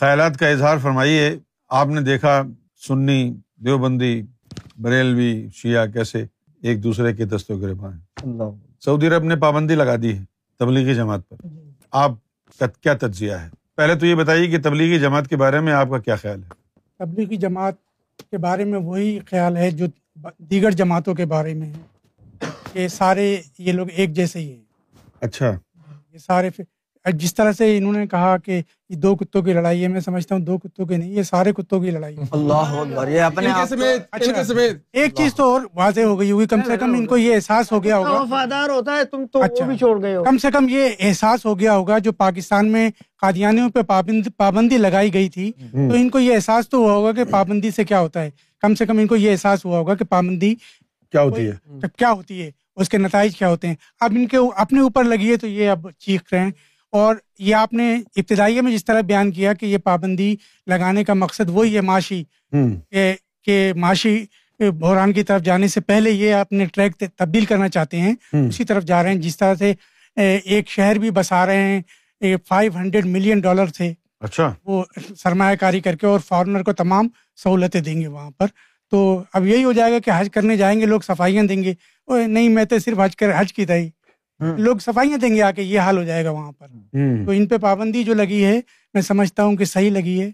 خیالات 0.00 0.38
کا 0.38 0.48
اظہار 0.48 0.78
فرمائیے۔ 0.78 1.38
آپ 1.68 1.86
نے 1.86 2.00
دیکھا 2.00 2.42
سنی 2.88 3.34
دیوبندی 3.56 4.22
بریلوی 4.78 5.48
شیعہ 5.54 5.86
کیسے 5.86 6.26
ایک 6.62 6.84
دوسرے 6.84 7.12
کے 7.12 7.24
دستوں 7.24 7.60
گربان 7.60 7.92
ہیں۔ 7.92 8.40
سعودی 8.80 9.06
عرب 9.06 9.24
نے 9.24 9.36
پابندی 9.36 9.74
لگا 9.74 9.96
دی 9.96 10.18
ہے 10.18 10.24
تبلیغی 10.58 10.94
جماعت 10.94 11.20
پر۔ 11.28 11.36
آپ 11.90 12.10
کا 12.58 12.66
کیا 12.66 12.94
تجزیہ 12.94 13.32
ہے؟ 13.32 13.48
پہلے 13.76 13.94
تو 13.94 14.06
یہ 14.06 14.14
بتائیے 14.14 14.46
کہ 14.46 14.62
تبلیغی 14.62 14.98
جماعت 14.98 15.28
کے 15.28 15.36
بارے 15.36 15.60
میں 15.60 15.72
آپ 15.72 15.90
کا 15.90 15.98
کیا 15.98 16.16
خیال 16.16 16.42
ہے؟ 16.42 16.48
تبلیغی 16.98 17.36
جماعت 17.36 17.74
کے 18.30 18.38
بارے 18.38 18.64
میں 18.64 18.78
وہی 18.78 19.18
خیال 19.26 19.56
ہے 19.56 19.70
جو 19.70 19.86
دیگر 20.38 20.70
جماعتوں 20.70 21.14
کے 21.14 21.26
بارے 21.26 21.54
میں 21.54 21.72
ہے 21.72 21.80
کہ 22.72 22.88
سارے 22.88 23.42
یہ 23.58 23.72
لوگ 23.72 23.86
ایک 23.96 24.12
جیسے 24.12 24.38
ہی 24.38 24.52
ہیں۔ 24.52 24.64
اچھا۔ 25.20 25.58
یہ 26.12 26.18
سارے 26.18 26.50
جس 27.12 27.34
طرح 27.34 27.52
سے 27.52 27.76
انہوں 27.78 27.92
نے 27.92 28.06
کہا 28.06 28.36
کہ 28.36 28.60
یہ 28.88 28.96
دو 28.96 29.16
کتوں 29.16 29.42
کی 29.42 29.52
لڑائی 29.52 29.82
ہے 29.82 29.88
میں 29.88 30.00
سمجھتا 30.00 30.34
ہوں 30.34 30.42
دو 30.42 30.58
کتوں 30.58 30.86
کی 30.86 30.96
نہیں 30.96 31.10
یہ 31.10 31.22
سارے 31.22 31.52
کتوں 31.52 31.80
کی 31.80 31.90
لڑائی 31.90 32.16
ہے۔ 32.16 32.24
اچھا، 34.12 34.32
ایک 34.92 35.14
چیز 35.14 35.34
تو 35.34 35.52
اور 35.52 35.60
واضح 35.74 36.00
ہو 36.00 36.20
گئی 36.20 36.30
ہوگی 36.30 36.46
کم 36.46 36.56
سے 36.66 36.76
کم 36.76 36.94
ان 36.94 37.06
کو 37.06 37.16
یہ 37.16 37.34
احساس 37.34 37.72
ہو 37.72 37.84
گیا 37.84 37.98
ہوگا۔ 37.98 38.10
وفادار 38.20 38.68
ہوتا 38.68 38.96
ہے 38.96 39.04
تم 39.04 39.26
تو 39.32 39.42
اچھا۔ 39.42 39.64
وہ 39.64 39.68
بھی 39.68 39.78
چھوڑ 39.78 40.02
گئے 40.02 40.16
ہو۔ 40.16 40.24
کم 40.24 40.38
سے 40.38 40.48
کم 40.52 40.66
یہ 40.70 40.88
احساس 41.00 41.46
ہو 41.46 41.58
گیا 41.58 41.76
ہوگا 41.76 41.98
جو 41.98 42.12
پاکستان 42.12 42.72
میں 42.72 42.90
قادیانیوں 43.20 43.70
پہ 43.70 43.80
پابندی 44.36 44.76
لگائی 44.76 45.14
گئی 45.14 45.28
تھی 45.28 45.52
تو 45.70 45.94
ان 45.94 46.08
کو 46.08 46.18
یہ 46.18 46.34
احساس 46.34 46.68
تو 46.68 46.78
ہوا 46.78 46.92
ہوگا 46.92 47.12
کہ 47.12 47.24
پابندی 47.24 47.70
سے 47.70 47.84
کیا 47.84 48.00
ہوتا 48.00 48.22
ہے۔ 48.22 48.30
کم 48.62 48.74
سے 48.74 48.86
کم 48.86 48.98
ان 48.98 49.06
کو 49.06 49.16
یہ 49.16 49.30
احساس 49.30 49.64
ہوا 49.64 49.78
ہوگا 49.78 49.94
کہ 49.94 50.04
پابندی 50.04 50.54
کیا 51.12 51.22
ہوتی 51.22 51.46
ہے؟ 51.46 51.52
کیا 51.98 52.12
ہوتی 52.12 52.42
ہے؟ 52.42 52.50
اس 52.76 52.88
کے 52.88 52.98
نتائج 52.98 53.36
کیا 53.36 53.48
ہوتے 53.48 53.68
ہیں؟ 53.68 53.74
اب 54.00 54.12
ان 54.16 54.26
کے 54.26 54.36
اپنے 54.56 54.80
اوپر 54.80 55.04
لگی 55.04 55.30
ہے 55.30 55.36
تو 55.36 55.46
یہ 55.46 55.70
اب 55.70 55.86
چیخ 55.98 56.20
رہے 56.32 56.40
ہیں۔ 56.40 56.50
اور 56.92 57.16
یہ 57.38 57.54
آپ 57.54 57.72
نے 57.72 57.94
ابتدائی 58.16 58.60
میں 58.60 58.72
جس 58.72 58.84
طرح 58.84 59.00
بیان 59.00 59.30
کیا 59.30 59.52
کہ 59.52 59.66
یہ 59.66 59.78
پابندی 59.78 60.36
لگانے 60.66 61.04
کا 61.04 61.14
مقصد 61.14 61.48
وہی 61.48 61.76
ہے 61.76 61.80
معاشی 61.80 62.24
کہ 63.44 63.72
معاشی 63.76 64.24
بحران 64.58 65.12
کی 65.12 65.22
طرف 65.22 65.42
جانے 65.42 65.68
سے 65.68 65.80
پہلے 65.80 66.10
یہ 66.10 66.34
اپنے 66.34 66.64
ٹریک 66.64 66.96
تبدیل 66.96 67.44
کرنا 67.44 67.68
چاہتے 67.68 68.00
ہیں۔ 68.00 68.14
اسی 68.32 68.64
طرف 68.64 68.84
جا 68.84 69.02
رہے 69.02 69.10
ہیں 69.10 69.20
جس 69.20 69.36
طرح 69.36 69.54
سے 69.54 69.72
ایک 70.16 70.68
شہر 70.68 70.98
بھی 70.98 71.10
بسا 71.10 71.46
رہے 71.46 71.56
ہیں 71.56 72.36
فائیو 72.48 72.72
ہنڈریڈ 72.76 73.06
ملین 73.06 73.40
ڈالر 73.40 73.66
تھے 73.66 73.92
اچھا۔ 74.20 74.52
وہ 74.64 74.84
سرمایہ 75.22 75.56
کاری 75.56 75.80
کر 75.80 75.96
کے 75.96 76.06
اور 76.06 76.20
فارنر 76.20 76.62
کو 76.62 76.72
تمام 76.72 77.08
سہولتیں 77.42 77.80
دیں 77.80 78.00
گے 78.00 78.06
وہاں 78.06 78.30
پر۔ 78.30 78.46
تو 78.90 79.22
اب 79.32 79.46
یہی 79.46 79.64
ہو 79.64 79.72
جائے 79.72 79.92
گا 79.92 79.98
کہ 79.98 80.10
حج 80.16 80.28
کرنے 80.34 80.56
جائیں 80.56 80.80
گے 80.80 80.86
لوگ 80.86 81.00
صفائیاں 81.00 81.42
دیں 81.42 81.62
گے۔ 81.62 81.74
نہیں 82.26 82.48
میں 82.48 82.64
تو 82.64 82.78
صرف 82.78 82.98
حج 83.00 83.16
کر 83.16 83.40
حج 83.40 83.52
کی 83.52 83.66
تھی۔ 83.66 83.90
لوگ 84.40 84.76
صفائیاں 84.76 85.18
دیں 85.18 85.34
گے 85.34 85.42
آ 85.42 85.50
کے 85.50 85.62
یہ 85.62 85.80
حال 85.80 85.98
ہو 85.98 86.02
جائے 86.04 86.24
گا 86.24 86.30
وہاں 86.30 86.52
پر۔ 86.52 86.66
تو 87.26 87.30
ان 87.30 87.46
پہ 87.46 87.56
پابندی 87.56 88.04
جو 88.04 88.14
لگی 88.14 88.44
ہے 88.44 88.60
میں 88.94 89.02
سمجھتا 89.02 89.44
ہوں 89.44 89.56
کہ 89.56 89.64
صحیح 89.64 89.90
لگی 89.90 90.22
ہے۔ 90.22 90.30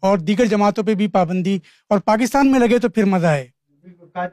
اور 0.00 0.18
دیگر 0.18 0.44
جماعتوں 0.44 0.84
پہ 0.84 0.94
بھی 0.94 1.08
پابندی۔ 1.08 1.58
اور 1.88 1.98
پاکستان 1.98 2.52
میں 2.52 2.60
لگے 2.60 2.78
تو 2.78 2.88
پھر 2.88 3.04
مزہ 3.04 3.26
ہے۔ 3.26 3.46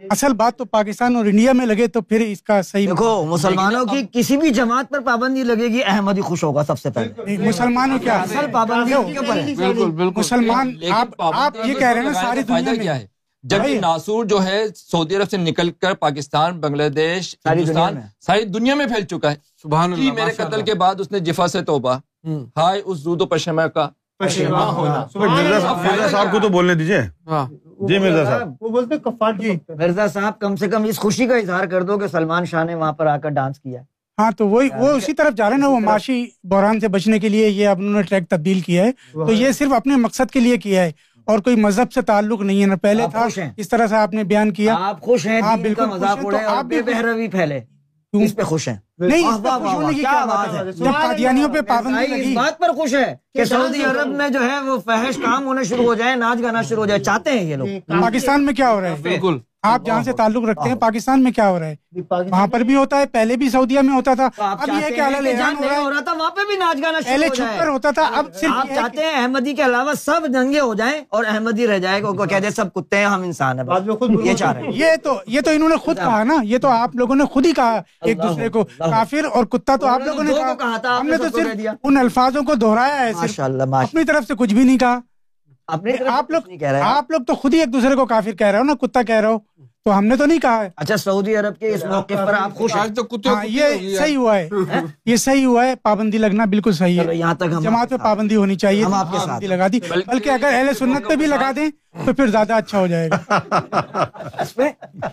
اصل 0.09 0.33
بات 0.33 0.57
تو 0.57 0.65
پاکستان 0.65 1.15
اور 1.15 1.25
انڈیا 1.25 1.51
میں 1.51 1.65
لگے 1.65 1.87
تو 1.87 2.01
پھر 2.01 2.19
اس 2.19 2.41
کا 2.41 2.61
صحیح 2.61 2.87
دیکھو 2.87 3.25
مسلمانوں 3.25 3.85
کی 3.85 4.01
کسی 4.11 4.37
بھی 4.37 4.49
جماعت 4.49 4.89
پر 4.89 4.99
پابندی 4.99 5.43
لگے 5.43 5.67
گی 5.67 5.79
احمدی 5.85 6.21
خوش 6.21 6.43
ہوگا 6.43 6.63
سب 6.63 6.79
سے 6.79 6.89
پہلے۔ 6.89 7.37
مسلمانوں 7.47 7.99
کیا؟ 7.99 8.13
اصل 8.15 8.51
پابندی 8.51 8.93
بالکل 9.57 9.91
بالکل۔ 9.91 10.19
مسلمان 10.19 10.75
آپ 11.17 11.57
یہ 11.65 11.73
کہہ 11.73 11.87
رہے 11.87 11.99
ہیں 11.99 12.07
نا 12.07 12.13
ساری 12.13 12.41
دنیا 12.41 12.75
کیا 12.75 12.99
جب 13.43 13.63
ناسور 13.81 14.25
جو 14.25 14.43
ہے 14.43 14.67
سعودی 14.75 15.15
عرب 15.15 15.29
سے 15.29 15.37
نکل 15.37 15.71
کر 15.71 15.93
پاکستان 15.93 16.59
بنگلہ 16.59 16.87
دیش 16.89 17.35
ہندوستان 17.45 17.95
ساری 18.19 18.43
دنیا 18.43 18.75
میں 18.75 18.85
پھیل 18.85 19.05
چکا 19.05 19.31
ہے۔ 19.31 19.35
سبحان 19.63 19.93
اللہ 19.93 20.13
میرے 20.13 20.31
قتل 20.31 20.61
کے 20.61 20.73
بعد 20.73 20.95
اس 20.99 21.11
نے 21.11 21.19
جفا 21.19 21.47
سے 21.47 21.61
توبہ۔ 21.61 21.93
ہائے 22.57 22.81
اس 22.85 22.97
زود 22.97 23.21
و 23.21 23.25
پشما 23.25 23.67
کا۔ 23.67 23.89
مرزا 25.15 26.07
صاحب 26.11 26.31
کو 26.31 26.39
تو 26.39 26.49
بولنے 26.49 26.73
دیجیے 26.75 27.01
جی 27.87 27.97
مرزا 27.99 28.23
صاحب۔ 28.25 28.53
وہ 28.61 28.69
بولتے 28.69 28.97
کفار 29.03 29.33
جی۔ 29.33 29.51
مرزا 29.69 30.07
صاحب 30.07 30.39
کم 30.39 30.55
سے 30.55 30.67
کم 30.67 30.83
اس 30.83 30.97
خوشی 30.97 31.25
کا 31.25 31.35
اظہار 31.35 31.65
کر 31.65 31.81
دو 31.81 31.97
کہ 31.97 32.07
سلمان 32.07 32.45
شاہ 32.45 32.63
نے 32.63 32.75
وہاں 32.75 32.91
پر 32.91 33.05
آ 33.05 33.17
کر 33.17 33.29
ڈانس 33.29 33.59
کیا۔ 33.59 33.81
ہاں 34.17 34.31
تو 34.31 34.47
وہی 34.47 34.69
وہ 34.79 34.87
اسی 34.87 35.13
طرف 35.13 35.33
جا 35.33 35.45
رہے 35.45 35.55
ہیں 35.55 35.61
نا 35.61 35.67
وہ 35.67 35.79
معاشی 35.79 36.25
بحران 36.43 36.79
سے 36.79 36.87
بچنے 36.87 37.19
کے 37.19 37.29
لیے 37.29 37.47
یہ 37.49 37.67
اب 37.67 37.77
انہوں 37.79 37.93
نے 37.93 38.01
ٹریک 38.01 38.29
تبدیل 38.29 38.59
کیا 38.59 38.83
ہے۔ 38.83 38.91
تو 39.13 39.31
یہ 39.31 39.51
صرف 39.51 39.73
اپنے 39.73 39.95
مقصد 39.95 40.31
کے 40.31 40.39
لیے 40.39 40.57
کیا 40.57 40.83
ہے۔ 40.83 40.91
اور 41.25 41.39
کوئی 41.39 41.55
مذہب 41.55 41.91
سے 41.91 42.01
تعلق 42.01 42.41
نہیں 42.41 42.61
ہے 42.61 42.67
نا۔ 42.67 42.75
پہلے 42.75 43.03
تھا 43.11 43.27
اس 43.57 43.69
طرح 43.69 43.87
سے 43.87 43.95
آپ 43.95 44.13
نے 44.13 44.23
بیان 44.23 44.51
کیا۔ 44.53 44.75
آپ 44.79 45.01
خوش 45.01 45.27
ہیں؟ 45.27 45.41
آپ 45.43 45.59
بالکل 45.59 45.83
آپ 46.47 46.65
بھی 46.65 46.81
بہروی 46.81 47.27
پھیلے۔ 47.27 47.59
اس 48.13 48.35
پہ 48.35 48.41
خوش 48.41 48.67
ہیں۔ 48.67 48.75
نہیں 48.99 49.27
اس 49.27 49.43
پہ 49.43 49.49
خوش 49.49 49.73
ہونے 49.73 49.93
کی 49.93 49.99
کیا 49.99 50.25
بات 50.25 50.53
ہے؟ 50.53 50.71
جب 50.71 50.91
قادیانیوں 51.01 51.49
پہ 51.53 51.61
پابندی 51.61 52.07
لگی 52.07 52.21
اس 52.21 52.35
بات 52.35 52.59
پر 52.59 52.69
خوش 52.69 52.93
ہے 52.93 53.15
کہ 53.33 53.45
سعودی 53.45 53.83
عرب 53.83 54.07
میں 54.07 54.29
جو 54.29 54.39
ہے 54.43 54.59
وہ 54.59 54.77
فحش 54.79 55.15
کام 55.17 55.45
ہونے 55.45 55.63
شروع 55.63 55.85
ہو 55.85 55.93
جائے 55.93 56.15
ناچ 56.15 56.43
گانا 56.43 56.61
شروع 56.61 56.81
ہو 56.83 56.85
جائے 56.85 56.99
چاہتے 56.99 57.29
ہیں 57.31 57.43
یہ 57.43 57.55
لوگ؟ 57.55 57.67
پاکستان 58.01 58.45
میں 58.45 58.53
کیا 58.53 58.71
ہو 58.71 58.81
رہا 58.81 58.87
ہے؟ 58.87 58.95
بالکل۔ 59.01 59.37
آپ 59.63 59.85
جہاں 59.85 60.03
سے 60.03 60.11
تعلق 60.11 60.45
رکھتے 60.45 60.69
ہیں 60.69 60.75
پاکستان 60.75 61.23
میں 61.23 61.31
کیا 61.31 61.49
ہو 61.49 61.59
رہا 61.59 61.65
ہے؟ 61.65 61.75
وہاں 62.09 62.47
پر 62.47 62.59
بھی 62.59 62.75
ہوتا 62.75 62.97
ہے 62.97 63.05
پہلے 63.05 63.35
بھی 63.35 63.49
سعودیہ 63.49 63.79
میں 63.79 63.93
ہوتا 63.93 64.13
تھا 64.13 64.29
اب 64.37 64.69
یہ 64.69 64.89
کہ 64.89 65.01
ہو 65.75 65.89
رہا 65.89 65.99
تھا 65.99 66.13
وہاں 66.13 66.29
پہ 66.29 66.41
بھی 66.47 66.57
ناچ 66.57 66.83
گانا 66.83 66.99
پہلے 67.05 67.29
چھپ 67.29 67.59
کر 67.59 67.67
ہوتا 67.67 67.91
تھا 67.91 68.01
اب 68.13 68.33
صرف 68.33 68.51
آپ 68.51 68.67
چاہتے 68.75 69.03
ہیں 69.03 69.13
احمدی 69.23 69.53
کے 69.53 69.65
علاوہ 69.65 69.93
سب 69.93 70.21
دنگے 70.33 70.59
ہو 70.59 70.73
جائیں 70.73 71.01
اور 71.09 71.23
احمدی 71.27 71.67
رہ 71.67 71.77
جائے 71.77 72.03
گا 72.03 72.25
کہہ 72.25 72.39
دے 72.39 72.49
سب 72.49 72.73
کتے 72.73 72.97
ہیں 72.97 73.05
ہم 73.05 73.21
انسان 73.21 73.59
ہیں 73.59 73.65
یہ 74.23 74.33
چاہ 74.33 74.51
رہے 74.51 74.61
ہیں۔ 74.61 74.71
یہ 74.73 74.95
تو 75.03 75.15
یہ 75.27 75.41
تو 75.41 75.51
انہوں 75.51 75.69
نے 75.69 75.75
خود 75.75 75.97
کہا 75.97 76.23
نا 76.23 76.33
یہ 76.43 76.57
تو 76.57 76.67
آپ 76.67 76.95
لوگوں 76.95 77.15
نے 77.15 77.23
خود 77.25 77.45
ہی 77.45 77.53
کہا 77.53 77.81
ایک 78.01 78.23
دوسرے 78.23 78.49
کو 78.49 78.63
کافر 78.63 79.25
اور 79.33 79.45
کتا 79.45 79.75
تو 79.75 79.87
آپ 79.87 80.01
لوگوں 80.05 80.23
نے 80.23 80.33
کہا۔ 80.33 80.77
تھا 80.77 80.99
ہم 80.99 81.07
نے 81.07 81.17
تو 81.17 81.23
صرف 81.35 81.47
ان 81.83 81.97
الفاظوں 81.97 82.43
کو 82.43 82.55
دہرایا 82.55 82.99
ہے 82.99 83.11
اپنی 83.83 84.03
طرف 84.03 84.23
سے 84.27 84.33
کچھ 84.37 84.53
بھی 84.53 84.63
نہیں 84.63 84.77
کہا۔ 84.77 84.99
آپ 86.09 86.31
لوگ 86.31 86.63
آپ 86.83 87.11
لوگ 87.11 87.21
تو 87.21 87.35
خود 87.35 87.53
ہی 87.53 87.59
ایک 87.59 87.73
دوسرے 87.73 87.95
کو 87.95 88.05
کافر 88.05 88.31
کہہ 88.31 88.47
رہے 88.47 88.59
ہو 88.59 88.63
نا 88.63 88.73
کتا 88.73 89.01
کہہ 89.01 89.15
رہے 89.15 89.27
ہو۔ 89.27 89.37
تو 89.85 89.97
ہم 89.97 90.05
نے 90.05 90.15
تو 90.15 90.25
نہیں 90.25 90.39
کہا 90.39 90.63
ہے۔ 90.63 90.69
اچھا 90.77 90.97
سعودی 90.97 91.35
عرب 91.35 91.59
کے 91.59 91.69
اس 91.69 91.83
موقع 91.85 92.13
پر 92.25 92.33
آپ 92.33 92.55
خوش 92.55 92.75
ہیں؟ 92.75 92.83
یہ 93.45 93.97
صحیح 93.97 94.17
ہوا 94.17 94.37
ہے۔ 94.37 94.49
یہ 95.05 95.15
صحیح 95.15 95.45
ہوا 95.45 95.65
ہے۔ 95.65 95.75
پابندی 95.75 96.17
لگنا 96.17 96.45
بالکل 96.45 96.71
صحیح 96.71 97.01
ہے۔ 97.01 97.15
یہاں 97.15 97.33
تک 97.33 97.61
جماعت 97.61 97.89
پہ 97.89 97.97
پابندی 97.97 98.35
ہونی 98.35 98.55
چاہیے۔ 98.55 98.85
پابندی 98.85 99.47
لگا 99.47 99.67
دی۔ 99.67 99.79
بلکہ 100.07 100.29
اگر 100.29 100.49
اہل 100.53 100.73
سنت 100.79 101.09
پہ 101.09 101.15
بھی 101.15 101.25
لگا 101.25 101.51
دیں 101.55 101.69
تو 102.05 102.13
پھر 102.13 102.27
زیادہ 102.27 102.53
اچھا 102.53 102.79
ہو 102.79 102.87
جائے 102.87 103.09
گا۔ 103.09 103.39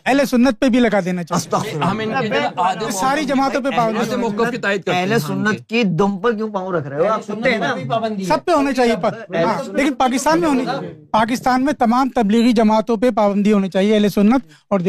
اہل 0.04 0.24
سنت 0.30 0.60
پہ 0.60 0.68
بھی 0.68 0.80
لگا 0.80 1.00
دینا 1.04 1.22
چاہیے۔ 1.22 2.90
ساری 2.90 3.24
جماعتوں 3.24 3.60
پہ 3.60 3.68
پابندی 3.76 4.66
اہل 4.86 5.18
سنت 5.18 5.68
کی 5.68 5.82
دم 5.82 6.18
پر 6.18 6.32
کیوں 6.32 6.48
پاؤں 6.48 6.72
رکھ 6.72 6.86
رہے 6.88 6.98
ہو؟ 6.98 7.12
آپ 7.12 7.24
سنتے 7.26 7.50
ہیں 7.50 7.58
نا۔ 7.58 7.74
سب 8.28 8.44
پہ 8.44 8.52
ہونے 8.52 8.72
چاہیے 8.72 8.94
لیکن 9.72 9.94
پاکستان 9.94 10.40
میں 10.40 10.48
ہونی 10.48 10.64
پاکستان 11.10 11.64
میں 11.64 11.72
تمام 11.72 12.08
تبلیغی 12.08 12.52
جماعتوں 12.52 12.96
پہ 12.96 13.10
پابندی 13.10 13.52
ہونی 13.52 13.70
چاہیے۔ 13.70 13.94
اہل 13.94 14.08
سنت 14.08 14.39
اور 14.68 14.80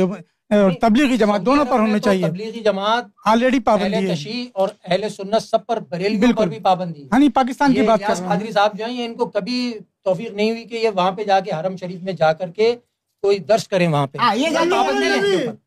تبلیغی 0.82 1.18
جماعت 1.18 1.41
دونوں 1.41 1.66
پر 1.66 1.80
ہونے 1.80 1.99
چاہیے۔ 1.99 2.28
تبلیغی 2.28 2.60
جماعت 2.60 3.04
آلریڈی 3.26 3.60
پابندی 3.60 4.10
ہے۔ 4.10 4.16
اور 4.54 4.70
اہل 4.86 5.10
سنت 5.10 5.43
سب 5.43 5.66
پر 5.66 5.80
بریلویوں 5.80 6.34
پر 6.38 6.47
بھی 6.47 6.60
پابندی۔ 6.60 7.08
ہاں 7.12 7.20
پاکستان 7.36 7.74
کی 7.74 7.82
بات 7.82 7.99
کر 7.99 8.08
رہے 8.08 8.22
ہیں 8.22 8.28
قادری 8.28 8.52
صاحب 8.52 8.78
جو 8.78 8.86
ہیں 8.86 9.06
ان 9.06 9.14
کو 9.14 9.26
کبھی 9.26 9.74
توفیق 10.04 10.32
نہیں 10.34 10.52
ہوئی 10.52 10.64
کہ 10.64 10.76
یہ 10.76 10.89
وہاں 10.95 11.12
پہ 11.12 11.24
جا 11.24 11.39
کے 11.39 11.52
حرم 11.60 11.76
شریف 11.76 12.02
میں 12.02 12.14
جا 12.14 12.34
کر 12.34 12.49
کے 12.49 12.76
کوئی 13.22 13.39
درس 13.39 13.68
کریں 13.68 13.88
وہاں 13.88 14.08
پہ۔ 14.08 14.18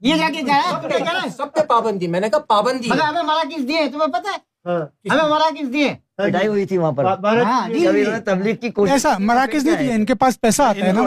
یہ 0.00 0.16
جا 0.16 0.28
کے 0.28 0.40
سب 1.36 1.52
پہ 1.54 1.60
پابندی 1.68 2.06
میں 2.06 2.20
نے 2.20 2.28
کہا 2.28 2.38
پابندی 2.38 2.88
ہمیں 2.90 3.22
مراکز 3.22 3.68
دیے 3.68 3.88
تمہیں 3.92 4.08
پتا 4.08 4.30
ہے؟ 4.30 4.53
ہمیں 4.64 5.28
مراکز 5.30 5.72
دیے۔ 5.72 5.94
لڑائی 6.18 6.46
ہوئی 6.46 6.64
تھی 6.66 6.78
وہاں 6.78 6.92
پر۔ 6.92 7.04
تبلیغ 8.24 8.54
کی 8.54 8.70
کوشش 8.70 8.92
ایسا 8.92 9.12
مراکز 9.18 9.64
نہیں 9.64 9.76
دیے 9.78 9.92
ان 9.92 10.04
کے 10.06 10.14
پاس 10.14 10.40
پیسہ 10.40 10.62
آتا 10.62 10.86
ہے 10.86 10.92
نا 10.92 11.00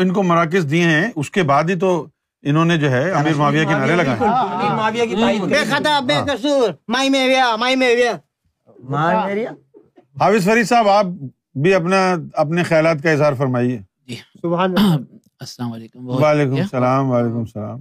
ان 0.00 0.12
کو 0.12 0.22
مراکز 0.22 0.70
دیے 0.70 0.82
ہیں 0.82 1.10
اس 1.16 1.30
کے 1.30 1.42
بعد 1.42 1.64
ہی 1.64 1.74
تو 1.74 2.06
انہوں 2.42 2.64
نے 2.64 2.76
جو 2.76 2.90
ہے 2.90 3.10
امیر 3.10 3.34
معاویہ 3.34 3.64
کے 3.64 3.74
نعرے 3.74 3.96
لگائے۔ 3.96 4.18
بے 5.46 5.64
خطا 5.70 6.00
بے 6.00 6.14
قصور۔ 6.26 6.70
مائی 6.88 7.08
میں 7.08 7.26
ویا 7.28 7.56
مائی 7.56 7.76
میں 7.76 7.96
ویا 7.96 8.12
حافظ 10.20 10.44
فرید 10.44 10.66
صاحب 10.66 10.88
آپ 10.88 11.06
بھی 11.54 11.74
اپنا 11.74 12.00
اپنے 12.32 12.62
خیالات 12.62 13.02
کا 13.02 13.10
اظہار 13.10 13.32
فرمائیے۔ 13.32 13.78
السلام 15.40 15.72
علیکم۔ 15.72 16.08
وعلیکم 16.08 16.56
السلام 16.56 17.10
وعلیکم 17.10 17.38
السلام۔ 17.38 17.78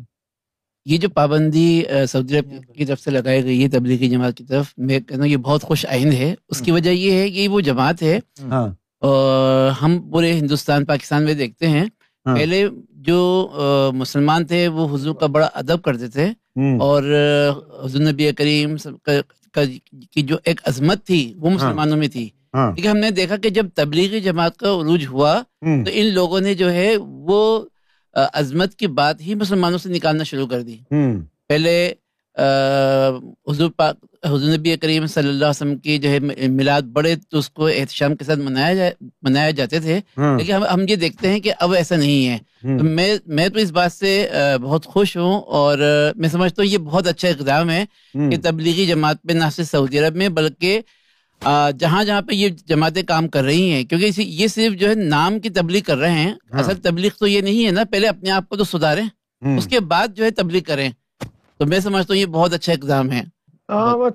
یہ 0.87 0.97
جو 0.97 1.09
پابندی 1.09 1.83
سعودی 2.09 2.37
عرب 2.37 2.73
کی 2.75 2.85
طرف 2.85 2.99
سے 3.01 3.11
لگائی 3.11 3.43
گئی 3.43 3.63
ہے 3.63 3.69
تبلیغی 3.69 4.09
جماعت 4.09 4.37
کی 4.37 4.43
طرف 4.43 4.73
میں 4.77 4.99
کہتا 4.99 5.21
ہوں 5.21 5.27
یہ 5.27 5.37
بہت 5.37 5.61
خوش 5.61 5.85
آئند 5.89 6.13
ہے۔ 6.13 6.35
اس 6.49 6.59
کی 6.61 6.71
وجہ 6.71 6.89
یہ 6.89 7.11
ہے 7.11 7.29
کہ 7.29 7.47
وہ 7.47 7.61
جماعت 7.61 8.01
ہے۔ 8.01 8.19
اور 8.99 9.69
ہم 9.71 10.09
پورے 10.11 10.33
ہندوستان 10.33 10.85
پاکستان 10.85 11.23
میں 11.23 11.33
دیکھتے 11.33 11.67
ہیں۔ 11.67 11.85
پہلے 12.35 12.67
جو 12.91 13.49
مسلمان 13.93 14.45
تھے 14.45 14.67
وہ 14.67 14.95
حضور 14.95 15.15
کا 15.15 15.25
بڑا 15.25 15.49
ادب 15.53 15.81
کرتے 15.81 16.07
تھے۔ 16.07 16.25
اور 16.79 17.03
حضور 17.85 18.01
نبی 18.01 18.31
کریم 18.31 18.75
کی 20.11 20.21
جو 20.21 20.37
ایک 20.45 20.61
عظمت 20.65 21.05
تھی 21.05 21.33
وہ 21.37 21.49
مسلمانوں 21.49 21.97
میں 21.97 22.07
تھی۔ 22.07 22.29
لیکن 22.75 22.89
ہم 22.89 22.97
نے 22.97 23.11
دیکھا 23.11 23.37
کہ 23.37 23.49
جب 23.49 23.65
تبلیغی 23.75 24.21
جماعت 24.21 24.57
کا 24.57 24.67
عروج 24.67 25.07
ہوا 25.07 25.41
تو 25.85 25.91
ان 25.93 26.05
لوگوں 26.05 26.39
نے 26.39 26.53
جو 26.53 26.71
ہے 26.71 26.95
وہ 26.97 27.61
عظمت 28.33 28.75
کی 28.75 28.87
بات 28.87 29.21
ہی 29.21 29.35
مسلمانوں 29.35 29.77
سے 29.77 29.89
نکالنا 29.89 30.23
شروع 30.23 30.47
کر 30.47 30.61
دی۔ 30.61 30.77
پہلے 31.47 31.93
حضور 33.47 33.71
پاک 33.77 33.95
حضور 34.25 34.57
نبی 34.57 34.77
کریم 34.77 35.05
صلی 35.05 35.23
اللہ 35.23 35.45
علیہ 35.45 35.49
وسلم 35.49 35.77
کی 35.77 35.97
جو 35.97 36.09
ہے 36.09 36.19
میلاد 36.47 36.81
بڑے 36.81 37.15
تو 37.29 37.37
اس 37.37 37.49
کو 37.49 37.67
احتشام 37.67 38.15
کے 38.15 38.25
ساتھ 38.25 38.39
منایا 38.39 38.73
جائے 38.73 38.91
منایا 39.21 39.51
جاتے 39.51 39.79
تھے۔ 39.79 39.99
لیکن 40.17 40.53
ہم 40.53 40.63
ہم 40.63 40.85
یہ 40.89 40.95
دیکھتے 40.95 41.29
ہیں 41.29 41.39
کہ 41.39 41.53
اب 41.59 41.73
ایسا 41.73 41.95
نہیں 41.95 42.27
ہے۔ 42.27 42.37
میں 42.63 43.17
میں 43.25 43.49
تو 43.49 43.59
اس 43.59 43.71
بات 43.71 43.91
سے 43.91 44.29
بہت 44.61 44.85
خوش 44.85 45.17
ہوں 45.17 45.41
اور 45.41 45.77
میں 46.15 46.29
سمجھتا 46.29 46.61
ہوں 46.61 46.69
یہ 46.69 46.77
بہت 46.77 47.07
اچھا 47.07 47.27
اقدام 47.27 47.69
ہے 47.69 47.85
کہ 48.13 48.37
تبلیغی 48.43 48.85
جماعت 48.85 49.23
پہ 49.27 49.33
نہ 49.33 49.43
صرف 49.55 49.67
سعودی 49.67 49.99
عرب 49.99 50.15
میں 50.15 50.29
بلکہ 50.29 50.81
جہاں 51.77 52.03
جہاں 52.03 52.21
پہ 52.21 52.33
یہ 52.33 52.49
جماعتیں 52.65 53.03
کام 53.03 53.27
کر 53.27 53.43
رہی 53.43 53.71
ہیں 53.71 53.83
کیونکہ 53.83 54.09
یہ 54.17 54.47
صرف 54.47 54.73
جو 54.73 54.89
ہے 54.89 54.95
نام 54.95 55.39
کی 55.39 55.49
تبلیغ 55.49 55.81
کر 55.81 55.97
رہے 55.97 56.11
ہیں 56.11 56.33
اصل 56.51 56.75
تبلیغ 56.75 57.11
تو 57.19 57.27
یہ 57.27 57.41
نہیں 57.41 57.65
ہے 57.65 57.71
نا 57.71 57.83
پہلے 57.83 58.07
اپنے 58.07 58.31
آپ 58.31 58.49
کو 58.49 58.55
تو 58.55 58.63
سدھاریں۔ 58.63 59.05
اس 59.57 59.67
کے 59.67 59.79
بعد 59.79 60.07
جو 60.15 60.23
ہے 60.23 60.29
تبلیغ 60.29 60.61
کریں۔ 60.63 60.89
تو 61.57 61.65
میں 61.65 61.79
سمجھتا 61.79 62.13
ہوں 62.13 62.19
یہ 62.21 62.25
بہت 62.25 62.53
اچھا 62.53 62.73
اقدام 62.73 63.11
ہے۔ 63.11 63.21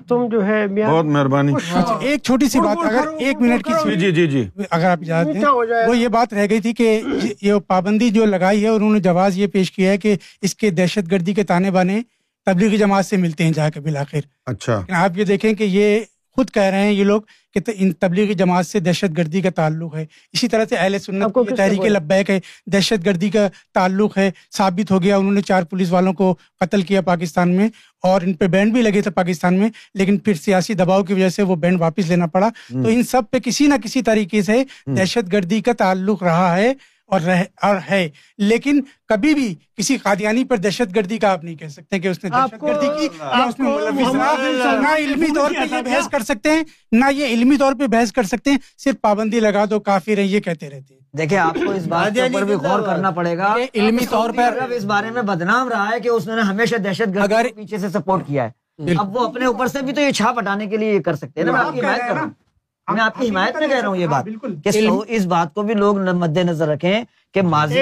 تم 0.08 0.28
جو 0.28 0.46
ہے 0.46 0.66
بہت 0.68 1.04
مہربانی۔ 1.04 1.52
اچھا، 1.54 1.98
ایک 2.00 2.22
چھوٹی 2.22 2.48
سی 2.48 2.60
بات 2.60 2.76
اگر 2.84 3.08
ایک 3.18 3.40
منٹ 3.40 3.64
کی 3.64 3.96
جی 3.96 4.10
جی 4.12 4.26
جی۔ 4.26 4.48
اگر 4.70 4.84
آپ 4.84 4.98
اجازت 5.00 5.34
دیں 5.34 5.44
وہ 5.88 5.98
یہ 5.98 6.08
بات 6.08 6.32
رہ 6.32 6.46
گئی 6.50 6.60
تھی 6.60 6.72
کہ 6.72 7.00
یہ 7.42 7.54
پابندی 7.66 8.10
جو 8.10 8.24
لگائی 8.24 8.62
ہے 8.62 8.68
انہوں 8.68 8.92
نے 8.92 9.00
جواز 9.00 9.38
یہ 9.38 9.46
پیش 9.46 9.72
کیا 9.72 9.90
ہے 9.90 9.98
کہ 9.98 10.16
اس 10.42 10.54
کے 10.54 10.70
دہشت 10.70 11.10
گردی 11.10 11.34
کے 11.34 11.42
تانے 11.42 11.70
بانے 11.70 12.00
تبلیغی 12.46 12.76
جماعت 12.76 13.06
سے 13.06 13.16
ملتے 13.16 13.44
ہیں 13.44 13.52
جا 13.52 13.70
کے 13.70 13.80
بالآخر 13.80 14.20
اچھا۔ 14.46 14.80
آپ 14.88 15.18
یہ 15.18 15.24
دیکھیں 15.24 15.54
کہ 15.54 15.64
یہ 15.64 16.00
خود 16.34 16.50
کہہ 16.50 16.62
رہے 16.62 16.82
ہیں 16.82 16.92
یہ 16.92 17.04
لوگ 17.04 17.22
کہ 17.54 17.60
ان 17.74 17.92
تبلیغی 17.92 18.34
جماعت 18.34 18.66
سے 18.66 18.80
دہشت 18.80 19.18
گردی 19.18 19.40
کا 19.40 19.50
تعلق 19.50 19.96
ہے۔ 19.96 20.06
اسی 20.32 20.48
طرح 20.48 20.64
سے 20.68 20.76
اہل 20.76 20.98
سنت 20.98 21.32
کو 21.32 21.44
تحریک 21.56 21.80
لبیک 21.88 22.30
ہے۔ 22.30 22.40
دہشت 22.66 23.06
گردی 23.06 23.30
کا 23.30 23.48
تعلق 23.74 24.18
ہے 24.18 24.30
ثابت 24.56 24.90
ہو 24.90 25.02
گیا۔ 25.02 25.16
انہوں 25.16 25.32
نے 25.32 25.42
چار 25.42 25.62
پولیس 25.62 25.92
والوں 25.92 26.12
کو 26.12 26.34
قتل 26.60 26.82
کیا 26.82 27.00
پاکستان 27.00 27.54
میں 27.54 27.68
اور 28.02 28.20
ان 28.22 28.32
پہ 28.32 28.46
بینڈ 28.46 28.72
بھی 28.72 28.82
لگے 28.82 29.00
تھے 29.00 29.10
پاکستان 29.10 29.54
میں 29.54 29.68
لیکن 29.94 30.18
پھر 30.18 30.34
سیاسی 30.34 30.74
دباؤ 30.74 31.02
کی 31.02 31.14
وجہ 31.14 31.28
سے 31.28 31.42
وہ 31.42 31.56
بینڈ 31.56 31.80
واپس 31.80 32.08
لینا 32.08 32.26
پڑا۔ 32.26 32.48
تو 32.68 32.88
ان 32.88 33.02
سب 33.02 33.22
پہ 33.30 33.38
کسی 33.38 33.66
نہ 33.66 33.74
کسی 33.84 34.02
طریقے 34.02 34.42
سے 34.42 34.64
دہشت 34.86 35.32
گردی 35.32 35.60
کا 35.60 35.72
تعلق 35.72 36.22
رہا 36.22 36.56
ہے۔ 36.56 36.72
اور 37.12 37.20
رہ 37.20 37.42
اور 37.62 37.76
ہے۔ 37.90 38.08
لیکن 38.38 38.80
کبھی 39.08 39.34
بھی 39.34 39.54
کسی 39.76 39.96
قادیانی 39.96 40.44
پر 40.44 40.56
دہشت 40.56 40.96
گردی 40.96 41.18
کا 41.18 41.30
آپ 41.30 41.44
نہیں 41.44 41.56
کہہ 41.56 41.68
سکتے 41.68 41.98
کہ 41.98 42.08
اس 42.08 42.24
نے 42.24 42.30
دہشت 42.30 42.62
گردی 42.62 42.86
کی 42.98 43.08
یا 43.20 43.44
اس 43.44 43.58
میں 43.58 43.72
نہ 44.80 44.94
علمی 44.98 45.26
طور 45.34 45.50
پہ 45.50 45.74
یہ 45.74 45.82
بحث 45.82 46.08
کر 46.08 46.20
سکتے 46.20 46.50
ہیں 46.50 46.62
نہ 46.92 47.04
یہ 47.12 47.26
علمی 47.26 47.56
طور 47.56 47.72
پہ 47.78 47.86
بحث 47.86 48.12
کر 48.12 48.22
سکتے 48.22 48.50
ہیں۔ 48.50 48.58
صرف 48.78 49.00
پابندی 49.00 49.40
لگا 49.40 49.64
دو 49.70 49.80
کافی 49.80 50.16
رہے 50.16 50.22
یہ 50.22 50.40
کہتے 50.40 50.70
رہتے 50.70 50.94
ہیں۔ 50.94 51.16
دیکھیں 51.16 51.38
آپ 51.38 51.54
کو 51.54 51.70
اس 51.70 51.86
بات 51.86 52.14
کے 52.14 52.22
اوپر 52.22 52.44
بھی 52.44 52.54
غور 52.54 52.80
کرنا 52.80 53.10
پڑے 53.10 53.36
گا۔ 53.38 53.54
علمی 53.74 54.06
طور 54.10 54.30
پر 54.30 54.58
اس 54.70 54.84
بارے 54.84 55.10
میں 55.10 55.22
بدنام 55.22 55.68
رہا 55.68 55.88
ہے 55.92 56.00
کہ 56.00 56.08
اس 56.08 56.26
نے 56.26 56.40
ہمیشہ 56.40 56.76
دہشت 56.76 57.14
گرد 57.14 57.56
پیچھے 57.56 57.78
سے 57.78 57.88
سپورٹ 57.88 58.26
کیا 58.26 58.44
ہے۔ 58.44 58.94
اب 58.98 59.16
وہ 59.16 59.28
اپنے 59.28 59.44
اوپر 59.46 59.66
سے 59.66 59.82
بھی 59.82 59.92
تو 59.92 60.00
یہ 60.00 60.10
چھاپ 60.10 60.38
ہٹانے 60.38 60.66
کے 60.66 60.76
لیے 60.76 60.94
یہ 60.94 61.00
کر 61.00 61.14
سکتے 61.14 61.40
ہیں 61.40 61.46
نا۔ 61.46 61.52
میں 61.52 61.60
آپ 61.60 61.74
کی 61.74 61.80
حمایت 61.80 62.00
کر 62.08 62.14
رہا 62.14 62.22
ہوں 62.22 62.30
میں 62.92 63.02
آپ 63.02 63.18
کی 63.18 63.28
حمایت 63.28 63.56
میں 63.56 63.68
کہہ 63.68 63.80
رہا 63.80 63.88
ہوں 63.88 63.96
یہ 63.96 64.06
بات 64.06 64.24
کہ 64.64 64.70
اس 65.08 65.26
بات 65.26 65.54
کو 65.54 65.62
بھی 65.62 65.74
لوگ 65.74 65.98
مد 65.98 66.36
نظر 66.36 66.68
رکھیں 66.68 67.04
کہ 67.34 67.42
ماضی 67.42 67.74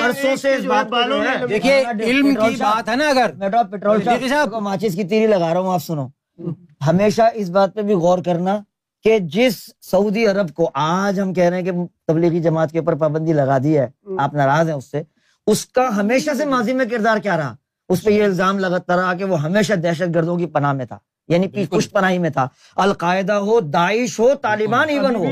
برسوں 0.00 0.36
سے 0.36 0.54
اس 0.54 0.64
بات 0.64 0.90
کو 0.90 0.96
دیکھیے 1.48 1.84
علم 2.02 2.34
کی 2.34 2.56
بات 2.58 2.88
ہے 2.88 2.96
نا 2.96 3.08
اگر۔ 3.08 3.30
پیٹرول 3.70 4.00
ماچس 4.60 4.94
کی 4.94 5.04
تیری 5.04 5.26
لگا 5.26 5.54
رہا 5.54 5.60
ہوں 5.60 5.72
آپ 5.72 5.82
سنو۔ 5.82 6.08
ہمیشہ 6.86 7.22
اس 7.34 7.50
بات 7.50 7.74
پہ 7.74 7.82
بھی 7.82 7.94
غور 7.94 8.18
کرنا 8.18 8.58
کہ 9.04 9.18
جس 9.18 9.70
سعودی 9.80 10.26
عرب 10.26 10.54
کو 10.54 10.70
آج 10.74 11.20
ہم 11.20 11.34
کہہ 11.34 11.44
رہے 11.44 11.56
ہیں 11.56 11.64
کہ 11.64 11.72
تبلیغی 12.06 12.40
جماعت 12.40 12.72
کے 12.72 12.78
اوپر 12.78 12.94
پابندی 12.94 13.32
لگا 13.32 13.58
دی 13.58 13.78
ہے 13.78 13.86
آپ 14.18 14.34
ناراض 14.34 14.68
ہیں 14.68 14.76
اس 14.76 14.90
سے 14.90 15.02
اس 15.46 15.66
کا 15.66 15.88
ہمیشہ 15.96 16.30
سے 16.36 16.44
ماضی 16.44 16.72
میں 16.72 16.84
کردار 16.86 17.16
کیا 17.16 17.36
رہا؟ 17.36 17.54
اس 17.88 18.04
پہ 18.04 18.10
یہ 18.10 18.24
الزام 18.24 18.58
لگتا 18.58 18.96
رہا 18.96 19.14
کہ 19.14 19.24
وہ 19.24 19.42
ہمیشہ 19.42 19.72
دہشت 19.72 20.14
گردوں 20.14 20.36
کی 20.36 20.46
پناہ 20.46 20.72
میں 20.72 20.86
تھا۔ 20.86 20.98
یعنی 21.28 21.66
کچھ 21.70 21.88
پناہی 21.90 22.18
میں 22.18 22.30
تھا۔ 22.30 22.48
القاعدہ 22.76 23.32
ہو 23.32 23.60
داعش 23.60 24.18
ہو 24.18 24.34
طالبان 24.42 24.88
ایون 24.88 25.14
ہو۔ 25.16 25.24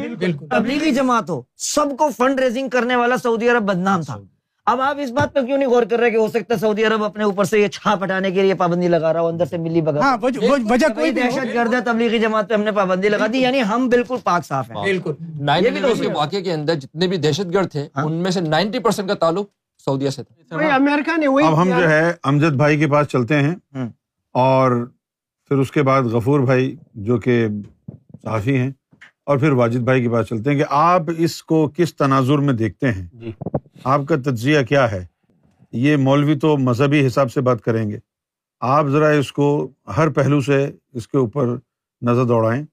تبلیغی 0.51 0.91
جماعت 0.91 1.31
ہو۔ 1.31 1.43
سب 1.57 1.87
کو 1.99 2.09
فنڈ 2.17 2.41
ریزنگ 2.41 2.69
کرنے 2.69 2.97
والا 2.97 3.17
سعودی 3.17 3.49
عرب 3.49 3.63
بدنام 3.63 4.03
تھا۔ 4.03 4.19
اب 4.67 4.81
آپ 4.81 4.97
اس 4.99 5.11
بات 5.11 5.35
پہ 5.35 5.41
کیوں 5.41 5.59
نہیں 5.59 5.69
غور 5.69 5.83
کر 5.83 5.99
رہے 5.99 6.11
کہ 6.11 6.17
ہو 6.17 6.29
سکتا 6.29 6.55
ہے 6.55 6.59
سعودی 6.59 6.85
عرب 6.85 7.05
اپنے 7.05 7.25
اوپر 7.25 7.45
سے 7.45 7.59
یہ 7.59 7.69
چھاپ 7.69 8.05
ہٹانے 8.05 8.31
کے 8.31 8.43
لیے 8.43 8.55
پابندی 8.55 8.89
لگا 8.89 9.13
رہا 9.13 9.21
ہو 9.21 9.27
اندر 9.27 9.45
سے 9.45 9.57
ملی 9.57 9.81
بگا 9.81 10.01
ہاں، 10.01 10.17
وجہ 10.23 10.89
کوئی 10.95 11.11
دہشت 11.11 11.55
گرد 11.55 11.75
ہے 11.75 11.81
تبلیغی 11.81 12.19
جماعت 12.19 12.49
پہ 12.49 12.55
ہم 12.55 12.63
نے 12.63 12.73
پابندی 12.73 13.09
لگا 13.09 13.27
دی 13.33 13.39
یعنی 13.39 13.63
ہم 13.63 13.89
بالکل 13.89 14.17
پاک 14.25 14.47
صاف 14.47 14.71
ہیں۔ 14.71 14.83
بالکل۔ 14.83 15.13
واقعے 16.15 16.43
کے 16.43 16.53
اندر 16.53 16.75
جتنے 16.75 17.07
بھی 17.07 17.17
دہشت 17.17 17.55
گرد 17.55 17.71
تھے 17.71 17.87
ہاں۔ 17.97 18.05
ان 18.05 18.13
میں 18.13 18.31
سے 18.31 18.41
نائنٹی 18.41 18.79
پرسینٹ 18.79 19.09
کا 19.09 19.15
تعلق 19.15 19.47
سعودیہ 19.85 20.11
سے 20.11 20.23
تھا۔ 20.23 20.75
امریکہ 20.75 21.17
نے 21.17 21.27
اب 21.27 21.63
ہم 21.63 21.69
جو 21.81 21.89
ہے 21.91 22.13
امجد 22.23 22.57
بھائی 22.57 22.79
کے 22.79 22.87
پاس 22.87 23.07
چلتے 23.07 23.43
ہیں 23.43 23.55
اور 24.35 24.87
پھر 25.51 25.59
اس 25.59 25.71
کے 25.73 25.83
بعد 25.83 26.03
غفور 26.03 26.41
بھائی 26.41 26.77
جو 26.95 27.19
کہ 27.19 27.49
صحافی 28.23 28.57
ہیں 28.57 28.71
اور 29.25 29.39
پھر 29.39 29.53
واجد 29.53 29.81
بھائی 29.81 30.03
کے 30.03 30.09
پاس 30.09 30.27
چلتے 30.27 30.51
ہیں 30.51 30.59
کہ 30.59 30.65
آپ 30.69 31.03
اس 31.19 31.43
کو 31.43 31.71
کس 31.77 31.97
تناظر 31.97 32.39
میں 32.39 32.55
دیکھتے 32.55 32.93
ہیں؟ 32.93 33.07
جی۔ 33.13 33.33
آپ 33.85 34.01
کا 34.09 34.17
تجزیہ 34.17 34.63
کیا 34.63 34.93
ہے؟ 34.93 35.07
یہ 35.73 35.97
مولوی 35.97 36.39
تو 36.39 36.57
مذہبی 36.57 37.07
حساب 37.07 37.33
سے 37.33 37.41
بات 37.41 37.63
کریں 37.63 37.91
گے۔ 37.91 37.99
آپ 38.61 38.87
ذرا 38.87 39.09
اس 39.09 39.33
کو 39.33 39.71
ہر 39.97 40.09
پہلو 40.09 40.41
سے 40.41 40.71
اس 40.93 41.09
کے 41.09 41.19
اوپر 41.19 41.47
نظر 42.03 42.25
دوڑائیں 42.25 42.65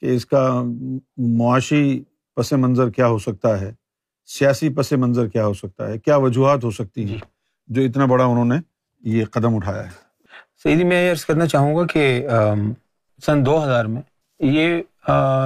کہ 0.00 0.06
اس 0.06 0.26
کا 0.26 0.62
معاشی 1.16 2.02
پس 2.36 2.52
منظر 2.52 2.90
کیا 2.90 3.08
ہو 3.08 3.18
سکتا 3.18 3.60
ہے؟ 3.60 3.72
سیاسی 4.26 4.68
پس 4.68 4.92
منظر 4.92 5.28
کیا 5.28 5.46
ہو 5.46 5.54
سکتا 5.54 5.88
ہے؟ 5.88 5.98
کیا 5.98 6.16
وجوہات 6.16 6.64
ہو 6.64 6.70
سکتی 6.70 7.10
ہیں؟ 7.10 7.18
جو 7.68 7.82
اتنا 7.82 8.06
بڑا 8.06 8.24
انہوں 8.24 8.44
نے 8.44 8.56
یہ 9.00 9.24
قدم 9.24 9.54
اٹھایا 9.54 9.84
ہے۔ 9.84 10.09
سیدھی 10.64 10.84
میں 10.84 11.06
یہ 11.06 11.10
عرض 11.10 11.24
کرنا 11.24 11.46
چاہوں 11.46 11.76
گا 11.76 11.86
کہ 11.86 12.26
سن 13.26 13.46
دو 13.46 13.64
ہزار 13.64 13.84
میں 13.84 14.02
یہ 14.40 14.82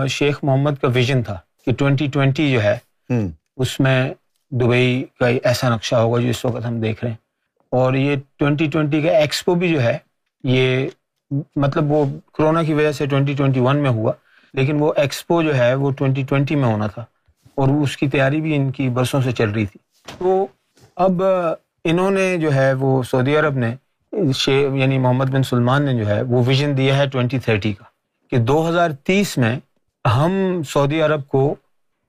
شیخ 0.08 0.38
محمد 0.42 0.70
کا 0.82 0.88
ویژن 0.94 1.22
تھا 1.22 1.38
کہ 1.66 1.72
ٹوینٹی 1.72 2.06
ٹوینٹی 2.06 2.52
جو 2.52 2.62
ہے 2.62 2.76
اس 3.56 3.80
میں 3.80 4.14
دبئی 4.50 5.04
کا 5.18 5.26
ایسا 5.44 5.74
نقشہ 5.74 5.96
ہوگا 5.96 6.20
جو 6.20 6.28
اس 6.28 6.44
وقت 6.44 6.66
ہم 6.66 6.80
دیکھ 6.80 7.04
رہے 7.04 7.10
ہیں۔ 7.10 7.16
اور 7.72 7.94
یہ 7.94 8.16
ٹوینٹی 8.36 8.66
ٹوینٹی 8.66 9.02
کا 9.02 9.10
ایکسپو 9.18 9.54
بھی 9.54 9.68
جو 9.68 9.82
ہے 9.82 9.98
یہ 10.44 10.88
مطلب 11.56 11.90
وہ 11.90 12.04
کرونا 12.34 12.62
کی 12.62 12.74
وجہ 12.74 12.92
سے 12.92 13.06
ٹوینٹی 13.06 13.34
ٹوینٹی 13.34 13.60
ون 13.60 13.82
میں 13.82 13.90
ہوا 13.90 14.12
لیکن 14.54 14.76
وہ 14.80 14.92
ایکسپو 14.96 15.42
جو 15.42 15.56
ہے 15.56 15.74
وہ 15.74 15.90
ٹوینٹی 15.90 16.22
ٹوینٹی 16.22 16.54
میں 16.54 16.64
ہونا 16.64 16.86
تھا۔ 16.86 17.04
اور 17.54 17.68
اس 17.82 17.96
کی 17.96 18.08
تیاری 18.08 18.40
بھی 18.40 18.56
ان 18.56 18.70
کی 18.72 18.88
برسوں 18.88 19.22
سے 19.22 19.32
چل 19.32 19.50
رہی 19.50 19.66
تھی۔ 19.66 19.80
تو 20.18 20.46
اب 20.96 21.22
انہوں 21.84 22.10
نے 22.10 22.36
جو 22.36 22.54
ہے 22.54 22.72
وہ 22.72 23.02
سعودی 23.02 23.36
عرب 23.36 23.56
نے 23.56 23.74
یعنی 24.46 24.98
محمد 24.98 25.24
بن 25.24 25.42
سلمان 25.42 25.82
نے 25.82 25.92
جو 25.94 26.06
ہے 26.08 26.22
وہ 26.22 26.44
ویژن 26.46 26.76
دیا 26.76 26.96
ہے 26.96 27.06
ٹوینٹی 27.08 27.38
تھرٹی 27.38 27.72
کا 27.72 27.84
کہ 28.30 28.38
دو 28.38 28.68
ہزار 28.68 28.90
تیس 28.90 29.38
میں 29.38 29.58
ہم 30.16 30.62
سعودی 30.68 31.00
عرب 31.00 31.28
کو 31.28 31.54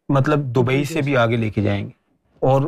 مطلب 0.09 0.39
دبئی 0.39 0.83
سے 0.83 1.01
بھی 1.01 1.17
آگے 1.17 1.35
لے 1.35 1.49
کے 1.49 1.61
جائیں 1.61 1.85
گے 1.85 1.91
اور 2.39 2.61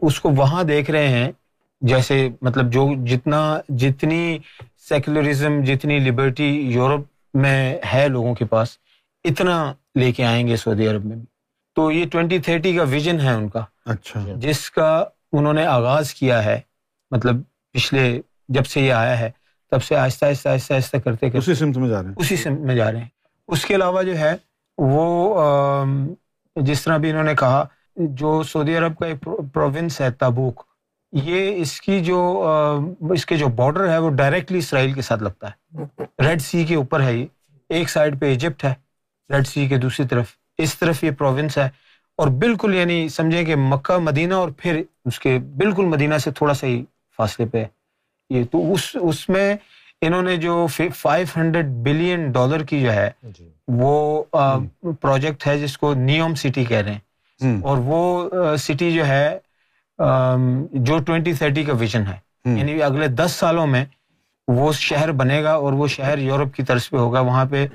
اس 0.00 0.20
کو 0.20 0.30
وہاں 0.30 0.64
دیکھ 0.64 0.90
رہے 0.90 1.08
ہیں 1.08 1.32
جیسے 1.80 2.28
مطلب 2.42 2.72
جو 2.72 2.88
جتنا 3.06 3.60
جتنی 3.68 4.38
سیکولرزم 4.88 5.62
جتنی 5.64 5.98
لبرٹی 5.98 6.60
یورپ 6.60 7.00
میں 7.34 7.78
ہے 7.94 8.08
لوگوں 8.08 8.34
کے 8.34 8.44
پاس 8.44 8.68
اتنا 9.24 9.72
لے 9.94 10.12
کے 10.12 10.24
آئیں 10.24 10.48
گے 10.48 10.56
سعودی 10.56 10.88
عرب 10.88 11.04
میں 11.04 11.16
بھی۔ 11.16 11.24
تو 11.74 11.90
یہ 11.90 12.04
ٹوینٹی 12.12 12.38
تھرٹی 12.38 12.76
کا 12.76 12.82
ویژن 12.82 13.20
ہے 13.20 13.32
ان 13.32 13.48
کا۔ 13.48 13.64
اچھا۔ 13.86 14.20
جس 14.36 14.70
کا 14.70 15.04
انہوں 15.32 15.52
نے 15.52 15.66
آغاز 15.66 16.14
کیا 16.14 16.44
ہے 16.44 16.60
مطلب 17.10 17.36
پچھلے 17.72 18.20
جب 18.48 18.66
سے 18.66 18.80
یہ 18.80 18.92
آیا 18.92 19.18
ہے 19.18 19.30
تب 19.70 19.82
سے 19.82 19.96
آہستہ 19.96 20.24
آہستہ 20.24 20.48
آہستہ 20.48 20.74
آہستہ 20.74 20.96
کرتے 20.96 21.26
کرتے 21.26 21.38
اسی 21.38 21.54
سمت 21.54 21.76
میں 21.76 21.88
جا 21.88 22.00
رہے 22.02 22.08
ہیں۔ 22.08 22.14
اسی 22.16 22.36
سمت 22.36 22.58
میں 22.58 22.74
جا 22.74 22.92
رہے 22.92 23.00
ہیں۔ 23.00 23.08
اس 23.48 23.64
کے 23.64 23.74
علاوہ 23.74 24.02
جو 24.02 24.18
ہے 24.18 24.36
وہ 24.78 25.44
جس 26.56 26.82
طرح 26.82 26.96
بھی 26.96 27.10
انہوں 27.10 27.24
نے 27.24 27.34
کہا 27.34 27.64
جو 27.96 28.42
سعودی 28.42 28.76
عرب 28.76 28.98
کا 28.98 29.06
ایک 29.06 29.28
پروونس 29.52 30.00
ہے 30.00 30.10
تابوک 30.10 30.62
یہ 31.12 31.60
اس 31.60 31.80
کی 31.80 32.00
جو 32.00 32.46
اس 33.10 33.26
کے 33.26 33.36
جو 33.36 33.46
بارڈر 33.48 33.88
ہے 33.88 33.98
وہ 33.98 34.10
ڈائریکٹلی 34.10 34.58
اسرائیل 34.58 34.92
کے 34.92 35.02
ساتھ 35.02 35.22
لگتا 35.22 35.48
ہے۔ 35.50 35.82
ریڈ 36.18 36.42
سی 36.42 36.64
کے 36.64 36.74
اوپر 36.74 37.00
ہے 37.00 37.14
یہ۔ 37.16 37.26
ایک 37.68 37.90
سائڈ 37.90 38.20
پہ 38.20 38.26
ایجپٹ 38.26 38.64
ہے 38.64 38.74
ریڈ 39.30 39.46
سی 39.46 39.68
کے 39.68 39.76
دوسری 39.76 40.06
طرف۔ 40.06 40.26
اس 40.58 40.78
طرف 40.78 41.04
یہ 41.04 41.10
پروونس 41.10 41.58
ہے۔ 41.58 41.68
اور 42.16 42.28
بالکل 42.28 42.74
یعنی 42.74 43.08
سمجھیں 43.08 43.44
کہ 43.44 43.56
مکہ 43.56 43.98
مدینہ 43.98 44.34
اور 44.34 44.48
پھر 44.58 44.82
اس 45.04 45.18
کے 45.18 45.38
بالکل 45.56 45.84
مدینہ 45.84 46.18
سے 46.18 46.30
تھوڑا 46.30 46.54
سا 46.54 46.66
ہی 46.66 46.84
فاصلے 47.16 47.46
پہ 47.46 47.58
ہے۔ 47.58 47.75
یہ 48.30 48.44
تو 48.44 48.72
اس 48.72 48.96
اس 49.00 49.28
میں 49.28 49.54
انہوں 50.00 50.22
نے 50.22 50.36
جو 50.36 50.66
فائیو 50.94 51.26
ہنڈریڈ 51.36 51.66
بلین 51.82 52.30
ڈالر 52.30 52.64
کی 52.64 52.80
جو 52.80 52.92
ہے 52.92 53.10
جی۔ 53.22 53.48
وہ 53.68 54.22
پروجیکٹ 55.00 55.46
ہے 55.46 55.58
جس 55.58 55.78
کو 55.78 55.94
نیوم 55.94 56.34
سٹی 56.34 56.64
کہہ 56.64 56.76
رہے 56.76 56.92
ہیں۔ 56.92 56.98
اور 57.62 57.76
وہ 57.80 58.00
سٹی 58.56 58.92
جو 58.92 59.06
ہے 59.06 59.38
جو 60.72 60.98
ٹوینٹی 60.98 61.32
تھرٹی 61.32 61.64
کا 61.64 61.72
ویژن 61.76 62.06
ہے۔ 62.06 62.18
یعنی 62.56 62.82
اگلے 62.82 63.06
دس 63.08 63.32
سالوں 63.32 63.66
میں 63.66 63.84
وہ 64.48 64.72
شہر 64.72 65.12
بنے 65.12 65.42
گا 65.42 65.52
اور 65.52 65.72
وہ 65.72 65.86
شہر 65.86 66.18
یورپ 66.18 66.54
کی 66.54 66.62
طرز 66.62 66.90
پہ 66.90 66.96
ہوگا۔ 66.96 67.20
وہاں 67.20 67.44
پہ 67.44 67.66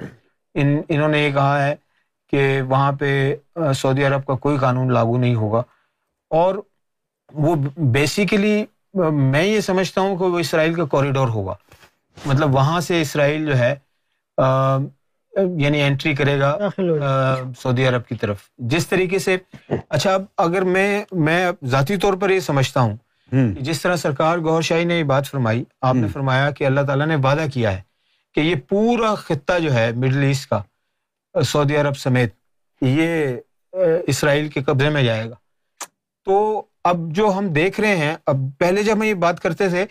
ان 0.55 0.81
انہوں 0.89 1.07
نے 1.07 1.19
یہ 1.19 1.31
کہا 1.31 1.67
ہے 1.67 1.75
کہ 2.29 2.61
وہاں 2.61 2.91
پہ 2.91 3.35
سعودی 3.75 4.03
عرب 4.05 4.25
کا 4.25 4.33
کوئی 4.33 4.57
قانون 4.57 4.93
لاگو 4.93 5.17
نہیں 5.17 5.35
ہوگا۔ 5.35 5.61
اور 6.29 6.55
وہ 7.33 7.55
بیسیکلی 7.77 8.65
میں 8.93 9.43
یہ 9.43 9.59
سمجھتا 9.59 10.01
ہوں 10.01 10.17
کہ 10.17 10.23
وہ 10.23 10.39
اسرائیل 10.39 10.73
کا 10.73 10.85
کوریڈور 10.85 11.27
ہوگا۔ 11.27 11.55
مطلب 12.25 12.55
وہاں 12.55 12.79
سے 12.81 13.01
اسرائیل 13.01 13.45
جو 13.45 13.57
ہے 13.57 13.75
یعنی 15.57 15.81
انٹری 15.81 16.15
کرے 16.15 16.39
گا 16.39 16.57
سعودی 17.59 17.87
عرب 17.87 18.05
کی 18.07 18.15
طرف۔ 18.15 18.37
جس 18.57 18.87
طریقے 18.87 19.19
سے 19.19 19.37
اچھا 19.89 20.17
اگر 20.37 20.61
میں 20.61 21.03
میں 21.11 21.51
ذاتی 21.65 21.97
طور 21.97 22.13
پر 22.13 22.29
یہ 22.29 22.39
سمجھتا 22.39 22.79
ہوں 22.79 22.97
جس 23.59 23.81
طرح 23.81 23.95
سرکار 23.95 24.37
گور 24.37 24.61
شاہی 24.61 24.83
نے 24.83 24.97
یہ 24.99 25.03
بات 25.03 25.27
فرمائی 25.27 25.63
آپ 25.81 25.95
نے 25.95 26.07
فرمایا 26.07 26.49
کہ 26.51 26.63
اللہ 26.63 26.81
تعالیٰ 26.81 27.07
نے 27.07 27.15
وعدہ 27.15 27.45
کیا 27.53 27.73
ہے 27.73 27.81
کہ 28.35 28.39
یہ 28.39 28.55
پورا 28.69 29.15
خطہ 29.15 29.59
جو 29.59 29.73
ہے 29.73 29.91
مڈل 29.91 30.23
ایسٹ 30.23 30.49
کا 30.49 30.61
سعودی 31.43 31.75
عرب 31.75 31.97
سمیت 31.97 32.33
یہ 32.81 33.35
اسرائیل 34.07 34.49
کے 34.49 34.63
قبضے 34.63 34.89
میں 34.89 35.03
جائے 35.03 35.29
گا۔ 35.29 35.35
تو 36.25 36.61
اب 36.85 37.11
جو 37.11 37.31
ہم 37.37 37.47
دیکھ 37.47 37.79
رہے 37.79 37.95
ہیں 37.95 38.15
اب 38.25 38.35
پہلے 38.57 38.83
جب 38.83 38.93
ہم 38.93 39.03
یہ 39.03 39.13
بات 39.13 39.39
کرتے 39.39 39.69
تھے 39.69 39.85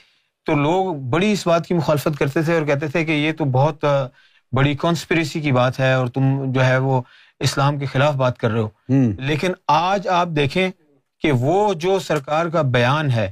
تو 0.46 0.54
لوگ 0.54 0.94
بڑی 1.10 1.32
اس 1.32 1.46
بات 1.46 1.66
کی 1.66 1.74
مخالفت 1.74 2.18
کرتے 2.18 2.42
تھے 2.42 2.54
اور 2.54 2.66
کہتے 2.66 2.88
تھے 2.88 3.04
کہ 3.04 3.12
یہ 3.12 3.32
تو 3.32 3.44
بہت 3.52 3.84
بڑی 4.52 4.74
کانسپریسی 4.76 5.40
کی 5.40 5.52
بات 5.52 5.80
ہے 5.80 5.92
اور 5.92 6.06
تم 6.06 6.22
جو 6.52 6.64
ہے 6.64 6.78
وہ 6.78 7.00
اسلام 7.40 7.78
کے 7.78 7.86
خلاف 7.86 8.14
بات 8.14 8.38
کر 8.38 8.50
رہے 8.50 8.60
ہو۔ 8.60 8.68
لیکن 9.18 9.52
آج 9.68 10.08
آپ 10.08 10.28
دیکھیں 10.36 10.70
کہ 11.22 11.32
وہ 11.32 11.56
جو 11.74 11.98
سرکار 11.98 12.46
کا 12.46 12.62
بیان 12.68 13.10
ہے 13.10 13.30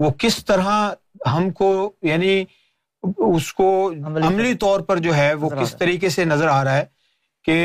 وہ 0.00 0.10
کس 0.18 0.44
طرح 0.44 0.90
ہم 1.26 1.50
کو 1.50 1.70
یعنی 2.02 2.44
اس 3.34 3.52
کو 3.52 3.68
عملی 4.22 4.54
طور 4.54 4.80
پر 4.80 4.98
جو 4.98 5.14
ہے 5.14 5.32
وہ 5.34 5.50
کس 5.50 5.76
طریقے 5.76 6.08
سے 6.08 6.24
نظر 6.24 6.48
آ 6.48 6.62
رہا 6.64 6.76
ہے 6.76 6.84
کہ 7.46 7.56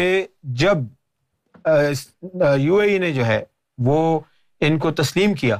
جب 0.56 0.78
یو 2.58 2.76
اے 2.78 2.98
نے 2.98 3.12
جو 3.12 3.26
ہے 3.26 3.44
وہ 3.78 4.20
ان 4.60 4.80
کو 4.80 4.92
تسلیم 4.92 5.34
کیا 5.34 5.56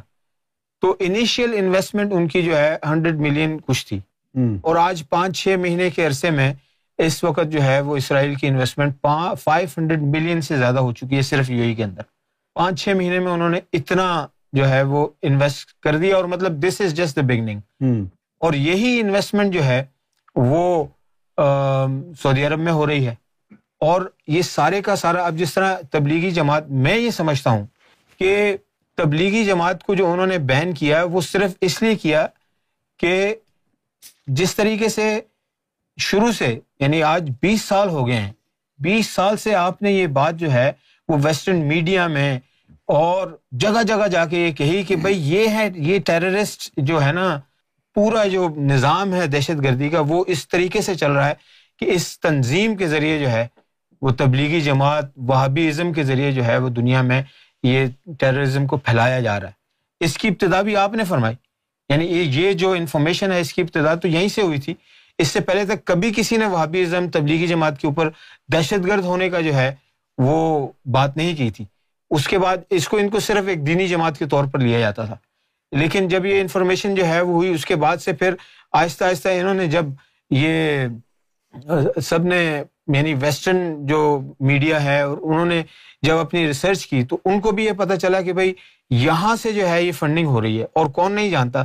تو 0.82 0.96
انیشیل 1.00 1.54
انویسٹمنٹ 1.58 2.14
ان 2.14 2.28
کی 2.28 2.42
جو 2.42 2.58
ہے 2.58 2.78
ہنڈریڈ 2.88 3.16
ملین 3.16 3.58
کچھ 3.66 3.88
تھی۔ 3.88 4.00
اور 4.62 4.76
آج 4.76 5.04
پانچ 5.10 5.44
چھ 5.44 5.56
مہینے 5.60 5.90
کے 5.90 6.06
عرصے 6.08 6.30
میں 6.30 6.54
اس 6.98 7.24
وقت 7.24 7.52
جو 7.52 7.64
ہے 7.64 7.80
وہ 7.82 7.98
اسرائیل 7.98 8.36
کی 8.36 8.48
انویسٹمنٹ 8.48 9.06
فائیو 9.44 9.68
ہنڈریڈ 9.78 10.02
ملین 10.02 10.42
سے 10.42 10.58
زیادہ 10.58 10.80
ہو 10.80 10.94
چکی 10.94 11.16
ہے 11.16 11.22
صرف 11.22 11.50
یو 11.50 11.64
اے 11.64 11.76
کے 11.76 11.84
اندر۔ 11.84 12.02
پانچ 12.56 12.84
چھ 12.84 12.90
مہینے 12.90 13.20
میں 13.20 13.32
انہوں 13.32 13.50
نے 13.50 13.60
اتنا 13.74 14.28
جو 14.54 14.70
ہے 14.70 14.82
وہ 14.84 15.08
انویسٹ 15.22 15.80
کر 15.80 15.98
دیا 15.98 16.16
اور 16.16 16.26
مطلب 16.26 16.68
دس 16.68 16.82
از 16.82 16.94
جسٹ 16.94 17.16
دا 17.16 17.22
بگننگ 17.22 17.60
اور 18.40 18.54
یہی 18.54 19.00
انویسٹمنٹ 19.00 19.54
جو 19.54 19.64
ہے 19.66 19.84
وہ 20.36 20.84
سعودی 22.22 22.46
عرب 22.46 22.60
میں 22.60 22.72
ہو 22.72 22.88
رہی 22.88 23.08
ہے۔ 23.08 23.16
اور 23.80 24.02
یہ 24.28 24.42
سارے 24.42 24.82
کا 24.82 24.96
سارا 24.96 25.26
اب 25.26 25.36
جس 25.36 25.54
طرح 25.54 25.76
تبلیغی 25.92 26.32
جماعت 26.32 26.70
میں 26.70 26.98
یہ 26.98 27.10
سمجھتا 27.10 27.50
ہوں 27.50 27.66
کہ 28.20 28.58
تبلیغی 28.98 29.44
جماعت 29.46 29.84
کو 29.84 29.96
جو 29.96 30.12
انہوں 30.12 30.28
نے 30.28 30.38
بین 30.38 30.74
کیا 30.74 31.04
وہ 31.04 31.22
صرف 31.22 31.56
اس 31.62 31.82
لیے 31.82 31.96
کیا 31.96 32.26
کہ 33.00 33.34
جس 34.28 34.56
طریقے 34.56 34.90
سے 34.90 35.20
شروع 35.98 36.32
سے 36.32 36.60
یعنی 36.80 37.02
آج 37.04 37.30
بیس 37.42 37.62
سال 37.62 37.90
ہو 37.90 38.08
گئے 38.08 38.16
ہیں، 38.16 38.32
بیس 38.80 39.10
سال 39.10 39.38
سے 39.38 39.56
آپ 39.56 39.82
نے 39.82 39.92
یہ 39.92 40.08
بات 40.08 40.36
جو 40.36 40.52
ہے، 40.52 40.72
وہ 41.10 41.18
ویسٹرن 41.24 41.68
میڈیا 41.68 42.08
میں 42.08 42.40
اور 42.86 43.28
جگہ 43.52 43.84
جگہ 43.84 44.08
جا 44.08 44.26
کے 44.26 44.38
یہ 44.38 44.52
کہی 44.52 44.84
کہ 44.84 44.96
بھائی 44.96 45.20
یہ 45.34 45.50
ہے، 45.50 45.68
یہ 45.76 46.00
ٹیررسٹ 46.06 46.70
جو 46.78 47.04
ہے 47.06 47.12
نا، 47.12 47.40
پورا 47.96 48.26
جو 48.26 48.48
نظام 48.58 49.14
ہے 49.14 49.28
دہشت 49.28 49.64
گردی 49.64 49.90
کا، 49.90 50.00
وہ 50.00 50.24
اس 50.28 50.48
طریقے 50.48 50.82
سے 50.82 50.96
چل 50.96 51.12
رہا 51.12 51.28
ہے 51.30 51.34
کہ 51.82 51.86
اس 51.92 52.20
تنظیم 52.20 52.76
کے 52.76 52.88
ذریعے 52.88 53.20
جو 53.20 53.30
ہے، 53.30 53.48
وہ 54.02 54.12
تبلیغی 54.12 54.62
جماعت 54.62 55.06
وہابی 55.16 55.68
ازم 55.68 55.94
کے 55.94 56.04
ذریعے 56.04 56.32
جو 56.32 56.46
ہے، 56.46 56.58
وہ 56.58 56.70
دنیا 56.70 57.02
میں 57.02 57.22
یہ 57.66 57.86
ٹیررزم 58.20 58.68
کو 58.68 58.78
پھیلایا 58.78 59.20
جا 59.20 59.40
رہا 59.40 59.48
ہے۔ 59.48 59.54
اس 60.00 60.18
کی 60.18 60.28
ابتدا 60.28 60.62
بھی 60.62 60.76
آپ 60.76 60.94
نے 60.94 61.04
فرمائی۔ 61.04 61.36
یعنی 61.90 62.06
یہ 62.06 62.54
جو 62.54 62.72
انفارمیشن 62.72 63.32
ہے 63.32 63.40
اس 63.40 63.54
کی 63.54 63.62
ابتدا 63.62 63.96
تو 63.96 64.08
یہیں 64.08 64.28
سے 64.28 64.42
ہوئی 64.42 64.60
تھی۔ 64.60 64.74
اس 65.18 65.28
سے 65.28 65.40
پہلے 65.40 65.66
تک 65.66 65.86
کبھی 65.86 66.14
کسی 66.16 66.38
نے 66.38 66.46
وہابی 66.46 66.82
ازم 66.82 67.10
تبلیغی 67.10 67.48
جماعت 67.48 67.80
کے 67.80 67.88
اوپر 67.88 68.10
دہشت 68.54 68.88
گرد 68.88 69.04
ہونے 69.04 69.30
کا 69.30 69.42
جو 69.42 69.54
ہے، 69.54 69.76
وہ 70.18 70.68
بات 70.86 71.18
نہیں 71.18 71.36
کی 71.36 71.52
تھی۔ 71.52 71.66
اس 72.10 72.28
کے 72.28 72.40
بعد 72.40 72.58
اس 72.70 72.88
کو 72.88 72.98
ان 72.98 73.10
کو 73.10 73.20
صرف 73.20 73.48
ایک 73.48 73.68
دینی 73.68 73.88
جماعت 73.88 74.20
کے 74.20 74.26
طور 74.26 74.46
پر 74.46 74.60
لیا 74.60 74.80
جاتا 74.80 75.06
تھا۔ 75.06 75.16
لیکن 75.72 76.08
جب 76.08 76.26
یہ 76.26 76.42
انفارمیشن 76.42 76.96
جو 76.96 77.06
ہے، 77.06 77.22
وہ 77.22 77.34
ہوئی، 77.34 77.54
اس 77.54 77.66
کے 77.66 77.76
بعد 77.76 77.98
سے 77.98 78.14
پھر 78.14 78.36
آہستہ 78.72 79.04
آہستہ 79.04 79.30
انہوں 79.30 79.54
نے 79.54 79.68
جب 79.68 79.86
یہ، 80.30 80.88
سب 82.04 82.24
نے 82.24 82.64
یعنی 82.88 83.14
ویسٹرن 83.14 83.86
جو 83.86 84.22
میڈیا 84.40 84.84
ہے 84.84 85.02
اور 85.02 85.18
انہوں 85.22 85.46
نے 85.46 85.64
جب 86.02 86.18
اپنی 86.18 86.48
ریسرچ 86.48 86.88
کی 86.88 87.04
تو 87.04 87.18
ان 87.26 87.40
کو 87.40 87.52
بھی 87.52 87.66
یہ 87.66 87.72
پتا 87.72 87.98
چلا 87.98 88.22
کہ 88.22 88.34
بھائی 88.34 88.54
یہاں 88.90 89.36
سے 89.36 89.52
جو 89.52 89.70
ہے 89.70 89.84
یہ 89.84 89.92
فنڈنگ 89.92 90.28
ہو 90.28 90.42
رہی 90.42 90.60
ہے 90.60 90.66
اور 90.74 90.86
کون 90.86 91.12
نہیں 91.12 91.30
جانتا؟ 91.30 91.64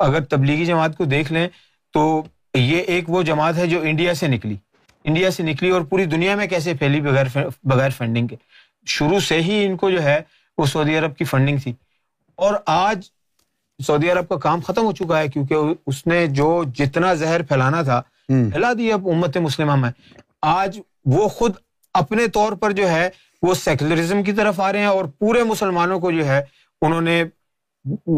اگر 0.00 0.20
تبلیغی 0.24 0.64
جماعت 0.64 0.96
کو 0.96 1.04
دیکھ 1.04 1.32
لیں 1.32 1.48
تو 1.92 2.22
یہ 2.54 2.78
ایک 2.78 3.10
وہ 3.10 3.22
جماعت 3.22 3.56
ہے 3.56 3.66
جو 3.66 3.80
انڈیا 3.80 4.14
سے 4.14 4.28
نکلی۔ 4.28 4.56
انڈیا 5.04 5.30
سے 5.30 5.42
نکلی 5.42 5.70
اور 5.70 5.80
پوری 5.80 6.04
دنیا 6.04 6.34
میں 6.34 6.46
کیسے 6.46 6.74
پھیلی 6.74 7.00
بغیر 7.00 7.26
بغیر 7.64 7.90
فنڈنگ 7.90 8.26
کے؟ 8.26 8.36
شروع 8.86 9.20
سے 9.20 9.40
ہی 9.42 9.64
ان 9.64 9.76
کو 9.76 9.90
جو 9.90 10.02
ہے 10.02 10.20
وہ 10.58 10.66
سعودی 10.66 10.98
عرب 10.98 11.16
کی 11.16 11.24
فنڈنگ 11.24 11.58
تھی۔ 11.58 11.72
اور 12.36 12.54
آج 12.66 13.00
سعودی 13.86 14.10
عرب 14.10 14.28
کا 14.28 14.36
کام 14.36 14.60
ختم 14.60 14.84
ہو 14.84 14.92
چکا 14.92 15.18
ہے 15.18 15.28
کیونکہ 15.28 15.54
اس 15.86 16.06
نے 16.06 16.26
جو 16.26 16.64
جتنا 16.74 17.14
زہر 17.14 17.42
پھیلانا 17.42 17.82
تھا 17.82 18.02
پھیلا 18.26 18.72
دیا 18.78 18.94
اب 18.94 19.08
امت 19.08 19.36
مسلمہ 19.36 19.74
میں۔ 19.74 19.90
آج 20.46 20.80
وہ 21.04 21.28
خود 21.28 21.52
اپنے 21.94 22.26
طور 22.26 22.52
پر 22.52 22.72
جو 22.72 22.88
ہے 22.90 23.08
وہ 23.42 23.54
سیکولرزم 23.54 24.22
کی 24.22 24.32
طرف 24.32 24.60
آ 24.60 24.72
رہے 24.72 24.78
ہیں 24.78 24.86
اور 24.86 25.04
پورے 25.18 25.42
مسلمانوں 25.42 25.98
کو 26.00 26.10
جو 26.10 26.26
ہے 26.26 26.40
انہوں 26.82 27.00
نے 27.00 27.22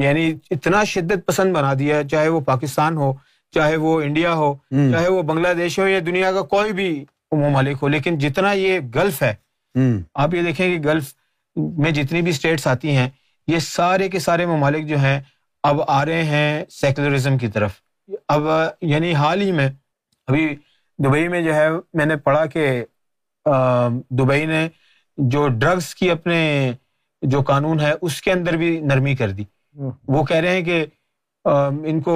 یعنی 0.03 0.33
اتنا 0.51 0.85
شدت 0.85 1.27
پسند 1.27 1.55
بنا 1.55 1.73
دیا 1.75 2.03
چاہے 2.09 2.29
وہ 2.29 2.41
پاکستان 2.41 2.97
ہو 2.97 3.13
چاہے 3.55 3.77
وہ 3.77 4.01
انڈیا 4.01 4.33
ہو 4.35 4.55
چاہے 4.93 5.09
وہ 5.09 5.23
بنگلہ 5.23 5.53
دیش 5.55 5.79
ہو 5.79 5.87
یا 5.87 5.99
دنیا 6.07 6.33
کا 6.33 6.43
کوئی 6.47 6.73
بھی 6.73 6.89
ممالک 7.33 7.83
ہو 7.83 7.89
لیکن 7.89 8.19
جتنا 8.19 8.53
یہ 8.53 8.79
گلف 8.95 9.23
ہے 9.23 9.35
آپ 10.15 10.35
یہ 10.35 10.43
دیکھیں 10.43 10.67
کہ 10.67 10.89
گلف 10.89 11.15
میں 11.79 11.91
جتنی 11.91 12.23
بھی 12.23 12.31
اسٹیٹس 12.31 12.67
آتی 12.67 12.97
ہیں 12.97 13.09
یہ 13.49 13.59
سارے 13.59 14.09
کے 14.09 14.19
سارے 14.19 14.47
ممالک 14.47 14.87
جو 14.87 14.99
ہیں 14.99 15.21
اب 15.65 15.81
آ 15.89 16.05
رہے 16.05 16.23
ہیں 16.25 16.65
سیکولرزم 16.71 17.39
کی 17.39 17.49
طرف۔ 17.49 17.71
اب 18.29 18.43
یعنی 18.83 19.15
حال 19.15 19.43
ہی 19.43 19.53
میں 19.53 19.69
ابھی 20.29 20.47
دبئی 21.05 21.29
میں 21.29 21.43
جو 21.43 21.55
ہے 21.55 21.69
میں 21.95 22.07
نے 22.07 22.17
پڑھا 22.17 22.47
کہ 22.47 22.85
دبئی 24.11 24.47
نے 24.47 24.69
جو 25.17 25.49
ڈرگس 25.49 25.95
کی 25.95 26.11
اپنے 26.11 26.73
جو 27.23 27.43
قانون 27.43 27.81
ہے 27.81 27.93
اس 28.01 28.23
کے 28.23 28.33
اندر 28.33 28.57
بھی 28.57 28.81
نرمی 28.81 29.15
کر 29.17 29.31
دی۔ 29.31 29.45
وہ 30.09 30.25
کہہ 30.25 30.37
رہے 30.37 30.51
ہیں 30.51 30.63
کہ 30.63 30.85
ان 31.85 32.01
کو 32.01 32.15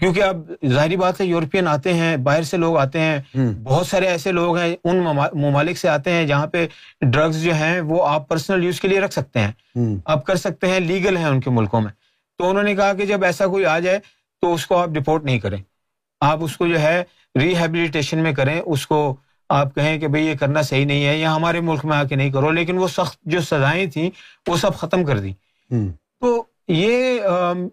کیونکہ 0.00 0.22
اب 0.22 0.36
ظاہری 0.66 0.96
بات 0.96 1.20
ہے 1.20 1.26
یورپین 1.26 1.68
آتے 1.68 1.94
ہیں 1.94 2.16
باہر 2.16 2.42
سے 2.42 2.56
لوگ 2.56 2.76
آتے 2.76 3.00
ہیں۔ 3.00 3.18
بہت 3.64 3.86
سارے 3.86 4.06
ایسے 4.06 4.32
لوگ 4.32 4.56
ہیں 4.56 4.76
ان 4.84 4.98
ممالک 5.40 5.78
سے 5.78 5.88
آتے 5.88 6.12
ہیں 6.12 6.26
جہاں 6.26 6.46
پہ 6.46 6.66
ڈرگز 7.00 7.42
جو 7.42 7.54
ہیں 7.54 7.80
وہ 7.80 8.06
آپ 8.08 8.28
پرسنل 8.28 8.64
یوز 8.64 8.80
کے 8.80 8.88
لیے 8.88 9.00
رکھ 9.00 9.12
سکتے 9.12 9.40
ہیں۔ 9.40 9.52
آپ 10.04 10.24
کر 10.26 10.36
سکتے 10.36 10.66
ہیں 10.66 10.80
لیگل 10.80 11.16
ہیں 11.16 11.24
ان 11.24 11.40
کے 11.40 11.50
ملکوں 11.50 11.80
میں۔ 11.80 11.92
تو 12.38 12.48
انہوں 12.50 12.62
نے 12.62 12.74
کہا 12.74 12.92
کہ 12.92 13.06
جب 13.06 13.24
ایسا 13.24 13.46
کوئی 13.46 13.64
آ 13.64 13.78
جائے 13.78 13.98
تو 14.42 14.54
اس 14.54 14.66
کو 14.66 14.76
آپ 14.76 14.88
ڈپورٹ 14.88 15.24
نہیں 15.24 15.38
کریں۔ 15.38 15.62
آپ 16.20 16.42
اس 16.42 16.56
کو 16.56 16.66
جو 16.66 16.80
ہے 16.80 17.02
ریہیبلیٹیشن 17.34 18.22
میں 18.22 18.32
کریں 18.32 18.60
اس 18.66 18.86
کو 18.86 19.16
آپ 19.50 19.74
کہیں 19.74 19.98
کہ 19.98 20.08
بھئی 20.08 20.26
یہ 20.26 20.34
کرنا 20.36 20.62
صحیح 20.62 20.86
نہیں 20.86 21.04
ہے 21.04 21.16
یا 21.16 21.34
ہمارے 21.36 21.60
ملک 21.60 21.84
میں 21.84 21.96
آ 21.96 22.02
کے 22.04 22.14
نہیں 22.14 22.30
کرو 22.30 22.50
لیکن 22.50 22.78
وہ 22.78 22.88
سخت 22.88 23.18
جو 23.24 23.40
سزائیں 23.40 23.86
تھیں 23.86 24.10
وہ 24.48 24.56
سب 24.56 24.74
ختم 24.74 25.04
کر 25.04 25.18
دی 25.18 25.32
تو 26.20 26.42
یہ 26.68 27.20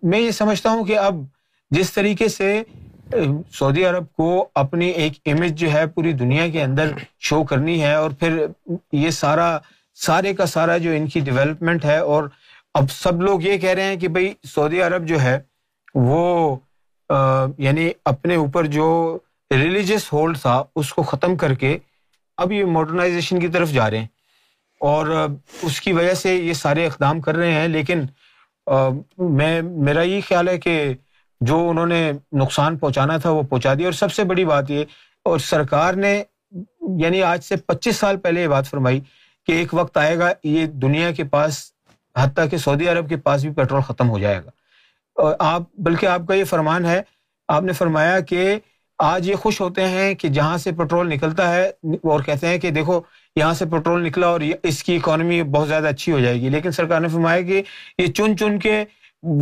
میں 0.04 0.20
یہ 0.20 0.32
سمجھتا 0.32 0.70
ہوں 0.70 0.86
کہ 0.86 0.98
اب 0.98 1.16
جس 1.72 1.94
طریقے 1.94 2.28
سے 2.28 2.64
سعودی 3.12 3.86
عرب 3.86 4.06
کو 4.14 4.48
اپنی 4.56 4.88
ایک 4.88 5.14
امیج 5.26 5.54
جو 5.56 5.72
ہے 5.72 5.86
پوری 5.88 6.14
دنیا 6.14 6.48
کے 6.48 6.64
اندر 6.64 6.92
شو 7.20 7.44
کرنی 7.44 7.82
ہے 7.84 7.94
اور 7.94 8.12
پھر 8.12 8.46
یہ 8.92 9.10
سارا 9.10 9.58
سارے 9.96 10.34
کا 10.34 10.46
سارا 10.46 10.78
جو 10.78 10.92
ان 10.92 11.08
کی 11.08 11.20
ڈیولپمنٹ 11.20 11.86
ہے 11.86 11.98
اور 11.98 12.24
اب 12.74 12.92
سب 12.92 13.22
لوگ 13.22 13.42
یہ 13.42 13.58
کہہ 13.58 13.70
رہے 13.70 13.84
ہیں 13.84 13.96
کہ 13.96 14.08
بھائی 14.08 14.34
سعودی 14.44 14.82
عرب 14.82 15.08
جو 15.08 15.22
ہے 15.22 15.40
وہ 15.96 16.56
یعنی 17.58 17.90
اپنے 18.06 18.36
اوپر 18.36 18.66
جو 18.66 19.18
ریلیجس 19.52 20.14
ہولڈ 20.14 20.38
تھا 20.40 20.64
اس 20.76 20.94
کو 20.94 21.04
ختم 21.04 21.36
کر 21.36 21.54
کے 21.54 21.78
اب 22.38 22.52
یہ 22.52 22.66
ماڈرنائزیشن 22.66 23.40
کی 23.40 23.48
طرف 23.48 23.70
جا 23.72 23.90
رہے 23.90 24.00
ہیں۔ 24.00 24.08
اور 24.82 25.08
اس 25.62 25.82
کی 25.82 25.94
وجہ 25.94 26.14
سے 26.14 26.36
یہ 26.36 26.54
سارے 26.54 26.86
اقدام 26.86 27.22
کر 27.22 27.36
رہے 27.36 27.52
ہیں، 27.52 27.68
لیکن 27.68 28.02
میں، 29.18 29.62
میرا 29.62 30.02
یہ 30.02 30.22
خیال 30.28 30.48
ہے 30.48 30.58
کہ 30.58 30.94
جو 31.42 31.70
انہوں 31.70 31.86
نے 31.86 32.12
نقصان 32.34 32.78
پہنچانا 32.78 33.18
تھا 33.18 33.30
وہ 33.30 33.44
پہنچا 33.44 33.74
دیا۔ 33.74 33.88
اور 33.88 33.94
سب 33.94 34.12
سے 34.12 34.24
بڑی 34.24 34.46
بات 34.46 34.70
یہ، 34.70 34.86
اور 35.24 35.40
سرکار 35.40 35.94
نے 35.94 36.24
یعنی 37.00 37.24
آج 37.24 37.44
سے 37.44 37.56
پچیس 37.56 37.96
سال 37.96 38.18
پہلے 38.18 38.42
یہ 38.42 38.48
بات 38.48 38.68
فرمائی 38.68 39.00
کہ 39.48 39.52
ایک 39.52 39.74
وقت 39.74 39.98
آئے 39.98 40.18
گا، 40.18 40.32
یہ 40.44 40.66
دنیا 40.66 41.12
کے 41.12 41.24
پاس، 41.24 41.72
حتیٰ 42.18 42.50
کہ 42.50 42.58
سعودی 42.58 42.88
عرب 42.90 43.10
کے 43.10 43.18
پاس 43.18 43.42
بھی 43.42 43.54
پیٹرول 43.54 43.82
ختم 43.82 44.10
ہو 44.10 44.20
جائے 44.20 44.40
گا۔ 44.46 44.50
اور 45.16 45.36
آپ، 45.40 45.62
بلکہ 45.78 46.06
آپ 46.06 46.22
کا 46.28 46.34
یہ 46.34 46.44
فرمان 46.44 46.86
ہے، 46.86 47.02
آپ 47.48 47.64
نے 47.64 47.74
فرمایا 47.74 48.20
کہ 48.20 48.60
آج 49.00 49.28
یہ 49.30 49.36
خوش 49.36 49.60
ہوتے 49.62 49.88
ہیں 49.88 50.14
کہ 50.14 50.28
جہاں 50.28 50.58
سے 50.58 50.72
پیٹرول 50.78 51.10
نکلتا 51.10 51.54
ہے، 51.54 51.66
اور 52.04 52.22
کہتے 52.24 52.48
ہیں 52.48 52.58
کہ 52.58 52.70
دیکھو، 52.72 53.00
یہاں 53.36 53.54
سے 53.54 53.66
پیٹرول 53.72 54.06
نکلا 54.06 54.28
اور 54.28 54.42
اس 54.64 54.84
کی 54.84 54.96
اکانومی 54.96 55.42
بہت 55.44 55.68
زیادہ 55.68 55.88
اچھی 55.88 56.12
ہو 56.12 56.20
جائے 56.20 56.40
گی۔ 56.42 56.50
لیکن 56.50 56.72
سرکار 56.72 57.02
نے 57.02 57.08
فرمایا 57.08 57.42
کہ 57.42 57.62
یہ 57.98 58.08
چن 58.08 58.38
چن 58.38 58.58
کے 58.60 58.84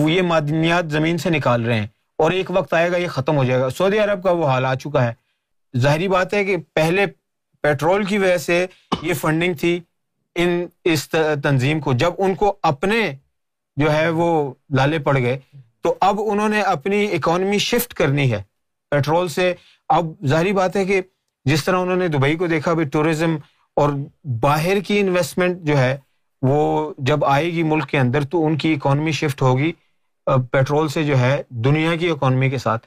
یہ 0.10 0.22
معدنیات 0.22 0.92
زمین 0.92 1.18
سے 1.18 1.30
نکال 1.30 1.66
رہے 1.66 1.80
ہیں 1.80 1.88
اور 2.20 2.32
ایک 2.32 2.52
وقت 2.52 2.74
آئے 2.74 2.92
گا 2.92 2.98
یہ 2.98 3.08
ختم 3.08 3.38
ہو 3.38 3.44
جائے 3.44 3.62
گا۔ 3.62 3.70
سعودی 3.70 4.00
عرب 4.00 4.24
کا 4.24 4.32
وہ 4.32 4.48
حال 4.48 4.66
آ 4.66 4.74
چکا 4.76 5.04
ہے۔ 5.04 5.14
ظاہری 5.74 6.08
بات 6.08 6.34
ہے 6.34 6.44
کہ 6.46 6.58
پہلے 6.74 7.06
پیٹرول 7.64 8.04
کی 8.04 8.18
وجہ 8.18 8.38
سے 8.38 8.66
یہ 9.02 9.14
فنڈنگ 9.14 9.54
تھی 9.54 9.80
ان 10.36 10.66
اس 10.84 11.08
تنظیم 11.44 11.80
کو۔ 11.80 11.94
جب 11.94 12.14
ان 12.18 12.36
کو 12.36 12.56
اپنے 12.62 13.00
جو 13.78 13.92
ہے 13.94 14.08
وہ 14.10 14.30
لالے 14.76 15.00
پڑ 15.00 15.18
گئے 15.18 15.38
تو 15.82 15.96
اب 16.02 16.20
انہوں 16.26 16.50
نے 16.50 16.62
اپنی 16.62 17.06
اکانومی 17.06 17.58
شفٹ 17.60 17.94
کرنی 17.94 18.32
ہے۔ 18.32 18.42
پیٹرول 18.96 19.28
سے۔ 19.28 19.54
اب 19.90 20.06
ظاہری 20.26 20.54
بات 20.54 20.76
ہے 20.76 20.86
کہ 20.86 21.02
جس 21.46 21.64
طرح 21.66 21.78
انہوں 21.78 21.96
نے 21.96 22.08
دبئی 22.08 22.36
کو 22.36 22.48
دیکھا 22.48 22.74
بھی 22.74 22.84
ٹوریزم 22.84 23.36
اور 23.76 23.90
باہر 24.42 24.80
کی 24.80 25.00
انویسٹمنٹ 25.00 25.62
جو 25.62 25.78
ہے، 25.78 25.98
وہ 26.42 26.94
جب 26.98 27.26
آئے 27.26 27.54
گی 27.54 27.64
ملک 27.64 27.88
کے 27.90 28.00
اندر 28.00 28.24
تو 28.24 28.46
ان 28.46 28.58
کی 28.58 28.74
اکانومی 28.74 29.12
شفٹ 29.12 29.42
ہوگی۔ 29.42 29.72
پیٹرول 30.52 30.88
سے 30.88 31.04
جو 31.04 31.18
ہے، 31.20 31.42
دنیا 31.50 31.96
کی 31.96 32.10
اکانومی 32.10 32.50
کے 32.50 32.58
ساتھ۔ 32.58 32.86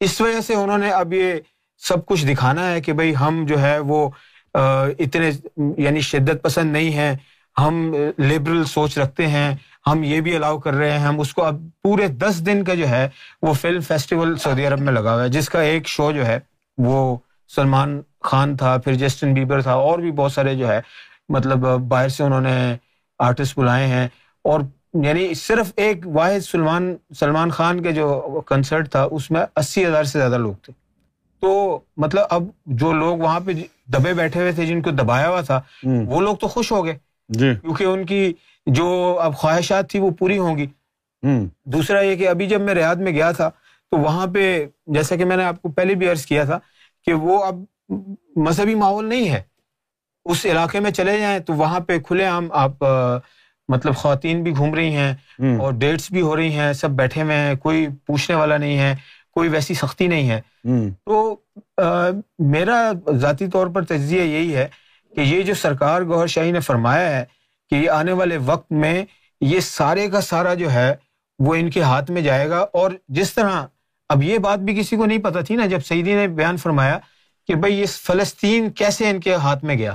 اس 0.00 0.20
وجہ 0.20 0.40
سے 0.40 0.54
انہوں 0.54 0.78
نے 0.78 0.90
اب 0.90 1.12
یہ 1.12 1.34
سب 1.78 2.06
کچھ 2.06 2.26
دکھانا 2.26 2.72
ہے 2.72 2.80
کہ 2.80 2.92
بھائی 2.92 3.12
ہم 3.20 3.44
جو 3.48 3.62
ہے، 3.62 3.78
وہ 3.78 4.10
اتنے 4.54 5.30
یعنی 5.78 6.00
شدت 6.00 6.42
پسند 6.42 6.72
نہیں 6.72 6.90
ہیں۔ 6.90 7.16
ہم 7.58 7.92
لبرل 8.18 8.64
سوچ 8.64 8.98
رکھتے 8.98 9.26
ہیں۔ 9.26 9.56
ہم 9.86 10.02
یہ 10.02 10.20
بھی 10.20 10.36
الاؤ 10.36 10.58
کر 10.58 10.74
رہے 10.74 10.90
ہیں 10.90 10.98
ہم 10.98 11.20
اس 11.20 11.34
کو 11.34 11.44
اب 11.44 11.56
پورے 11.82 12.06
دس 12.06 12.46
دن 12.46 12.64
کا 12.64 12.74
جو 12.74 12.88
ہے 12.88 13.08
وہ 13.42 13.52
فلم 13.52 13.80
فیسٹیول 13.80 14.36
سعودی 14.36 14.66
عرب 14.66 14.80
میں 14.80 14.92
لگا 14.92 15.14
ہوا 15.14 15.22
ہے 15.22 15.28
جس 15.28 15.48
کا 15.48 15.60
ایک 15.60 15.88
شو 15.88 16.12
جو 16.12 16.26
ہے 16.26 16.38
وہ 16.78 17.16
سلمان 17.48 18.00
خان 18.20 18.56
تھا 18.56 18.76
پھر 18.76 18.94
جسٹن 18.94 19.34
بیبر 19.34 19.62
تھا 19.62 19.72
اور 19.72 19.98
بھی 19.98 20.10
بہت 20.10 20.32
سارے 20.32 20.54
جو 20.54 20.68
ہے 20.68 20.80
مطلب 21.28 21.58
باہر 21.88 22.08
سے 22.08 22.24
انہوں 22.24 22.40
نے 22.40 22.76
آرٹسٹ 23.18 23.58
بلائے 23.58 23.86
ہیں۔ 23.86 24.08
اور 24.44 24.60
یعنی 24.94 25.34
صرف 25.34 25.72
ایک 25.76 26.06
واحد 26.06 26.40
سلمان 26.40 26.96
سلمان 27.18 27.50
خان 27.50 27.82
کے 27.82 27.92
جو 27.92 28.40
کنسرٹ 28.46 28.90
تھا 28.90 29.02
اس 29.10 29.30
میں 29.30 29.44
اسی 29.56 29.86
ہزار 29.86 30.04
سے 30.04 30.18
زیادہ 30.18 30.38
لوگ 30.38 30.54
تھے۔ 30.54 30.72
تو 31.40 31.78
مطلب 31.96 32.24
اب 32.30 32.42
جو 32.66 32.92
لوگ 32.92 33.18
وہاں 33.18 33.40
پہ 33.40 33.52
دبے 33.92 34.12
بیٹھے 34.12 34.40
ہوئے 34.40 34.52
تھے 34.52 34.66
جن 34.66 34.82
کو 34.82 34.90
دبایا 34.90 35.28
ہوا 35.28 35.40
تھا 35.40 35.60
وہ 35.84 36.20
لوگ 36.20 36.36
تو 36.36 36.48
خوش 36.48 36.72
ہو 36.72 36.84
گئے۔ 36.84 36.98
جی۔ 37.28 37.54
کیونکہ 37.54 37.84
ان 37.84 38.06
کی 38.06 38.32
جو 38.66 39.18
اب 39.22 39.34
خواہشات 39.36 39.90
تھی 39.90 39.98
وہ 39.98 40.10
پوری 40.10 40.38
ہوں 40.38 40.58
گی۔ 40.58 40.66
دوسرا 41.64 42.00
یہ 42.00 42.16
کہ 42.16 42.28
ابھی 42.28 42.46
جب 42.46 42.60
میں 42.60 42.74
ریاض 42.74 42.96
میں 42.96 43.12
گیا 43.12 43.30
تھا 43.32 43.48
تو 43.92 43.98
وہاں 43.98 44.26
پہ 44.26 44.64
جیسا 44.86 45.16
کہ 45.16 45.24
میں 45.24 45.36
نے 45.36 45.44
آپ 45.44 45.62
کو 45.62 45.72
پہلے 45.72 45.94
بھی 45.94 46.08
عرض 46.10 46.26
کیا 46.26 46.44
تھا 46.44 46.58
کہ 47.06 47.12
وہ 47.12 47.44
اب 47.44 47.54
مذہبی 48.36 48.74
ماحول 48.74 49.04
نہیں 49.04 49.30
ہے۔ 49.30 49.42
اس 50.24 50.46
علاقے 50.46 50.80
میں 50.80 50.90
چلے 50.90 51.18
جائیں 51.20 51.38
تو 51.38 51.52
وہاں 51.54 51.80
پہ 51.80 51.98
کھلے 51.98 52.24
عام 52.24 52.52
آپ 52.52 52.84
مطلب 53.68 53.96
خواتین 53.96 54.42
بھی 54.42 54.56
گھوم 54.56 54.74
رہی 54.74 54.96
ہیں 54.96 55.14
اور 55.58 55.72
ڈیٹس 55.72 56.10
بھی 56.12 56.20
ہو 56.20 56.36
رہی 56.36 56.52
ہیں 56.52 56.72
سب 56.72 56.90
بیٹھے 56.90 57.22
ہوئے 57.22 57.36
ہیں 57.36 57.54
کوئی 57.54 57.86
پوچھنے 58.06 58.36
والا 58.36 58.56
نہیں 58.56 58.78
ہے 58.78 58.94
کوئی 59.30 59.48
ویسی 59.48 59.74
سختی 59.74 60.06
نہیں 60.06 60.30
ہے۔ 60.30 60.40
تو 61.06 61.36
میرا 62.38 62.90
ذاتی 63.16 63.46
طور 63.46 63.66
پر 63.66 63.84
تجزیہ 63.84 64.22
یہی 64.22 64.56
ہے 64.56 64.68
کہ 65.16 65.20
یہ 65.20 65.42
جو 65.42 65.54
سرکار 65.54 66.02
گوہر 66.02 66.26
شاہی 66.26 66.50
نے 66.52 66.60
فرمایا 66.60 67.18
ہے 67.18 67.24
کہ 67.70 67.74
یہ 67.74 67.90
آنے 67.90 68.12
والے 68.12 68.36
وقت 68.36 68.72
میں 68.72 69.04
یہ 69.40 69.60
سارے 69.60 70.08
کا 70.08 70.20
سارا 70.20 70.54
جو 70.54 70.72
ہے 70.72 70.94
وہ 71.38 71.54
ان 71.54 71.70
کے 71.70 71.82
ہاتھ 71.82 72.10
میں 72.10 72.22
جائے 72.22 72.50
گا 72.50 72.66
اور 72.72 72.90
جس 73.08 73.34
طرح 73.34 73.66
اب 74.08 74.22
یہ 74.22 74.38
بات 74.38 74.58
بھی 74.58 74.76
کسی 74.76 74.96
کو 74.96 75.06
نہیں 75.06 75.18
پتا 75.18 75.40
تھی 75.40 75.56
نا 75.56 75.66
جب 75.66 75.78
سعیدی 75.84 76.14
نے 76.14 76.28
بیان 76.28 76.56
فرمایا 76.56 76.98
کہ 77.46 77.54
بھائی 77.54 77.74
یہ 77.74 77.86
فلسطین 77.86 78.70
کیسے 78.70 79.10
ان 79.10 79.20
کے 79.20 79.34
ہاتھ 79.34 79.64
میں 79.64 79.74
گیا؟ 79.74 79.92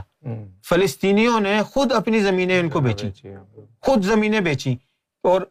فلسطینیوں 0.63 1.39
نے 1.39 1.61
خود 1.67 1.91
اپنی 1.91 2.19
زمینیں 2.19 2.59
ان 2.59 2.69
کو 2.69 2.79
بیچی 2.79 3.09
خود 3.81 4.03
زمینیں 4.03 4.39
بیچی 4.39 4.75
اور 5.23 5.41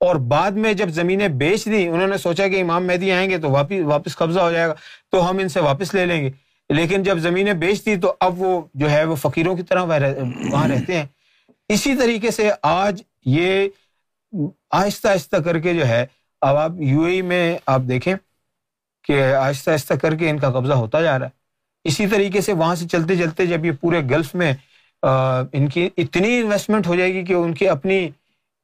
اور 0.00 0.16
بعد 0.16 0.50
میں 0.50 0.72
جب 0.72 0.88
زمینیں 0.88 1.28
بیچ 1.28 1.66
دی 1.66 1.88
انہوں 1.88 2.06
نے 2.06 2.18
سوچا 2.18 2.48
کہ 2.48 2.60
امام 2.62 2.86
مہدی 2.86 3.12
آئیں 3.12 3.30
گے 3.30 3.38
تو 3.38 3.50
واپس 3.50 3.80
واپس 3.84 4.16
قبضہ 4.16 4.40
ہو 4.40 4.52
جائے 4.52 4.68
گا 4.68 4.74
تو 5.10 5.30
ہم 5.30 5.38
ان 5.38 5.48
سے 5.48 5.60
واپس 5.60 5.94
لے 5.94 6.06
لیں 6.06 6.22
گے۔ 6.22 6.30
لیکن 6.68 7.02
جب 7.02 7.18
زمینیں 7.18 7.52
بیچ 7.52 7.84
دی 7.84 7.96
تو 7.96 8.12
اب 8.20 8.42
وہ 8.42 8.60
جو 8.74 8.90
ہے 8.90 9.04
وہ 9.04 9.14
فقیروں 9.14 9.56
کی 9.56 9.62
طرح 9.62 9.82
وہاں 9.82 10.68
رہتے 10.68 10.98
ہیں۔ 10.98 11.06
اسی 11.72 11.94
طریقے 11.96 12.30
سے 12.30 12.50
آج 12.62 13.02
یہ 13.26 13.68
آہستہ 14.70 15.08
آہستہ 15.08 15.36
کر 15.36 15.58
کے 15.58 15.74
جو 15.74 15.86
ہے، 15.86 16.04
اب 16.42 16.56
آپ 16.56 16.72
یو 16.80 17.02
اے 17.02 17.20
میں 17.22 17.44
آپ 17.66 17.80
دیکھیں 17.88 18.14
کہ 19.04 19.22
آہستہ 19.34 19.70
آہستہ 19.70 19.94
کر 19.94 20.14
کے 20.16 20.30
ان 20.30 20.38
کا 20.38 20.50
قبضہ 20.50 20.72
ہوتا 20.72 21.00
جا 21.02 21.18
رہا 21.18 21.26
ہے۔ 21.26 21.38
اسی 21.84 22.06
طریقے 22.06 22.40
سے 22.40 22.52
وہاں 22.52 22.74
سے 22.74 22.86
چلتے 22.88 23.16
چلتے 23.16 23.46
جب 23.46 23.64
یہ 23.64 23.72
پورے 23.80 24.00
گلف 24.10 24.34
میں 24.34 24.52
ان 25.52 25.68
کی 25.68 25.88
اتنی 25.96 26.40
انویسٹمنٹ 26.40 26.86
ہو 26.86 26.94
جائے 26.94 27.12
گی 27.14 27.24
کہ 27.24 27.32
ان 27.32 27.54
کی 27.54 27.68
اپنی 27.68 28.08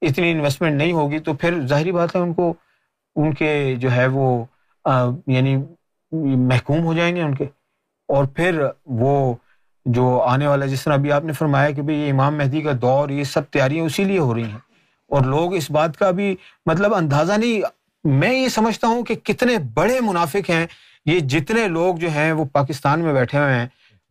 اتنی 0.02 0.30
انویسٹمنٹ 0.30 0.74
نہیں 0.78 0.92
ہوگی، 0.92 1.18
تو 1.18 1.34
پھر 1.34 1.66
ظاہری 1.66 1.92
بات 1.92 2.14
ہے 2.16 2.20
ان 2.20 2.32
کو، 2.34 2.52
ان 3.16 3.32
کے 3.34 3.50
جو 3.78 3.92
ہے 3.92 4.06
وہ 4.12 4.26
یعنی 5.26 5.56
محکوم 6.50 6.84
ہو 6.84 6.94
جائیں 6.94 7.14
گے 7.16 7.22
ان 7.22 7.34
کے۔ 7.34 7.44
اور 8.08 8.24
پھر 8.36 8.60
وہ 9.00 9.34
جو 9.86 10.20
آنے 10.22 10.46
والا 10.46 10.66
جس 10.66 10.84
طرح 10.84 10.94
ابھی 10.94 11.12
آپ 11.12 11.24
نے 11.24 11.32
فرمایا 11.32 11.70
کہ 11.70 11.82
بھائی 11.82 11.98
یہ 11.98 12.12
امام 12.12 12.36
مہدی 12.36 12.60
کا 12.60 12.72
دور 12.82 13.08
یہ 13.08 13.24
سب 13.24 13.42
تیاریاں 13.50 13.84
اسی 13.84 14.04
لیے 14.04 14.18
ہو 14.18 14.34
رہی 14.34 14.44
ہیں۔ 14.44 14.58
اور 15.08 15.24
لوگ 15.24 15.54
اس 15.54 15.70
بات 15.70 15.96
کا 15.96 16.10
بھی 16.10 16.36
مطلب 16.66 16.94
اندازہ 16.94 17.32
نہیں 17.32 17.60
میں 18.04 18.34
یہ 18.34 18.48
سمجھتا 18.48 18.86
ہوں 18.86 19.02
کہ 19.04 19.14
کتنے 19.14 19.58
بڑے 19.74 20.00
منافق 20.00 20.50
ہیں۔ 20.50 20.66
یہ 21.06 21.20
جتنے 21.20 21.68
لوگ 21.68 21.96
جو 21.96 22.08
ہیں 22.08 22.32
وہ 22.32 22.44
پاکستان 22.44 23.00
میں 23.00 23.12
بیٹھے 23.12 23.38
ہوئے 23.38 23.54
ہیں۔ 23.54 23.66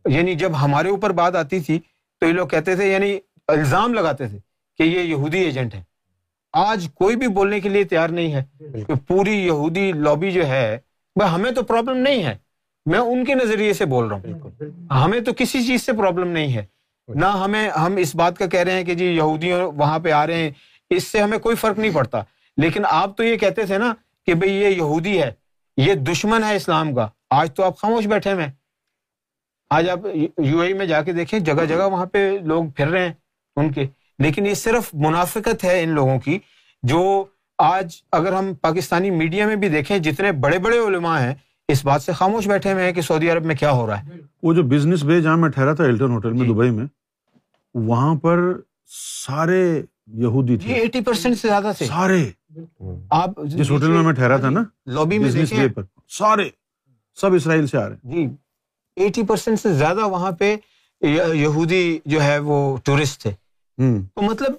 یعنی 0.08 0.34
جب 0.34 0.52
ہمارے 0.62 0.88
اوپر 0.88 1.10
بات 1.10 1.36
آتی 1.36 1.60
تھی 1.60 1.78
تو 2.20 2.26
یہ 2.26 2.32
لوگ 2.32 2.48
کہتے 2.48 2.76
تھے 2.76 2.92
یعنی 2.92 3.18
الزام 3.48 3.94
لگاتے 3.94 4.28
تھے 4.28 4.38
کہ 4.76 4.82
یہ 4.82 5.00
یہودی 5.00 5.38
ایجنٹ 5.38 5.74
ہے 5.74 5.82
آج 6.52 6.88
کوئی 6.94 7.16
بھی 7.16 7.26
بولنے 7.26 7.60
کے 7.60 7.68
لیے 7.68 7.84
تیار 7.84 8.08
نہیں 8.08 8.34
ہے۔ 8.34 8.44
کہ 8.86 8.94
پوری 9.08 9.46
یہودی 9.46 9.92
لابی 9.92 10.30
جو 10.30 10.46
ہے 10.46 10.78
ہمیں 11.30 11.50
تو 11.50 11.62
پرابلم 11.62 11.96
نہیں 11.96 12.24
ہے۔ 12.24 12.45
میں 12.86 12.98
ان 12.98 13.24
کے 13.24 13.34
نظریے 13.34 13.72
سے 13.72 13.84
بول 13.84 14.06
رہا 14.06 14.16
ہوں۔ 14.16 14.40
ہمیں 14.92 15.20
تو 15.20 15.32
کسی 15.36 15.66
چیز 15.66 15.82
سے 15.82 15.92
پرابلم 15.92 16.28
نہیں 16.28 16.54
ہے۔ 16.54 16.66
نہ 17.08 17.24
ہمیں 17.24 17.70
ہم 17.70 17.96
اس 17.96 18.14
بات 18.14 18.38
کا 18.38 18.46
کہہ 18.46 18.60
رہے 18.60 18.72
ہیں 18.72 18.84
کہ 18.84 18.94
جی 18.94 19.04
یہودی 19.04 19.52
وہاں 19.52 19.98
پہ 19.98 20.10
آ 20.10 20.26
رہے 20.26 20.36
ہیں۔ 20.36 20.50
اس 20.90 21.04
سے 21.04 21.20
ہمیں 21.20 21.38
کوئی 21.38 21.56
فرق 21.56 21.78
نہیں 21.78 21.94
پڑتا۔ 21.94 22.22
لیکن 22.56 22.82
آپ 22.90 23.16
تو 23.16 23.24
یہ 23.24 23.36
کہتے 23.36 23.62
تھے 23.62 23.78
نا 23.78 23.94
کہ 24.26 24.34
بھئی 24.34 24.52
یہ 24.52 24.68
یہودی 24.68 25.22
ہے۔ 25.22 25.30
یہ 25.76 25.94
دشمن 25.94 26.44
ہے 26.44 26.56
اسلام 26.56 26.94
کا۔ 26.94 27.08
آج 27.30 27.54
تو 27.54 27.64
آپ 27.64 27.78
خاموش 27.78 28.06
بیٹھے 28.06 28.32
ہوئے 28.32 28.46
آج 29.70 29.88
آپ 29.88 29.98
یو 30.38 30.60
اے 30.60 30.74
میں 30.74 30.86
جا 30.86 31.02
کے 31.02 31.12
دیکھیں 31.12 31.38
جگہ 31.38 31.64
جگہ 31.64 31.88
وہاں 31.92 32.06
پہ 32.06 32.38
لوگ 32.42 32.64
پھر 32.76 32.88
رہے 32.88 33.06
ہیں 33.06 33.12
ان 33.56 33.72
کے۔ 33.72 33.86
لیکن 34.18 34.46
یہ 34.46 34.54
صرف 34.54 34.94
منافقت 34.94 35.64
ہے 35.64 35.82
ان 35.82 35.88
لوگوں 35.88 36.20
کی۔ 36.20 36.38
جو 36.82 37.24
آج 37.58 37.96
اگر 38.12 38.32
ہم 38.32 38.54
پاکستانی 38.54 39.10
میڈیا 39.10 39.46
میں 39.46 39.56
بھی 39.56 39.68
دیکھیں 39.68 39.98
جتنے 39.98 40.32
بڑے 40.32 40.58
بڑے 40.58 40.78
علماء 40.78 41.20
ہیں 41.20 41.34
اس 41.68 41.84
بات 41.84 42.02
سے 42.02 42.12
خاموش 42.12 42.48
بیٹھے 42.48 42.72
ہوئے 42.72 42.84
ہیں 42.84 42.92
کہ 42.92 43.00
سعودی 43.00 43.30
عرب 43.30 43.44
میں 43.44 43.54
کیا 43.54 43.70
ہو 43.70 43.86
رہا 43.86 44.06
ہے۔ 44.06 44.18
وہ 44.42 44.54
جو 44.54 44.62
بزنس 44.62 45.02
بے 45.02 45.20
جہاں 45.20 45.36
میں 45.36 45.48
ٹھہرا 45.48 45.74
تھا 45.74 45.84
ہلٹن 45.84 46.10
ہوٹل 46.10 46.32
میں 46.32 46.46
جی۔ 46.46 46.52
دبئی 46.54 46.70
میں 46.70 46.86
وہاں 47.74 48.14
پر 48.14 48.38
سارے 49.26 49.82
یہودی 50.06 50.56
تھے۔ 50.56 50.74
ایٹی 50.74 51.00
پرسینٹ 51.00 51.38
سے 51.38 51.48
زیادہ 51.48 51.70
تھے۔ 51.78 51.86
سارے۔ 51.86 52.30
آپ 53.10 53.30
جس 53.44 53.70
ہوٹل 53.70 53.90
میں 53.90 54.02
میں 54.02 54.12
ٹھہرا 54.12 54.36
تھا 54.36 54.50
نا 54.50 54.62
لوبی 54.86 55.18
میں 55.18 55.28
بزنس 55.28 55.52
بے 55.52 55.68
پر۔ 55.68 55.82
سارے۔ 56.08 56.48
سب 57.14 57.32
اسرائیل 57.32 57.66
سے 57.66 57.78
آ 57.78 57.88
رہے۔ 57.88 57.96
ہیں 58.04 58.26
جی 58.26 58.26
ایٹی 58.96 59.22
پرسینٹ 59.22 59.60
سے 59.60 59.74
زیادہ 59.74 60.00
وہاں 60.00 60.30
پہ 60.30 60.56
یہودی 61.00 61.98
جو 62.06 62.22
ہے 62.22 62.38
وہ 62.38 62.76
ٹورسٹ 62.84 63.22
تھے۔ 63.22 63.30
تو 64.14 64.22
مطلب 64.22 64.52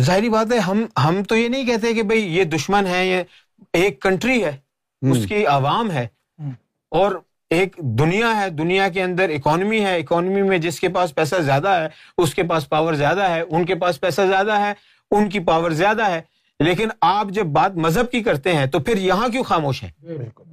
ظاہری 0.00 0.28
بات 0.28 0.52
ہے 0.52 0.58
ہم 0.58 0.84
ہم 1.04 1.22
تو 1.28 1.36
یہ 1.36 1.48
نہیں 1.48 1.66
کہتے 1.66 1.92
کہ 1.94 2.02
بھائی 2.02 2.36
یہ 2.36 2.44
دشمن 2.44 2.86
ہے 2.86 3.06
یہ 3.06 3.22
ایک 3.72 4.02
کنٹری 4.02 4.44
ہے۔ 4.44 4.56
اس 5.02 5.26
کی 5.28 5.46
عوام 5.46 5.90
ہے۔ 5.90 6.06
اور 6.92 7.12
ایک 7.50 7.76
دنیا 7.78 8.40
ہے 8.40 8.50
دنیا 8.50 8.88
کے 8.88 9.02
اندر 9.02 9.28
اکانومی 9.28 9.84
ہے 9.84 9.98
اکانومی 9.98 10.42
میں 10.42 10.58
جس 10.58 10.80
کے 10.80 10.88
پاس 10.88 11.14
پیسہ 11.14 11.34
زیادہ 11.40 11.68
ہے 11.68 11.88
اس 12.18 12.34
کے 12.34 12.42
پاس 12.42 12.68
پاور 12.68 12.94
زیادہ 12.94 13.22
ہے 13.22 13.40
ان 13.40 13.64
کے 13.64 13.74
پاس 13.74 14.00
پیسہ 14.00 14.20
زیادہ 14.28 14.52
ہے 14.52 14.72
ان 15.10 15.28
کی 15.28 15.40
پاور 15.40 15.70
زیادہ 15.70 16.10
ہے۔ 16.10 16.22
لیکن 16.60 16.88
آپ 17.00 17.26
جب 17.28 17.46
بات 17.46 17.76
مذہب 17.76 18.10
کی 18.10 18.22
کرتے 18.22 18.54
ہیں 18.54 18.66
تو 18.66 18.78
پھر 18.78 18.96
یہاں 18.96 19.28
کیوں 19.28 19.44
خاموش 19.44 19.82
ہیں؟ 19.82 19.90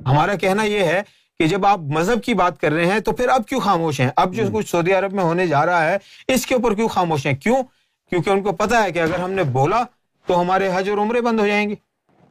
ہمارا 0.05 0.35
کہنا 0.35 0.63
یہ 0.63 0.79
ہے 0.79 1.01
کہ 1.39 1.47
جب 1.47 1.65
آپ 1.65 1.79
مذہب 1.79 2.23
کی 2.23 2.33
بات 2.33 2.61
کر 2.61 2.71
رہے 2.71 2.85
ہیں 2.85 2.99
تو 2.99 3.11
پھر 3.11 3.29
اب 3.29 3.45
کیوں 3.45 3.59
خاموش 3.59 3.99
ہیں؟ 3.99 4.09
اب 4.15 4.33
جو 4.33 4.43
کچھ 4.53 4.69
سعودی 4.69 4.93
عرب 4.93 5.13
میں 5.13 5.23
ہونے 5.23 5.47
جا 5.47 5.65
رہا 5.65 5.91
ہے 5.91 5.97
اس 6.27 6.45
کے 6.45 6.55
اوپر 6.55 6.73
کیوں 6.73 6.87
خاموش 6.87 7.25
ہیں؟ 7.25 7.33
کیوں؟ 7.33 7.63
کیونکہ 8.09 8.29
ان 8.29 8.41
کو 8.41 8.51
پتا 8.51 8.83
ہے 8.83 8.91
کہ 8.91 8.99
اگر 8.99 9.19
ہم 9.19 9.31
نے 9.31 9.43
بولا 9.43 9.83
تو 10.25 10.41
ہمارے 10.41 10.69
حج 10.73 10.89
اور 10.89 10.97
عمرے 10.97 11.21
بند 11.21 11.39
ہو 11.39 11.47
جائیں 11.47 11.69
گے۔ 11.69 11.75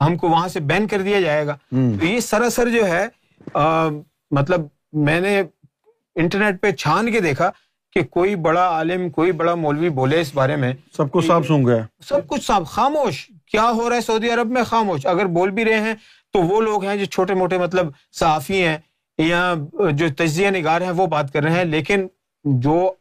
ہم 0.00 0.16
کو 0.16 0.28
وہاں 0.28 0.48
سے 0.48 0.60
بین 0.60 0.86
کر 0.86 1.02
دیا 1.02 1.20
جائے 1.20 1.46
گا۔ 1.46 1.56
تو 1.98 2.06
یہ 2.06 2.20
سراسر 2.20 2.68
جو 2.68 2.86
ہے 2.86 3.06
مطلب 4.30 4.60
میں 4.92 5.20
نے 5.20 5.42
انٹرنیٹ 6.14 6.62
پہ 6.62 6.70
چھان 6.70 7.12
کے 7.12 7.20
دیکھا 7.20 7.50
کہ 7.92 8.02
کوئی 8.02 8.36
بڑا 8.36 8.68
عالم 8.68 9.10
کوئی 9.10 9.32
بڑا 9.32 9.54
مولوی 9.54 9.88
بولے 9.88 10.20
اس 10.20 10.34
بارے 10.34 10.56
میں 10.56 10.72
سب 10.96 11.10
کو 11.10 11.20
صاف 11.20 11.46
سن 11.48 11.66
گیا۔ 11.66 11.86
سب 12.04 12.28
کچھ 12.28 12.44
صاف 12.44 12.62
خاموش۔ 12.66 13.30
کیا 13.46 13.70
ہو 13.70 13.88
رہا 13.88 13.96
ہے 13.96 14.00
سعودی 14.00 14.30
عرب 14.30 14.50
میں؟ 14.50 14.62
خاموش۔ 14.62 15.06
اگر 15.06 15.26
بول 15.26 15.50
بھی 15.50 15.64
رہے 15.64 15.80
ہیں 15.80 15.94
تو 16.32 16.42
وہ 16.42 16.60
لوگ 16.60 16.84
ہیں 16.84 16.96
جو 16.96 17.04
چھوٹے 17.04 17.34
موٹے 17.34 17.58
مطلب 17.58 17.86
صحافی 18.12 18.66
ہیں 18.66 18.78
یا 19.18 19.54
جو 19.90 20.06
تجزیہ 20.16 20.50
نگار 20.50 20.80
ہیں 20.80 20.90
وہ 20.90 21.06
بات 21.06 21.32
کر 21.32 21.42
رہے 21.42 21.52
ہیں۔ 21.52 21.64
لیکن 21.64 22.06
جو 22.44 22.92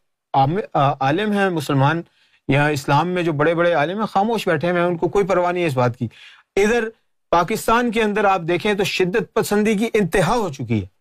عالم 0.73 1.31
ہیں 1.31 1.49
مسلمان 1.49 2.01
یا 2.47 2.67
اسلام 2.67 3.07
میں 3.07 3.23
جو 3.23 3.33
بڑے 3.33 3.55
بڑے 3.55 3.73
عالم 3.73 3.99
ہیں 3.99 4.05
خاموش 4.05 4.47
بیٹھے 4.47 4.71
ہیں۔ 4.71 4.79
ان 4.79 4.97
کو 4.97 5.07
کوئی 5.07 5.25
پرواہ 5.25 5.51
نہیں 5.51 5.63
ہے 5.63 5.67
اس 5.67 5.77
بات 5.77 5.97
کی۔ 5.97 6.07
ادھر 6.55 6.87
پاکستان 7.29 7.91
کے 7.91 8.01
اندر 8.01 8.25
آپ 8.25 8.41
دیکھیں 8.47 8.73
تو 8.73 8.83
شدت 8.83 9.33
پسندی 9.33 9.75
کی 9.75 9.89
انتہا 9.93 10.35
ہو 10.35 10.49
چکی 10.53 10.83
ہے۔ 10.83 10.97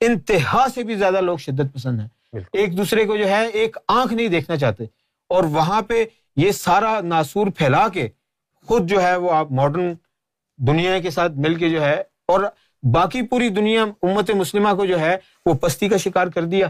انتہا 0.00 0.66
سے 0.74 0.82
بھی 0.82 0.94
زیادہ 0.94 1.20
لوگ 1.20 1.38
شدت 1.38 1.74
پسند 1.74 2.00
ہیں۔ 2.00 2.08
ایک 2.52 2.78
دوسرے 2.78 3.04
کو 3.04 3.16
جو 3.16 3.28
ہے 3.28 3.46
ایک 3.46 3.76
آنکھ 3.88 4.14
نہیں 4.14 4.28
دیکھنا 4.28 4.56
چاہتے۔ 4.56 4.84
اور 5.28 5.44
وہاں 5.44 5.82
پہ 5.82 6.04
یہ 6.36 6.52
سارا 6.52 7.00
ناسور 7.00 7.46
پھیلا 7.56 7.88
کے 7.88 8.08
خود 8.66 8.90
جو 8.90 9.02
ہے 9.02 9.16
وہ 9.16 9.32
آپ 9.32 9.52
ماڈرن 9.52 9.94
دنیا 10.56 10.98
کے 10.98 11.10
ساتھ 11.10 11.32
مل 11.36 11.54
کے 11.54 11.70
جو 11.70 11.84
ہے 11.84 12.02
اور 12.26 12.44
باقی 12.82 13.22
پوری 13.22 13.48
دنیا 13.48 13.82
امت 13.82 14.30
مسلمہ 14.30 14.68
کو 14.74 14.84
جو 14.84 15.00
ہے 15.00 15.16
وہ 15.46 15.54
پستی 15.54 15.88
کا 15.88 15.96
شکار 15.96 16.26
کر 16.26 16.44
دیا 16.44 16.68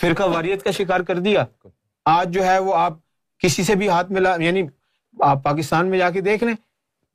فرقہ 0.00 0.22
واریت 0.22 0.62
کا 0.62 0.70
شکار 0.70 1.00
کر 1.00 1.18
دیا۔ 1.18 1.44
آج 2.04 2.34
جو 2.34 2.46
ہے 2.46 2.58
وہ 2.58 2.74
آپ 2.74 2.92
کسی 3.38 3.62
سے 3.62 3.74
بھی 3.74 3.88
ہاتھ 3.88 4.12
ملا 4.12 4.36
یعنی 4.38 4.62
آپ 5.20 5.42
پاکستان 5.42 5.86
میں 5.86 5.98
جا 5.98 6.10
کے 6.10 6.20
دیکھ 6.20 6.44
لیں۔ 6.44 6.54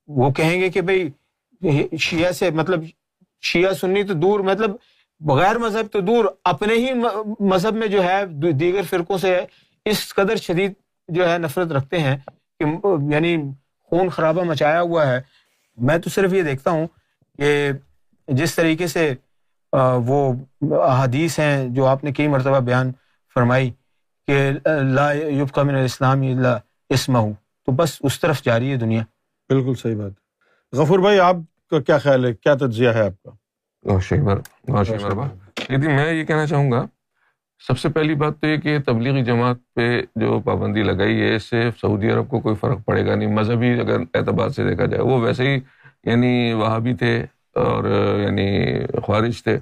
وہ 0.07 0.31
کہیں 0.31 0.59
گے 0.61 0.69
کہ 0.69 0.81
بھائی 0.81 1.09
شیعہ 1.99 2.31
سے 2.31 2.49
مطلب 2.51 2.83
شیعہ 3.43 3.73
سنی 3.73 4.03
تو 4.03 4.13
دور 4.13 4.39
مطلب 4.49 4.71
بغیر 5.21 5.57
مذہب 5.57 5.91
تو 5.91 5.99
دور، 6.01 6.25
اپنے 6.43 6.73
ہی 6.73 6.93
مذہب 7.39 7.75
میں 7.75 7.87
جو 7.87 8.03
ہے 8.03 8.25
دیگر 8.51 8.81
فرقوں 8.89 9.17
سے 9.17 9.39
اس 9.85 10.13
قدر 10.15 10.35
شدید 10.35 10.73
جو 11.09 11.29
ہے 11.29 11.37
نفرت 11.37 11.71
رکھتے 11.71 11.99
ہیں 11.99 12.15
کہ 12.59 12.65
یعنی 13.11 13.35
خون 13.91 14.09
خرابہ 14.09 14.43
مچایا 14.43 14.81
ہوا 14.81 15.05
ہے۔ 15.07 15.19
میں 15.77 15.97
تو 15.97 16.09
صرف 16.09 16.33
یہ 16.33 16.41
دیکھتا 16.43 16.71
ہوں 16.71 16.87
کہ 17.39 17.71
جس 18.27 18.55
طریقے 18.55 18.87
سے 18.87 19.13
وہ 20.05 20.33
حدیث 21.03 21.39
ہیں 21.39 21.67
جو 21.75 21.85
آپ 21.87 22.03
نے 22.03 22.11
کئی 22.13 22.27
مرتبہ 22.27 22.59
بیان 22.59 22.91
فرمائی 23.35 23.71
کہ 24.27 24.49
لا 24.95 25.11
یبقى 25.11 25.63
من 25.63 25.75
الاسلام 25.75 26.21
الا 26.21 26.57
اسمہ، 26.89 27.19
تو 27.67 27.71
بس 27.71 27.97
اس 28.01 28.19
طرف 28.19 28.41
جاری 28.43 28.71
ہے 28.71 28.75
دنیا۔ 28.77 29.03
بالکل 29.53 29.73
صحیح 29.73 29.95
بات۔ 29.95 30.11
غفور 30.73 30.99
بھائی 30.99 31.19
آپ 31.19 31.35
کا 31.69 31.79
کیا 31.79 31.97
خیال 31.97 32.25
ہے؟ 32.25 32.33
کیا 32.33 32.55
تجزیہ 32.55 32.89
ہے 32.89 33.05
آپ 33.05 33.23
کا؟ 33.23 33.31
میں 35.69 36.13
یہ 36.13 36.23
کہنا 36.23 36.47
چاہوں 36.47 36.71
گا 36.71 36.85
سب 37.67 37.79
سے 37.79 37.89
پہلی 37.89 38.15
بات 38.15 38.39
تو 38.39 38.47
یہ 38.47 38.57
کہ 38.57 38.77
تبلیغی 38.79 39.23
جماعت 39.23 39.55
پہ 39.75 40.01
جو 40.15 40.39
پابندی 40.39 40.83
لگائی 40.83 41.21
ہے 41.21 41.35
اس 41.35 41.43
سے 41.43 41.69
سعودی 41.81 42.09
عرب 42.09 42.29
کو 42.29 42.39
کوئی 42.39 42.55
فرق 42.55 42.77
پڑے 42.85 43.05
گا 43.05 43.15
نہیں۔ 43.15 43.29
مذہبی 43.29 43.79
اگر 43.79 43.99
اعتبار 44.13 44.49
سے 44.49 44.69
دیکھا 44.69 44.85
جائے 44.85 45.03
وہ 45.03 45.21
ویسے 45.21 45.55
ہی 45.55 45.59
یعنی 46.03 46.53
وہاں 46.53 46.79
بھی 46.79 46.93
تھے 46.93 47.25
اور 47.55 47.83
یعنی 48.19 48.79
خوارج 49.03 49.43
تھے۔ 49.43 49.59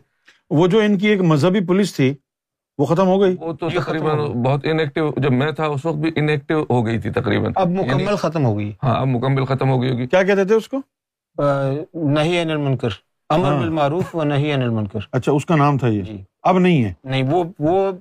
وہ 0.49 0.67
جو 0.67 0.79
ان 0.79 0.97
کی 0.97 1.07
ایک 1.07 1.21
مذہبی 1.21 1.59
پولیس 1.65 1.95
تھی 1.95 2.13
وہ 2.81 2.85
ختم 2.85 3.07
ہو 3.07 3.21
گئی؟ 3.21 3.35
وہ 3.39 3.53
تو 3.53 3.69
تقریباً 3.69 4.17
بہت 4.43 4.65
انیکٹیو 4.65 5.09
جب 5.17 5.31
میں 5.31 5.51
تھا 5.51 5.65
اس 5.65 5.85
وقت 5.85 5.97
بھی 5.97 6.11
انیکٹیو 6.15 6.63
ہو 6.69 6.85
گئی 6.85 6.99
تھی 6.99 7.09
تقریباً۔ 7.09 7.51
اب 7.55 7.69
مکمل 7.69 8.01
یعنی 8.01 8.15
ختم 8.15 8.45
ہو 8.45 8.57
گئی۔ 8.57 8.71
ہاں 8.83 8.99
اب 9.01 9.07
مکمل 9.07 9.45
ختم 9.45 9.69
ہو 9.69 9.81
گئی 9.81 9.91
ہوگی۔ 9.91 10.07
کیا 10.07 10.23
کہتے 10.23 10.45
تھے 10.45 10.55
اس 10.55 10.67
کو؟ 10.67 10.77
نہیں 12.11 12.41
انل 12.41 12.57
منکر 12.57 12.89
امر 13.29 13.51
ہاں۔ 13.51 13.59
بالمعروف 13.59 14.15
و 14.15 14.23
نہیں 14.23 14.53
انل 14.53 14.69
منکر 14.69 14.99
اچھا 15.11 15.31
اس 15.31 15.45
کا 15.45 15.55
نام 15.55 15.77
تھا 15.77 15.87
یہ۔ 15.87 16.01
جی۔ 16.01 16.17
اب 16.43 16.59
نہیں 16.59 16.83
ہے۔ 16.83 16.93
نہیں 17.03 17.23
وہ 17.23 17.43
وہ 17.59 17.91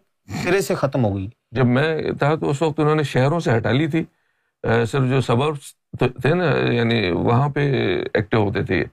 سرے 0.44 0.60
سے 0.60 0.74
ختم 0.74 1.04
ہو 1.04 1.16
گئی۔ 1.16 1.28
جب 1.50 1.66
میں 1.66 2.12
تھا 2.18 2.34
تو 2.34 2.50
اس 2.50 2.62
وقت 2.62 2.80
انہوں 2.80 2.94
نے 2.94 3.02
شہروں 3.02 3.40
سے 3.40 3.56
ہٹا 3.56 3.70
لی 3.72 3.86
تھی۔ 3.86 4.04
صرف 4.64 5.10
جو 5.10 5.20
سبر 5.20 5.52
تھے 5.98 6.34
نا 6.34 6.44
یعنی 6.72 7.10
وہاں 7.10 7.48
پہ 7.48 7.60
ایکٹیو 8.14 8.42
ہوتے 8.42 8.62
تھے۔ 8.62 8.84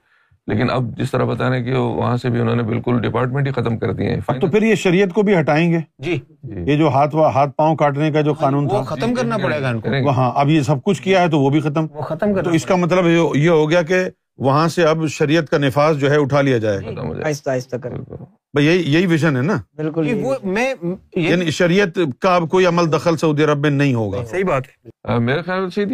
لیکن 0.48 0.70
اب 0.70 0.84
جس 0.98 1.10
طرح 1.10 1.24
بتا 1.24 1.48
رہے 1.50 1.62
کہ 1.62 1.74
وہاں 1.74 2.16
سے 2.16 2.30
بھی 2.30 2.40
انہوں 2.40 2.56
نے 2.56 2.62
بالکل 2.62 3.00
ڈپارٹمنٹ 3.00 3.46
ہی 3.46 3.52
ختم 3.52 3.76
کر 3.78 3.92
دیے 3.92 4.16
تو 4.40 4.46
پھر 4.46 4.62
یہ 4.62 4.74
شریعت 4.74 5.12
کو 5.12 5.22
بھی 5.22 5.38
ہٹائیں 5.38 5.70
گے. 5.72 5.80
جی. 5.98 6.18
یہ 6.66 6.76
جو 6.76 6.88
ہاتھ 6.88 7.16
ہاتھ 7.34 7.54
پاؤں 7.56 7.76
کاٹنے 7.76 8.10
کا 8.10 8.20
جو 8.20 8.30
ہاں، 8.30 8.40
قانون 8.40 8.68
تھا 8.68 8.82
ختم 8.82 9.14
کرنا 9.14 9.36
پڑے 9.36 9.62
گا 9.62 10.10
ہاں 10.16 10.30
اب 10.34 10.50
یہ 10.50 10.62
سب 10.62 10.82
کچھ 10.82 11.02
کیا 11.02 11.22
ہے 11.22 11.28
تو 11.28 11.40
وہ 11.40 11.50
بھی 11.50 11.60
ختم. 11.60 11.86
وہ 11.94 12.02
ختم 12.02 12.34
کر 12.34 12.44
تو 12.44 12.50
اس 12.50 12.66
کا 12.66 12.76
مطلب 12.76 13.06
یہ 13.34 13.48
ہو 13.48 13.68
گیا 13.70 13.82
کہ 13.82 14.04
وہاں 14.38 14.68
سے 14.68 14.84
اب 14.84 15.06
شریعت 15.06 15.48
کا 15.50 15.58
نفاذ 15.58 15.98
جو 15.98 16.10
ہے 16.10 16.16
اٹھا 16.16 16.40
لیا 16.40 16.58
جائے۔ 16.58 16.78
آہستہ 17.24 17.50
آہستہ 17.50 17.76
بھائی 18.54 18.66
یہی 18.66 18.94
یہی 18.94 19.06
ویژن 19.06 19.36
ہے 19.36 19.42
نا۔ 19.42 19.56
بالکل 19.76 20.14
میں 20.44 20.74
یعنی 21.16 21.50
شریعت 21.50 21.98
کا 22.20 22.36
اب 22.36 22.48
کوئی 22.50 22.66
عمل 22.66 22.92
دخل 22.92 23.16
سعودی 23.16 23.44
عرب 23.44 23.58
میں 23.58 23.70
نہیں 23.70 23.94
ہوگا۔ 23.94 24.24
صحیح 24.24 24.44
بات 24.44 24.62
ہے۔ 24.66 25.18
میرے 25.18 25.42
خیال 25.42 25.70
سے 25.70 25.84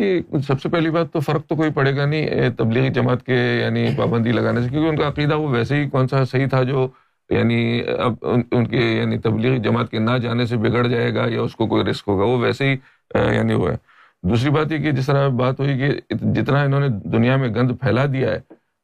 سب 0.47 0.61
سے 0.61 0.69
پہلی 0.69 0.91
بات 0.91 1.13
تو 1.13 1.21
فرق 1.21 1.47
تو 1.47 1.57
کوئی 1.57 1.71
پڑے 1.71 1.97
گا 1.97 2.07
نہیں 2.07 2.49
تبلیغی 2.59 2.89
جماعت 2.89 3.23
کے 3.27 3.61
یعنی 3.65 3.89
پابندی 3.97 4.33
لگانے 4.33 4.63
سے 4.63 4.69
کیونکہ 4.69 4.89
ان 4.89 4.97
کا 4.97 5.09
عقیدہ 5.09 5.35
وہ 5.35 5.49
ویسے 5.49 5.77
ہی 5.77 5.91
کون 5.91 6.09
سا 6.09 6.25
صحیح 6.25 6.47
تھا 6.47 6.63
جو 6.63 6.89
یعنی 7.31 7.83
اب 7.99 8.15
ان 8.53 8.67
کے 8.67 8.77
یعنی 8.77 9.19
تبلیغی 9.19 9.59
جماعت 9.59 9.91
کے 9.91 9.99
نہ 9.99 10.19
جانے 10.19 10.47
سے 10.47 10.57
بگڑ 10.57 10.87
جائے 10.87 11.15
گا 11.15 11.25
یا 11.29 11.41
اس 11.41 11.57
کو 11.57 11.67
کوئی 11.67 11.85
رسک 11.85 12.05
ہوگا 12.09 12.25
وہ 12.25 12.39
ویسے 12.39 12.65
ہی 12.65 12.77
یعنی 13.15 13.55
وہ 13.55 13.71
ہے۔ 13.71 13.94
دوسری 14.29 14.51
بات 14.51 14.73
یہ 14.73 14.79
کہ 14.79 14.93
جس 14.93 15.07
طرح 15.07 15.29
بات 15.29 15.61
ہوئی 15.61 15.79
کہ 15.79 16.15
جتنا 16.15 16.63
انہوں 16.63 16.81
نے 16.81 16.89
دنیا 16.89 17.37
میں 17.37 17.49
گند 17.49 17.71
پھیلا 17.81 18.07
دیا 18.07 18.31
ہے 18.31 18.41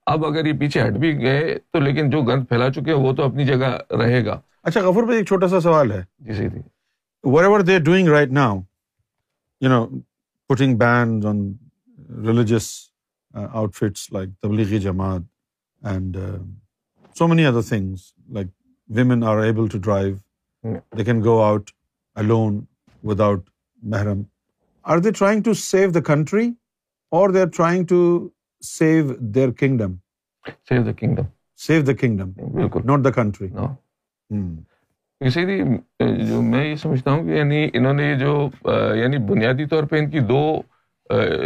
اب 0.06 0.26
اگر 0.26 0.46
یہ 0.46 0.52
پیچھے 0.52 0.86
ہٹ 0.86 0.92
بھی 0.92 1.18
گئے 1.18 1.58
تو 1.72 1.80
لیکن 1.80 2.10
جو 2.10 2.22
گند 2.22 2.44
پھیلا 2.48 2.70
چکے 2.70 2.92
وہ 2.92 3.12
تو 3.12 3.22
اپنی 3.22 3.44
جگہ 3.44 3.78
رہے 3.98 4.24
گا۔ 4.24 4.40
اچھا 4.62 4.80
غفور 4.80 5.02
بھائی 5.02 5.18
ایک 5.18 5.26
چھوٹا 5.26 5.48
سا 5.48 5.60
سوال 5.60 5.92
ہے۔ 5.92 6.02
جی 6.18 6.32
صحیح 6.32 6.48
تھی۔ 6.48 6.60
Whatever 7.44 7.60
they 7.60 7.78
doing 7.78 8.08
right 8.08 8.30
now 8.30 8.58
you 9.60 9.68
know 9.68 9.86
putting 10.48 10.76
band 10.78 11.26
on 11.26 11.52
religious 12.26 12.68
outfits 13.74 14.12
like 14.12 14.30
Tablighi 14.42 14.78
Jamaat 14.78 15.20
and 15.82 16.16
so 17.18 17.28
many 17.28 17.46
other 17.46 17.62
things 17.62 18.12
like 18.28 18.46
women 18.88 19.24
are 19.24 19.38
able 19.38 19.68
to 19.68 19.78
drive 19.78 20.16
they 20.96 21.04
can 21.04 21.24
go 21.24 21.40
out 21.42 21.70
alone 22.14 22.64
without 23.04 23.50
Muharram. 23.82 24.22
Are 24.90 24.98
they 24.98 25.10
trying 25.10 25.42
to 25.42 25.52
save 25.54 25.90
the 25.90 26.00
country 26.00 26.48
اور 27.12 27.30
they 27.30 27.40
are 27.40 27.46
trying 27.46 27.84
to 27.84 28.28
save 28.62 29.12
their 29.20 29.50
kingdom 29.50 29.94
save 30.68 30.82
the 30.82 30.92
kingdom 30.92 31.24
save 31.56 31.82
the 31.82 31.92
kingdom 31.92 32.30
بالکل 32.30 32.80
not 32.84 33.04
the 33.04 33.10
country 33.10 33.48
اسی 35.20 35.44
لیے 35.44 35.64
جو 36.26 36.42
میں 36.42 36.64
یہ 36.64 36.74
سمجھتا 36.74 37.10
ہوں 37.10 37.24
کہ 37.24 37.30
یعنی 37.30 37.68
انہوں 37.74 37.92
نے 37.92 38.14
جو 38.14 38.48
یعنی 38.96 39.18
بنیادی 39.18 39.66
طور 39.66 39.84
پہ 39.84 39.98
ان 39.98 40.10
کی 40.10 40.20
دو 40.20 40.42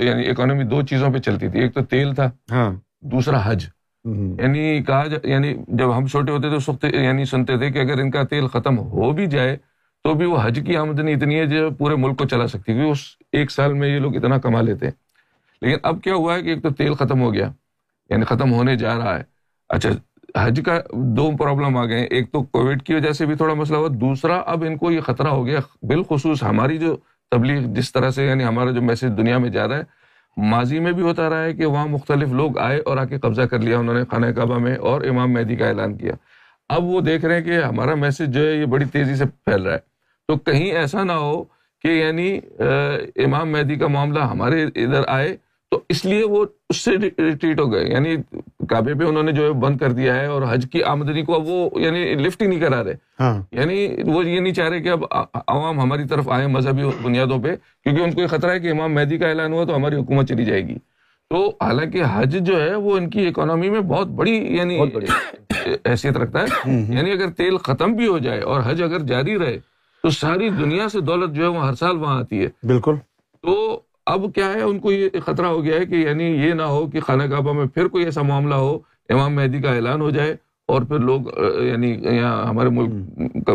یعنی 0.03 0.29
اکانومی 0.29 0.65
دو 0.65 0.83
چیزوں 0.83 1.12
پہ 1.12 1.19
چلتی 1.19 1.49
تھی 1.49 1.61
ایک 1.61 1.75
تو 1.75 1.85
تیل 1.85 2.15
تھا 2.15 2.31
ہاں 2.51 2.73
دوسرا 3.01 3.41
حج 3.45 3.65
یعنی 4.05 4.83
کہا 4.83 5.05
یعنی 5.25 5.55
جب 5.69 5.97
ہم 5.99 6.07
چھوٹے 6.07 6.33
ہوتے 6.33 6.49
تھے 6.49 6.57
اس 6.57 6.69
وقت 6.69 6.85
یعنی 6.85 7.25
سنتے 7.25 7.57
تھے 7.59 7.71
کہ 7.71 7.79
اگر 7.79 7.99
ان 7.99 8.11
کا 8.11 8.23
تیل 8.23 8.47
ختم 8.47 8.79
ہو 8.79 9.12
بھی 9.12 9.27
جائے 9.27 9.57
تو 10.05 10.14
بھی 10.14 10.26
وہ 10.26 10.39
حج 10.43 10.60
کی 10.66 10.76
آمدنی 10.76 11.12
اتنی 11.12 11.39
ہے 11.39 11.47
جو 11.47 11.70
پورے 11.70 11.94
ملک 11.94 12.18
کو 12.18 12.26
چلا 12.26 12.47
سکتی 12.47 12.72
کیونکہ 12.72 12.90
اس 12.90 12.98
ایک 13.32 13.51
سال 13.51 13.72
میں 13.72 13.89
یہ 13.89 13.98
لوگ 13.98 14.16
اتنا 14.16 14.39
کما 14.39 14.60
لیتے 14.60 14.86
ہیں۔ 14.86 14.93
لیکن 15.62 15.76
اب 15.82 16.02
کیا 16.02 16.14
ہوا 16.14 16.35
ہے 16.35 16.43
کہ 16.43 16.48
ایک 16.48 16.62
تو 16.62 16.70
تیل 16.70 16.94
ختم 16.94 17.20
ہو 17.20 17.35
گیا 17.35 17.51
یعنی 18.10 18.24
ختم 18.24 18.52
ہونے 18.52 18.76
جا 18.76 18.98
رہا 18.98 19.18
ہے۔ 19.18 19.22
اچھا 19.68 19.90
حج 20.36 20.60
کا 20.66 20.81
دو 20.93 21.36
پرابلم 21.36 21.76
آ 21.76 21.85
گئے 21.85 21.98
ہیں۔ 21.98 22.06
ایک 22.06 22.32
تو 22.32 22.43
کووڈ 22.43 22.82
کی 22.82 22.94
وجہ 22.94 23.12
سے 23.12 23.26
بھی 23.26 23.35
تھوڑا 23.35 23.55
مسئلہ 23.55 23.78
ہوا، 23.78 23.89
دوسرا 23.93 24.36
اب 24.47 24.64
ان 24.64 24.76
کو 24.76 24.90
یہ 24.90 25.01
خطرہ 25.01 25.28
ہو 25.28 25.47
گیا، 25.47 25.59
بالخصوص 25.82 26.43
ہماری 26.43 26.78
جو 26.78 26.97
تبلیغ 27.31 27.60
جس 27.60 27.93
طرح 27.93 28.10
سے 28.10 28.26
یعنی 28.26 28.44
ہمارا 28.44 28.70
جو 28.70 28.82
میسج 28.82 29.16
دنیا 29.16 29.39
میں 29.39 29.51
جا 29.51 29.68
رہا 29.68 29.78
ہے، 29.78 29.82
ماضی 30.36 30.78
میں 30.78 30.93
بھی 30.93 31.02
ہوتا 31.02 31.31
رہا 31.31 31.44
ہے 31.44 31.52
کہ 31.52 31.66
وہاں 31.66 31.86
مختلف 31.86 32.28
لوگ 32.28 32.59
آئے 32.59 32.78
اور 32.78 32.97
آ 32.97 33.05
کے 33.05 33.18
قبضہ 33.18 33.43
کر 33.43 33.59
لیا، 33.59 33.78
انہوں 33.78 33.94
نے 33.94 34.02
خانہ 34.10 34.26
کعبہ 34.26 34.59
میں 34.59 34.76
اور 34.76 35.02
امام 35.02 35.32
مہدی 35.32 35.56
کا 35.56 35.68
اعلان 35.68 35.97
کیا۔ 35.97 36.12
اب 36.68 36.85
وہ 36.85 37.01
دیکھ 37.01 37.24
رہے 37.24 37.35
ہیں 37.35 37.44
کہ 37.44 37.59
ہمارا 37.59 37.94
میسج 37.94 38.35
جو 38.35 38.47
ہے، 38.47 38.55
یہ 38.55 38.64
بڑی 38.64 38.85
تیزی 38.85 39.16
سے 39.16 39.24
پھیل 39.26 39.62
رہا 39.62 39.74
ہے۔ 39.74 39.94
تو 40.29 40.37
کہیں 40.37 40.73
ایسا 40.73 41.03
نہ 41.05 41.13
ہو 41.13 41.45
کہ 41.83 41.89
یعنی 41.89 42.41
امام 43.17 43.53
مہدی 43.53 43.75
کا 43.75 43.87
معاملہ 43.87 44.21
ہمارے 44.21 44.65
ادھر 44.65 45.01
آئے 45.07 45.37
تو 45.71 45.81
اس 45.89 46.05
لیے 46.05 46.25
وہ 46.25 46.45
اس 46.69 46.77
سے 46.77 46.91
ریٹریٹ 47.19 47.61
ہو 47.61 47.73
گئے۔ 47.73 47.87
یعنی 47.89 48.17
کعبے 48.69 48.95
پہ 48.95 49.05
انہوں 49.05 49.23
نے 49.23 49.33
جو 49.33 49.45
ہے 49.45 49.53
بند 49.53 49.79
کر 49.79 49.93
دیا 49.93 50.15
ہے 50.15 50.27
اور 50.27 50.43
حج 50.51 50.67
کی 50.73 50.83
آمدنی 50.83 51.23
کو 51.23 51.35
اب 51.35 51.43
وہ 51.47 51.81
یعنی 51.81 52.15
لفٹ 52.15 52.43
ہی 52.43 52.47
نہیں 52.47 52.61
کرا 52.61 52.85
رہے۔ 52.85 52.95
ہاں۔ 53.21 53.43
یعنی 53.53 53.97
وہ 54.07 54.27
یہ 54.27 54.41
نہیں 54.41 54.55
چاہ 54.55 54.69
رہے 54.69 54.81
کہ 54.81 54.89
اب 54.89 55.05
عوام 55.35 55.81
ہماری 55.81 56.05
طرف 56.05 56.29
آئے 56.29 56.47
مذہبی 56.47 56.83
بنیادوں 57.03 57.39
پہ 57.43 57.55
کیونکہ 57.85 58.03
ان 58.03 58.11
کو 58.11 58.21
یہ 58.21 58.27
خطرہ 58.27 58.51
ہے 58.51 58.61
کہ 58.61 58.71
امام 58.71 58.95
مہدی 58.95 59.19
کا 59.19 59.29
اعلان 59.29 59.53
ہوا 59.53 59.65
تو 59.65 59.77
ہماری 59.77 59.97
حکومت 59.97 60.29
چلی 60.29 60.45
جائے 60.45 60.69
گی۔ 60.69 60.75
تو 61.31 61.49
حالانکہ 61.49 62.03
حج 62.15 62.37
جو 62.41 62.63
ہے 62.63 62.75
وہ 62.75 62.97
ان 62.97 63.11
کی 63.11 63.27
اکانومی 63.27 63.71
میں 63.71 63.81
بہت 63.81 64.07
بڑی 64.07 64.37
یعنی 64.55 64.81
حیثیت 65.89 66.17
رکھتا 66.17 66.43
ہے۔ 66.43 66.71
یعنی 66.95 67.13
اگر 67.13 67.31
تیل 67.31 67.57
ختم 67.57 67.93
بھی 67.93 68.07
ہو 68.07 68.19
جائے 68.19 68.41
اور 68.41 68.61
حج 68.65 68.83
اگر 68.83 68.99
جاری 68.99 69.39
رہے 69.39 69.74
تو 70.05 70.10
ساری 70.10 70.51
دنیا 70.51 70.89
سے 70.89 71.01
دولت 71.01 71.35
جو 71.35 71.43
ہے 71.43 71.48
وہ 71.48 71.66
ہر 71.66 71.74
سال 71.74 71.97
وہاں 71.97 72.20
آتی 72.20 72.44
ہے۔ 72.44 72.66
بالکل۔ 72.66 72.94
تو 73.43 73.81
اب 74.06 74.20
کیا 74.35 74.52
ہے 74.55 74.62
ان 74.62 74.78
کو 74.78 74.93
یہ 74.93 75.09
خطرہ 75.26 75.47
ہو 75.47 75.64
گیا 75.64 75.76
ہے 75.76 75.86
کہ 75.86 75.94
یعنی 75.94 76.24
یہ 76.24 76.52
نہ 76.52 76.62
ہو 76.62 76.86
کہ 76.86 77.01
خانہ 77.01 77.22
کعبہ 77.22 77.52
میں 77.52 77.66
پھر 77.66 77.89
کوئی 77.89 78.05
ایسا 78.05 78.22
معاملہ 78.22 78.55
ہو 78.55 78.78
امام 79.09 79.35
مہدی 79.35 79.59
کا 79.59 79.74
اعلان 79.74 80.01
ہو 80.01 80.10
جائے 80.10 80.36
اور 80.68 80.82
پھر 80.82 80.98
لوگ 80.98 81.20
یعنی 81.62 81.90
یہاں 81.90 82.47
ہمارے 82.47 82.68
ملک 82.68 82.93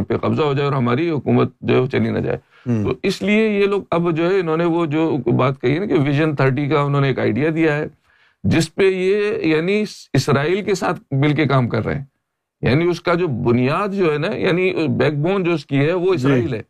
پہ 0.08 0.18
قبضہ 0.18 0.42
ہو 0.42 0.54
جائے 0.54 0.70
اور 0.70 0.76
ہماری 0.78 1.10
حکومت 1.10 1.52
جو 1.62 1.84
ہے 1.84 1.88
چلی 1.88 2.10
نہ 2.10 2.20
جائے۔ 2.20 2.38
تو 2.84 2.94
اس 3.04 3.22
لیے 3.22 3.50
یہ 3.50 3.66
لوگ 3.66 3.82
اب 3.92 4.16
جو 4.16 4.32
ہے 4.32 4.40
انہوں 4.40 4.58
نے 4.58 4.66
وہ 4.66 4.86
جو 4.86 5.18
بات 5.18 5.62
کہی 5.62 5.80
نا 5.80 5.86
کہ 5.86 5.94
ویژن 5.94 6.36
تھرٹی 6.36 6.68
کا 6.68 6.82
انہوں 6.82 7.02
نے 7.02 7.08
ایک 7.08 7.20
آئیڈیا 7.20 7.50
دیا 7.56 7.78
ہے 7.78 7.86
جس 8.44 8.76
پہ 8.76 8.84
یہ 8.84 9.46
یعنی 9.48 9.84
اسرائیل 10.14 10.64
کے 10.64 10.76
ساتھ 10.76 11.00
مل 11.12 11.34
کے 11.34 11.46
کام 11.46 11.70
کر 11.70 11.86
رہے 11.86 11.96
ہیں۔ 11.96 12.06
یعنی 12.62 12.86
اس 12.86 13.02
کا 13.02 13.14
جو 13.14 13.28
بنیاد 13.28 13.88
جو 13.88 14.14
ہے 14.14 14.18
نا 14.18 14.36
یعنی 14.36 14.88
بیک 14.88 15.14
بون 15.14 15.44
جو 15.44 15.52
اس 15.52 15.66
کی 15.66 15.80
ہے 15.80 15.94
وہ 15.94 16.14
اسرائیل 16.14 16.54
ہے۔ 16.54 16.62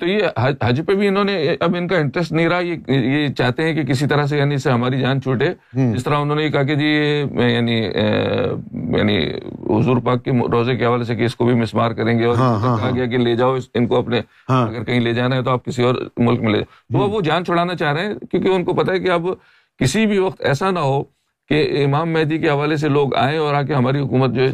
تو 0.00 0.06
یہ 0.06 0.18
حج 0.62 0.80
پہ 0.86 0.94
بھی 0.94 1.08
انہوں 1.08 1.24
نے 1.24 1.54
اب 1.60 1.76
ان 1.78 1.88
کا 1.88 1.96
انٹرسٹ 1.96 2.32
نہیں 2.32 2.48
رہا۔ 2.48 2.58
یہ 2.58 3.28
چاہتے 3.28 3.62
ہیں 3.62 3.74
کہ 3.74 3.82
کسی 3.82 4.06
طرح 4.06 4.26
سے 4.26 4.38
یعنی 4.38 4.56
سے 4.56 4.70
ہماری 4.70 5.00
جان 5.00 5.20
چھوٹے۔ 5.22 5.46
جس 5.72 6.04
طرح 6.04 6.16
انہوں 6.16 6.36
نے 6.36 6.44
یہ 6.44 6.48
کہا 6.48 6.62
کہ 6.62 6.74
جی 6.74 6.88
یعنی 7.52 7.78
یعنی 8.98 9.18
حضور 9.70 9.96
پاک 9.96 10.24
کے 10.24 10.30
روزے 10.52 10.76
کے 10.76 10.86
حوالے 10.86 11.04
سے 11.04 11.16
کہ 11.16 11.22
اس 11.22 11.36
کو 11.36 11.44
بھی 11.44 11.54
مسمار 11.54 11.90
کریں 11.90 12.18
گے 12.18 12.24
اور 12.24 12.36
ہاں، 12.36 12.60
ہاں، 12.60 12.76
کہا 12.76 12.86
ہاں۔ 12.86 12.96
گیا 12.96 13.06
کہ 13.06 13.18
لے 13.18 13.36
جاؤ 13.36 13.56
ان 13.74 13.86
کو 13.86 13.96
اپنے 13.96 14.20
اگر 14.48 14.84
کہیں 14.84 15.00
لے 15.00 15.12
جانا 15.12 15.36
ہے 15.36 15.42
تو 15.42 15.50
آپ 15.50 15.64
کسی 15.64 15.82
اور 15.82 15.94
ملک 16.16 16.40
میں 16.40 16.52
لے 16.52 16.58
جاؤ۔ 16.58 17.00
تو 17.00 17.10
وہ 17.10 17.20
جان 17.20 17.44
چھڑانا 17.44 17.74
چاہ 17.74 17.92
رہے 17.92 18.06
ہیں 18.06 18.14
کیونکہ 18.30 18.48
ان 18.48 18.64
کو 18.64 18.74
پتا 18.74 18.92
ہے 18.92 18.98
کہ 18.98 19.10
اب 19.10 19.26
کسی 19.78 20.06
بھی 20.06 20.18
وقت 20.18 20.40
ایسا 20.40 20.70
نہ 20.70 20.78
ہو 20.78 21.04
کہ 21.48 21.84
امام 21.84 22.12
مہدی 22.12 22.38
کے 22.38 22.50
حوالے 22.50 22.76
سے 22.76 22.88
لوگ 22.88 23.14
آئیں 23.14 23.38
اور 23.38 23.54
آ 23.54 23.62
کے 23.62 23.74
ہماری 23.74 24.00
حکومت 24.00 24.30
جو 24.32 24.42
ہے 24.42 24.50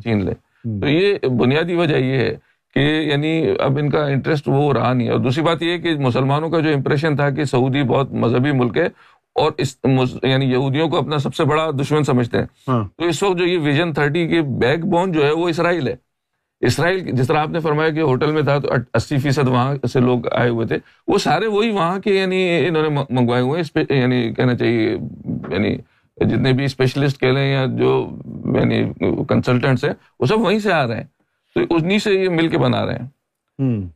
چھین 0.00 0.24
لے۔ 0.24 0.32
تو 0.80 0.88
یہ 0.88 1.14
بنیادی 1.28 1.74
وجہ 1.74 1.96
یہ 1.96 2.16
ہے 2.16 2.36
کہ 2.74 3.08
یعنی 3.12 3.46
اب 3.58 3.78
ان 3.78 3.90
کا 3.90 4.06
انٹرسٹ 4.06 4.48
وہ 4.48 4.72
رہا 4.72 4.92
نہیں 4.92 5.08
اور 5.08 5.18
دوسری 5.18 5.44
بات 5.44 5.62
یہ 5.62 5.76
کہ 5.78 5.94
مسلمانوں 5.94 6.50
کا 6.50 6.60
جو 6.60 6.68
امپریشن 6.74 7.16
تھا 7.16 7.30
کہ 7.30 7.44
سعودی 7.44 7.82
بہت 7.82 8.12
مذہبی 8.12 8.52
ملک 8.52 8.76
ہے 8.76 8.86
اور 9.34 9.52
اس 9.58 9.76
یعنی 10.22 10.46
یہودیوں 10.46 10.88
کو 10.88 10.98
اپنا 10.98 11.18
سب 11.18 11.34
سے 11.34 11.44
بڑا 11.44 11.70
دشمن 11.70 12.04
سمجھتے 12.04 12.38
ہیں۔ 12.38 12.46
ہاں۔ 12.68 12.88
تو 12.98 13.04
اس 13.04 13.22
وقت 13.22 13.38
جو 13.38 13.46
یہ 13.46 13.58
ویژن 13.58 13.92
تھرٹی 13.92 14.28
کے 14.28 14.42
بیک 14.42 14.86
بون 14.86 15.12
جو 15.12 15.26
ہے 15.26 15.32
وہ 15.32 15.48
اسرائیل 15.48 15.88
ہے۔ 15.88 15.96
اسرائیل 16.60 16.98
جس 16.98 17.28
طرح 17.28 17.38
آپ 17.38 17.50
نے 17.50 17.60
فرمایا 17.60 17.90
کہ 17.90 18.00
ہوٹل 18.00 18.30
میں 18.32 18.42
تھا 18.42 18.58
تو 18.58 18.68
اسی 18.94 19.18
فیصد 19.18 19.48
وہاں 19.48 19.86
سے 19.92 20.00
لوگ 20.00 20.34
آئے 20.34 20.50
ہوئے 20.50 20.66
تھے۔ 20.66 20.76
وہ 21.08 21.18
سارے 21.18 21.46
وہی 21.46 21.70
وہاں 21.70 21.98
کے 21.98 22.14
یعنی 22.14 22.66
انہوں 22.66 22.90
نے 22.90 23.00
منگوائے 23.10 23.42
ہوئے 23.42 23.62
ہیں۔ 23.76 23.98
یعنی 23.98 24.32
کہنا 24.32 24.54
چاہیے 24.56 24.96
یعنی 25.50 25.76
جتنے 26.24 26.52
بھی 26.52 26.64
اسپیشلسٹ 26.64 27.20
کہہ 27.20 27.28
لیں 27.28 27.52
یا 27.52 27.66
جو 27.78 28.10
یعنی 28.54 28.92
کنسلٹنٹس 29.28 29.84
ہیں 29.84 29.92
وہ 30.20 30.26
سب 30.26 30.40
وہیں 30.40 30.58
سے 30.58 30.72
آ 30.72 30.86
رہے 30.86 30.96
ہیں۔ 30.96 31.04
تو 31.54 31.60
انہیں 31.70 31.98
سے 31.98 32.14
یہ 32.14 32.28
مل 32.28 32.48
کے 32.48 32.58
بنا 32.58 32.86
رہے 32.86 32.94
ہیں۔ 32.94 33.08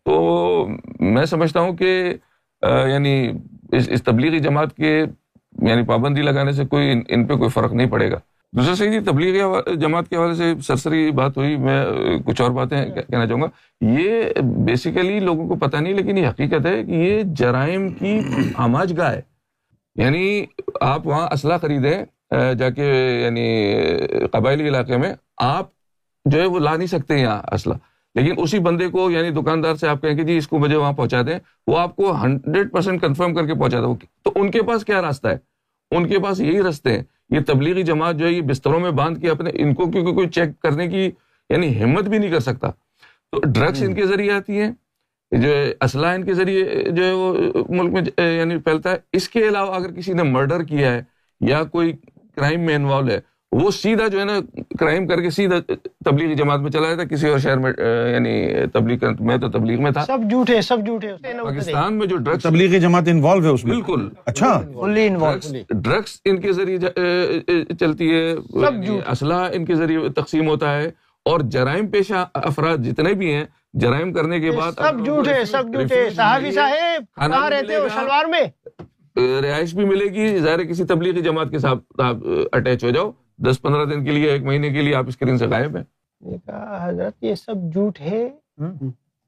تو 0.04 0.68
میں 1.00 1.24
سمجھتا 1.24 1.60
ہوں 1.60 1.76
کہ 1.76 2.14
یعنی 2.62 3.32
اس 3.72 4.02
تبلیغی 4.04 4.38
جماعت 4.38 4.76
کے 4.76 5.04
یعنی 5.62 5.82
پابندی 5.82 6.22
لگانے 6.22 6.52
سے 6.52 6.64
کوئی 6.64 7.00
ان 7.08 7.26
پہ 7.26 7.34
کوئی 7.34 7.50
فرق 7.50 7.72
نہیں 7.72 7.90
پڑے 7.90 8.12
گا۔ 8.12 8.16
دوسرا 8.52 8.74
صحیح 8.74 9.00
تبلیغی 9.06 9.40
جماعت 9.76 10.08
کے 10.08 10.16
حوالے 10.16 10.34
سے 10.34 10.54
سرسری 10.62 11.10
بات 11.10 11.36
ہوئی 11.36 11.56
میں 11.56 11.86
کچھ 12.26 12.42
اور 12.42 12.50
باتیں 12.50 12.86
کہنا 12.86 13.26
چاہوں 13.26 13.42
گا۔ 13.42 13.46
یہ 13.80 14.24
بیسیکلی 14.42 15.20
لوگوں 15.20 15.48
کو 15.48 15.54
پتہ 15.54 15.76
نہیں 15.76 15.94
لیکن 15.94 16.18
یہ 16.18 16.28
حقیقت 16.28 16.66
ہے 16.66 16.84
کہ 16.84 16.90
یہ 16.90 17.22
جرائم 17.24 17.88
کی 17.88 18.20
آماج 18.54 18.98
گاہ 18.98 19.12
ہے۔ 19.12 19.20
یعنی 19.96 20.44
آپ 20.80 21.06
وہاں 21.06 21.28
اسلحہ 21.32 21.58
خریدیں 21.58 22.04
جا 22.58 22.70
کے 22.70 22.86
یعنی 23.24 23.74
قبائلی 24.32 24.68
علاقے 24.68 24.96
میں 24.96 25.14
آپ 25.36 25.68
جو 26.24 26.40
ہے 26.40 26.46
وہ 26.46 26.58
لا 26.58 26.76
نہیں 26.76 26.86
سکتے 26.86 27.18
یہاں 27.18 27.54
اسلحہ۔ 27.54 27.78
لیکن 28.14 28.34
اسی 28.36 28.58
بندے 28.58 28.88
کو 28.88 29.10
یعنی 29.10 29.30
دکاندار 29.30 29.74
سے 29.74 29.88
آپ 29.88 30.02
کہیں 30.02 30.14
کہ 30.14 30.22
جی 30.22 30.36
اس 30.36 30.48
کو 30.48 30.58
مجھے 30.58 30.76
وہاں 30.76 30.92
پہنچا 30.92 31.22
دیں 31.22 31.38
وہ 31.66 31.78
آپ 31.78 31.96
کو 31.96 32.24
ہنڈریڈ 32.24 32.72
پرسینٹ 32.72 33.00
کنفرم 33.00 33.34
کر 33.34 33.46
کے 33.46 33.54
پہنچا 33.54 33.80
دیں 33.80 33.94
تو 34.22 34.32
ان 34.34 34.50
کے 34.50 34.62
پاس 34.62 34.84
کیا 34.84 35.02
راستہ 35.02 35.28
ہے؟ 35.28 35.36
ان 35.90 36.08
کے 36.08 36.18
پاس 36.18 36.40
یہی 36.40 36.62
رستے 36.62 36.92
ہیں۔ 36.92 37.02
یہ 37.30 37.40
تبلیغی 37.46 37.82
جماعت 37.82 38.16
جو 38.16 38.26
ہے 38.26 38.32
یہ 38.32 38.42
بستروں 38.42 38.80
میں 38.80 38.90
باندھ 38.90 39.20
کے 39.20 39.30
اپنے 39.30 39.50
ان 39.54 39.74
کو 39.74 39.90
کیونکہ 39.90 40.12
کوئی 40.12 40.28
چیک 40.28 40.60
کرنے 40.60 40.88
کی 40.88 41.10
یعنی 41.50 41.82
ہمت 41.82 42.04
بھی 42.04 42.18
نہیں 42.18 42.30
کر 42.30 42.40
سکتا۔ 42.40 42.70
تو 43.32 43.40
ڈرگس 43.44 43.82
ان 43.82 43.94
کے 43.94 44.06
ذریعے 44.06 44.32
آتی 44.32 44.60
ہیں 44.60 44.70
جو 45.30 45.48
اسلحہ 45.80 46.14
ان 46.14 46.24
کے 46.24 46.34
ذریعے 46.34 46.90
جو 46.90 47.04
ہے 47.04 47.12
وہ 47.12 47.36
ملک 47.68 47.92
میں 47.92 48.30
یعنی 48.30 48.58
پھیلتا 48.58 48.90
ہے۔ 48.90 48.96
اس 49.12 49.28
کے 49.28 49.48
علاوہ 49.48 49.74
اگر 49.74 49.92
کسی 49.92 50.12
نے 50.12 50.22
مرڈر 50.22 50.62
کیا 50.62 50.92
ہے 50.92 51.02
یا 51.40 51.64
کوئی 51.64 51.92
کرائم 52.36 52.60
میں 52.60 52.74
انوالو 52.74 53.08
ہے۔ 53.08 53.20
وہ 53.52 53.70
سیدھا 53.70 54.06
جو 54.06 54.20
ہے 54.20 54.24
نا 54.24 54.38
کرائم 54.78 55.06
کر 55.06 55.20
کے 55.22 55.30
سیدھا 55.30 55.72
تبلیغی 56.04 56.34
جماعت 56.34 56.60
میں 56.60 56.70
چلا 56.70 56.88
جاتا 56.88 57.04
کسی 57.04 57.28
اور 57.28 57.38
شہر 57.38 57.56
میں 57.56 57.72
یعنی 58.14 58.48
تبلیغ 58.72 58.98
میں 59.20 59.36
تو 59.38 59.50
تبلیغ 59.50 59.82
میں 59.82 59.90
تھا۔ 59.90 60.04
سب 60.04 60.18
جھوٹے 60.30 60.60
سب 60.60 60.78
جھوٹے۔ 60.86 61.08
پاکستان 61.44 61.94
میں 61.94 62.06
جو 62.06 62.16
ڈرگس 62.16 62.42
تبلیغی 62.42 62.80
جماعت 62.80 63.02
انوالو 63.06 63.44
ہے 63.44 63.48
اس 63.48 63.64
میں۔ 63.64 63.72
بالکل۔ 63.72 64.08
اچھا۔ 64.26 64.62
ڈرگس 65.70 66.20
ان 66.24 66.40
کے 66.40 66.52
ذریعے 66.52 66.78
چلتی 67.80 68.10
ہے۔ 68.10 68.32
اسلحہ 69.06 69.48
ان 69.52 69.64
کے 69.64 69.74
ذریعے 69.74 70.08
تقسیم 70.08 70.48
ہوتا 70.48 70.76
ہے۔ 70.76 70.90
اور 71.24 71.40
جرائم 71.40 71.86
پیشہ 71.86 72.28
افراد 72.34 72.76
جتنے 72.76 73.12
بھی 73.12 73.32
ہیں 73.34 73.44
جرائم 73.74 74.12
کرنے 74.12 74.40
کے 74.40 74.50
بعد 74.50 74.72
سب 74.72 75.04
جھوٹے 75.04 75.44
سب 75.44 75.62
جھوٹے۔ 75.72 76.10
صحابی 76.10 76.52
صاحب 76.52 77.30
کہاں 77.30 77.50
رہتے 77.50 77.76
ہو؟ 77.76 77.88
شلوار 77.94 78.24
میں؟ 78.24 78.42
رہائش 79.16 79.74
بھی 79.74 79.84
ملے 79.84 80.04
گی۔ 80.04 80.38
ظاہر 80.38 80.64
کسی 80.64 80.84
تبلیغی 80.84 81.20
جماعت 81.20 81.50
کے 81.50 81.58
ساتھ 81.58 82.00
آپ 82.00 82.16
اٹیچ 82.52 82.84
ہو 82.84 82.90
جاؤ۔ 82.90 83.10
دس 83.38 83.62
پندرہ 83.62 83.84
دن 83.84 84.04
کے 84.04 84.12
لیے 84.12 84.30
ایک 84.30 84.42
مہینے 84.42 84.70
کے 84.70 84.82
لیے 84.82 84.94
آپ 84.94 85.04
اسکرین 85.08 85.38
سے 85.38 85.46
غائب 85.46 85.76
ہیں۔ 85.76 85.84
حضرت 86.80 87.24
یہ 87.24 87.34
سب 87.34 87.72
جھوٹ 87.72 88.00
ہے۔ 88.00 88.28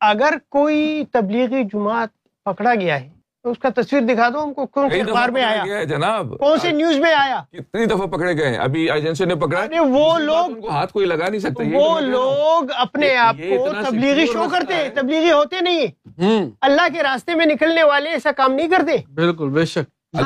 اگر 0.00 0.34
کوئی 0.48 1.04
تبلیغی 1.12 1.64
جماعت 1.64 2.08
پکڑا 2.44 2.74
گیا 2.74 3.00
ہے 3.00 3.08
تو 3.46 3.50
اس 3.50 3.58
کا 3.58 3.68
تصویر 3.76 4.00
دکھا 4.02 4.28
دو 4.28 4.42
ہم 4.44 4.52
کو 4.54 4.66
کون 4.66 4.88
سے 4.90 5.00
اخبار 5.00 5.28
میں 5.28 5.42
آیا؟ 5.44 5.82
جناب؟ 5.82 6.36
کون 6.38 6.58
سی 6.58 6.70
نیوز 6.72 6.96
میں 6.98 7.12
آیا؟ 7.14 7.40
کتنی 7.52 7.84
دفعہ 7.84 8.06
پکڑے 8.06 8.32
گئے 8.38 8.48
ہیں؟ 8.48 8.56
ابھی 8.58 8.90
ایجنسی 8.90 9.24
نے 9.24 9.34
پکڑا 9.34 9.60
وہ 9.80 10.18
لوگ 10.18 10.68
ہاتھ 10.68 10.92
کوئی 10.92 11.06
لگا 11.06 11.28
نہیں 11.28 11.40
سکتے 11.40 11.64
وہ 11.74 12.00
لوگ 12.00 12.70
اپنے 12.76 13.14
آپ 13.16 13.36
کو 13.38 13.68
تبلیغی 13.84 14.26
شو 14.26 14.48
کرتے 14.52 14.88
تبلیغی 14.94 15.30
ہوتے 15.32 15.60
نہیں 15.60 16.50
اللہ 16.60 16.88
کے 16.94 17.02
راستے 17.02 17.34
میں 17.34 17.46
نکلنے 17.46 17.82
والے 17.82 18.10
ایسا 18.10 18.32
کام 18.32 18.52
نہیں 18.52 18.68
کرتے۔ 18.68 18.96
بالکل 19.14 19.48
بے 19.48 19.64
شک۔ 19.64 20.18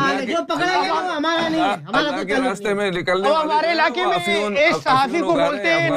راستے 2.45 2.75
میں 2.75 2.91
نکلنے 2.91 3.29
ہمارے 3.29 3.73
علاقے 3.73 4.07
میں 4.07 4.19
ایک 4.57 4.75
صحافی 4.83 5.21
کو 5.21 5.33
بولتے 5.33 5.75
ہیں 5.75 5.91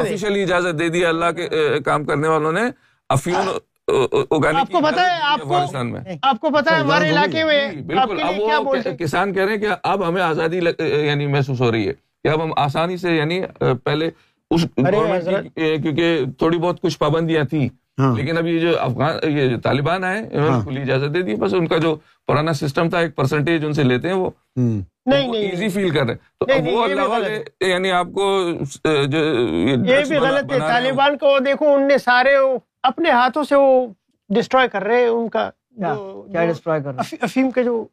آفیشلی 0.00 0.42
اجازت 0.42 0.78
دے 0.78 0.88
دی 0.88 1.04
اللہ 1.06 1.30
کے 1.36 1.48
کام 1.84 2.04
کرنے 2.04 2.28
والوں 2.28 2.52
نے۔ 2.52 2.70
افیون 3.10 3.48
آپ 3.92 4.72
کو 4.72 4.80
پتا 4.80 5.02
ہے 5.02 5.18
آپ 5.22 5.40
کو 5.40 5.54
آپ 6.22 6.40
کو 6.40 6.50
پتا 6.50 6.76
ہے 6.76 6.80
ہمارے 6.80 7.10
علاقے 7.10 7.44
میں 7.44 7.70
بالکل۔ 7.86 8.20
اب 8.22 8.34
وہ 8.38 8.50
کسان 8.98 9.32
کہہ 9.32 9.42
رہے 9.42 9.52
ہیں 9.52 9.60
کہ 9.60 9.66
اب 9.82 10.08
ہمیں 10.08 10.22
آزادی 10.22 10.60
یعنی 10.78 11.26
محسوس 11.26 11.60
ہو 11.60 11.72
رہی 11.72 11.88
ہے 11.88 11.92
کہ 12.24 12.28
اب 12.28 12.44
ہم 12.44 12.50
آسانی 12.56 12.96
سے 12.96 13.16
یعنی 13.16 13.40
پہلے 13.84 14.10
اس 14.50 14.66
کیونکہ 15.54 16.24
تھوڑی 16.38 16.58
بہت 16.58 16.80
کچھ 16.80 16.98
پابندیاں 16.98 17.44
تھیں۔ 17.44 17.68
لیکن 18.16 18.38
اب 18.38 18.46
یہ 18.46 18.58
جو 18.58 18.80
افغان 18.80 19.30
یہ 19.30 19.56
طالبان 19.62 20.04
آئے 20.04 20.18
انہوں 20.32 20.50
نے 20.50 20.64
کھلی 20.64 20.82
اجازت 20.82 21.14
دے 21.14 21.22
دی 21.22 21.34
بس 21.34 21.54
ان 21.54 21.66
کا 21.66 21.76
جو 21.76 21.96
پرانا 22.26 22.52
سسٹم 22.52 22.88
تھا 22.90 22.98
ایک 22.98 23.16
پرسنٹیج 23.16 23.64
ان 23.64 23.72
سے 23.72 23.82
لیتے 23.82 24.08
ہیں 24.08 24.14
وہ۔ 24.14 24.30
ایزی 25.34 25.68
فیل 25.68 25.90
کر 25.90 26.06
رہے 26.06 26.14
تو 26.14 26.46
وہ 26.70 26.84
اللہ 26.84 27.00
والے 27.00 27.42
یعنی 27.60 27.90
آپ 27.90 28.06
کو 28.14 28.50
جو 29.06 29.18
یہ 29.68 30.04
بھی 30.08 30.16
غلط 30.16 30.52
ہے۔ 30.52 30.58
طالبان 30.58 31.18
کو 31.18 31.38
دیکھو 31.38 31.74
ان 31.74 31.88
نے 31.88 31.98
سارے 31.98 32.36
اپنے 32.88 33.10
ہاتھوں 33.10 33.44
سے 33.44 33.54
وہ 33.54 33.86
ڈسٹروائے 34.28 34.68
کر 34.68 34.84
رہے 34.84 35.00
ہیں 35.00 35.06
ان 35.06 35.28
کا 35.28 35.50
کیا؟ 35.76 36.46
ڈسٹروائے 36.46 36.82
کر 36.82 36.94
رہے 36.94 37.16
افیم 37.20 37.50
کے 37.50 37.62
جو 37.64 37.84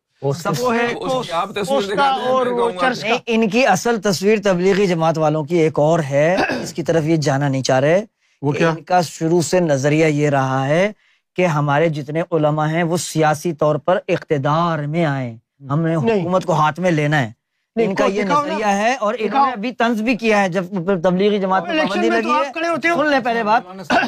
ان 3.26 3.49
کی 3.49 3.67
اصل 3.67 4.01
تصویر 4.01 4.39
تبلیغی 4.43 4.88
جماعت 4.88 5.17
والوں 5.17 5.43
کی 5.43 5.55
ایک 5.55 5.80
اور 5.80 5.99
ہے۔ 6.09 6.35
اس 6.61 6.73
کی 6.73 6.84
طرف 6.84 7.03
یہ 7.03 7.15
جانا 7.15 7.47
نہیں 7.47 7.61
چاہ 7.61 7.80
رہے۔ 7.80 8.05
ان 8.41 8.84
کا 8.84 9.01
شروع 9.01 9.41
سے 9.41 9.59
نظریہ 9.59 10.05
یہ 10.05 10.30
رہا 10.30 10.67
ہے 10.67 10.91
کہ 11.35 11.45
ہمارے 11.45 11.89
جتنے 11.89 12.22
علماء 12.31 12.67
ہیں 12.67 12.84
وہ 12.84 12.97
سیاسی 12.97 13.53
طور 13.53 13.76
پر 13.76 13.99
اقتدار 14.07 14.80
میں 14.80 15.05
آئے۔ 15.05 15.38
ہم 15.69 15.81
نے 15.81 15.95
حکومت 15.95 16.45
کو 16.45 16.53
ہاتھ 16.53 16.80
میں 16.80 16.91
لینا 16.91 17.22
ہے۔ 17.22 17.31
ان 17.76 17.95
کا 17.95 18.06
یہ 18.06 18.23
نظریہ 18.23 18.65
ہے 18.65 18.95
اور 18.95 19.14
انہوں 19.19 19.45
نے 19.45 19.52
ابھی 19.52 19.72
طنز 19.72 20.02
بھی 20.02 20.15
کیا 20.18 20.41
ہے 20.43 20.49
جب 20.49 20.64
تبلیغی 21.03 21.39
جماعت 21.39 21.64
میں 21.64 21.84
پابندی 21.88 22.10
لگی 22.10 22.30
ہے۔ 22.45 22.52
سن 22.95 23.10
لیں 23.10 23.19
پہلے 23.19 23.43
بات۔ 23.43 23.61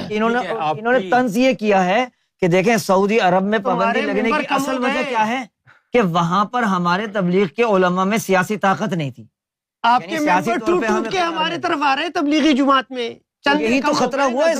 انہوں 0.09 0.29
نے 0.29 0.37
انہوں 0.79 0.93
نے 0.93 0.99
طنز 1.09 1.37
یہ 1.37 1.53
کیا 1.53 1.85
ہے 1.85 2.05
کہ 2.41 2.47
دیکھیں 2.47 2.77
سعودی 2.77 3.19
عرب 3.19 3.43
میں 3.43 3.59
پابندی 3.59 4.01
لگنے 4.01 4.29
کی 4.31 4.45
اصل 4.49 4.83
وجہ 4.83 5.09
کیا 5.09 5.27
ہے؟ 5.27 5.43
کہ 5.93 6.01
وہاں 6.01 6.45
پر 6.45 6.63
ہمارے 6.63 7.07
تبلیغ 7.07 7.45
کے 7.47 7.63
علماء 7.63 8.03
میں 8.03 8.17
سیاسی 8.17 8.57
طاقت 8.57 8.93
نہیں 8.93 9.11
تھی۔ 9.11 9.25
آپ 9.83 10.01
کے 10.01 10.19
ممبر 10.19 10.57
ٹوٹ 10.65 10.83
ٹوٹ 10.87 11.11
کے 11.11 11.17
ہمارے 11.19 11.57
طرف 11.61 11.77
آ 11.83 11.95
رہے 11.95 12.03
ہیں 12.03 12.09
تبلیغی 12.09 12.53
جماعت 12.53 12.91
میں۔ 12.91 13.09
یہی 13.59 13.81
تو 13.81 13.93
خطرہ 13.93 14.21
ہوا 14.21 14.49
ہے 14.49 14.55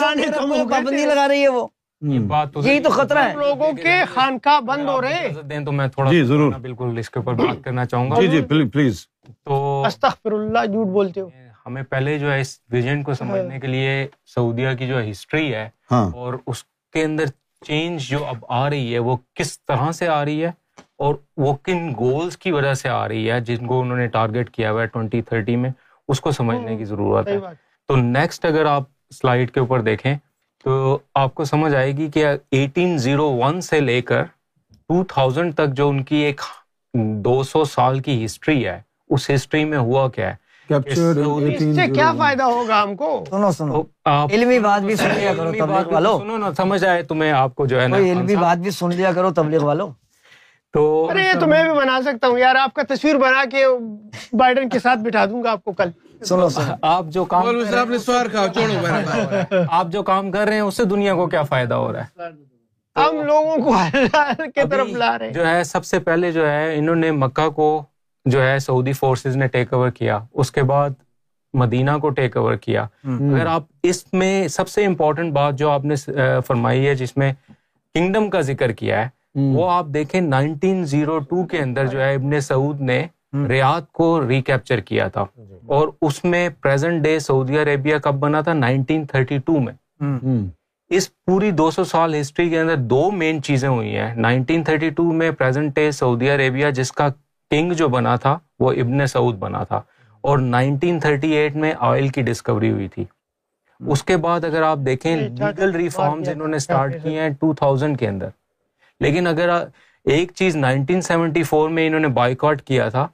پابندی 0.70 1.06
لگا 1.06 1.28
رہی 1.28 1.42
ہے 1.42 1.48
وہ۔ 1.48 1.68
یہی 2.02 2.80
تو 2.80 2.90
خطرہ 2.90 3.20
ہے۔ 3.20 3.34
لوگوں 3.34 3.72
کے 3.74 4.04
خانقاہ 4.14 4.60
بند 4.62 4.90
ہو 4.90 5.02
رہے۔ 5.02 5.28
دیں 5.50 5.66
تو 5.66 5.72
میں 5.72 5.88
تھوڑا 5.88 6.12
جی 6.12 6.24
ضرور۔ 6.24 6.54
بالکل 6.54 6.98
اس 6.98 7.10
کے 7.10 7.20
اوپر 7.20 7.34
بات 7.34 7.64
کرنا 7.64 7.86
چاہوں 7.86 8.12
گا۔ 8.12 8.22
جی 8.22 8.28
جی 8.28 8.42
پلیز۔ 8.72 9.06
تو 9.44 9.84
استغفر 9.88 10.32
اللہ 10.32 10.66
جھوٹ 10.66 10.88
بولتے 10.88 11.22
ہو۔ 11.22 11.30
ہمیں 11.66 11.84
پہلے 11.84 12.20
جو 12.20 12.32
ہے 12.32 12.40
اس 12.42 12.60
ویژن 12.72 13.04
کو 13.04 13.14
سمجھنے 13.14 13.60
کے 13.60 13.68
لیے 13.68 14.08
سعودیہ 14.26 14.70
کی 14.80 14.88
جو 14.88 15.10
ہسٹری 15.10 15.54
ہے 15.56 15.70
اور 15.92 16.34
اس 16.48 16.64
کے 16.94 17.04
اندر 17.04 17.26
چینج 17.66 18.02
جو 18.02 18.26
اب 18.26 18.46
آ 18.50 18.70
رہی 18.70 18.94
ہے 18.94 19.00
وہ 19.00 19.18
کس 19.34 19.60
طرح 19.62 19.92
سے 19.92 20.08
آ 20.08 20.26
رہی 20.26 20.44
ہے 20.46 20.52
اور 20.98 21.16
وہ 21.38 21.54
کن 21.64 21.94
گولز 22.00 22.38
کی 22.38 22.52
وجہ 22.52 22.74
سے 22.74 22.90
آ 22.90 23.08
رہی 23.08 23.32
ہے 23.32 23.40
جن 23.42 23.66
کو 23.66 23.82
انہوں 23.82 23.98
نے 23.98 24.08
ٹارگیٹ 24.08 24.50
کیا 24.50 24.72
ہوا 24.72 24.82
ہے 24.82 24.88
ٹوینٹی 24.88 25.22
تھرٹی 25.22 25.56
میں 25.56 25.70
اس 26.08 26.22
کو 26.22 26.32
سمجھنے 26.32 26.78
کی 26.78 26.86
ضرورت 26.86 27.28
ہے۔ 27.28 27.38
تو 27.88 27.96
نیکسٹ 27.96 28.46
اگر 28.46 28.66
آپ 28.66 28.84
سلائڈ 29.12 29.52
کے 29.52 29.60
اوپر 29.60 29.82
دیکھیں 29.82 30.16
تو 30.68 30.98
آپ 31.14 31.36
کو 31.36 31.44
سمجھ 31.46 31.76
آئے 31.76 31.92
گی 31.92 32.12
کہ 32.12 32.26
ایٹین 32.52 32.98
زیرو 32.98 33.32
ون 33.32 33.62
سے 33.62 33.80
لے 33.80 34.02
کر 34.02 34.24
ٹو 34.24 35.04
تھاؤزینڈ 35.04 35.56
تک 35.56 35.68
جو 35.68 35.90
ان 35.90 36.04
کی 36.04 36.16
ایک 36.16 36.42
دو 36.94 37.44
سو 37.44 37.64
سال 37.64 38.00
کی 38.00 38.26
ہسٹری 38.26 38.68
ہے 38.68 38.82
اس 39.10 39.30
ہسٹری 39.36 39.66
میں 39.66 39.78
ہوا 39.78 40.10
کیا 40.10 40.30
ہے؟ 40.30 40.36
کیا 41.94 42.14
فائدہ 42.18 42.44
ہوگا 42.44 42.84
ہم 42.84 42.96
کو؟ 42.96 43.26
سنو 43.30 43.52
سنو۔ 43.52 43.82
علمی 44.34 44.60
بات 44.60 44.82
بھی 44.82 44.96
سن 44.96 45.10
لیا 45.16 45.34
کرو 45.34 45.52
تبلیغ 45.52 45.94
والو۔ 45.94 46.20
سنو 46.20 46.38
نا 46.38 46.54
سمجھ 46.54 46.86
آئے 46.86 47.04
تمہیں 47.04 47.32
آپ 47.32 47.56
کو 47.56 47.66
جو 47.66 47.82
ہے 47.82 47.88
نا 47.88 47.98
علمی 47.98 48.36
بات 48.36 48.58
بھی 48.58 48.72
سن 48.72 48.90
لیا 48.90 49.14
کرو 49.14 49.32
تبلیغ 49.34 49.64
والو۔ 49.64 49.92
تو 50.74 51.08
ارے 51.12 51.34
تو 51.40 51.48
میں 51.48 51.64
بھی 51.64 51.74
بنا 51.74 52.02
سکتا 52.02 52.28
ہوں 52.28 52.40
یار 52.40 52.56
آپ 52.56 52.74
کا 52.74 52.82
تصویر 52.90 53.16
بنا 53.16 53.44
کے 53.52 53.66
بائیڈن 54.34 54.70
کے 54.70 54.80
ساتھ 54.80 55.00
بٹھا 55.00 55.26
دوں 55.26 55.44
گا 55.44 55.52
آپ 55.52 55.64
کو 55.64 55.72
کل۔ 55.72 55.90
سنو 56.22 56.48
آپ 56.82 57.06
جو 57.08 57.26
کام 57.26 57.44
آپ 59.70 59.88
جو 59.88 60.04
کام 60.04 60.32
کر 60.32 60.46
رہے 60.46 60.54
ہیں 60.54 60.62
اس 60.62 60.78
سے 60.78 60.84
دنیا 60.86 61.14
کو 61.16 61.28
کیا 61.28 61.42
فائدہ 61.44 61.74
ہو 61.74 61.92
رہا 61.94 62.04
ہے؟ 62.04 62.30
ہم 62.96 63.16
لوگوں 63.24 63.58
کو 63.58 63.74
کی 64.46 64.70
طرف 64.70 64.88
لا 64.94 65.18
رہے 65.18 65.32
جو 65.32 65.48
ہے 65.48 65.64
سب 65.64 65.86
سے 65.86 66.00
پہلے 66.00 66.32
جو 66.32 66.50
ہے 66.50 66.76
انہوں 66.78 66.96
نے 66.96 67.12
مکہ 67.14 67.50
کو 67.50 67.68
جو 68.26 68.48
ہے 68.48 68.60
سعودی 68.60 68.94
فورسز 68.94 69.36
نے 69.38 69.48
ٹیک 69.48 69.74
اوور 69.74 69.90
کیا۔ 69.90 70.20
اس 70.34 70.52
کے 70.52 70.64
بعد 70.64 70.90
مدینہ 71.54 71.92
کو 72.02 72.10
ٹیک 72.10 72.38
اوور 72.38 72.56
کیا۔ 72.56 72.86
اگر 73.32 73.46
آپ 73.46 73.64
اس 73.84 74.14
میں 74.14 74.48
سب 74.48 74.68
سے 74.68 74.86
امپورٹنٹ 74.86 75.34
بات 75.34 75.56
جو 75.56 75.70
آپ 75.70 75.86
نے 75.86 75.96
فرمائی 76.48 76.88
ہے 76.88 76.96
جس 76.96 77.18
میں 77.18 77.32
کنگڈم 77.96 78.30
کا 78.30 78.42
ذکر 78.42 78.72
کیا 78.72 79.02
ہے 79.02 79.10
وہ 79.52 79.70
آپ 79.72 79.86
دیکھیں 79.94 80.22
نائنٹین 80.22 80.86
زیرو 80.86 81.20
ٹو 81.20 81.44
کے 81.46 81.60
اندر 81.60 81.86
جو 81.88 82.02
ہے 82.02 82.14
ابن 82.16 82.40
سعود 82.40 82.82
نے 82.82 83.06
ریاض 83.46 83.84
کو 83.94 84.28
ریکیپچر 84.28 84.80
کیا 84.80 85.08
تھا۔ 85.08 85.26
اور 85.66 85.88
اس 86.02 86.24
میں 86.24 86.50
پریزنٹ 86.62 87.04
ڈے 87.04 87.20
سعودی 87.20 87.58
عربیہ 87.58 87.98
کب 87.98 88.16
بنا 88.16 88.42
تھا؟ 88.42 88.54
نائنٹین 88.54 89.06
تھرٹی 89.06 89.38
ٹو 89.38 89.60
میں۔ 89.60 89.74
اس 90.90 91.10
پوری 91.26 91.52
دو 91.52 91.72
سو 91.72 91.84
سال 91.84 92.16
ہسٹری 92.22 92.50
کے 92.50 92.60
اندر 92.60 92.76
دو 92.76 93.12
مین 93.12 93.44
چیزیں 93.44 93.70
ہوئی 93.70 93.98
ہیں۔ 93.98 94.16
نائنٹین 94.16 94.64
تھرٹی 94.64 94.90
ٹو 94.90 95.04
میں 95.12 95.32
پریزنٹ 95.32 95.76
ڈے 95.76 95.92
سعودی 95.92 96.30
عربیہ 96.30 96.70
جس 96.70 96.92
کا 96.92 97.08
کنگ 97.52 97.74
جو 97.74 97.88
بنا 97.88 98.16
تھا 98.16 98.40
وہ 98.60 98.72
ابن 98.72 99.08
سعود 99.08 99.36
بنا 99.36 99.64
تھا۔ 99.64 99.82
اور 100.22 100.38
نائنٹین 100.38 101.00
تھرٹی 101.00 101.32
ایٹ 101.32 101.56
میں 101.56 101.74
آئل 101.80 102.08
کی 102.08 102.22
ڈسکوری 102.22 102.72
ہوئی 102.72 102.88
تھی۔ 102.88 103.06
اس 103.80 104.04
کے 104.04 104.18
بعد 104.18 104.44
اگر 104.44 104.62
آپ 104.62 104.78
دیکھیں 104.86 105.16
لیگل 105.18 105.76
ریفارمز 105.76 106.30
انہوں 106.30 106.48
نے 106.48 106.60
سٹارٹ 106.60 106.94
کیے 107.04 107.22
ہیں 107.22 107.30
ٹو 107.30 107.54
تھاؤزینڈ 107.54 108.00
کے 108.00 108.08
اندر۔ 108.08 108.30
لیکن 109.00 109.28
اگر 109.28 109.50
ایک 110.06 110.32
چیز 110.36 110.56
نائنٹین 110.56 111.02
سیونٹی 111.02 111.44
فور 111.44 111.70
میں 111.70 111.88
انہوں 111.88 112.00
نے 112.00 112.08
بائیکاٹ 112.08 112.62
کیا 112.62 112.90
تھا 112.90 113.08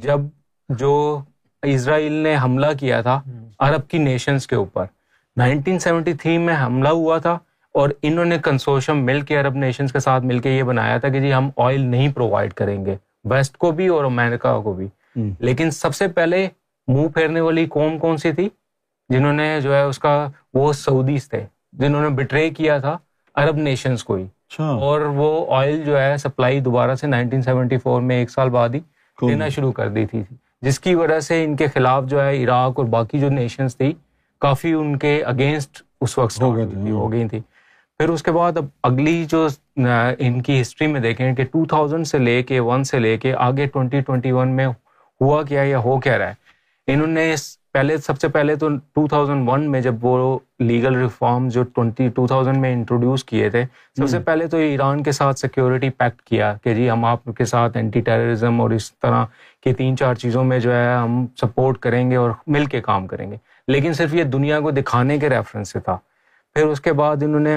جب 0.00 0.20
جو 0.68 1.20
اسرائیل 1.62 2.12
نے 2.12 2.36
حملہ 2.42 2.66
کیا 2.80 3.00
تھا 3.02 3.20
عرب 3.58 3.88
کی 3.88 3.98
نیشنز 3.98 4.46
کے 4.46 4.56
اوپر۔ 4.56 4.84
نائنٹین 5.36 5.78
سیونٹی 5.78 6.12
تھری 6.14 6.38
میں 6.38 6.56
حملہ 6.62 6.88
ہوا 6.88 7.18
تھا 7.18 7.38
اور 7.74 7.88
انہوں 8.02 8.24
نے 8.24 8.38
کنسوشم 8.42 9.04
مل 9.04 9.20
کے 9.20 9.40
عرب 9.40 9.54
نیشنز 9.54 9.92
کے 9.92 9.98
ساتھ 10.00 10.24
مل 10.24 10.38
کے 10.38 10.50
یہ 10.50 10.62
بنایا 10.62 10.98
تھا 10.98 11.08
کہ 11.08 11.20
جی 11.20 11.34
ہم 11.34 11.50
آئل 11.56 11.80
نہیں 11.80 12.12
پرووائڈ 12.12 12.52
کریں 12.52 12.86
گے 12.86 12.96
ویسٹ 13.24 13.56
کو 13.56 13.70
بھی 13.70 13.88
اور 13.88 14.04
امریکہ 14.04 14.60
کو 14.60 14.72
بھی۔ 14.72 14.88
لیکن 15.38 15.70
سب 15.70 15.94
سے 15.94 16.08
پہلے 16.08 16.48
منہ 16.88 17.08
پھیرنے 17.08 17.40
والی 17.40 17.66
قوم 17.66 17.98
کون 17.98 18.16
سی 18.16 18.32
تھی؟ 18.32 18.48
جنہوں 19.08 19.32
نے 19.32 19.60
جو 19.60 19.74
ہے 19.74 19.82
اس 19.82 19.98
کا 19.98 20.28
وہ 20.54 20.72
سعودیز 20.72 21.28
تھے 21.28 21.46
جنہوں 21.72 22.02
نے 22.02 22.08
بٹرے 22.08 22.50
کیا 22.50 22.78
تھا 22.78 22.98
عرب 23.34 23.56
نیشنز 23.56 24.04
کو 24.04 24.14
ہی۔ 24.14 24.22
اچھا۔ 24.22 24.64
اور 24.64 25.00
وہ 25.00 25.54
آئل 25.54 25.82
جو 25.82 26.00
ہے 26.00 26.16
سپلائی 26.16 26.60
دوبارہ 26.60 26.94
سے 26.94 27.06
نائنٹین 27.06 27.42
سیونٹی 27.42 27.76
فور 27.76 28.02
میں 28.02 28.16
ایک 28.16 28.30
سال 28.30 28.48
بعد 28.48 28.68
ہی 28.68 28.80
دینا 29.18 29.48
شروع 29.48 29.72
کر 29.72 29.88
دی 29.88 30.06
تھی 30.06 30.22
جس 30.62 30.78
کی 30.80 30.94
وجہ 30.94 31.18
سے 31.20 31.42
ان 31.44 31.56
کے 31.56 31.66
خلاف 31.66 32.04
جو 32.04 32.22
ہے 32.22 32.42
عراق 32.44 32.78
اور 32.78 32.86
باقی 32.88 33.18
جو 33.18 33.28
نیشنز 33.30 33.76
تھی 33.76 33.92
کافی 34.42 34.72
ان 34.72 34.96
کے 34.98 35.22
اگینسٹ 35.24 35.70
اس 36.00 36.16
وقت 36.18 36.42
ہو 36.42 36.54
گئی 37.12 37.28
تھی 37.28 37.40
پھر 38.00 38.08
اس 38.08 38.22
کے 38.22 38.32
بعد 38.32 38.56
اب 38.56 38.64
اگلی 38.82 39.24
جو 39.24 39.46
ان 40.18 40.40
کی 40.42 40.60
ہسٹری 40.60 40.86
میں 40.86 41.00
دیکھیں 41.00 41.34
کہ 41.34 41.44
ٹو 41.44 41.64
تھاؤزینڈ 41.64 42.06
سے 42.06 42.18
لے 42.18 42.42
کے 42.42 42.60
ون 42.60 42.84
سے 42.84 42.98
لے 42.98 43.16
کے 43.18 43.34
آگے 43.38 43.66
ٹوینٹی 43.66 44.00
ٹوینٹی 44.00 44.32
ون 44.32 44.48
میں 44.48 44.66
ہوا 45.20 45.42
کیا 45.42 45.62
یا 45.62 45.78
ہو 45.78 45.98
کیا 46.00 46.18
رہا 46.18 46.28
ہے۔ 46.28 46.34
انہوں 46.88 47.06
نے 47.08 47.32
پہلے 47.76 47.96
سب 47.96 48.20
سے 48.20 48.28
پہلے 48.28 48.54
تو 48.56 48.68
ٹو 48.94 49.06
تھاؤزینڈ 49.08 49.48
ون 49.48 49.70
میں 49.70 49.80
جب 49.80 50.04
وہ 50.04 50.38
لیگل 50.58 50.94
ریفارم 50.96 51.48
جو 51.48 51.62
ٹوینٹی 51.62 52.08
ٹو 52.08 52.26
تھاؤزینڈ 52.26 52.56
میں 52.56 52.72
انٹروڈیوس 52.72 53.24
کیے 53.24 53.50
تھے 53.50 53.64
سب 53.96 54.08
سے 54.08 54.18
پہلے 54.18 54.46
تو 54.46 54.56
ایران 54.56 55.02
کے 55.02 55.12
ساتھ 55.12 55.38
سیکورٹی 55.38 55.90
پیکٹ 55.90 56.22
کیا 56.22 56.54
کہ 56.64 56.74
جی 56.74 56.90
ہم 56.90 57.04
آپ 57.04 57.24
کے 57.36 57.44
ساتھ 57.44 57.76
اینٹی 57.76 58.00
ٹیررزم 58.00 58.60
اور 58.60 58.70
اس 58.70 58.92
طرح 58.92 59.24
کی 59.62 59.72
تین 59.72 59.96
چار 59.96 60.14
چیزوں 60.14 60.44
میں 60.44 60.58
جو 60.58 60.74
ہے 60.74 60.94
ہم 60.94 61.26
سپورٹ 61.36 61.78
کریں 61.78 62.10
گے 62.10 62.16
اور 62.16 62.30
مل 62.46 62.64
کے 62.64 62.80
کام 62.80 63.06
کریں 63.06 63.30
گے۔ 63.30 63.36
لیکن 63.68 63.92
صرف 63.92 64.14
یہ 64.14 64.24
دنیا 64.24 64.60
کو 64.60 64.70
دکھانے 64.70 65.18
کے 65.18 65.28
ریفرنس 65.28 65.72
سے 65.72 65.80
تھا۔ 65.80 65.96
پھر 66.56 66.66
اس 66.66 66.80
کے 66.80 66.92
بعد 66.92 67.22
انہوں 67.22 67.40
نے 67.40 67.56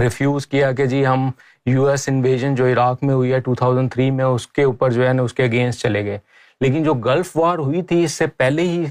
ریفیوز 0.00 0.46
کیا 0.46 0.72
کہ 0.72 0.86
جی 0.86 1.06
ہم 1.06 1.30
یو 1.66 1.86
ایس 1.86 2.08
انویژن 2.08 2.54
جو 2.54 2.66
عراق 2.72 3.02
میں 3.02 3.14
ہوئی 3.14 3.32
ہے 3.32 3.40
ٹو 3.40 3.54
تھاؤزینڈ 3.54 3.92
تھری 3.92 4.10
میں 4.10 4.24
اس 4.24 4.46
کے 4.46 4.62
اوپر 4.62 4.90
جو 4.90 5.08
ہے 5.08 5.12
نا 5.12 5.22
اس 5.22 5.34
کے 5.34 5.44
اگینسٹ 5.44 5.80
چلے 5.80 6.04
گئے۔ 6.04 6.18
لیکن 6.60 6.82
جو 6.82 6.94
گلف 6.94 7.36
وار 7.36 7.58
ہوئی 7.58 7.82
تھی 7.82 8.04
اس 8.04 8.12
سے 8.12 8.26
پہلے 8.26 8.62
ہی 8.62 8.84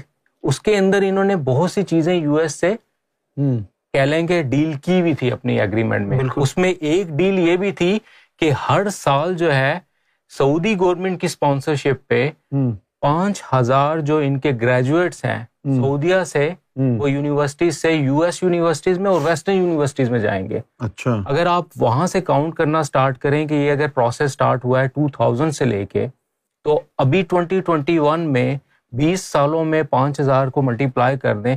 اس 0.44 0.60
کے 0.60 0.76
اندر 0.76 1.02
انہوں 1.02 1.24
نے 1.24 1.36
بہت 1.44 1.70
سی 1.70 1.82
چیزیں 1.82 2.14
یو 2.14 2.34
ایس 2.34 2.54
سے 2.54 2.74
کہہ 3.94 4.00
لیں 4.00 4.26
کہ 4.26 4.42
ڈیل 4.42 4.72
کی 4.82 5.00
بھی 5.02 5.14
تھی 5.14 5.30
اپنی 5.32 5.60
اگریمنٹ 5.60 6.06
میں۔ 6.06 6.18
اس 6.36 6.56
میں 6.56 6.72
ایک 6.80 7.08
ڈیل 7.08 7.38
یہ 7.38 7.56
بھی 7.56 7.72
تھی 7.72 7.98
کہ 8.40 8.50
ہر 8.68 8.88
سال 8.88 9.36
جو 9.36 9.54
ہے 9.54 9.78
سعودی 10.32 10.74
گورنمنٹ 10.78 11.20
کی 11.20 11.26
اسپانسرشپ 11.26 12.08
پہ 12.08 12.28
پانچ 13.00 13.42
ہزار 13.52 13.98
جو 14.00 14.18
ان 14.18 14.38
کے 14.38 14.50
گریجویٹس 14.60 15.24
ہیں 15.24 15.38
سعودیہ 15.76 16.22
سے 16.26 16.48
وہ 16.98 17.10
یونیورسٹیز 17.10 17.76
سے 17.76 17.92
یو 17.92 18.22
ایس 18.22 18.42
یونیورسٹیز 18.42 18.98
میں 18.98 19.10
اور 19.10 19.20
ویسٹرن 19.24 19.56
یونیورسٹیز 19.56 20.10
میں 20.10 20.18
جائیں 20.18 20.48
گے۔ 20.50 20.60
اچھا۔ 20.78 21.14
اگر 21.26 21.46
آپ 21.46 21.64
وہاں 21.76 22.06
سے 22.06 22.20
کاؤنٹ 22.20 22.54
کرنا 22.54 22.78
اسٹارٹ 22.78 23.18
کریں 23.18 23.46
کہ 23.46 23.54
یہ 23.54 23.70
اگر 23.72 23.88
پروسیس 23.88 24.30
اسٹارٹ 24.30 24.64
ہوا 24.64 24.80
ہے 24.80 24.86
ٹو 24.86 25.08
تھاؤزینڈ 25.08 25.54
سے 25.54 25.64
لے 25.64 25.84
کے 25.86 26.06
تو 26.64 26.80
ابھی 26.98 27.22
ٹوینٹی 27.22 27.60
ٹوینٹی 27.60 27.98
ون 27.98 28.32
میں 28.32 28.56
بیس 28.96 29.20
سالوں 29.22 29.64
میں 29.64 29.82
پانچ 29.90 30.20
ہزار 30.20 30.48
کو 30.48 30.62
ملٹی 30.62 30.86
پلائی 30.86 31.18
کر 31.18 31.36
دیں 31.36 31.56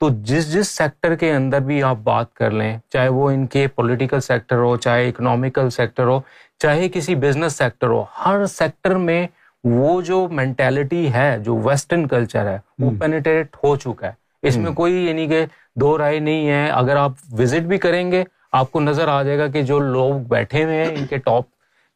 تو 0.00 0.08
جس 0.24 0.52
جس 0.52 0.68
سیکٹر 0.68 1.14
کے 1.16 1.32
اندر 1.32 1.60
بھی 1.60 1.82
آپ 1.82 1.96
بات 2.04 2.32
کر 2.34 2.50
لیں 2.52 2.76
چاہے 2.88 3.08
وہ 3.08 3.30
ان 3.30 3.46
کے 3.46 3.66
پولیٹیکل 3.76 4.20
سیکٹر 4.20 4.58
ہو 4.58 4.76
چاہے 4.78 5.08
اکنامیکل 5.08 5.70
سیکٹر 5.70 6.06
ہو 6.06 6.20
چاہے 6.60 6.88
کسی 6.88 7.14
بزنس 7.16 7.52
سیکٹر 7.54 7.88
ہو 7.88 8.04
ہر 8.26 8.44
سیکٹر 8.48 8.96
میں 8.98 9.26
وہ 9.64 10.00
جو 10.02 10.26
مینٹیلٹی 10.30 11.12
ہے 11.12 11.36
جو 11.40 11.56
ویسٹرن 11.58 12.06
کلچر 12.08 12.46
ہے 12.46 12.58
وہ 12.78 12.90
پینیٹریٹ 12.98 13.56
ہو 13.64 13.74
چکا 13.76 14.06
ہے۔ 14.06 14.12
اس 14.42 14.56
میں 14.56 14.70
کوئی 14.72 14.94
یعنی 15.06 15.26
کہ 15.26 15.44
دو 15.76 15.96
رائے 15.98 16.18
نہیں 16.20 16.48
ہے۔ 16.48 16.68
اگر 16.70 16.96
آپ 16.96 17.12
وزٹ 17.32 17.62
بھی 17.62 17.78
کریں 17.78 18.10
گے 18.12 18.22
آپ 18.52 18.70
کو 18.72 18.80
نظر 18.80 19.08
آ 19.08 19.22
جائے 19.22 19.38
گا 19.38 19.46
کہ 19.46 19.62
جو 19.62 19.78
لوگ 19.78 20.20
بیٹھے 20.28 20.64
ہوئے 20.64 20.84
ہیں 20.84 20.94
ان 20.94 21.06
کے 21.06 21.16
ٹاپ 21.18 21.44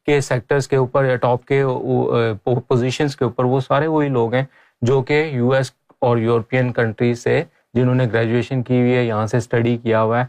کے 0.08 0.20
سیکٹرز 0.20 0.68
کے 0.68 0.76
اوپر 0.76 1.04
یا 1.04 1.16
ٹاپ 1.16 1.44
کے 1.44 1.62
پوزیشنز 2.44 3.16
کے 3.16 3.24
اوپر 3.24 3.44
وہ 3.44 3.60
سارے 3.60 3.86
وہی 3.86 4.08
لوگ 4.08 4.34
ہیں۔ 4.34 4.44
جو 4.82 5.02
کہ 5.02 5.30
یو 5.32 5.52
ایس 5.52 5.72
اور 5.98 6.16
یورپین 6.16 6.72
کنٹریز 6.72 7.22
سے 7.22 7.44
جنہوں 7.74 7.94
نے 7.94 8.06
گریجویشن 8.12 8.62
کی 8.62 8.80
ہوئی 8.80 8.94
ہے 8.94 9.04
یہاں 9.04 9.26
سے 9.26 9.36
اسٹڈی 9.36 9.76
کیا 9.76 10.02
ہوا 10.02 10.20
ہے۔ 10.20 10.24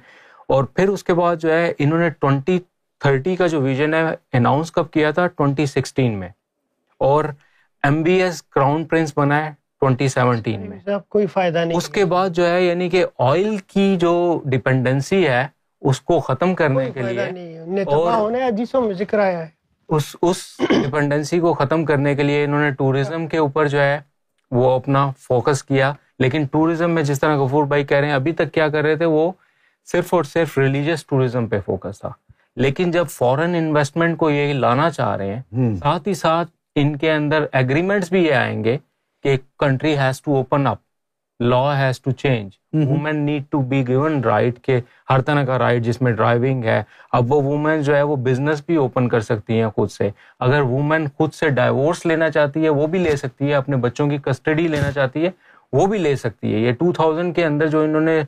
اور 0.48 0.64
پھر 0.64 0.88
اس 0.90 1.03
کے 1.03 1.14
بعد 1.14 1.36
جو 1.36 1.53
ہے 1.53 1.73
انہوں 1.78 1.99
نے 1.99 2.10
ٹوینٹی 2.10 2.60
تھرٹی 2.99 3.36
کا 3.36 3.48
جو 3.48 3.61
ویژن 3.61 3.94
ہے 3.94 4.02
اناؤنس 4.34 4.72
کب 4.72 4.91
کیا 4.91 5.11
تھا؟ 5.11 5.28
ٹوینٹی 5.28 5.65
سکسٹین 5.65 6.19
میں۔ 6.19 6.30
اور 6.99 7.23
M 7.84 8.03
B 8.03 8.22
S 8.22 8.44
crown 8.44 8.86
prince 8.86 9.14
بنا 9.15 9.45
ہے 9.45 9.52
ٹوینٹی 9.82 10.07
سیونٹین 10.07 10.69
میں۔ 10.69 10.80
کوئی 11.10 11.26
فائدہ 11.28 11.65
نہیں۔ 11.65 11.78
اس 11.78 11.90
کے 11.90 12.06
بعد 12.06 12.30
جو 12.30 12.48
ہے 12.48 12.64
یعنی 12.64 12.90
کہ 12.90 13.06
آئل 13.19 13.57
کی 13.68 13.95
جو 13.99 14.14
ڈپینڈنسی 14.45 15.28
ہے 15.28 15.48
اس 15.82 16.02
کو 16.02 16.19
ختم 16.19 16.56
کرنے 16.56 16.91
کے 16.91 17.02
لیے۔ 17.02 17.30
اور 17.86 18.94
ذکر 18.94 19.19
آیا 19.19 19.40
ہے۔ 19.40 19.48
اس 19.90 20.15
اس 20.22 20.38
ڈپینڈنسی 20.60 21.40
کو 21.40 21.53
ختم 21.53 21.86
کرنے 21.86 22.15
کے 22.15 22.23
لیے 22.23 22.44
انہوں 22.44 22.61
نے 22.61 22.72
ٹوریزم 22.72 23.28
کے 23.28 23.38
اوپر 23.38 23.68
جو 23.68 23.82
ہے 23.82 23.99
وہ 24.52 24.72
اپنا 24.72 25.11
فوکس 25.19 25.64
کیا۔ 25.64 25.94
لیکن 26.19 26.45
ٹوریزم 26.52 26.91
میں 26.91 27.03
جس 27.03 27.19
طرح 27.19 27.36
غفور 27.36 27.64
بھائی 27.64 27.86
کہہ 27.86 27.98
رہے 27.98 28.07
ہیں 28.07 28.14
ابھی 28.14 28.32
تک 28.32 28.53
کیا 28.53 28.69
کر 28.69 28.84
رہے 28.84 28.95
تھے 28.95 29.06
وہ 29.06 29.32
صرف 29.86 30.14
اور 30.14 30.23
صرف 30.23 30.57
ریلیجیس 30.57 31.06
ٹوریزم 31.06 31.48
پہ 31.48 31.60
فوکس 31.65 31.99
تھا۔ 31.99 32.11
لیکن 32.56 32.91
جب 32.91 33.06
فورن 33.10 33.56
انویسٹمنٹ 33.56 34.18
کو 34.18 34.30
یہ 34.30 34.53
لانا 34.53 34.90
چاہ 34.90 35.15
رہے 35.15 35.36
ہیں 35.36 35.76
ساتھ 35.76 36.07
ہی 36.07 36.14
ساتھ 36.14 36.49
ان 36.76 36.95
کے 36.95 37.11
اندر 37.11 37.45
ایگریمنٹس 37.52 38.11
بھی 38.11 38.23
یہ 38.26 38.34
آئیں 38.34 38.64
گے 38.64 38.78
کہ 39.23 39.38
country 39.60 39.98
has 39.98 40.22
to 40.22 40.36
open 40.36 40.68
up 40.68 40.78
law 41.41 41.77
has 41.77 41.99
to 42.01 42.11
change 42.11 42.57
women 42.73 43.18
need 43.26 43.43
to 43.51 43.59
be 43.69 43.81
given 43.88 44.19
right 44.23 44.59
کہ 44.63 44.80
ہر 45.09 45.22
طرح 45.22 45.43
کا 45.45 45.57
رائٹ 45.59 45.84
جس 45.84 46.01
میں 46.01 46.11
ڈرائیونگ 46.11 46.63
ہے. 46.63 46.81
اب 47.11 47.31
وہ 47.31 47.41
وومین 47.43 47.81
جو 47.81 47.95
ہے 47.95 48.01
وہ 48.01 48.15
بزنس 48.26 48.61
بھی 48.65 48.76
اوپن 48.76 49.07
کر 49.09 49.22
سکتی 49.22 49.59
ہیں 49.61 49.69
خود 49.76 49.91
سے. 49.91 50.09
اگر 50.39 50.61
وومین 50.61 51.07
خود 51.18 51.34
سے 51.34 51.49
ڈائیورس 51.49 52.05
لینا 52.05 52.30
چاہتی 52.31 52.63
ہے 52.63 52.69
وہ 52.69 52.88
بھی 52.88 52.99
لے 52.99 53.15
سکتی 53.15 53.49
ہے. 53.49 53.53
اپنے 53.55 53.77
بچوں 53.77 54.07
کی 54.09 54.18
کسٹڈی 54.26 54.68
لینا 54.68 54.91
چاہتی 54.91 55.26
ہے 55.26 55.31
وہ 55.73 55.85
بھی 55.88 55.97
لے 55.97 56.15
سکتی 56.15 56.53
ہے. 56.53 56.59
یہ 56.59 56.72
ٹو 56.80 56.91
تھاؤزینڈ 56.93 57.35
کے 57.35 57.45
اندر 57.45 57.68
جو 57.68 57.84
انہوں 57.84 58.01
نے 58.01 58.22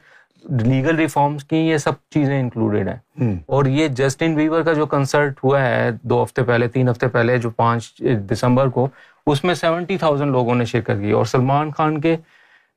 لیگل 0.43 0.95
ریفارمس 0.95 1.43
کی 1.43 1.57
یہ 1.57 1.77
سب 1.77 1.91
چیزیں 2.11 2.39
انکلوڈیڈ 2.39 2.87
ہیں. 2.87 3.35
اور 3.47 3.65
یہ 3.65 3.87
جسٹن 3.97 4.35
ویور 4.35 4.61
کا 4.63 4.73
جو 4.73 4.85
کنسرٹ 4.85 5.43
ہوا 5.43 5.61
ہے 5.61 5.89
دو 6.03 6.23
ہفتے 6.23 6.43
پہلے 6.43 6.67
تین 6.67 6.89
ہفتے 6.89 7.07
پہلے 7.07 7.37
جو 7.37 7.49
پانچ 7.49 8.01
دسمبر 8.31 8.69
کو 8.69 8.87
اس 9.27 9.43
میں 9.43 9.53
سیونٹی 9.55 9.97
تھاؤزینڈ 9.97 10.31
لوگوں 10.31 10.55
نے 10.55 10.65
شرکت 10.65 11.01
کی. 11.01 11.11
اور 11.11 11.25
سلمان 11.25 11.71
خان 11.71 11.99
کے 12.01 12.15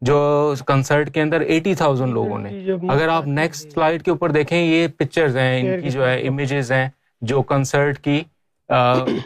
جو 0.00 0.54
کنسرٹ 0.66 1.14
کے 1.14 1.22
اندر 1.22 1.40
ایٹی 1.40 1.74
تھاؤزینڈ 1.74 2.12
لوگوں 2.12 2.38
نے۔ 2.38 2.50
اگر 2.88 3.08
آپ 3.08 3.26
نیکسٹ 3.26 3.72
سلائڈ 3.72 4.02
کے 4.02 4.10
اوپر 4.10 4.30
دیکھیں 4.30 4.62
یہ 4.62 4.88
پکچرز 4.88 5.36
ہیں 5.36 5.60
ان 5.60 5.82
کی 5.82 5.90
جو 5.90 6.08
ہے 6.08 6.26
امیجز 6.26 6.72
ہیں 6.72 6.88
جو 7.20 7.42
کنسرٹ 7.42 7.98
کی 7.98 8.22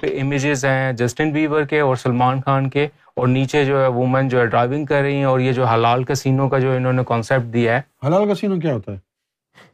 امیجز 0.02 0.64
ہیں 0.64 0.92
جسٹن 0.92 1.32
بیور 1.32 1.62
کے 1.62 1.80
اور 1.80 1.96
سلمان 1.96 2.40
خان 2.40 2.70
کے۔ 2.70 2.88
اور 3.16 3.28
نیچے 3.28 3.64
جو 3.64 3.82
ہے 3.82 3.86
وومن 3.86 4.28
جو 4.28 4.40
ہے 4.40 4.46
ڈرائیونگ 4.46 4.84
کر 4.84 5.00
رہی 5.02 5.14
ہیں 5.14 5.24
اور 5.24 5.40
یہ 5.40 5.52
جو 5.52 5.64
حلال 5.64 6.04
کسینوں 6.04 6.48
کا 6.48 6.58
جو 6.58 6.72
انہوں 6.72 6.92
نے 6.92 7.02
کانسیپٹ 7.08 7.52
دیا 7.52 7.76
ہے۔ 7.76 8.06
حلال 8.06 8.34
کسینو 8.34 8.60
کیا 8.60 8.74
ہوتا 8.74 8.92
ہے؟ 8.92 8.98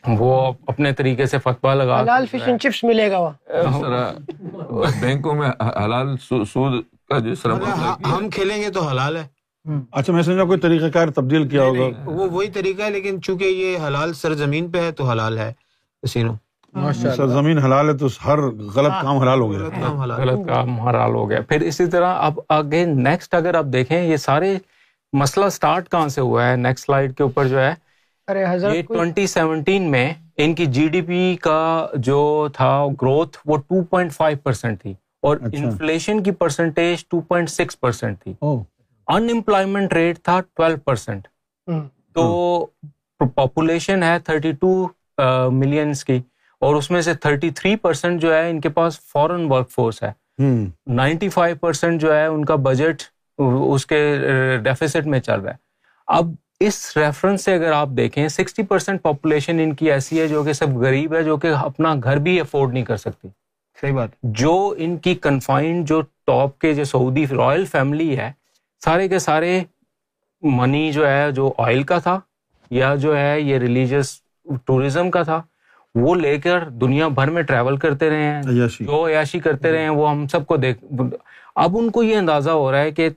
وہ 0.06 0.52
اپنے 0.66 0.92
طریقے 0.92 1.26
سے 1.26 1.38
فتوا 1.38 1.74
لگا 1.74 2.00
حلال 2.00 2.26
فش 2.26 2.42
اینڈ 2.46 2.60
چپس 2.60 2.84
ملے 2.84 3.10
گا 3.10 3.18
وہاں 3.18 4.92
بینکوں 5.00 5.34
میں 5.34 5.50
حلال 5.84 6.16
سود 6.44 6.82
کا 7.08 7.18
جس 7.18 7.42
طرح 7.42 7.54
ہم 8.06 8.30
کھیلیں 8.30 8.62
گے 8.62 8.70
تو 8.70 8.82
حلال 8.82 9.16
ہے۔ 9.16 9.35
اچھا 9.92 10.12
میں 10.12 10.22
سمجھا 10.22 10.44
کوئی 10.44 10.58
طریقہ 10.60 10.88
کار 10.92 11.08
تبدیل 11.08 11.48
کیا 11.48 11.62
ہوگا۔ 11.62 11.86
وہ 12.06 12.28
وہی 12.30 12.50
طریقہ 12.50 12.82
ہے 12.82 12.90
لیکن 12.90 13.22
چونکہ 13.22 13.44
یہ 13.44 13.78
حلال 13.86 14.12
سرزمین 14.14 14.70
پہ 14.70 14.80
ہے 14.80 14.90
تو 14.92 15.04
حلال 15.04 15.38
ہے 15.38 15.52
کسینو 16.02 16.32
سرزمین 17.16 17.58
حلال 17.58 17.88
ہے 17.88 17.96
تو 17.96 18.06
ہر 18.24 18.38
غلط 18.74 18.92
کام 19.02 19.16
حلال 19.18 19.40
ہو 19.40 19.50
گیا۔ 19.52 19.58
غلط 20.16 20.46
کام 20.48 20.80
حلال۔ 20.80 21.14
ہو 21.14 21.28
گیا۔ 21.30 21.40
پھر 21.48 21.60
اسی 21.60 21.86
طرح 21.86 22.14
اب 22.18 22.38
آگے 22.48 22.84
نیکسٹ 22.86 23.34
اگر 23.34 23.54
آپ 23.54 23.64
دیکھیں 23.72 24.02
یہ 24.02 24.16
سارے 24.16 24.56
مسئلہ 25.12 25.48
سٹارٹ 25.48 25.88
کہاں 25.90 26.08
سے 26.08 26.20
ہوا 26.20 26.48
ہے؟ 26.48 26.56
نیکسٹ 26.56 26.86
سلائڈ 26.86 27.16
کے 27.16 27.22
اوپر 27.22 27.48
جو 27.48 27.58
ہے 27.60 27.72
یہ 28.28 28.82
ٹوینٹی 28.88 29.26
سیونٹین 29.26 29.90
میں 29.90 30.08
ان 30.36 30.54
کی 30.54 30.66
جی 30.66 30.88
ڈی 30.88 31.00
پی 31.00 31.36
کا 31.40 31.58
جو 31.98 32.18
تھا 32.52 32.70
گروتھ 33.02 33.36
وہ 33.46 33.56
ٹو 33.58 33.82
پوائنٹ 33.84 34.12
فائیو 34.12 34.38
پرسینٹ 34.42 34.80
تھی 34.82 34.94
اور 35.22 35.36
انفلیشن 35.52 36.22
کی 36.22 36.30
percentage 36.30 37.06
two 37.08 37.20
point 37.20 37.50
six 37.50 37.80
percent 37.80 38.20
تھی۔ 38.20 38.32
ان 39.08 39.28
امپلائمنٹ 39.32 39.92
ریٹ 39.92 40.18
تھا 40.24 40.40
ٹویلو 40.54 40.76
پرسینٹ 40.84 41.28
تو 42.14 42.66
پاپولیشن 43.34 44.02
ہے 44.02 44.18
تھرٹی 44.24 44.52
ٹو 44.52 45.50
ملینس 45.52 46.04
کی 46.04 46.20
اور 46.62 46.74
اس 46.74 46.90
میں 46.90 47.00
سے 47.02 47.14
تھرٹی 47.14 47.50
تھری 47.50 47.74
پرسینٹ 47.76 48.20
جو 48.20 48.34
ہے 48.34 48.48
ان 48.50 48.60
کے 48.60 48.68
پاس 48.68 48.98
فورن 49.02 49.50
ورک 49.52 49.70
فورس 49.70 50.02
ہے. 50.02 50.12
نائنٹی 50.86 51.28
فائیو 51.28 51.56
پرسینٹ 51.56 52.00
جو 52.00 52.14
ہے 52.14 52.24
ان 52.26 52.44
کا 52.44 52.54
بجٹ 52.54 53.02
اس 53.38 53.86
کے 53.86 54.00
ڈیفیسٹ 54.64 55.06
میں 55.06 55.20
چل 55.20 55.40
رہا 55.40 55.52
ہے. 55.52 55.56
اب 56.08 56.34
اس 56.60 56.96
ریفرنس 56.96 57.44
سے 57.44 57.54
اگر 57.54 57.72
آپ 57.72 57.88
دیکھیں 57.96 58.26
سکسٹی 58.28 58.62
پرسینٹ 58.62 59.02
پاپولیشن 59.02 59.60
ان 59.60 59.74
کی 59.74 59.90
ایسی 59.92 60.20
ہے 60.20 60.28
جو 60.28 60.42
کہ 60.44 60.52
سب 60.52 60.76
غریب 60.76 61.14
ہے 61.14 61.22
جو 61.22 61.36
کہ 61.36 61.52
اپنا 61.54 61.94
گھر 61.94 62.18
بھی 62.18 62.38
افورڈ 62.40 62.72
نہیں 62.72 62.84
کر 62.84 62.96
سکتی. 62.96 63.28
صحیح 63.78 63.92
بات. 63.92 64.08
جو 64.22 64.74
ان 64.76 64.96
کی 64.96 65.14
کنفائنڈ 65.14 65.86
جو 65.88 66.00
ٹاپ 66.26 66.58
کے 66.58 66.72
جو 66.74 66.84
سعودی 66.84 67.26
رائل 67.26 67.64
فیملی 67.64 68.16
ہے 68.18 68.30
سارے 68.82 69.08
کے 69.08 69.18
سارے 69.18 69.60
منی 70.42 70.90
جو 70.92 71.08
ہے 71.08 71.30
جو 71.32 71.52
آئل 71.58 71.82
کا 71.82 71.98
تھا 71.98 72.18
یا 72.70 72.94
جو 72.94 73.16
ہے 73.18 73.40
یہ 73.40 73.58
ریلیجیس 73.58 74.20
ٹوریزم 74.64 75.10
کا 75.10 75.22
تھا 75.22 75.40
وہ 75.94 76.14
لے 76.14 76.36
کر 76.38 76.68
دنیا 76.70 77.08
بھر 77.08 77.30
میں 77.30 77.42
ٹریول 77.42 77.76
کرتے 77.76 78.10
رہے 78.10 78.24
ہیں۔ 78.24 78.42
جو 78.84 79.06
عیاشی 79.06 79.40
کرتے 79.40 79.70
رہے 79.70 79.82
ہیں 79.82 79.90
وہ 79.90 80.10
ہم 80.10 80.26
سب 80.26 80.46
کو 80.46 80.56
دیکھ 80.56 80.84
اب 81.56 81.76
ان 81.78 81.90
کو 81.90 82.02
یہ 82.02 82.16
اندازہ 82.16 82.50
ہو 82.50 82.70
رہا 82.72 82.78
ہے 82.78 82.90
کہ 82.90 83.08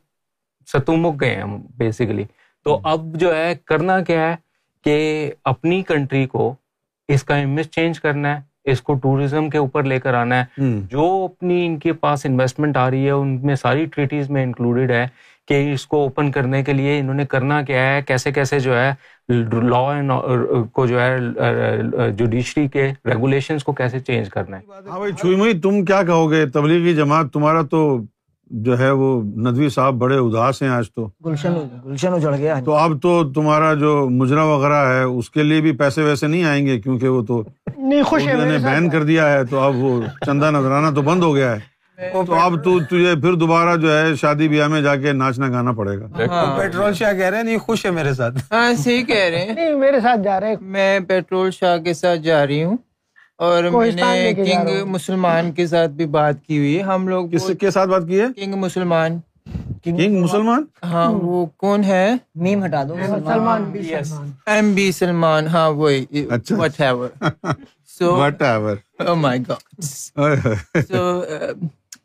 ستومک 0.67 1.21
گئے 1.21 1.35
ہیں 1.35 1.43
بیسیکلی 1.77 2.23
تو 2.65 2.79
اب 2.83 3.15
جو 3.15 3.35
ہے 3.35 3.53
کرنا 3.65 4.01
کیا 4.01 4.29
ہے 4.29 4.35
کہ 4.85 4.95
اپنی 5.43 5.81
کنٹری 5.83 6.25
کو 6.25 6.53
اس 7.09 7.23
کا 7.23 7.35
امیج 7.35 7.67
چینج 7.67 7.99
کرنا 7.99 8.35
ہے 8.35 8.41
اس 8.63 8.81
کو 8.81 8.93
ٹوریزم 8.93 9.49
کے 9.49 9.57
اوپر 9.57 9.83
لے 9.83 9.99
کر 9.99 10.13
آنا 10.13 10.39
ہے۔ 10.39 10.45
جو 10.89 11.03
اپنی 11.25 11.65
ان 11.65 11.77
کے 11.79 11.93
پاس 11.93 12.25
انویسٹمنٹ 12.25 12.77
آ 12.77 12.89
رہی 12.89 13.05
ہے 13.05 13.11
ان 13.11 13.39
میں 13.41 13.55
ساری 13.55 13.85
ٹریٹیز 13.85 14.29
میں 14.29 14.43
انکلوڈیڈ 14.43 14.91
ہے۔ 14.91 15.05
کہ 15.49 15.71
اس 15.73 15.85
کو 15.87 16.01
اوپن 16.03 16.31
کرنے 16.31 16.63
کے 16.63 16.73
لیے 16.73 16.99
انہوں 16.99 17.15
نے 17.15 17.25
کرنا 17.25 17.61
کیا 17.61 17.81
ہے 17.89 18.01
کیسے 18.07 18.31
کیسے 18.31 18.59
جو 18.59 18.77
ہے 18.79 18.91
لا 19.29 19.79
اینڈ 19.93 20.11
کو 20.73 20.85
جو 20.87 20.99
ہے 21.01 21.17
جوڈیشری 22.17 22.67
کے 22.67 22.91
ریگولیشنز 23.05 23.63
کو 23.63 23.73
کیسے 23.73 23.99
چینج 23.99 24.29
کرنا 24.29 24.57
ہے۔ 24.57 24.61
ہاں 24.89 24.99
بھائی 24.99 25.13
چھوئی 25.13 25.59
تم 25.59 25.83
کیا 25.85 26.03
کہو 26.03 26.31
گے؟ 26.31 26.45
تبلیغی 26.45 26.93
جماعت 26.95 27.33
تمہارا 27.33 27.61
تو 27.61 28.01
جو 28.51 28.79
ہے 28.79 28.89
وہ 28.91 29.21
ندوی 29.23 29.69
صاحب 29.69 29.93
بڑے 29.93 30.17
اداس 30.17 30.61
ہیں 30.61 30.69
آج 30.69 30.91
تو۔ 30.91 31.07
گلشن 31.25 31.53
گلشن 31.85 32.13
اجڑ 32.13 32.35
گیا 32.37 32.59
تو 32.65 32.73
اب 32.75 33.01
تو 33.01 33.31
تمہارا 33.33 33.73
جو 33.73 34.09
مجرا 34.09 34.43
وغیرہ 34.43 34.85
ہے 34.93 35.03
اس 35.03 35.29
کے 35.29 35.43
لیے 35.43 35.61
بھی 35.61 35.71
پیسے 35.71 36.03
ویسے 36.03 36.27
نہیں 36.27 36.43
آئیں 36.43 36.65
گے 36.67 36.79
کیونکہ 36.81 37.07
وہ 37.07 37.25
تو 37.25 37.43
نے 37.77 38.57
بین 38.63 38.89
کر 38.89 39.03
دیا 39.03 39.31
ہے 39.31 39.45
تو 39.45 39.59
اب 39.59 39.75
وہ 39.75 40.01
چندہ 40.25 40.51
نظرانہ 40.51 40.95
تو 40.95 41.01
بند 41.01 41.23
ہو 41.23 41.35
گیا 41.35 41.55
ہے۔ 41.55 41.78
تو 41.99 42.33
اب 42.33 42.63
تو 42.63 42.79
تجھے 42.79 43.15
پھر 43.21 43.33
دوبارہ 43.33 43.75
جو 43.77 43.97
ہے 43.97 44.15
شادی 44.15 44.47
بیاہ 44.47 44.67
میں 44.67 44.81
جا 44.81 44.95
کے 44.95 45.11
ناچنا 45.13 45.47
گانا 45.47 45.71
پڑے 45.71 45.97
گا۔ 45.99 46.07
پیٹرول 46.57 46.93
شاہ 46.93 47.13
کہہ 47.13 47.25
رہے 47.25 47.37
ہیں 47.37 47.43
نہیں 47.43 47.57
خوش 47.57 47.85
ہے 47.85 47.91
میرے 47.91 48.13
ساتھ۔ 48.13 48.37
ہاں 48.51 48.73
صحیح 48.73 49.03
کہہ 49.03 49.29
رہے 49.29 49.45
ہیں۔ 49.45 49.73
میرے 49.75 49.99
ساتھ 49.99 50.19
جا 50.23 50.39
رہے۔ 50.39 50.55
میں 50.61 50.99
پیٹرول 50.99 51.51
شاہ 51.51 51.77
کے 51.77 51.93
ساتھ 51.93 52.19
جا 52.19 52.45
رہی 52.47 52.63
ہوں 52.63 52.77
اور 53.37 53.63
میں 53.63 53.91
نے 53.91 54.33
کنگ 54.35 54.69
مسلمان 54.87 55.51
کے 55.51 55.67
ساتھ 55.67 55.91
بھی 55.91 56.05
بات 56.05 56.43
کی 56.47 56.57
ہوئی 56.57 56.77
ہے۔ 56.77 56.83
ہم 56.83 57.07
لوگ 57.07 57.29
کس 57.29 57.49
کے 57.59 57.71
ساتھ 57.71 57.89
بات 57.89 58.03
کی 58.07 58.19
ہے؟ 58.21 58.25
کنگ 58.35 58.55
مسلمان۔ 58.55 59.19
کنگ 59.83 60.17
مسلمان؟ 60.21 60.63
ہاں 60.83 61.11
وہ 61.11 61.45
کون 61.57 61.83
ہے؟ 61.83 62.09
میم 62.35 62.65
ہٹا 62.65 62.83
دو۔ 62.83 62.95
سلمان۔ 63.07 63.71
M 64.45 64.73
B 64.73 64.91
Salman. 64.91 65.47
ہاں 65.47 65.69
وہی۔ 65.69 66.05
Whatever 66.81 67.09
so 67.99 68.15
whatever 68.41 68.75
my 69.15 69.39
god 69.49 69.83
so 70.87 71.21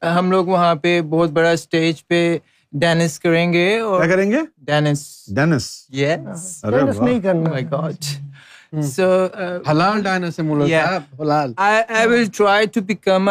ہم 0.04 0.30
لوگ 0.30 0.46
وہاں 0.46 0.74
پہ 0.74 1.00
بہت 1.00 1.30
بڑا 1.30 1.50
اسٹیج 1.50 2.06
پہ 2.06 2.38
ڈینس 2.72 3.18
کریں 3.18 3.52
گے 3.52 3.78
اور 3.78 4.04
کیا 4.04 4.14
کریں 4.14 4.30
گے؟ 4.30 4.38
ڈینس 4.58 5.26
ڈینس 5.34 6.64
نہیں 7.00 7.20
کرنا۔ 7.20 7.50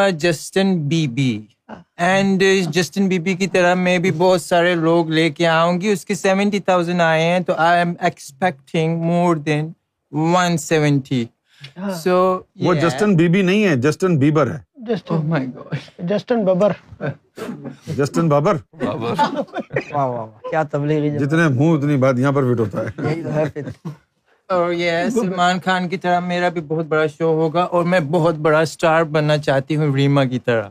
A 0.02 0.12
Justin 0.24 0.78
Bieber. 0.90 1.42
And 1.98 2.44
Justin 2.70 3.08
Bieber 3.20 3.34
کی 3.34 3.48
طرح 3.48 3.74
میں 3.74 3.98
بھی 3.98 4.12
بہت 4.12 4.42
سارے 4.42 4.76
لوگ 4.76 5.10
لے 5.10 5.30
کے 5.30 5.48
آؤں 5.48 5.82
گی۔ 5.82 5.92
اس 5.92 6.06
کے 6.06 6.16
سیونٹی 6.16 6.60
تھاؤزینڈ 6.60 7.02
آئے 7.02 7.24
ہیں 7.24 7.40
تو 7.40 7.54
I 7.58 7.78
am 7.80 7.94
expecting 8.00 8.98
more 8.98 9.36
than 9.36 9.72
one 10.12 10.58
seventy 10.58 11.26
so 12.04 12.40
وہ 12.62 12.74
جسٹن 12.74 13.16
بی 13.16 13.28
بی 13.28 13.42
نہیں 13.42 13.64
ہے 13.64 13.76
جسٹن 13.76 14.18
بیبر 14.18 14.52
ہے۔ 14.52 14.60
جسٹن 14.88 16.44
ببر 16.46 16.72
جسٹن 17.98 18.30
بابر 18.30 18.58
کیا 20.50 20.64
تبلیغی 20.72 21.10
جتنے 21.18 21.48
منہ 21.48 21.78
اتنی 21.78 21.98
بات 21.98 22.20
یہاں 22.20 22.32
پر 22.32 22.54
فٹ 22.54 22.60
ہوتا 22.60 22.82
ہے. 22.82 23.62
اور 24.50 24.72
یہ 24.72 25.10
سلمان 25.14 25.60
خان 25.66 25.88
کی 25.90 25.98
طرح 25.98 26.20
میرا 26.20 26.50
بھی 26.50 26.62
بہت 26.68 26.86
بڑا 26.86 27.06
شو 27.08 27.34
ہوگا 27.34 27.64
اور 27.64 27.84
میں 27.84 28.00
بہت 28.12 28.36
بڑا 28.46 28.60
اسٹار 28.60 29.04
بننا 29.04 29.38
چاہتی 29.38 29.76
ہوں 29.76 29.94
ریما 29.96 30.24
کی 30.26 30.40
طرح. 30.40 30.70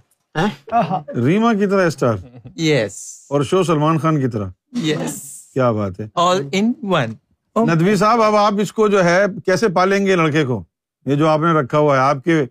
ریما 1.16 1.52
کی 1.55 1.66
طرح 1.66 1.86
اسٹار 1.86 2.16
یس 2.59 3.26
اور 3.30 3.43
شو 3.43 3.62
سلمان 3.64 3.98
خان 3.98 4.20
کی 4.20 4.28
طرح؟ 4.28 4.48
یس 4.84 5.20
کیا 5.55 5.70
بات 5.72 6.01
ہے. 6.01 6.06
آل 6.14 6.48
ان 6.52 6.72
ون 6.82 7.14
ندوی 7.56 7.97
صاحب 7.97 8.22
اب 8.22 8.36
آپ 8.36 8.60
اس 8.60 8.72
کو 8.72 8.89
جو 8.89 9.05
ہے 9.05 9.24
کیسے 9.47 9.68
پالیں 9.68 10.05
گے 10.06 10.16
لڑکے 10.16 10.44
کو؟ 10.44 10.62
یہ 11.06 11.14
جو 11.14 11.28
آپ 11.28 11.40
نے 11.40 11.52
رکھا 11.52 11.78
ہوا 11.78 11.97
ہے 11.97 12.01
آپ 12.01 12.24
کے 12.24 12.44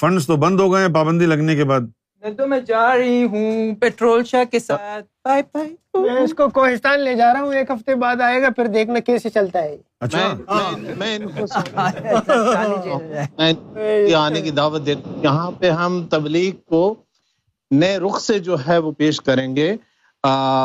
فنڈس 0.00 0.26
تو 0.26 0.36
بند 0.36 0.60
ہو 0.60 0.72
گئے 0.72 0.86
ہیں 0.86 0.94
پابندی 0.94 1.26
لگنے 1.26 1.56
کے 1.56 1.64
بعد۔ 1.64 1.80
تو 2.36 2.46
میں 2.46 2.60
جا 2.60 2.96
رہی 2.96 3.24
ہوں 3.24 3.74
پیٹرول 3.74 4.24
شاہ 4.24 4.44
کے 4.44 4.58
ساتھ۔ 4.58 5.04
Bye 5.24 5.42
bye. 5.54 5.68
میں 5.94 6.20
اس 6.20 6.34
کو 6.34 6.48
کوہستان 6.48 7.00
لے 7.00 7.14
جا 7.14 7.32
رہا 7.32 7.40
ہوں 7.40 7.54
ایک 7.54 7.70
ہفتے 7.70 7.94
بعد 7.94 8.20
آئے 8.20 8.42
گا 8.42 8.48
پھر 8.56 8.66
دیکھنا 8.66 8.98
کیسے 8.98 9.30
چلتا 9.30 9.62
ہے۔ 9.62 9.76
اچھا۔ 10.00 10.34
آنے 14.16 14.40
کی 14.40 14.50
دعوت 14.50 14.86
دیتا 14.86 15.10
ہوں 15.10 15.22
یہاں 15.22 15.50
پہ 15.50 15.70
ہم 15.70 16.06
تبلیغ 16.10 16.54
کو 16.66 16.94
نئے 17.70 17.98
رخ 17.98 18.20
سے 18.20 18.38
جو 18.38 18.56
ہے 18.68 18.78
وہ 18.78 18.92
پیش 18.92 19.20
کریں 19.20 19.56
گے۔ 19.56 19.76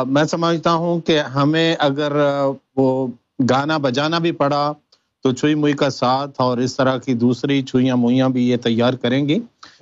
میں 0.08 0.24
سمجھتا 0.24 0.72
ہوں 0.72 1.00
کہ 1.00 1.18
ہمیں 1.20 1.76
اگر 1.78 2.12
وہ 2.76 3.06
گانا 3.50 3.76
بجانا 3.76 4.18
بھی 4.18 4.32
پڑا 4.32 4.72
تو 5.24 5.32
چھوئی 5.32 5.54
موئی 5.54 5.72
کا 5.72 5.90
ساتھ 5.90 6.40
اور 6.40 6.58
اس 6.58 6.76
طرح 6.76 6.96
کی 6.98 7.14
دوسری 7.14 7.62
چھوئیاں 7.62 7.96
موئیاں 7.96 8.28
بھی 8.28 8.48
یہ 8.48 8.56
تیار 8.56 8.94
کریں 8.94 9.28
گی 9.28 9.38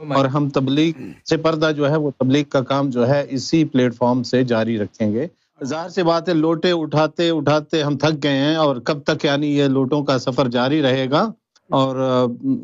اور 0.08 0.24
ہم 0.24 0.48
تبلیغ 0.48 0.92
سے 1.28 1.36
پردہ 1.36 1.70
جو 1.76 1.90
ہے 1.90 1.96
وہ 1.96 2.10
تبلیغ 2.18 2.44
کا 2.48 2.60
کام 2.60 2.90
جو 2.90 3.08
ہے 3.08 3.26
اسی 3.30 3.64
پلیٹ 3.64 3.94
فارم 3.94 4.22
سے 4.22 4.42
جاری 4.44 4.78
رکھیں 4.78 5.12
گے۔ 5.12 5.26
ظاہر 5.64 5.88
سی 5.88 6.02
بات 6.02 6.28
ہے 6.28 6.34
لوٹے 6.34 6.70
اٹھاتے 6.72 7.30
اٹھاتے 7.30 7.82
ہم 7.82 7.96
تھک 7.96 8.22
گئے 8.22 8.38
ہیں 8.38 8.56
اور 8.56 8.76
کب 8.76 9.02
تک 9.02 9.24
یعنی 9.24 9.56
یہ 9.56 9.64
لوٹوں 9.68 10.02
کا 10.04 10.18
سفر 10.18 10.48
جاری 10.48 10.82
رہے 10.82 11.10
گا۔ 11.10 11.26
اور 11.70 11.96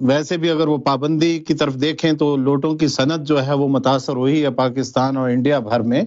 ویسے 0.00 0.36
بھی 0.36 0.50
اگر 0.50 0.68
وہ 0.68 0.76
پابندی 0.76 1.38
کی 1.38 1.55
طرف 1.55 1.74
دیکھیں 1.74 2.12
تو 2.12 2.36
لوٹوں 2.36 2.74
کی 2.74 2.86
صنعت 2.88 3.20
جو 3.20 3.46
ہے 3.46 3.55
وہ 3.55 3.68
متاثر 3.68 4.16
ہوئی 4.16 4.42
ہے 4.44 4.50
پاکستان 4.50 5.16
اور 5.16 5.30
انڈیا 5.30 5.59
بھر 5.59 5.80
میں۔ 5.80 6.02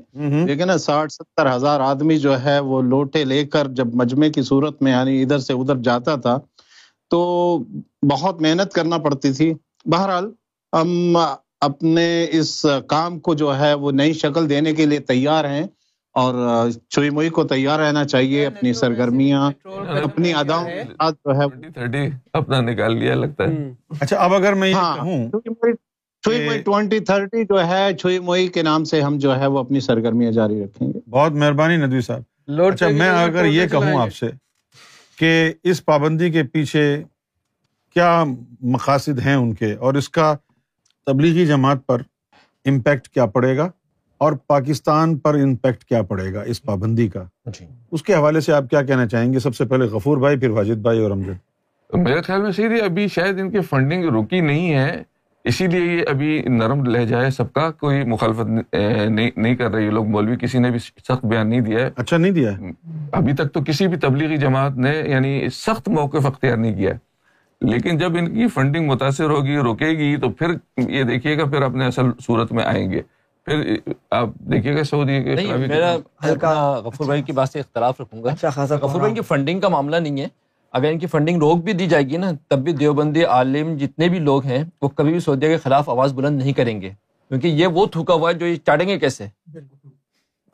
لیکن 0.45 0.68
نا 0.68 0.77
ساٹھ 0.77 1.14
ستر 1.14 1.56
ہزار 1.56 1.80
آدمی 1.80 2.18
جو 2.18 2.43
ہے 2.43 2.60
وہ 2.60 2.81
لوٹے 2.81 3.23
لے 3.26 3.45
کر 3.45 3.68
جب 3.68 3.95
مجمع 3.95 4.27
کی 4.27 4.41
صورت 4.41 4.81
میں 4.81 4.91
یعنی 4.91 5.22
ادھر 5.22 5.39
سے 5.39 5.53
ادھر 5.53 5.76
جاتا 5.76 6.15
تھا 6.15 6.39
تو 7.12 7.58
بہت 8.10 8.42
محنت 8.42 8.74
کرنا 8.74 8.98
پڑتی 8.98 9.34
تھی۔ 9.34 9.54
بہرحال 9.86 10.32
ہم 10.74 11.18
اپنے 11.62 12.28
اس 12.32 12.66
کام 12.88 13.20
کو 13.20 13.34
جو 13.34 13.58
ہے 13.58 13.74
وہ 13.74 13.92
نئی 13.92 14.14
شکل 14.14 14.50
دینے 14.50 14.74
کے 14.74 14.86
لیے 14.86 15.00
تیار 15.00 15.46
ہیں 15.46 15.64
اور 16.16 16.34
چوئی 16.90 17.10
موئی 17.10 17.30
کو 17.30 17.44
تیار 17.44 17.80
رہنا 17.80 18.06
چاہیے 18.06 18.46
اپنی 18.46 18.74
سرگرمیاں 18.74 19.52
اپنی 20.04 20.34
اداؤں 20.34 20.66
جو 21.10 21.38
ہے 21.38 22.08
اپنا 22.34 22.62
نکال 22.62 22.98
لیا 22.98 23.16
لگتا 23.16 23.44
ہے۔ 23.44 23.74
اچھا 24.02 24.18
اب 24.18 24.34
اگر 24.34 24.54
میں 24.54 24.74
چھوئی 24.74 26.46
موئی 26.46 26.60
ٹوینٹی 26.60 27.00
تھرٹی 27.00 27.44
جو 27.44 27.68
ہے 27.68 27.94
چھوئی 28.00 28.20
موئی 28.20 28.48
کے 28.48 28.62
نام 28.62 28.84
سے 28.84 29.02
ہم 29.02 29.18
جو 29.18 29.40
ہے 29.40 29.48
وہ 29.48 29.60
اپنی 29.60 29.80
سرگرمیاں 29.80 30.32
جاری 30.32 30.64
رکھیں 30.64 30.94
گے۔ 30.94 31.00
بہت 31.10 31.32
مہربانی 31.32 31.78
ندوی 31.78 32.02
صاحب۔ 32.02 32.22
اچھا 32.62 32.88
میں 32.88 33.10
اگر 33.10 33.46
یہ 33.46 33.68
کہوں 33.68 34.00
آپ 34.00 34.14
سے 34.14 34.28
کہ 35.18 35.54
اس 35.64 35.86
پابندی 35.86 36.32
کے 36.32 36.44
پیچھے 36.44 37.04
کیا 37.94 38.24
مقاصد 38.62 39.20
ہیں 39.20 39.36
ان 39.36 39.54
کے 39.54 39.74
اور 39.74 39.94
اس 39.94 40.10
کا 40.10 40.36
تبلیغی 41.06 41.46
جماعت 41.46 41.78
پر 41.86 42.02
امپیکٹ 42.66 43.08
کیا 43.08 43.26
پڑے 43.26 43.58
گا 43.58 43.70
اور 44.18 44.34
پاکستان 44.34 45.18
پر 45.18 45.34
امپیکٹ 45.34 45.84
کیا 45.84 46.02
پڑے 46.02 46.34
گا 46.34 46.42
اس 46.42 46.64
پابندی 46.64 47.08
کا؟ 47.08 47.24
جی۔ 47.46 47.66
اس 47.92 48.04
کے 48.04 48.16
حوالے 48.16 48.42
سے 48.42 48.54
آپ 48.54 48.64
کیا 48.70 48.82
کہنا 48.82 49.08
چاہیں 49.08 49.34
گے؟ 49.34 49.40
سب 49.40 49.56
سے 49.56 49.66
پہلے 49.66 49.86
غفور 49.86 50.18
بھائی 50.18 50.40
پھر 50.40 50.50
واجد 50.50 50.82
بھائی 50.82 51.00
اور 51.00 51.12
امجد 51.12 51.96
میرے 51.96 52.22
خیال 52.22 52.42
میں 52.42 52.52
صحیح 52.52 52.84
ابھی 52.84 53.08
شاید 53.08 53.40
ان 53.40 53.52
کی 53.52 53.62
فنڈنگ 53.62 54.04
رکی 54.04 54.40
نہیں 54.40 54.74
ہے۔ 54.74 55.04
اسی 55.45 55.68
لیے 55.68 55.85
یہ 55.85 56.01
ابھی 56.09 56.41
نرم 56.47 56.84
لہ 56.85 57.05
جائے 57.05 57.30
سب 57.30 57.53
کا 57.53 57.69
کوئی 57.72 58.03
مخالفت 58.03 58.76
نہیں 59.07 59.55
کر 59.55 59.72
رہی 59.72 59.89
لوگ 59.89 60.07
مولوی 60.07 60.35
کسی 60.38 60.59
نے 60.59 60.69
بھی 60.72 60.80
سخت 60.80 61.26
بیان 61.26 61.49
نہیں 61.49 61.61
دیا 61.61 61.80
ہے۔ 61.80 61.89
اچھا 61.95 62.18
نہیں 62.18 62.31
دیا 62.31 62.51
ابھی 63.11 63.34
تک 63.34 63.53
تو 63.53 63.63
کسی 63.63 63.88
بھی 63.88 63.97
تبلیغی 63.97 64.38
جماعت 64.38 64.77
نے 64.77 65.01
یعنی 65.05 65.49
سخت 65.53 65.89
موقف 65.89 66.26
اختیار 66.26 66.57
نہیں 66.57 66.76
کیا 66.76 66.91
لیکن 67.61 67.97
جب 67.97 68.18
ان 68.18 68.34
کی 68.34 68.47
فنڈنگ 68.47 68.88
متاثر 68.88 69.30
ہوگی 69.30 69.57
رکے 69.57 69.89
گی 69.97 70.15
تو 70.18 70.30
پھر 70.30 70.51
یہ 70.89 71.03
دیکھیے 71.03 71.38
گا 71.38 71.45
پھر 71.45 71.61
اپنے 71.61 71.85
اصل 71.85 72.11
صورت 72.26 72.51
میں 72.51 72.63
آئیں 72.63 72.91
گے۔ 72.91 73.01
پھر 73.47 73.76
آپ 74.11 74.30
دیکھیے 74.51 74.76
گا 74.76 74.84
سعودی 74.84 75.19
میرا 75.68 75.95
غفور 76.85 77.05
بھائی 77.05 77.22
کی 77.22 77.31
بات 77.31 77.49
سے 77.49 77.59
اختلاف 77.59 78.01
رکھوں 78.01 78.23
گا۔ 78.23 78.31
اچھا 78.31 78.65
غفور 78.69 78.99
بھائی 78.99 79.13
کی 79.13 79.22
فنڈنگ 79.22 79.59
کا 79.59 79.69
معاملہ 79.69 79.95
نہیں 79.95 80.22
ہے۔ 80.22 80.27
اگر 80.72 80.85
ان 80.85 80.99
کی 80.99 81.07
فنڈنگ 81.07 81.38
روک 81.38 81.64
بھی 81.64 81.73
دی 81.73 81.88
جائے 81.88 82.03
گی 82.03 82.18
نا 82.18 82.31
تب 82.48 82.60
بھی 82.60 82.73
دیوبندی 82.73 83.23
عالم 83.23 83.76
جتنے 83.77 84.07
بھی 84.07 84.19
لوگ 84.19 84.45
ہیں 84.45 84.64
وہ 84.81 84.88
کبھی 84.89 85.11
بھی 85.11 85.19
سعودیہ 85.19 85.48
کے 85.48 85.57
خلاف 85.57 85.89
آواز 85.89 86.14
بلند 86.14 86.38
نہیں 86.38 86.53
کریں 86.53 86.81
گے۔ 86.81 86.89
کیونکہ 87.30 87.48
یہ 87.48 87.68
وہ 87.68 87.85
تھوکا 87.85 88.14
ہوا 88.14 88.30
ہے 88.30 88.34
جو 88.34 88.45
یہ 88.45 88.56
چاٹیں 88.56 88.88
گے 88.88 88.99
کیسے؟ 88.99 89.27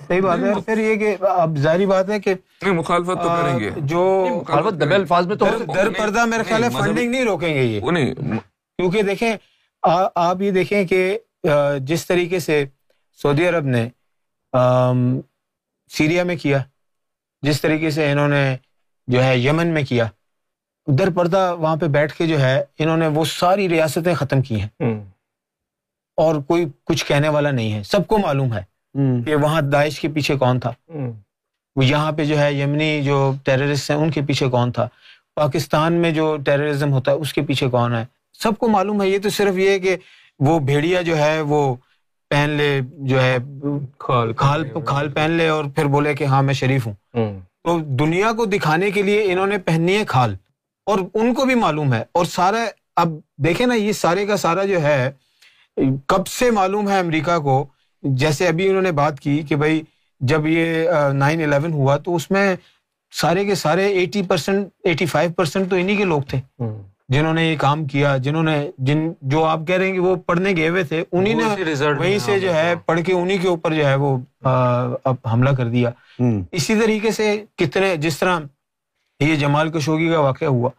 صحیح 0.07 0.21
بات 0.21 0.39
ہے۔ 0.39 0.53
پھر 0.65 0.77
یہ 0.77 0.95
کہ 0.95 1.15
اب 1.25 1.57
ظاہری 1.57 1.85
بات 1.85 2.09
ہے 2.09 2.19
کہ 2.19 2.33
مخالفت 2.71 3.23
تو 3.23 3.29
کریں 3.29 3.59
گے۔ 3.59 3.69
جو 3.75 4.27
مخالفت 4.41 4.81
دبے 4.81 4.95
الفاظ 4.95 5.27
میں 5.27 5.35
تو 5.35 5.45
در 5.75 5.89
پردہ 5.97 6.25
میرے 6.25 6.43
خیال 6.43 6.63
ہے 6.63 6.69
فنڈنگ 6.69 7.11
نہیں 7.11 7.25
روکیں 7.25 7.53
گے 7.53 7.63
یہ۔ 7.63 7.81
کیونکہ 8.77 9.01
دیکھیں 9.01 9.35
آپ 10.15 10.41
یہ 10.41 10.51
دیکھیں 10.51 10.85
کہ 10.85 11.17
جس 11.79 12.07
طریقے 12.07 12.39
سے 12.39 12.65
سعودی 13.21 13.47
عرب 13.47 13.65
نے 13.65 13.89
سیریا 15.91 16.23
میں 16.23 16.35
کیا 16.35 16.57
جس 17.41 17.61
طریقے 17.61 17.89
سے 17.89 18.11
انہوں 18.11 18.27
نے 18.27 18.57
جو 19.07 19.23
ہے 19.23 19.37
یمن 19.37 19.67
میں 19.67 19.83
کیا 19.83 20.05
در 20.87 21.09
پردہ 21.09 21.55
وہاں 21.59 21.75
پہ 21.75 21.85
بیٹھ 21.85 22.13
کے 22.13 22.27
جو 22.27 22.39
ہے 22.39 22.63
انہوں 22.79 22.97
نے 22.97 23.07
وہ 23.07 23.25
ساری 23.25 23.69
ریاستیں 23.69 24.15
ختم 24.15 24.41
کی 24.41 24.61
ہیں۔ 24.61 24.67
اور 26.17 26.35
کوئی 26.35 26.65
کچھ 26.83 27.05
کہنے 27.05 27.29
والا 27.29 27.51
نہیں 27.51 27.73
ہے۔ 27.73 27.83
سب 27.83 28.07
کو 28.07 28.17
معلوم 28.17 28.53
ہے 28.53 28.63
کہ 29.25 29.35
وہاں 29.35 29.61
داعش 29.61 29.99
کے 29.99 30.07
پیچھے 30.07 30.35
کون 30.35 30.59
تھا۔ 30.59 30.71
وہ 31.75 31.85
یہاں 31.85 32.11
پہ 32.11 32.25
جو 32.25 32.39
ہے 32.39 32.53
یمنی 32.53 33.01
جو 33.03 33.33
ٹیررسٹ 33.43 33.91
ہیں 33.91 33.97
ان 33.97 34.11
کے 34.11 34.21
پیچھے 34.21 34.49
کون 34.49 34.71
تھا۔ 34.71 34.87
پاکستان 35.35 35.93
میں 35.93 36.11
جو 36.11 36.37
ٹیررزم 36.45 36.93
ہوتا 36.93 37.11
ہے 37.11 37.15
اس 37.15 37.33
کے 37.33 37.41
پیچھے 37.41 37.69
کون 37.69 37.95
ہے۔ 37.95 38.05
سب 38.33 38.51
کو 38.57 38.67
معلوم 38.67 39.01
ہے۔ 39.01 39.07
یہ 39.07 39.19
تو 39.23 39.29
صرف 39.29 39.57
یہ 39.57 39.77
کہ 39.77 39.97
وہ 40.39 40.59
بھیڑیا 40.59 41.01
جو 41.01 41.17
ہے 41.17 41.41
وہ 41.41 41.75
پہن 42.29 42.49
لے 42.49 42.79
جو 42.97 43.21
ہے 43.21 43.37
کھال 43.97 44.63
کھال 44.85 45.11
پہن 45.11 45.31
لے 45.31 45.47
اور 45.47 45.65
پھر 45.75 45.85
بولے 45.85 46.13
کہ 46.13 46.23
ہاں 46.23 46.43
میں 46.43 46.53
شریف 46.53 46.87
ہوں۔ 46.87 46.93
تو 47.67 47.77
دنیا 47.99 48.31
کو 48.37 48.45
دکھانے 48.45 48.89
کے 48.91 49.01
لیے 49.01 49.23
انہوں 49.31 49.47
نے 49.47 49.57
پہنی 49.57 49.95
ہے 49.97 50.03
کھال 50.07 50.35
اور 50.87 50.99
ان 51.13 51.33
کو 51.33 51.45
بھی 51.45 51.55
معلوم 51.55 51.93
ہے 51.93 52.03
اور 52.11 52.25
سارا 52.25 52.63
اب 52.95 53.09
دیکھیں 53.43 53.65
نا، 53.67 53.73
یہ 53.73 53.91
سارے 53.91 54.25
کا 54.25 54.37
سارا 54.37 54.63
جو 54.65 54.81
ہے، 54.81 55.11
کب 56.07 56.27
سے 56.27 56.51
معلوم 56.51 56.89
ہے 56.89 56.99
امریکہ 56.99 57.37
کو؟ 57.39 57.65
جیسے 58.03 58.47
ابھی 58.47 58.67
انہوں 58.69 58.81
نے 58.81 58.91
بات 58.91 59.19
کی 59.19 59.41
کہ 59.49 59.55
بھائی 59.55 59.81
جب 60.21 60.47
یہ 60.47 60.89
نائن 61.13 61.41
الیون 61.43 61.73
ہوا 61.73 61.97
تو 61.97 62.15
اس 62.15 62.29
میں 62.31 62.55
سارے 63.13 63.45
کے 63.45 63.55
سارے 63.55 63.87
eighty 63.99 64.21
percent 64.21 64.67
eighty 64.83 65.05
five 65.05 65.31
percent 65.37 65.69
تو 65.69 65.75
انہیں 65.75 65.97
کے 65.97 66.03
لوگ 66.03 66.21
تھے۔ 66.21 66.39
جنہوں 67.09 67.33
نے 67.33 67.51
یہ 67.51 67.57
کام 67.57 67.85
کیا 67.85 68.17
جنہوں 68.17 68.43
نے 68.43 68.71
جن 68.77 69.11
جو 69.21 69.43
آپ 69.43 69.59
کہہ 69.67 69.75
رہے 69.75 69.85
ہیں 69.87 69.93
کہ 69.93 69.99
وہ 69.99 70.15
پڑھنے 70.15 70.53
گئے 70.57 70.69
ہوئے 70.69 70.83
تھے 70.83 71.03
انہیں 71.11 71.33
نے 71.33 71.43
وہیں 71.99 72.19
سے 72.19 72.39
جو 72.39 72.53
ہے 72.53 72.73
پڑھ 72.85 73.01
کے 73.05 73.13
انہیں 73.13 73.37
کے 73.41 73.47
اوپر 73.47 73.73
جو 73.73 73.85
ہے 73.87 73.95
وہ 73.95 74.17
اب 75.03 75.15
حملہ 75.33 75.49
کر 75.49 75.67
دیا۔ 75.67 75.89
اسی 76.51 76.75
طریقے 76.75 77.11
سے 77.11 77.45
کتنے 77.55 77.95
جس 77.95 78.19
طرح 78.19 78.39
یہ 79.19 79.35
جمال 79.35 79.69
کشوگی 79.71 80.09
کا 80.09 80.19
واقعہ 80.19 80.47
ہوا 80.47 80.69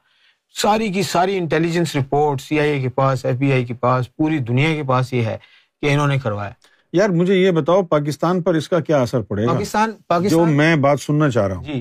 ساری 0.55 0.89
کی 0.89 1.03
ساری 1.03 1.37
انٹیلیجنس 1.37 1.97
رپورٹ 1.97 2.41
سی 2.41 2.61
آئی 2.61 2.71
اے 2.71 2.81
کے 2.81 2.89
پاس 2.89 3.25
ایف 3.25 3.37
بی 3.37 3.53
آئی 3.53 3.65
کے 3.65 3.75
پاس 3.75 4.17
پوری 4.17 4.39
دنیا 4.39 4.75
کے 4.75 4.83
پاس 4.83 5.13
یہ 5.13 5.23
ہے 5.23 5.39
کہ 5.83 5.93
انہوں 5.93 6.07
نے 6.07 6.19
کروایا۔ 6.19 6.51
یار 6.93 7.09
مجھے 7.09 7.35
یہ 7.35 7.51
بتاؤ 7.51 7.83
پاکستان 7.83 8.43
پر 8.43 8.55
اس 8.55 8.69
کا 8.69 8.81
کیا 8.81 9.03
اثر 9.03 9.21
پڑے 9.21 9.47
گا؟ 9.47 9.53
پاکستان 9.53 9.91
پاکستان 10.09 10.29
جو 10.29 10.45
میں 10.45 10.77
بات 10.77 11.01
سننا 11.01 11.31
چاہ 11.31 11.47
رہا 11.47 11.57
ہوں۔ 11.57 11.65
جی۔ 11.65 11.81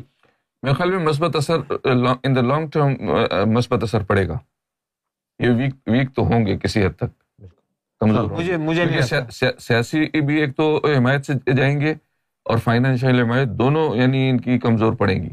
میرے 0.68 0.76
خیال 0.76 0.89
میں 0.89 0.99
مثبت 0.99 1.35
اثر 1.35 1.60
ان 2.23 2.35
دا 2.35 2.41
لانگ 2.41 2.68
ٹرم 2.69 2.94
مثبت 3.53 3.84
اثر 3.84 4.03
پڑے 4.03 4.27
گا۔ 4.27 4.38
یہ 5.39 5.49
ویک 5.49 5.73
ویک 5.88 6.15
تو 6.15 6.22
ہوں 6.22 6.45
گے 6.45 6.57
کسی 6.57 6.85
حد 6.85 6.98
تک۔ 6.98 7.44
مجھے 8.02 8.57
مجھے 8.57 8.85
سیاسی 9.60 10.22
بھی 10.22 10.39
ایک 10.41 10.57
تو 10.57 10.80
حمایت 10.98 11.26
سے 11.26 11.53
جائیں 11.53 11.81
گے 11.81 11.94
اور 12.45 12.57
فائنینشیل 12.57 13.19
حمایت 13.19 13.48
دونوں 13.48 13.95
یعنی 13.95 14.30
ان 14.30 14.39
کی 14.41 14.60
کمزور 14.60 14.94
پڑیں 14.94 15.23
گی۔ 15.23 15.30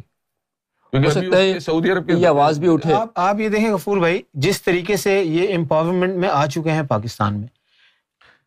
سعودی 1.60 1.90
عرب 1.90 2.06
کی 2.06 2.26
آواز 2.26 2.58
بھی 2.58 2.72
اٹھے۔ 2.72 2.94
آپ 3.14 3.40
یہ 3.40 3.48
دیکھیں 3.48 3.70
غفور 3.70 3.98
بھائی 3.98 4.22
جس 4.34 4.62
طریقے 4.62 4.96
سے 4.96 5.22
یہ 5.22 5.56
امپاورمنٹ 5.56 6.14
میں 6.14 6.28
آ 6.28 6.46
چکے 6.46 6.70
ہیں 6.70 6.82
پاکستان 6.82 7.38
میں 7.40 7.48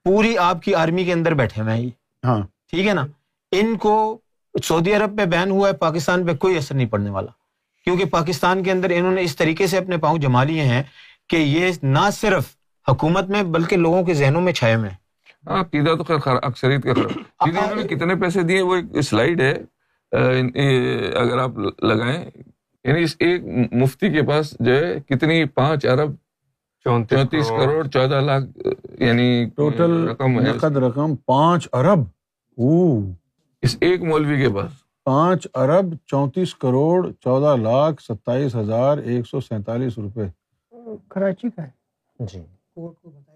پوری 0.03 0.38
آپ 0.38 0.61
کی 0.61 0.76
آرمی 0.76 1.05
کے 1.05 1.14
اندر 1.14 1.34
بیٹھے 1.34 1.61
ہوئے 1.61 1.76
ہیں 1.76 1.89
ہاں۔ 2.23 2.41
ٹھیک 2.69 2.88
ہے 2.88 2.93
نا؟ 2.93 3.05
ان 3.51 3.77
کو 3.77 4.18
سعودی 4.63 4.93
عرب 4.93 5.17
پہ 5.17 5.25
بین 5.25 5.51
ہوا 5.51 5.67
ہے 5.67 5.73
پاکستان 5.73 6.25
پہ 6.25 6.34
کوئی 6.34 6.57
اثر 6.57 6.75
نہیں 6.75 6.88
پڑنے 6.88 7.09
والا۔ 7.09 7.31
کیونکہ 7.84 8.05
پاکستان 8.05 8.63
کے 8.63 8.71
اندر 8.71 8.89
انہوں 8.95 9.11
نے 9.11 9.21
اس 9.21 9.35
طریقے 9.35 9.67
سے 9.67 9.77
اپنے 9.77 9.97
پاؤں 9.97 10.17
جما 10.17 10.43
لیے 10.43 10.61
ہیں 10.61 10.84
کہ 11.29 11.35
یہ 11.35 11.71
نہ 11.84 12.09
صرف 12.13 12.55
حکومت 12.91 13.29
میں 13.29 13.43
بلکہ 13.43 13.77
لوگوں 13.77 14.03
کے 14.03 14.13
ذہنوں 14.13 14.41
میں 14.41 14.53
چھائے 14.53 14.75
ہوئے 14.75 14.89
ہاں 15.47 15.63
تو 15.95 16.03
خیر 16.03 16.35
اکثریت 16.41 16.84
کے 16.84 16.89
انہوں 16.89 17.75
نے 17.75 17.84
کتنے 17.84 18.15
پیسے 18.15 18.41
دیے 18.41 18.61
وہ 18.61 18.75
ایک 18.75 19.01
سلائڈ 19.01 19.41
ہے۔ 19.41 19.53
اگر 21.15 21.38
آپ 21.38 21.57
لگائیں 21.84 22.23
یعنی 22.84 23.03
اس 23.03 23.15
ایک 23.19 23.41
مفتی 23.71 24.09
کے 24.09 24.21
پاس 24.21 24.55
جو 24.59 24.75
ہے 24.75 24.99
کتنی 25.09 25.45
پانچ 25.45 25.85
ارب 25.85 26.15
چونتیس 26.85 27.49
کروڑ۔ 27.49 27.88
چودہ 27.88 28.21
لاکھ 28.21 28.45
یعنی 28.99 29.45
ٹوٹل 29.55 30.07
رقم 30.84 31.15
پانچ 31.15 31.67
ارب۔ 31.73 31.99
اس 33.63 33.77
ایک 33.81 34.03
مولوی 34.03 34.38
کے 34.38 34.49
پاس۔ 34.49 34.71
پانچ 35.05 35.47
ارب 35.53 35.93
چونتیس 36.05 36.55
کروڑ 36.55 37.11
چودہ 37.11 37.55
لاکھ 37.61 38.01
ستائیس 38.03 38.55
ہزار 38.55 38.97
ایک 38.97 39.27
سو 39.27 39.39
سینتالیس 39.39 39.97
روپے۔ 39.97 40.25
کراچی 41.09 41.49
کا 41.49 41.63
ہے۔ 41.63 41.69
جی۔ 42.19 42.39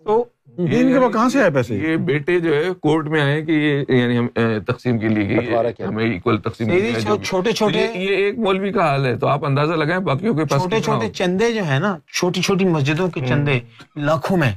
تو 0.06 0.24
ان 0.58 0.68
کے 0.68 1.00
پاس 1.00 1.14
کہاں 1.14 1.30
سے 1.30 1.42
آئے 1.42 1.50
پیسے؟ 1.50 1.76
یہ 1.76 1.96
بیٹے 1.98 2.40
جو 2.40 2.56
ہے 2.56 2.70
کورٹ 2.82 3.08
میں 3.08 3.22
آئے 3.22 3.42
کہ 3.42 3.52
یہ 3.52 3.96
یعنی 3.98 4.18
ہم 4.18 4.28
تقسیم 4.68 5.00
کے 5.00 5.08
لیے 5.08 5.40
ہمیں 5.86 6.06
ایکول 6.06 6.42
تقسیم 6.42 6.70
چھوٹے 7.24 7.52
چھوٹے 7.52 7.80
یہ 7.80 8.16
ایک 8.16 8.40
مولوی 8.40 8.72
کا 8.72 8.90
حال 8.90 9.06
ہے 9.06 9.16
تو 9.18 9.28
آپ 9.28 9.46
اندازہ 9.46 9.74
لگائیں 9.74 10.00
باقیوں 10.00 10.34
کے 10.34 10.46
پاس 10.46 10.62
چھوٹے 10.62 10.80
چھوٹے 10.80 11.10
چندے 11.10 11.52
جو 11.54 11.66
ہے 11.66 11.80
نا 11.80 11.98
چھوٹی 12.14 12.42
چھوٹی 12.42 12.66
مسجدوں 12.66 13.08
کے 13.10 13.26
چندے 13.28 13.60
لاکھوں 13.96 14.38
میں 14.38 14.52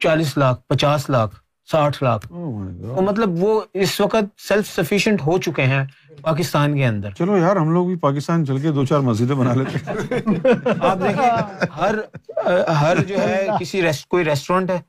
چالیس 0.00 0.36
لاکھ 0.38 0.60
پچاس 0.68 1.10
لاکھ۔ 1.10 1.34
ساٹھ 1.70 2.02
لاکھ۔ 2.02 2.26
تو 2.26 3.02
مطلب 3.02 3.42
وہ 3.42 3.60
اس 3.74 4.00
وقت 4.00 4.40
سیلف 4.48 4.70
سفیشینٹ 4.76 5.20
ہو 5.26 5.38
چکے 5.38 5.62
ہیں 5.62 5.84
پاکستان 6.22 6.76
کے 6.76 6.86
اندر۔ 6.86 7.10
چلو 7.10 7.36
یار 7.38 7.56
ہم 7.56 7.70
لوگ 7.72 7.86
بھی 7.86 7.96
پاکستان 7.96 8.46
چل 8.46 8.58
کے 8.58 8.70
دو 8.70 8.84
چار 8.84 9.00
مسجدیں 9.00 9.34
بنا 9.36 9.54
لیتے 9.54 9.78
آپ 10.80 10.98
دیکھیں 11.02 11.30
ہر 11.80 11.94
ہر 12.80 12.96
جو 13.06 13.18
ہے 13.18 13.46
کسی 13.60 13.80
کوئی 14.08 14.24
ریسٹورینٹ 14.24 14.70
ہے۔ 14.70 14.80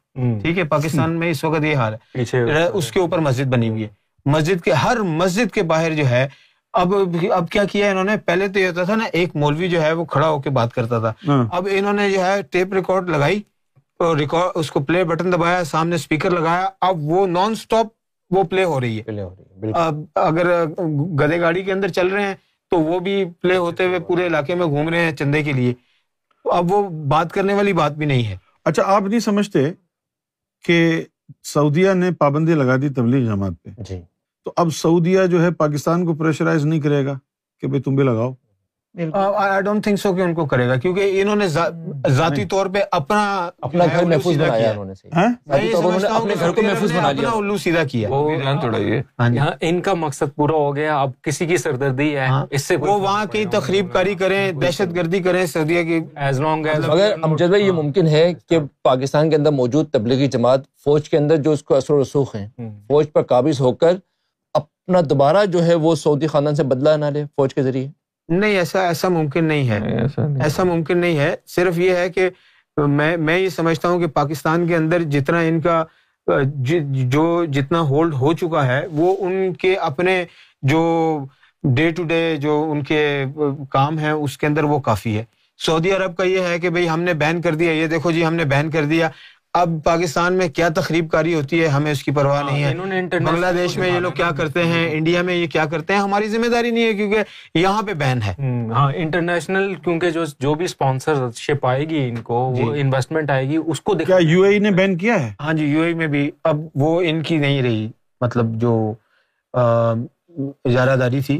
ٹھیک 0.41 0.57
ہے 0.57 0.63
پاکستان 0.63 1.19
میں 1.19 1.29
اس 1.31 1.43
وقت 1.43 1.63
یہ 1.63 1.75
حال 1.75 1.93
ہے۔ 1.93 2.65
اس 2.73 2.91
کے 2.91 2.99
اوپر 2.99 3.19
مسجد 3.19 3.45
بنی 3.45 3.69
ہوئی 3.69 3.83
ہے۔ 3.83 3.87
مسجد 4.25 4.61
کے 4.61 4.71
ہر 4.73 4.97
مسجد 5.01 5.51
کے 5.51 5.63
باہر 5.63 5.93
جو 5.93 6.07
ہے 6.09 6.27
اب 6.73 6.93
اب 7.31 7.49
کیا 7.49 7.63
کیا 7.63 7.89
انہوں 7.91 8.03
نے؟ 8.03 8.17
پہلے 8.17 8.47
تو 8.47 8.59
یہ 8.59 8.67
ہوتا 8.67 8.83
تھا 8.83 8.95
نا 8.95 9.03
ایک 9.13 9.35
مولوی 9.35 9.67
جو 9.67 9.81
ہے 9.81 9.91
وہ 9.91 10.05
کھڑا 10.05 10.27
ہو 10.29 10.41
کے 10.41 10.49
بات 10.49 10.73
کرتا 10.73 10.99
تھا۔ 10.99 11.13
اب 11.51 11.67
انہوں 11.71 11.93
نے 11.93 12.09
جو 12.11 12.25
ہے 12.25 12.41
ٹیپ 12.51 12.73
ریکارڈ 12.73 13.09
لگائی۔ 13.09 13.41
ریکارڈ 14.01 14.51
اس 14.55 14.71
کو 14.71 14.79
پلے 14.79 15.03
بٹن 15.03 15.31
دبایا 15.31 15.63
سامنے 15.63 15.95
اسپیکر 15.95 16.29
لگایا 16.29 16.69
اب 16.81 16.97
وہ 16.99 17.27
نان 17.27 17.51
اسٹاپ 17.51 17.87
وہ 18.29 18.43
پلے 18.43 18.63
ہو 18.63 18.81
رہی 18.81 18.99
ہے۔ 18.99 19.21
اب 19.73 19.95
اگر 20.15 20.65
گدے 21.19 21.39
گاڑی 21.39 21.63
کے 21.63 21.71
اندر 21.71 21.87
چل 21.87 22.07
رہے 22.07 22.23
ہیں 22.23 22.35
تو 22.71 22.79
وہ 22.79 22.99
بھی 22.99 23.25
پلے 23.41 23.57
ہوتے 23.57 23.85
ہوئے 23.85 23.99
پورے 23.99 24.27
علاقے 24.27 24.55
میں 24.55 24.65
گھوم 24.65 24.89
رہے 24.89 24.99
ہیں 24.99 25.11
چندے 25.11 25.43
کے 25.43 25.53
لیے۔ 25.53 25.73
اب 26.45 26.71
وہ 26.71 26.89
بات 26.89 27.31
کرنے 27.31 27.53
والی 27.53 27.73
بات 27.73 27.91
بھی 27.91 28.05
نہیں 28.05 28.25
ہے۔ 28.25 28.37
اچھا 28.65 28.83
آپ 28.85 29.01
نہیں 29.01 29.19
سمجھتے 29.19 29.71
کہ 30.63 31.05
سعودیہ 31.43 31.93
نے 31.93 32.11
پابندی 32.11 32.53
لگا 32.53 32.75
دی 32.75 32.89
تبلیغ 32.89 33.25
جماعت 33.25 33.51
پہ؟ 33.63 33.69
جی۔ 33.81 34.01
تو 34.45 34.53
اب 34.55 34.69
سعودیہ 34.73 35.25
جو 35.25 35.43
ہے 35.43 35.51
پاکستان 35.51 36.05
کو 36.05 36.13
پریشرائز 36.13 36.65
نہیں 36.65 36.79
کرے 36.79 37.05
گا 37.05 37.19
کہ 37.61 37.67
بھائی 37.67 37.81
تم 37.81 37.95
بھی 37.95 38.03
لگاؤ؟ 38.03 38.33
آئی 38.95 39.61
ڈونٹ 39.61 39.83
تھنک 39.83 39.99
سو 39.99 40.13
کہ 40.13 40.21
ان 40.21 40.33
کو 40.33 40.45
کرے 40.45 40.67
گا 40.67 40.75
کیونکہ 40.75 41.21
انہوں 41.21 41.35
نے 41.35 41.47
ذاتی 41.47 42.45
طور 42.45 42.65
پہ 42.65 42.79
اپنا 42.91 43.49
اپنا 43.61 43.85
گھر 43.85 44.05
محفوظ 44.05 44.37
بنایا 44.37 44.71
انہوں 44.71 45.91
نے 45.91 46.07
اپنے 46.07 46.33
گھر 46.39 46.51
کو 46.51 46.61
محفوظ 46.61 46.91
بنا 46.91 47.11
لیا۔ 47.11 47.29
الو 47.29 47.57
سیدھا 47.57 47.83
کیا۔ 47.83 48.09
یہاں 49.33 49.51
ان 49.61 49.81
کا 49.81 49.93
مقصد 49.93 50.35
پورا 50.35 50.53
ہو 50.53 50.75
گیا 50.75 50.99
اب 50.99 51.11
کسی 51.21 51.45
کی 51.45 51.57
سردردی 51.57 52.15
ہے 52.15 52.25
اس 52.51 52.65
سے 52.65 52.75
وہ 52.75 52.99
وہاں 52.99 53.25
کی 53.25 53.45
تقریب 53.51 53.93
کاری 53.93 54.15
کریں 54.15 54.51
دہشت 54.51 54.95
گردی 54.95 55.19
کریں 55.19 55.45
سعودیہ 55.45 55.83
کی۔ 55.83 55.99
ایز 56.15 56.39
لانگ 56.41 56.65
ایز 56.65 56.89
اگر 56.89 57.13
امجد 57.23 57.47
بھائی 57.49 57.65
یہ 57.65 57.71
ممکن 57.71 58.07
ہے 58.07 58.33
کہ 58.49 58.59
پاکستان 58.83 59.29
کے 59.29 59.35
اندر 59.35 59.51
موجود 59.51 59.89
تبلیغی 59.89 60.27
جماعت 60.27 60.59
فوج 60.83 61.09
کے 61.09 61.17
اندر 61.17 61.35
جو 61.37 61.51
اس 61.51 61.63
کو 61.63 61.75
اثر 61.75 61.93
و 61.93 62.01
رسوخ 62.01 62.35
ہیں 62.35 62.47
فوج 62.87 63.05
پر 63.13 63.21
قابض 63.21 63.61
ہو 63.61 63.71
کر 63.71 63.95
اپنا 64.53 64.99
دوبارہ 65.09 65.45
جو 65.45 65.65
ہے 65.65 65.73
وہ 65.73 65.95
سعودی 65.95 66.27
خاندان 66.27 66.55
سے 66.55 66.63
بدلا 66.63 66.95
نہ 66.95 67.05
لے 67.05 67.23
فوج 67.25 67.53
کے 67.53 67.63
ذریعے۔ 67.63 68.00
نہیں 68.31 68.57
ایسا 68.57 68.87
ایسا 68.87 69.09
ممکن 69.09 69.45
نہیں 69.45 69.69
ہے۔ 69.69 69.79
ایسا 70.43 70.63
ممکن 70.63 70.97
نہیں 70.97 71.17
ہے۔ 71.19 71.35
صرف 71.47 71.79
یہ 71.79 71.95
ہے 71.95 72.09
کہ 72.09 72.29
میں 72.77 73.17
میں 73.17 73.37
یہ 73.37 73.49
سمجھتا 73.49 73.89
ہوں 73.89 73.99
کہ 73.99 74.07
پاکستان 74.07 74.67
کے 74.67 74.75
اندر 74.75 75.01
جتنا 75.03 75.39
ان 75.39 75.59
کا 75.61 75.83
جو 77.07 77.23
جتنا 77.45 77.79
ہولڈ 77.79 78.13
ہو 78.13 78.33
چکا 78.33 78.65
ہے 78.67 78.81
وہ 78.91 79.15
ان 79.19 79.53
کے 79.53 79.75
اپنے 79.75 80.25
جو 80.61 80.81
ڈے 81.63 81.89
ٹو 81.91 82.03
ڈے 82.03 82.35
جو 82.39 82.67
ان 82.71 82.83
کے 82.83 83.25
کام 83.69 83.99
ہیں 83.99 84.11
اس 84.11 84.37
کے 84.37 84.47
اندر 84.47 84.63
وہ 84.63 84.79
کافی 84.79 85.17
ہے۔ 85.17 85.23
سعودی 85.65 85.91
عرب 85.91 86.15
کا 86.17 86.23
یہ 86.23 86.39
ہے 86.39 86.59
کہ 86.59 86.69
بھئی 86.69 86.89
ہم 86.89 87.01
نے 87.01 87.13
بین 87.13 87.41
کر 87.41 87.55
دیا 87.55 87.71
یہ 87.71 87.87
دیکھو 87.87 88.11
جی 88.11 88.25
ہم 88.25 88.33
نے 88.33 88.45
بین 88.45 88.69
کر 88.71 88.85
دیا۔ 88.85 89.09
اب 89.53 89.69
پاکستان 89.83 90.33
میں 90.33 90.47
کیا 90.49 90.67
تخریب 90.75 91.09
کاری 91.11 91.33
ہوتی 91.35 91.61
ہے؟ 91.61 91.67
ہمیں 91.67 91.91
اس 91.91 92.03
کی 92.03 92.11
پرواہ 92.11 92.43
نہیں 92.43 92.63
ہے۔ 92.63 92.73
بنگلہ 93.19 93.45
دیش 93.57 93.77
میں 93.77 93.87
یہ 93.89 93.99
لوگ 93.99 94.11
کیا 94.11 94.29
کرتے 94.37 94.63
ہیں؟ 94.63 94.87
انڈیا 94.91 95.21
میں 95.21 95.35
یہ 95.35 95.47
کیا 95.47 95.65
کرتے 95.65 95.93
ہیں؟ 95.93 95.99
ہماری 95.99 96.27
ذمہ 96.27 96.47
داری 96.47 96.71
نہیں 96.71 96.83
ہے 96.83 96.93
کیونکہ 96.93 97.17
یہاں 97.55 97.81
پہ 97.81 97.93
بین 97.93 98.21
ہے۔ 98.21 98.33
ہاں 98.71 98.91
انٹرنیشنل 98.95 99.73
کیونکہ 99.83 100.09
جو 100.09 100.23
جو 100.39 100.53
بھی 100.55 100.65
اسپانسر 100.65 101.13
شپ 101.35 101.65
آئے 101.65 101.89
گی 101.89 102.09
ان 102.09 102.21
کو 102.21 102.35
وہ 102.57 102.73
انویسٹمنٹ 102.75 103.31
آئے 103.31 103.49
گی 103.49 103.57
اس 103.65 103.81
کو 103.81 103.95
کیا 104.05 104.17
یو 104.21 104.41
اے 104.41 104.59
نے 104.59 104.71
بین 104.71 104.97
کیا 104.97 105.19
ہے؟ 105.23 105.31
ہاں 105.41 105.53
جی 105.53 105.65
یو 105.65 105.81
اے 105.81 105.93
میں 105.93 106.07
بھی 106.07 106.31
اب 106.43 106.57
وہ 106.75 107.01
ان 107.01 107.21
کی 107.23 107.37
نہیں 107.37 107.61
رہی۔ 107.61 107.87
مطلب 108.21 108.45
جو 108.55 108.93
اجارہ 110.65 110.95
داری 110.95 111.21
تھی۔ 111.21 111.39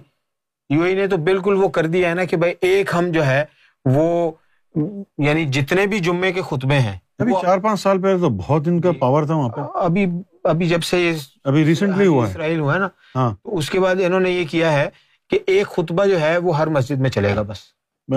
یو 0.70 0.82
اے 0.82 0.94
نے 0.96 1.08
تو 1.08 1.18
بالکل 1.18 1.54
وہ 1.54 1.70
کر 1.70 1.86
دیا 1.86 2.10
ہے 2.10 2.14
نا 2.14 2.24
کہ 2.24 2.38
بھائی 2.38 2.54
ایک 2.62 2.92
ہم 2.94 3.10
جو 3.12 3.26
ہے 3.26 3.44
وہ 3.86 4.32
یعنی 5.18 5.46
جتنے 5.46 5.86
بھی 5.86 6.00
جمعے 6.00 6.32
کے 6.32 6.42
خطبے 6.42 6.80
ہیں 6.80 6.98
ابھی 7.22 7.34
چار 7.42 7.58
پانچ 7.58 7.80
سال 7.80 8.02
پہلے 8.02 8.18
تو 8.18 8.30
بہت 8.30 8.68
ان 8.68 8.82
کا 8.82 8.92
پاور 8.92 9.24
تھا 9.24 9.36
وہاں 9.36 9.50
پہ۔ 9.50 9.62
ابھی 9.74 10.06
ابھی 10.44 10.68
جب 10.68 10.84
سے 10.84 11.00
یہ 11.02 11.12
ابھی 11.44 11.66
ریسنٹلی 11.66 12.08
ہوا 12.08 12.26
ہے۔ 12.26 12.32
اسرائیل 12.32 12.60
ہوا 12.60 12.74
ہے 12.74 12.80
نا 12.80 12.88
ہاں۔ 13.16 13.36
اس 13.44 13.70
کے 13.70 13.80
بعد 13.80 13.96
انہوں 14.06 14.20
نے 14.20 14.30
یہ 14.30 14.46
کیا 14.46 14.74
ہے 14.74 14.90
کہ 15.30 15.40
ایک 15.48 15.68
خطبہ 15.68 16.06
جو 16.06 16.22
ہے 16.22 16.38
وہ 16.38 16.58
ہر 16.58 16.68
مسجد 16.68 17.00
میں 17.00 17.10
چلے 17.10 17.36
گا 17.36 17.42
بس۔ 17.42 17.58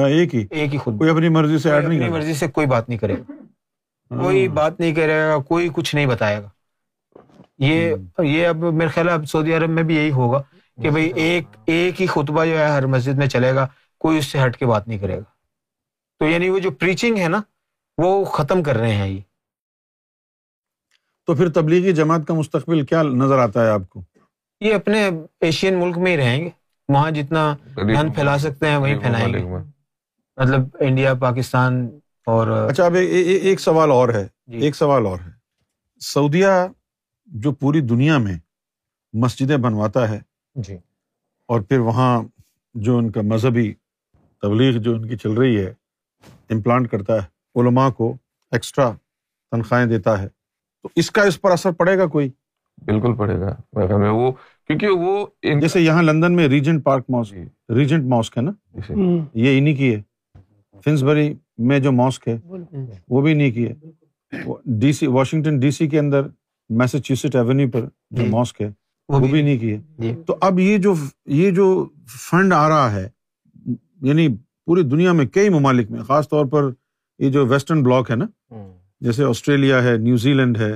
ایک 0.06 0.34
ہی؟ 0.34 0.46
ایک 0.50 0.74
ہی 0.74 0.78
خطبہ۔ 0.78 0.98
کوئی 0.98 1.10
اپنی 1.10 1.28
مرضی 1.28 1.58
سے 1.58 1.72
ایڈ 1.72 1.84
نہیں 1.88 1.98
اپنی 1.98 2.10
مرضی 2.10 2.34
سے 2.34 2.46
کوئی 2.46 2.66
بات 2.66 2.88
نہیں 2.88 2.98
کرے 2.98 3.14
گا۔ 3.14 3.32
کوئی 4.22 4.48
بات 4.48 4.80
نہیں 4.80 4.94
کرے 4.94 5.20
گا 5.20 5.36
کوئی 5.38 5.68
کچھ 5.72 5.94
نہیں 5.94 6.06
بتائے 6.06 6.42
گا۔ 6.42 6.48
یہ 7.58 7.94
یہ 8.18 8.46
اب 8.46 8.56
میرے 8.56 8.88
خیال 8.88 9.08
اب 9.08 9.24
سعودی 9.28 9.54
عرب 9.54 9.70
میں 9.70 9.82
بھی 9.82 9.96
یہی 9.96 10.10
ہوگا 10.10 10.42
کہ 10.82 10.90
بھائی 10.90 11.12
ایک 11.14 11.44
ایک 11.66 12.00
ہی 12.00 12.06
خطبہ 12.06 12.44
جو 12.44 12.58
ہے 12.58 12.68
ہر 12.68 12.86
مسجد 12.86 13.14
میں 13.14 13.26
چلے 13.26 13.54
گا 13.54 13.66
کوئی 13.98 14.18
اس 14.18 14.26
سے 14.26 14.44
ہٹ 14.44 14.56
کے 14.56 14.66
بات 14.66 14.88
نہیں 14.88 14.98
کرے 14.98 15.16
گا۔ 15.16 15.22
تو 16.18 16.24
یعنی 16.26 16.48
وہ 16.48 16.58
جو 16.58 16.70
پریچنگ 16.70 17.18
ہے 17.18 17.28
نا 17.28 17.40
وہ 17.98 18.24
ختم 18.24 18.62
کر 18.62 18.76
رہے 18.76 18.94
ہیں 18.94 19.08
یہ 19.08 19.20
تو 21.26 21.34
پھر 21.34 21.48
تبلیغی 21.48 21.92
جماعت 21.92 22.20
کا 22.28 22.34
مستقبل 22.34 22.84
کیا 22.84 23.02
نظر 23.02 23.38
آتا 23.38 23.64
ہے 23.64 23.68
آپ 23.70 23.88
کو؟ 23.88 24.02
یہ 24.60 24.74
اپنے 24.74 25.10
ایشین 25.40 25.80
ملک 25.80 25.98
میں 25.98 26.12
ہی 26.12 26.16
رہیں 26.16 26.44
گے۔ 26.44 26.50
وہاں 26.88 27.10
جتنا 27.10 27.56
دھن 27.76 28.12
پھیلا 28.12 28.38
سکتے 28.38 28.68
ہیں 28.68 28.76
وہی 28.76 28.98
پھیلائیں 28.98 29.32
گے۔ 29.32 29.42
مطلب 30.36 30.60
انڈیا 30.80 31.14
پاکستان 31.14 31.86
اور 32.26 32.68
اچھا 32.70 32.84
اب 32.84 32.94
ایک 32.94 33.60
سوال 33.60 33.90
اور 33.90 34.08
ہے۔ 34.08 34.26
ایک 34.46 34.76
سوال 34.76 35.06
اور 35.06 35.18
ہے۔ 35.18 35.30
سعودیہ 36.00 36.46
جو 37.26 37.52
پوری 37.52 37.80
دنیا 37.80 38.18
میں 38.18 38.38
مسجدیں 39.12 39.56
بنواتا 39.56 40.08
ہے 40.08 40.20
جی۔ 40.54 40.74
اور 41.48 41.60
پھر 41.60 41.78
وہاں 41.78 42.22
جو 42.74 42.98
ان 42.98 43.10
کا 43.10 43.20
مذہبی 43.22 43.74
تبلیغ 44.42 44.78
جو 44.78 44.94
ان 44.94 45.08
کی 45.08 45.16
چل 45.16 45.30
رہی 45.30 45.66
ہے 45.66 45.74
امپلانٹ 46.50 46.90
کرتا 46.90 47.22
ہے 47.22 47.33
علماء 47.54 47.90
کو 47.90 48.16
ایکسٹرا 48.50 48.90
تنخواہیں 49.50 49.86
دیتا 49.86 50.22
ہے۔ 50.22 50.28
تو 50.82 50.88
اس 50.96 51.10
کا 51.10 51.22
اس 51.22 51.40
پر 51.40 51.50
اثر 51.50 51.72
پڑے 51.72 51.98
گا 51.98 52.06
کوئی؟ 52.06 52.30
بالکل 52.84 53.14
پڑے 53.14 53.40
گا۔ 53.40 53.56
وہ 54.10 54.32
کیونکہ 54.66 54.86
وہ 54.88 55.26
جیسے 55.42 55.80
یہاں 55.80 56.02
لندن 56.02 56.36
میں 56.36 56.48
Regent 56.48 56.84
park 56.84 57.04
mosque 57.08 57.34
Regent 57.70 58.04
mosque 58.04 58.38
ہے 58.38 58.42
نا؟ 58.42 58.50
یہ 59.34 59.58
انہیں 59.58 59.76
کی 59.76 59.94
ہے۔ 59.94 60.02
فنسبری 60.84 61.34
میں 61.58 61.78
جو 61.78 61.92
ماسک 61.92 62.28
ہے 62.28 62.38
وہ 63.08 63.20
بھی 63.22 63.32
انہیں 63.32 63.50
کی 63.50 63.68
ہے۔ 63.68 63.74
D 64.64 64.92
C 64.92 65.06
Washington 65.06 65.60
D 65.60 65.70
C 65.70 65.88
کے 65.88 65.98
اندر 65.98 66.22
میساچیوسٹ 66.68 67.36
ایونیو 67.36 67.70
پر 67.70 67.80
جو 68.10 68.24
ماسک 68.26 68.62
ہے 68.62 68.70
وہ 69.08 69.18
بھی 69.18 69.42
نہیں 69.42 69.58
کی 69.58 69.74
ہے۔ 69.74 70.14
تو 70.26 70.36
اب 70.40 70.60
یہ 70.60 70.78
جو 70.78 70.94
یہ 71.26 71.50
جو 71.50 71.88
فنڈ 72.06 72.52
آ 72.52 72.68
رہا 72.68 72.92
ہے 72.92 73.08
یعنی 74.02 74.28
پوری 74.66 74.82
دنیا 74.82 75.12
میں 75.12 75.26
کئی 75.26 75.48
ممالک 75.48 75.90
میں 75.90 76.00
خاص 76.00 76.28
طور 76.28 76.46
پر 76.46 76.70
یہ 77.18 77.30
جو 77.30 77.46
ویسٹرن 77.46 77.82
بلاک 77.82 78.10
ہے 78.10 78.16
نا 78.16 78.26
جیسے 79.00 79.24
آسٹریلیا 79.24 79.82
ہے 79.82 79.96
نیوزی 79.96 80.32
لینڈ 80.32 80.58
ہے 80.58 80.72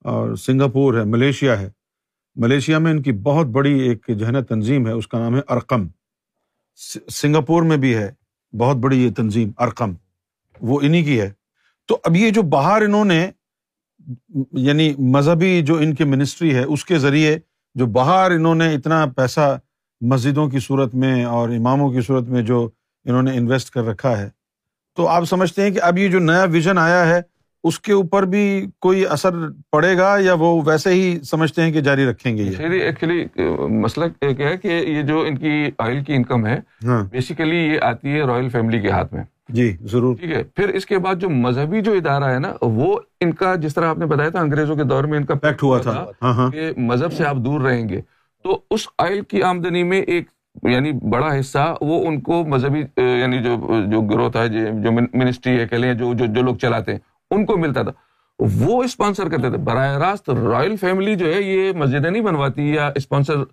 اور 0.00 0.34
سنگاپور 0.34 0.94
ہے 0.94 1.04
ملیشیا 1.04 1.60
ہے۔ 1.60 1.70
ملیشیا 2.36 2.78
میں 2.78 2.90
ان 2.90 3.02
کی 3.02 3.12
بہت 3.12 3.46
بڑی 3.46 3.78
ایک 3.78 4.06
جو 4.08 4.26
ہے 4.26 4.32
نا 4.32 4.40
تنظیم 4.40 4.86
ہے 4.86 4.92
اس 4.92 5.08
کا 5.08 5.18
نام 5.18 5.36
ہے 5.36 5.40
ارقم۔ 5.48 5.86
سنگاپور 7.08 7.62
میں 7.62 7.76
بھی 7.76 7.94
ہے 7.94 8.12
بہت 8.58 8.76
بڑی 8.76 9.04
یہ 9.04 9.10
تنظیم 9.10 9.50
ارقم۔ 9.58 9.92
وہ 10.60 10.80
انہیں 10.82 11.04
کی 11.04 11.20
ہے۔ 11.20 11.32
تو 11.86 11.98
اب 12.04 12.16
یہ 12.16 12.30
جو 12.30 12.42
باہر 12.42 12.82
انہوں 12.82 13.04
نے 13.04 13.30
یعنی 14.52 14.94
مذہبی 14.98 15.62
جو 15.62 15.76
ان 15.76 15.94
کی 15.94 16.04
منسٹری 16.04 16.54
ہے 16.54 16.64
اس 16.64 16.84
کے 16.84 16.98
ذریعے 16.98 17.38
جو 17.74 17.86
باہر 17.86 18.30
انہوں 18.30 18.54
نے 18.54 18.74
اتنا 18.74 19.06
پیسہ 19.16 19.58
مسجدوں 20.00 20.50
کی 20.50 20.58
صورت 20.58 20.94
میں 20.94 21.24
اور 21.24 21.48
اماموں 21.48 21.92
کی 21.92 22.00
صورت 22.00 22.24
میں 22.24 22.42
جو 22.42 22.68
انہوں 23.04 23.22
نے 23.22 23.36
انویسٹ 23.36 23.70
کر 23.70 23.84
رکھا 23.84 24.18
ہے 24.18 24.30
تو 24.94 25.08
آپ 25.08 25.24
سمجھتے 25.24 25.62
ہیں 25.62 25.70
کہ 25.70 25.78
اب 25.82 25.98
یہ 25.98 26.08
جو 26.08 26.18
نیا 26.18 26.44
ویژن 26.50 26.78
آیا 26.78 27.08
ہے 27.08 27.20
اس 27.64 27.80
کے 27.80 27.92
اوپر 27.92 28.22
بھی 28.22 28.66
کوئی 28.78 29.06
اثر 29.06 29.30
پڑے 29.72 29.98
گا 29.98 30.16
یا 30.20 30.34
وہ 30.34 30.62
ویسے 30.64 30.90
ہی 30.90 31.18
سمجھتے 31.24 31.62
ہیں 31.62 31.72
کہ 31.72 31.80
جاری 31.80 32.06
رکھیں 32.06 32.36
گے 32.36 32.50
ایکچولی 32.58 33.24
مسئلہ 33.70 34.32
کیا 34.32 34.48
ہے 34.48 34.56
کہ 34.56 34.68
یہ 34.68 35.02
جو 35.02 35.20
ان 35.20 35.38
کی 35.38 35.70
آئل 35.78 36.04
کی 36.04 36.14
انکم 36.14 36.46
ہے 36.46 36.60
بیسیکلی 36.86 37.56
یہ 37.56 37.78
آتی 37.82 38.08
ہے 38.08 38.22
رائل 38.22 38.48
فیملی 38.48 38.80
کے 38.80 38.90
ہاتھ 38.90 39.14
میں۔ 39.14 39.24
جی 39.48 39.76
ضرور۔ 39.80 40.16
ٹھیک 40.16 40.30
ہے 40.30 40.42
پھر 40.42 40.68
اس 40.68 40.86
کے 40.86 40.98
بعد 40.98 41.14
جو 41.14 41.30
مذہبی 41.30 41.80
جو 41.80 41.92
ادارہ 41.92 42.24
ہے 42.24 42.38
نا 42.38 42.52
وہ 42.60 43.00
ان 43.20 43.32
کا 43.32 43.54
جس 43.54 43.74
طرح 43.74 43.86
آپ 43.86 43.98
نے 43.98 44.06
بتایا 44.06 44.28
تھا 44.28 44.40
انگریزوں 44.40 44.76
کے 44.76 44.84
دور 44.84 45.04
میں 45.04 45.18
ان 45.18 45.24
کا 45.24 45.34
پیکٹ 45.34 45.62
ہوا 45.62 45.78
تھا۔ 45.78 46.06
کہ 46.50 46.70
مذہب 46.76 47.12
سے 47.12 47.24
آپ 47.24 47.36
دور 47.36 47.60
رہیں 47.60 47.88
گے۔ 47.88 48.00
تو 48.44 48.60
اس 48.70 48.88
آئل 48.98 49.20
کی 49.20 49.42
آمدنی 49.42 49.82
میں 49.82 50.00
ایک 50.02 50.28
یعنی 50.62 50.92
بڑا 50.92 51.40
حصہ 51.40 51.74
وہ 51.80 52.06
ان 52.06 52.20
کو 52.20 52.44
مذہبی 52.44 52.80
یعنی 52.96 53.38
جو 53.42 53.56
جو 53.86 54.00
گروتھ 54.00 54.36
ہے 54.36 54.48
جو 54.48 54.92
منسٹری 54.92 55.60
ہے 55.60 55.66
کہ 55.66 55.76
لیں 55.76 55.94
جو 55.94 56.12
جو 56.14 56.42
لوگ 56.42 56.56
چلاتے 56.56 56.92
ہیں 56.92 56.98
ان 57.30 57.46
کو 57.46 57.56
ملتا 57.56 57.82
تھا۔ 57.82 57.92
وہ 58.38 58.82
اسپانسر 58.82 59.28
کرتے 59.28 59.50
تھے۔ 59.50 59.58
براہ 59.58 59.98
راست 59.98 60.30
رائل 60.30 60.76
فیملی 60.76 61.14
جو 61.14 61.34
ہے 61.34 61.42
یہ 61.42 61.72
مسجدیں 61.72 62.10
نہیں 62.10 62.22
بنواتی 62.22 62.74
یا 62.74 62.90
اسپانسر 62.94 63.44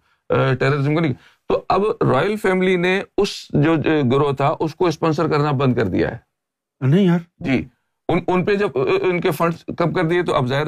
ٹیررزم 0.54 0.94
کو 0.94 1.00
نہیں۔ 1.00 1.14
تو 1.50 1.62
اب 1.70 1.82
رائل 2.02 2.36
فیملی 2.36 2.76
نے 2.76 3.02
اس 3.18 3.30
جو 3.54 3.76
گروہ 4.12 4.32
تھا 4.32 4.56
اس 4.60 4.76
کو 4.76 4.86
اسپانسر 4.88 5.28
کرنا 5.28 5.52
بند 5.52 5.76
کر 5.76 5.88
دیا 5.88 6.12
ہے۔ 6.12 6.18
نہیں 6.88 7.06
یار۔ 7.06 7.20
جی۔ 7.38 7.66
ان 8.10 8.20
ان 8.28 8.46
پہ 8.46 8.56
جب 8.56 8.70
ان 9.02 9.22
کے 9.22 9.32
فنڈ 9.32 9.72
کم 9.78 9.94
کر 9.94 10.04
دیے 10.04 10.24
تو 10.24 10.36
اب 10.36 10.48
ظاہر 10.48 10.68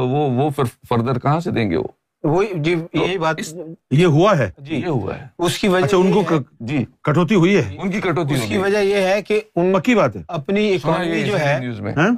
وہ 0.00 0.30
وہ 0.30 0.50
فردر 0.88 1.18
کہاں 1.18 1.40
سے 1.40 1.50
دیں 1.50 1.70
گے 1.70 1.76
وہ؟ 1.76 2.05
وہی 2.24 2.46
جی 2.54 2.74
یہی 2.92 3.18
بات 3.18 3.40
یہ 3.90 4.06
ہوا 4.06 4.38
ہے؟ 4.38 4.50
جی 4.58 4.74
یہ 4.74 4.86
ہوا 4.86 5.16
ہے۔ 5.16 5.26
اس 5.38 5.58
کی 5.58 5.68
وجہ 5.68 5.84
اچھا 5.84 5.96
ان 5.96 6.12
کو 6.12 6.22
جی۔ 6.60 6.84
کٹوتی 7.02 7.34
ہوئی 7.34 7.56
ہے؟ 7.56 7.76
ان 7.78 7.90
کی 7.90 8.00
کٹوتی 8.00 8.34
اس 8.34 8.48
کی 8.48 8.56
وجہ 8.58 8.78
یہ 8.78 8.96
ہے 8.96 9.22
کہ 9.22 9.40
ان 9.56 9.72
پکی 9.72 9.94
بات 9.94 10.16
ہے۔ 10.16 10.22
اپنی 10.28 10.74
اکانومی 10.74 11.22
جو 11.22 11.38
ہے 11.40 11.54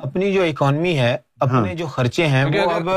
اپنی 0.02 0.32
جو 0.32 0.42
اکانومی 0.42 0.98
ہے 0.98 1.16
اپنے 1.40 1.74
جو 1.74 1.86
خرچے 1.86 2.26
ہیں 2.26 2.44
وہ 2.44 2.70
اب 2.70 2.88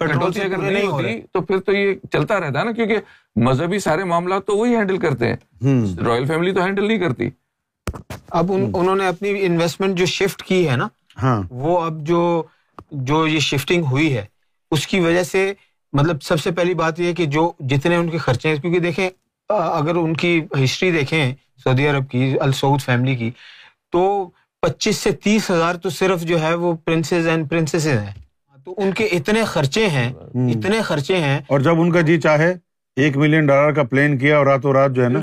کٹوتی 0.00 0.40
اگر 0.40 0.58
نہیں 0.58 0.86
ہوتی 0.86 1.20
تو 1.32 1.40
پھر 1.40 1.58
تو 1.58 1.72
یہ 1.72 1.94
چلتا 2.12 2.40
رہتا 2.40 2.58
ہے 2.60 2.64
نا 2.64 2.72
کیونکہ 2.72 2.96
مذہبی 3.36 3.78
سارے 3.78 4.04
معاملات 4.04 4.46
تو 4.46 4.56
وہی 4.56 4.74
ہینڈل 4.76 4.98
کرتے 4.98 5.28
ہیں۔ 5.28 5.36
رائل 6.06 6.26
فیملی 6.26 6.52
تو 6.52 6.64
ہینڈل 6.64 6.86
نہیں 6.86 6.98
کرتی۔ 6.98 7.28
اب 8.30 8.52
انہوں 8.52 8.96
نے 8.96 9.06
اپنی 9.06 9.34
انویسٹمنٹ 9.40 9.98
جو 9.98 10.06
شفٹ 10.06 10.42
کی 10.42 10.68
ہے 10.68 10.76
نا 10.76 10.88
وہ 11.50 11.80
اب 11.80 12.00
جو 12.02 12.42
جو 12.90 13.26
یہ 13.26 13.38
شفٹنگ 13.40 13.84
ہوئی 13.84 14.16
ہے 14.16 14.24
اس 14.70 14.86
کی 14.86 15.00
وجہ 15.00 15.22
سے 15.22 15.52
مطلب 15.92 16.22
سب 16.22 16.40
سے 16.40 16.50
پہلی 16.50 16.74
بات 16.74 17.00
یہ 17.00 17.12
کہ 17.12 17.26
جو 17.26 17.52
جتنے 17.60 17.96
ان 17.96 18.10
کے 18.10 18.18
خرچے 18.18 18.48
ہیں 18.48 18.56
کیونکہ 18.56 18.78
دیکھیں 18.78 19.10
اگر 19.48 19.94
ان 19.94 20.16
کی 20.16 20.40
ہسٹری 20.64 20.90
دیکھیں 20.90 21.34
سعودی 21.64 21.88
عرب 21.88 22.10
کی 22.10 22.34
السعود 22.40 22.80
فیملی 22.80 23.14
کی 23.14 23.30
تو 23.92 24.30
پچیس 24.62 24.96
سے 24.96 25.10
تیس 25.12 25.50
ہزار 25.50 25.74
تو 25.74 25.90
صرف 25.90 26.22
جو 26.22 26.42
ہے 26.42 26.54
وہ 26.54 26.74
پرنسز 26.74 27.28
اینڈ 27.28 27.50
پرنسز 27.50 27.86
ہیں۔ 27.86 28.12
تو 28.66 28.74
ان 28.76 28.92
کے 28.92 29.04
اتنے 29.04 29.44
خرچے 29.44 29.88
ہیں 29.88 30.12
اتنے 30.34 30.82
خرچے 30.82 31.16
ہیں۔ 31.16 31.38
اور 31.46 31.60
جب 31.60 31.80
ان 31.80 31.92
کا 31.92 32.00
جی 32.00 32.20
چاہے 32.20 32.54
ایک 32.96 33.16
ملین 33.16 33.46
ڈالر 33.46 33.72
کا 33.72 33.82
پلین 33.82 34.18
کیا 34.18 34.38
اور 34.38 34.46
راتوں 34.46 34.72
رات 34.72 34.92
جو 34.92 35.04
ہے 35.04 35.08
نا 35.08 35.20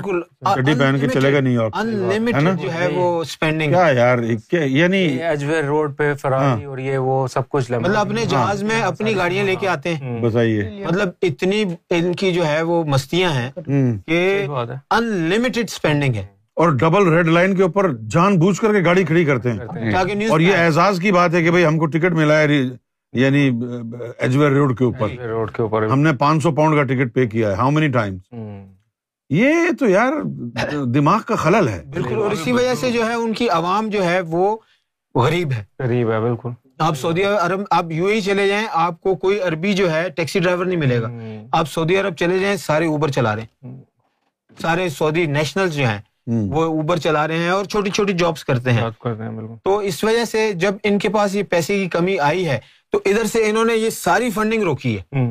چڈی 0.54 0.74
پہن 0.78 0.96
کے 1.00 1.08
چلے 1.08 1.32
گا 1.32 1.40
نیو 1.40 1.60
یارک۔ 1.62 2.62
جو 2.62 2.72
ہے 2.72 2.88
وہ 2.94 3.22
کیا 3.70 3.88
یار 3.90 4.18
یعنی 4.52 5.18
روڈ 5.66 5.96
پہ 5.96 6.14
فراری 6.14 6.64
اور 6.64 6.78
یہ 6.78 6.98
وہ 6.98 7.26
سب 7.26 7.48
کچھ 7.48 7.72
مطلب 7.72 7.96
اپنے 7.96 8.24
جہاز 8.24 8.62
میں 8.62 8.82
اپنی 8.82 9.16
گاڑیاں 9.16 9.44
لے 9.44 9.54
کے 9.56 9.68
آتے 9.68 9.94
ہیں۔ 9.94 10.20
بتائیے 10.20 10.86
مطلب 10.86 11.08
اتنی 11.22 11.64
ان 11.90 12.12
کی 12.12 12.32
جو 12.32 12.46
ہے 12.46 12.62
وہ 12.62 12.84
مستیاں 12.84 13.30
ہیں 13.30 13.50
کہ 14.06 14.46
انلمیٹڈ 14.90 15.64
اسپینڈنگ 15.68 16.14
ہے۔ 16.14 16.26
اور 16.54 16.68
ڈبل 16.68 17.08
ریڈ 17.08 17.26
لائن 17.26 17.56
کے 17.56 17.62
اوپر 17.62 17.92
جان 18.08 18.38
بوجھ 18.38 18.60
کر 18.60 18.72
کے 18.72 18.84
گاڑی 18.84 19.04
کھڑی 19.04 19.24
کرتے 19.24 19.52
ہیں۔ 19.52 19.58
اور 20.30 20.40
یہ 20.40 20.56
اعزاز 20.56 20.98
کی 21.02 21.12
بات 21.12 21.34
ہے 21.34 21.42
کہ 21.42 21.50
بھائی 21.50 21.64
ہم 21.64 21.78
کو 21.78 21.86
ٹکٹ 21.86 22.12
ملا 22.12 22.40
ہے۔ 22.40 22.46
یعنی 23.12 23.50
ایجویر 24.18 24.50
روڈ 24.50 24.78
کے 24.78 24.84
اوپر۔ 24.84 25.10
روڈ 25.28 25.50
کے 25.50 25.62
اوپر۔ 25.62 25.86
ہم 25.86 26.00
نے 26.00 26.12
پانچ 26.12 26.42
سو 26.42 26.52
پاؤنڈ 26.52 26.76
کا 26.76 26.82
ٹکٹ 26.82 27.14
پے 27.14 27.26
کیا 27.26 27.48
ہے۔ 27.48 27.54
ہاؤ 27.54 27.70
مینی 27.70 27.88
ٹائم 27.88 28.16
یہ 29.30 29.52
تو 29.78 29.88
یار 29.88 30.12
دماغ 30.84 31.20
کا 31.26 31.34
خلل 31.34 31.68
ہے۔ 31.68 31.82
بالکل 31.94 32.22
اور 32.22 32.30
اسی 32.30 32.52
وجہ 32.52 32.74
سے 32.74 32.90
جو 32.90 33.06
ہے 33.08 33.14
ان 33.14 33.32
کی 33.32 33.48
عوام 33.48 33.88
جو 33.88 34.04
ہے 34.04 34.20
وہ 34.20 34.56
غریب 35.14 35.52
ہے۔ 35.52 35.64
غریب 35.78 36.10
ہے 36.10 36.20
بالکل۔ 36.20 36.50
آپ 36.78 36.94
سعودی 36.94 37.24
عرب 37.24 37.60
آپ 37.70 37.84
یو 37.90 38.06
اے 38.06 38.20
چلے 38.20 38.48
جائیں 38.48 38.66
آپ 38.70 39.00
کو 39.00 39.14
کوئی 39.14 39.40
عربی 39.40 39.72
جو 39.72 39.92
ہے 39.92 40.08
ٹیکسی 40.10 40.38
ڈرائیور 40.38 40.66
نہیں 40.66 40.78
ملے 40.78 41.02
گا۔ 41.02 41.08
آپ 41.52 41.68
سعودی 41.68 41.96
عرب 41.96 42.16
چلے 42.16 42.38
جائیں 42.38 42.56
سارے 42.56 42.86
اوبر 42.86 43.08
چلا 43.08 43.36
رہے 43.36 43.42
ہیں۔ 43.42 43.80
سارے 44.62 44.88
سعودی 44.88 45.26
نیشنل 45.26 45.68
جو 45.68 45.86
ہیں 45.86 46.00
وہ 46.26 46.64
اوبر 46.64 46.96
چلا 46.96 47.28
رہے 47.28 47.38
ہیں 47.38 47.50
اور 47.50 47.64
چھوٹی 47.64 47.90
چھوٹی 47.90 48.12
جابس 48.12 48.44
کرتے 48.44 48.72
ہیں۔ 48.72 48.82
تو 49.64 49.78
اس 49.78 50.04
وجہ 50.04 50.24
سے 50.24 50.52
جب 50.52 50.74
ان 50.82 50.98
کے 50.98 51.08
پاس 51.08 51.34
یہ 51.34 51.42
پیسے 51.42 51.78
کی 51.78 51.88
کمی 51.88 52.18
آئی 52.18 52.48
ہے 52.48 52.58
تو 52.92 53.00
ادھر 53.04 53.24
سے 53.24 53.50
انہوں 53.50 53.64
نے 53.64 53.74
یہ 53.74 53.90
ساری 53.90 54.30
فنڈنگ 54.30 54.62
روکی 54.62 54.98
ہے۔ 54.98 55.22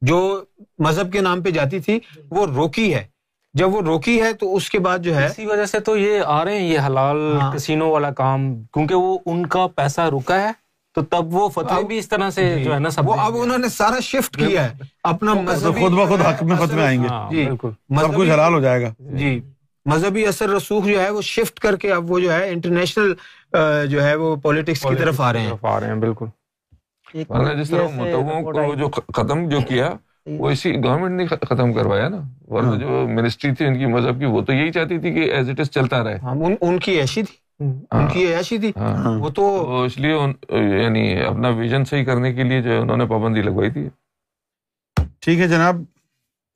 جو 0.00 0.42
مذہب 0.78 1.12
کے 1.12 1.20
نام 1.20 1.42
پہ 1.42 1.50
جاتی 1.50 1.80
تھی 1.80 1.98
وہ 2.30 2.46
روکی 2.46 2.94
ہے۔ 2.94 3.06
جب 3.54 3.74
وہ 3.74 3.80
روکی 3.82 4.22
ہے 4.22 4.32
تو 4.32 4.56
اس 4.56 4.70
کے 4.70 4.78
بعد 4.78 4.98
جو 4.98 5.16
ہے 5.16 5.26
اسی 5.26 5.46
وجہ 5.46 5.64
سے 5.64 5.80
تو 5.80 5.96
یہ 5.96 6.20
آ 6.26 6.44
رہے 6.44 6.58
ہیں 6.58 6.68
یہ 6.68 6.78
حلال 6.86 7.38
ہاں۔ 7.40 7.52
کسینو 7.52 7.88
والا 7.88 8.10
کام۔ 8.10 8.54
کیونکہ 8.64 8.94
وہ 8.94 9.18
ان 9.26 9.46
کا 9.46 9.66
پیسہ 9.74 10.00
رکا 10.00 10.40
ہے 10.40 10.50
تو 10.94 11.02
تب 11.02 11.34
وہ 11.34 11.48
فتوی 11.48 11.84
بھی 11.84 11.98
اس 11.98 12.08
طرح 12.08 12.30
سے 12.30 12.54
جی۔ 12.58 12.64
جو 12.64 12.74
ہے 12.74 12.78
نا 12.78 12.90
سب 12.90 13.08
وہ 13.08 13.14
اب 13.14 13.36
انہوں 13.36 13.58
نے 13.58 13.68
سارا 13.68 14.00
شفٹ 14.00 14.36
کیا 14.36 14.64
ہے۔ 14.64 14.72
اپنا 15.02 15.34
مذہبی 15.34 15.80
خود 15.80 15.92
بخود 15.92 16.20
حق 16.20 16.42
میں 16.42 16.56
فتوے 16.56 16.82
آئیں 16.82 17.02
گے۔ 17.02 17.08
جی۔ 17.30 17.44
سب 18.00 18.14
کچھ 18.16 18.30
حلال 18.30 18.54
ہو 18.54 18.60
جائے 18.60 18.82
گا۔ 18.82 18.92
جی۔ 18.98 19.40
مذہبی 19.86 20.26
اثر 20.26 20.48
رسوخ 20.48 20.86
جو 20.86 21.00
ہے 21.00 21.10
وہ 21.10 21.22
شفٹ 21.22 21.58
کر 21.58 21.76
کے 21.76 21.92
اب 21.92 22.10
وہ 22.10 22.18
جو 22.18 22.32
ہے 22.32 22.48
انٹرنیشنل 22.50 23.12
جو 23.88 24.04
ہے 24.04 24.14
وہ 24.14 24.36
پالیٹکس 24.36 24.80
کی 24.80 24.94
طرف 24.94 25.20
آ 25.20 25.32
رہے 25.32 25.40
ہیں۔ 25.40 25.52
آ 25.62 25.80
رہے 25.80 25.86
ہیں 25.86 25.94
بالکل۔ 25.94 26.26
ورنہ 27.28 27.62
جس 27.62 27.70
طرح 27.70 27.86
متووں 27.94 28.42
کو 28.42 28.74
جو 28.74 28.88
ختم 28.88 29.48
جو 29.48 29.60
کیا 29.68 29.92
وہ 30.26 30.50
اسی 30.50 30.74
گورنمنٹ 30.84 31.16
نے 31.16 31.26
ختم 31.26 31.72
کروایا 31.72 32.08
نا۔ 32.08 32.16
ورنہ 32.48 32.76
جو 32.76 33.08
منسٹری 33.08 33.54
تھی 33.54 33.66
ان 33.66 33.78
کی 33.78 33.86
مذہب 33.86 34.18
کی 34.18 34.24
وہ 34.24 34.42
تو 34.42 34.52
یہی 34.52 34.72
چاہتی 34.72 34.98
تھی 34.98 35.14
کہ 35.14 35.32
ایز 35.32 35.50
اٹ 35.50 35.60
از 35.60 35.70
چلتا 35.70 36.04
رہے۔ 36.04 36.18
ان 36.60 36.78
کی 36.78 36.92
ایشی 36.92 37.22
تھی۔ 37.22 37.64
ان 37.90 38.06
کی 38.12 38.20
ایشی 38.20 38.58
تھی۔ 38.58 38.72
وہ 39.20 39.28
تو 39.28 39.46
اس 39.82 39.98
لیے 39.98 40.12
یعنی 40.82 41.22
اپنا 41.22 41.48
ویژن 41.48 41.84
صحیح 41.84 42.04
کرنے 42.04 42.34
کے 42.34 42.42
لیے 42.42 42.62
جو 42.62 42.80
انہوں 42.80 42.96
نے 42.96 43.06
پابندی 43.06 43.42
لگوائی 43.42 43.70
تھی۔ 43.70 43.88
ٹھیک 45.20 45.38
ہے 45.38 45.48
جناب 45.48 45.76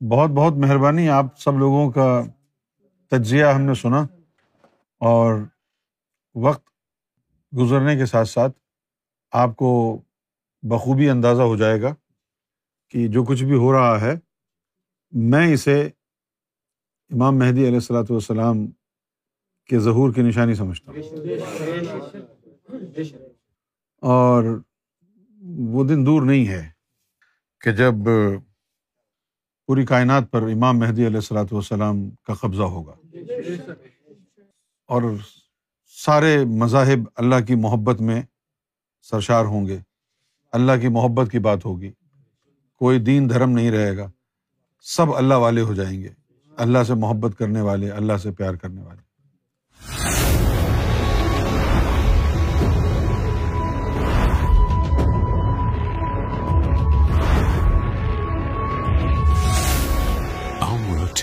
بہت 0.09 0.31
بہت 0.31 0.53
مہربانی۔ 0.53 1.09
آپ 1.09 1.25
سب 1.39 1.59
لوگوں 1.59 1.91
کا 1.91 2.23
تجزیہ 3.11 3.45
ہم 3.45 3.61
نے 3.61 3.75
سنا۔ 3.75 4.07
اور 5.01 5.35
وقت 6.35 6.65
گزرنے 7.57 7.97
کے 7.97 8.07
ساتھ 8.07 8.29
ساتھ 8.29 8.53
آپ 9.33 9.57
کو 9.57 10.01
بخوبی 10.63 11.11
اندازہ 11.11 11.43
ہو 11.43 11.57
جائے 11.57 11.83
گا 11.83 11.95
کہ 12.89 13.09
جو 13.09 13.25
کچھ 13.25 13.45
بھی 13.45 13.57
ہو 13.57 13.73
رہا 13.73 14.01
ہے، 14.01 14.15
میں 15.11 15.55
اسے 15.55 15.87
امام 17.11 17.39
مہدی 17.39 17.63
علیہ 17.63 17.75
السلاۃ 17.75 18.05
والسلام 18.11 18.67
کے 19.65 19.79
ظہور 19.79 20.13
کی 20.13 20.23
نشانی 20.23 20.55
سمجھتا 20.55 20.93
ہوں۔ 20.93 20.99
اور 23.97 24.45
وہ 25.43 25.85
دن 25.85 26.07
دور 26.07 26.23
نہیں 26.23 26.49
ہے 26.49 26.71
کہ 27.61 27.71
جب 27.73 27.95
پوری 29.67 29.87
کائنات 29.87 30.31
پر 30.31 30.43
امام 30.43 30.79
مہدی 30.79 31.07
علیہ 31.07 31.17
السلاۃ 31.17 31.53
والسلام 31.53 32.11
کا 32.11 32.35
قبضہ 32.35 32.63
ہوگا۔ 32.63 32.93
اور 34.87 35.03
سارے 35.87 36.45
مذاہب 36.45 36.99
اللہ 37.15 37.45
کی 37.47 37.55
محبت 37.55 38.01
میں 38.01 38.23
سرشار 39.03 39.45
ہوں 39.45 39.67
گے۔ 39.67 39.79
اللہ 40.53 40.73
کی 40.81 40.89
محبت 40.89 41.31
کی 41.31 41.39
بات 41.39 41.65
ہوگی۔ 41.65 41.91
کوئی 42.77 42.99
دین 42.99 43.31
دھرم 43.31 43.51
نہیں 43.51 43.71
رہے 43.71 43.97
گا۔ 43.97 44.11
سب 44.83 45.15
اللہ 45.15 45.35
والے 45.35 45.61
ہو 45.61 45.75
جائیں 45.75 46.03
گے۔ 46.03 46.09
اللہ 46.57 46.79
سے 46.87 46.95
محبت 46.95 47.39
کرنے 47.39 47.61
والے 47.61 47.91
اللہ 47.91 48.17
سے 48.17 48.33
پیار 48.33 48.55
کرنے 48.55 48.83
والے۔ 48.83 49.11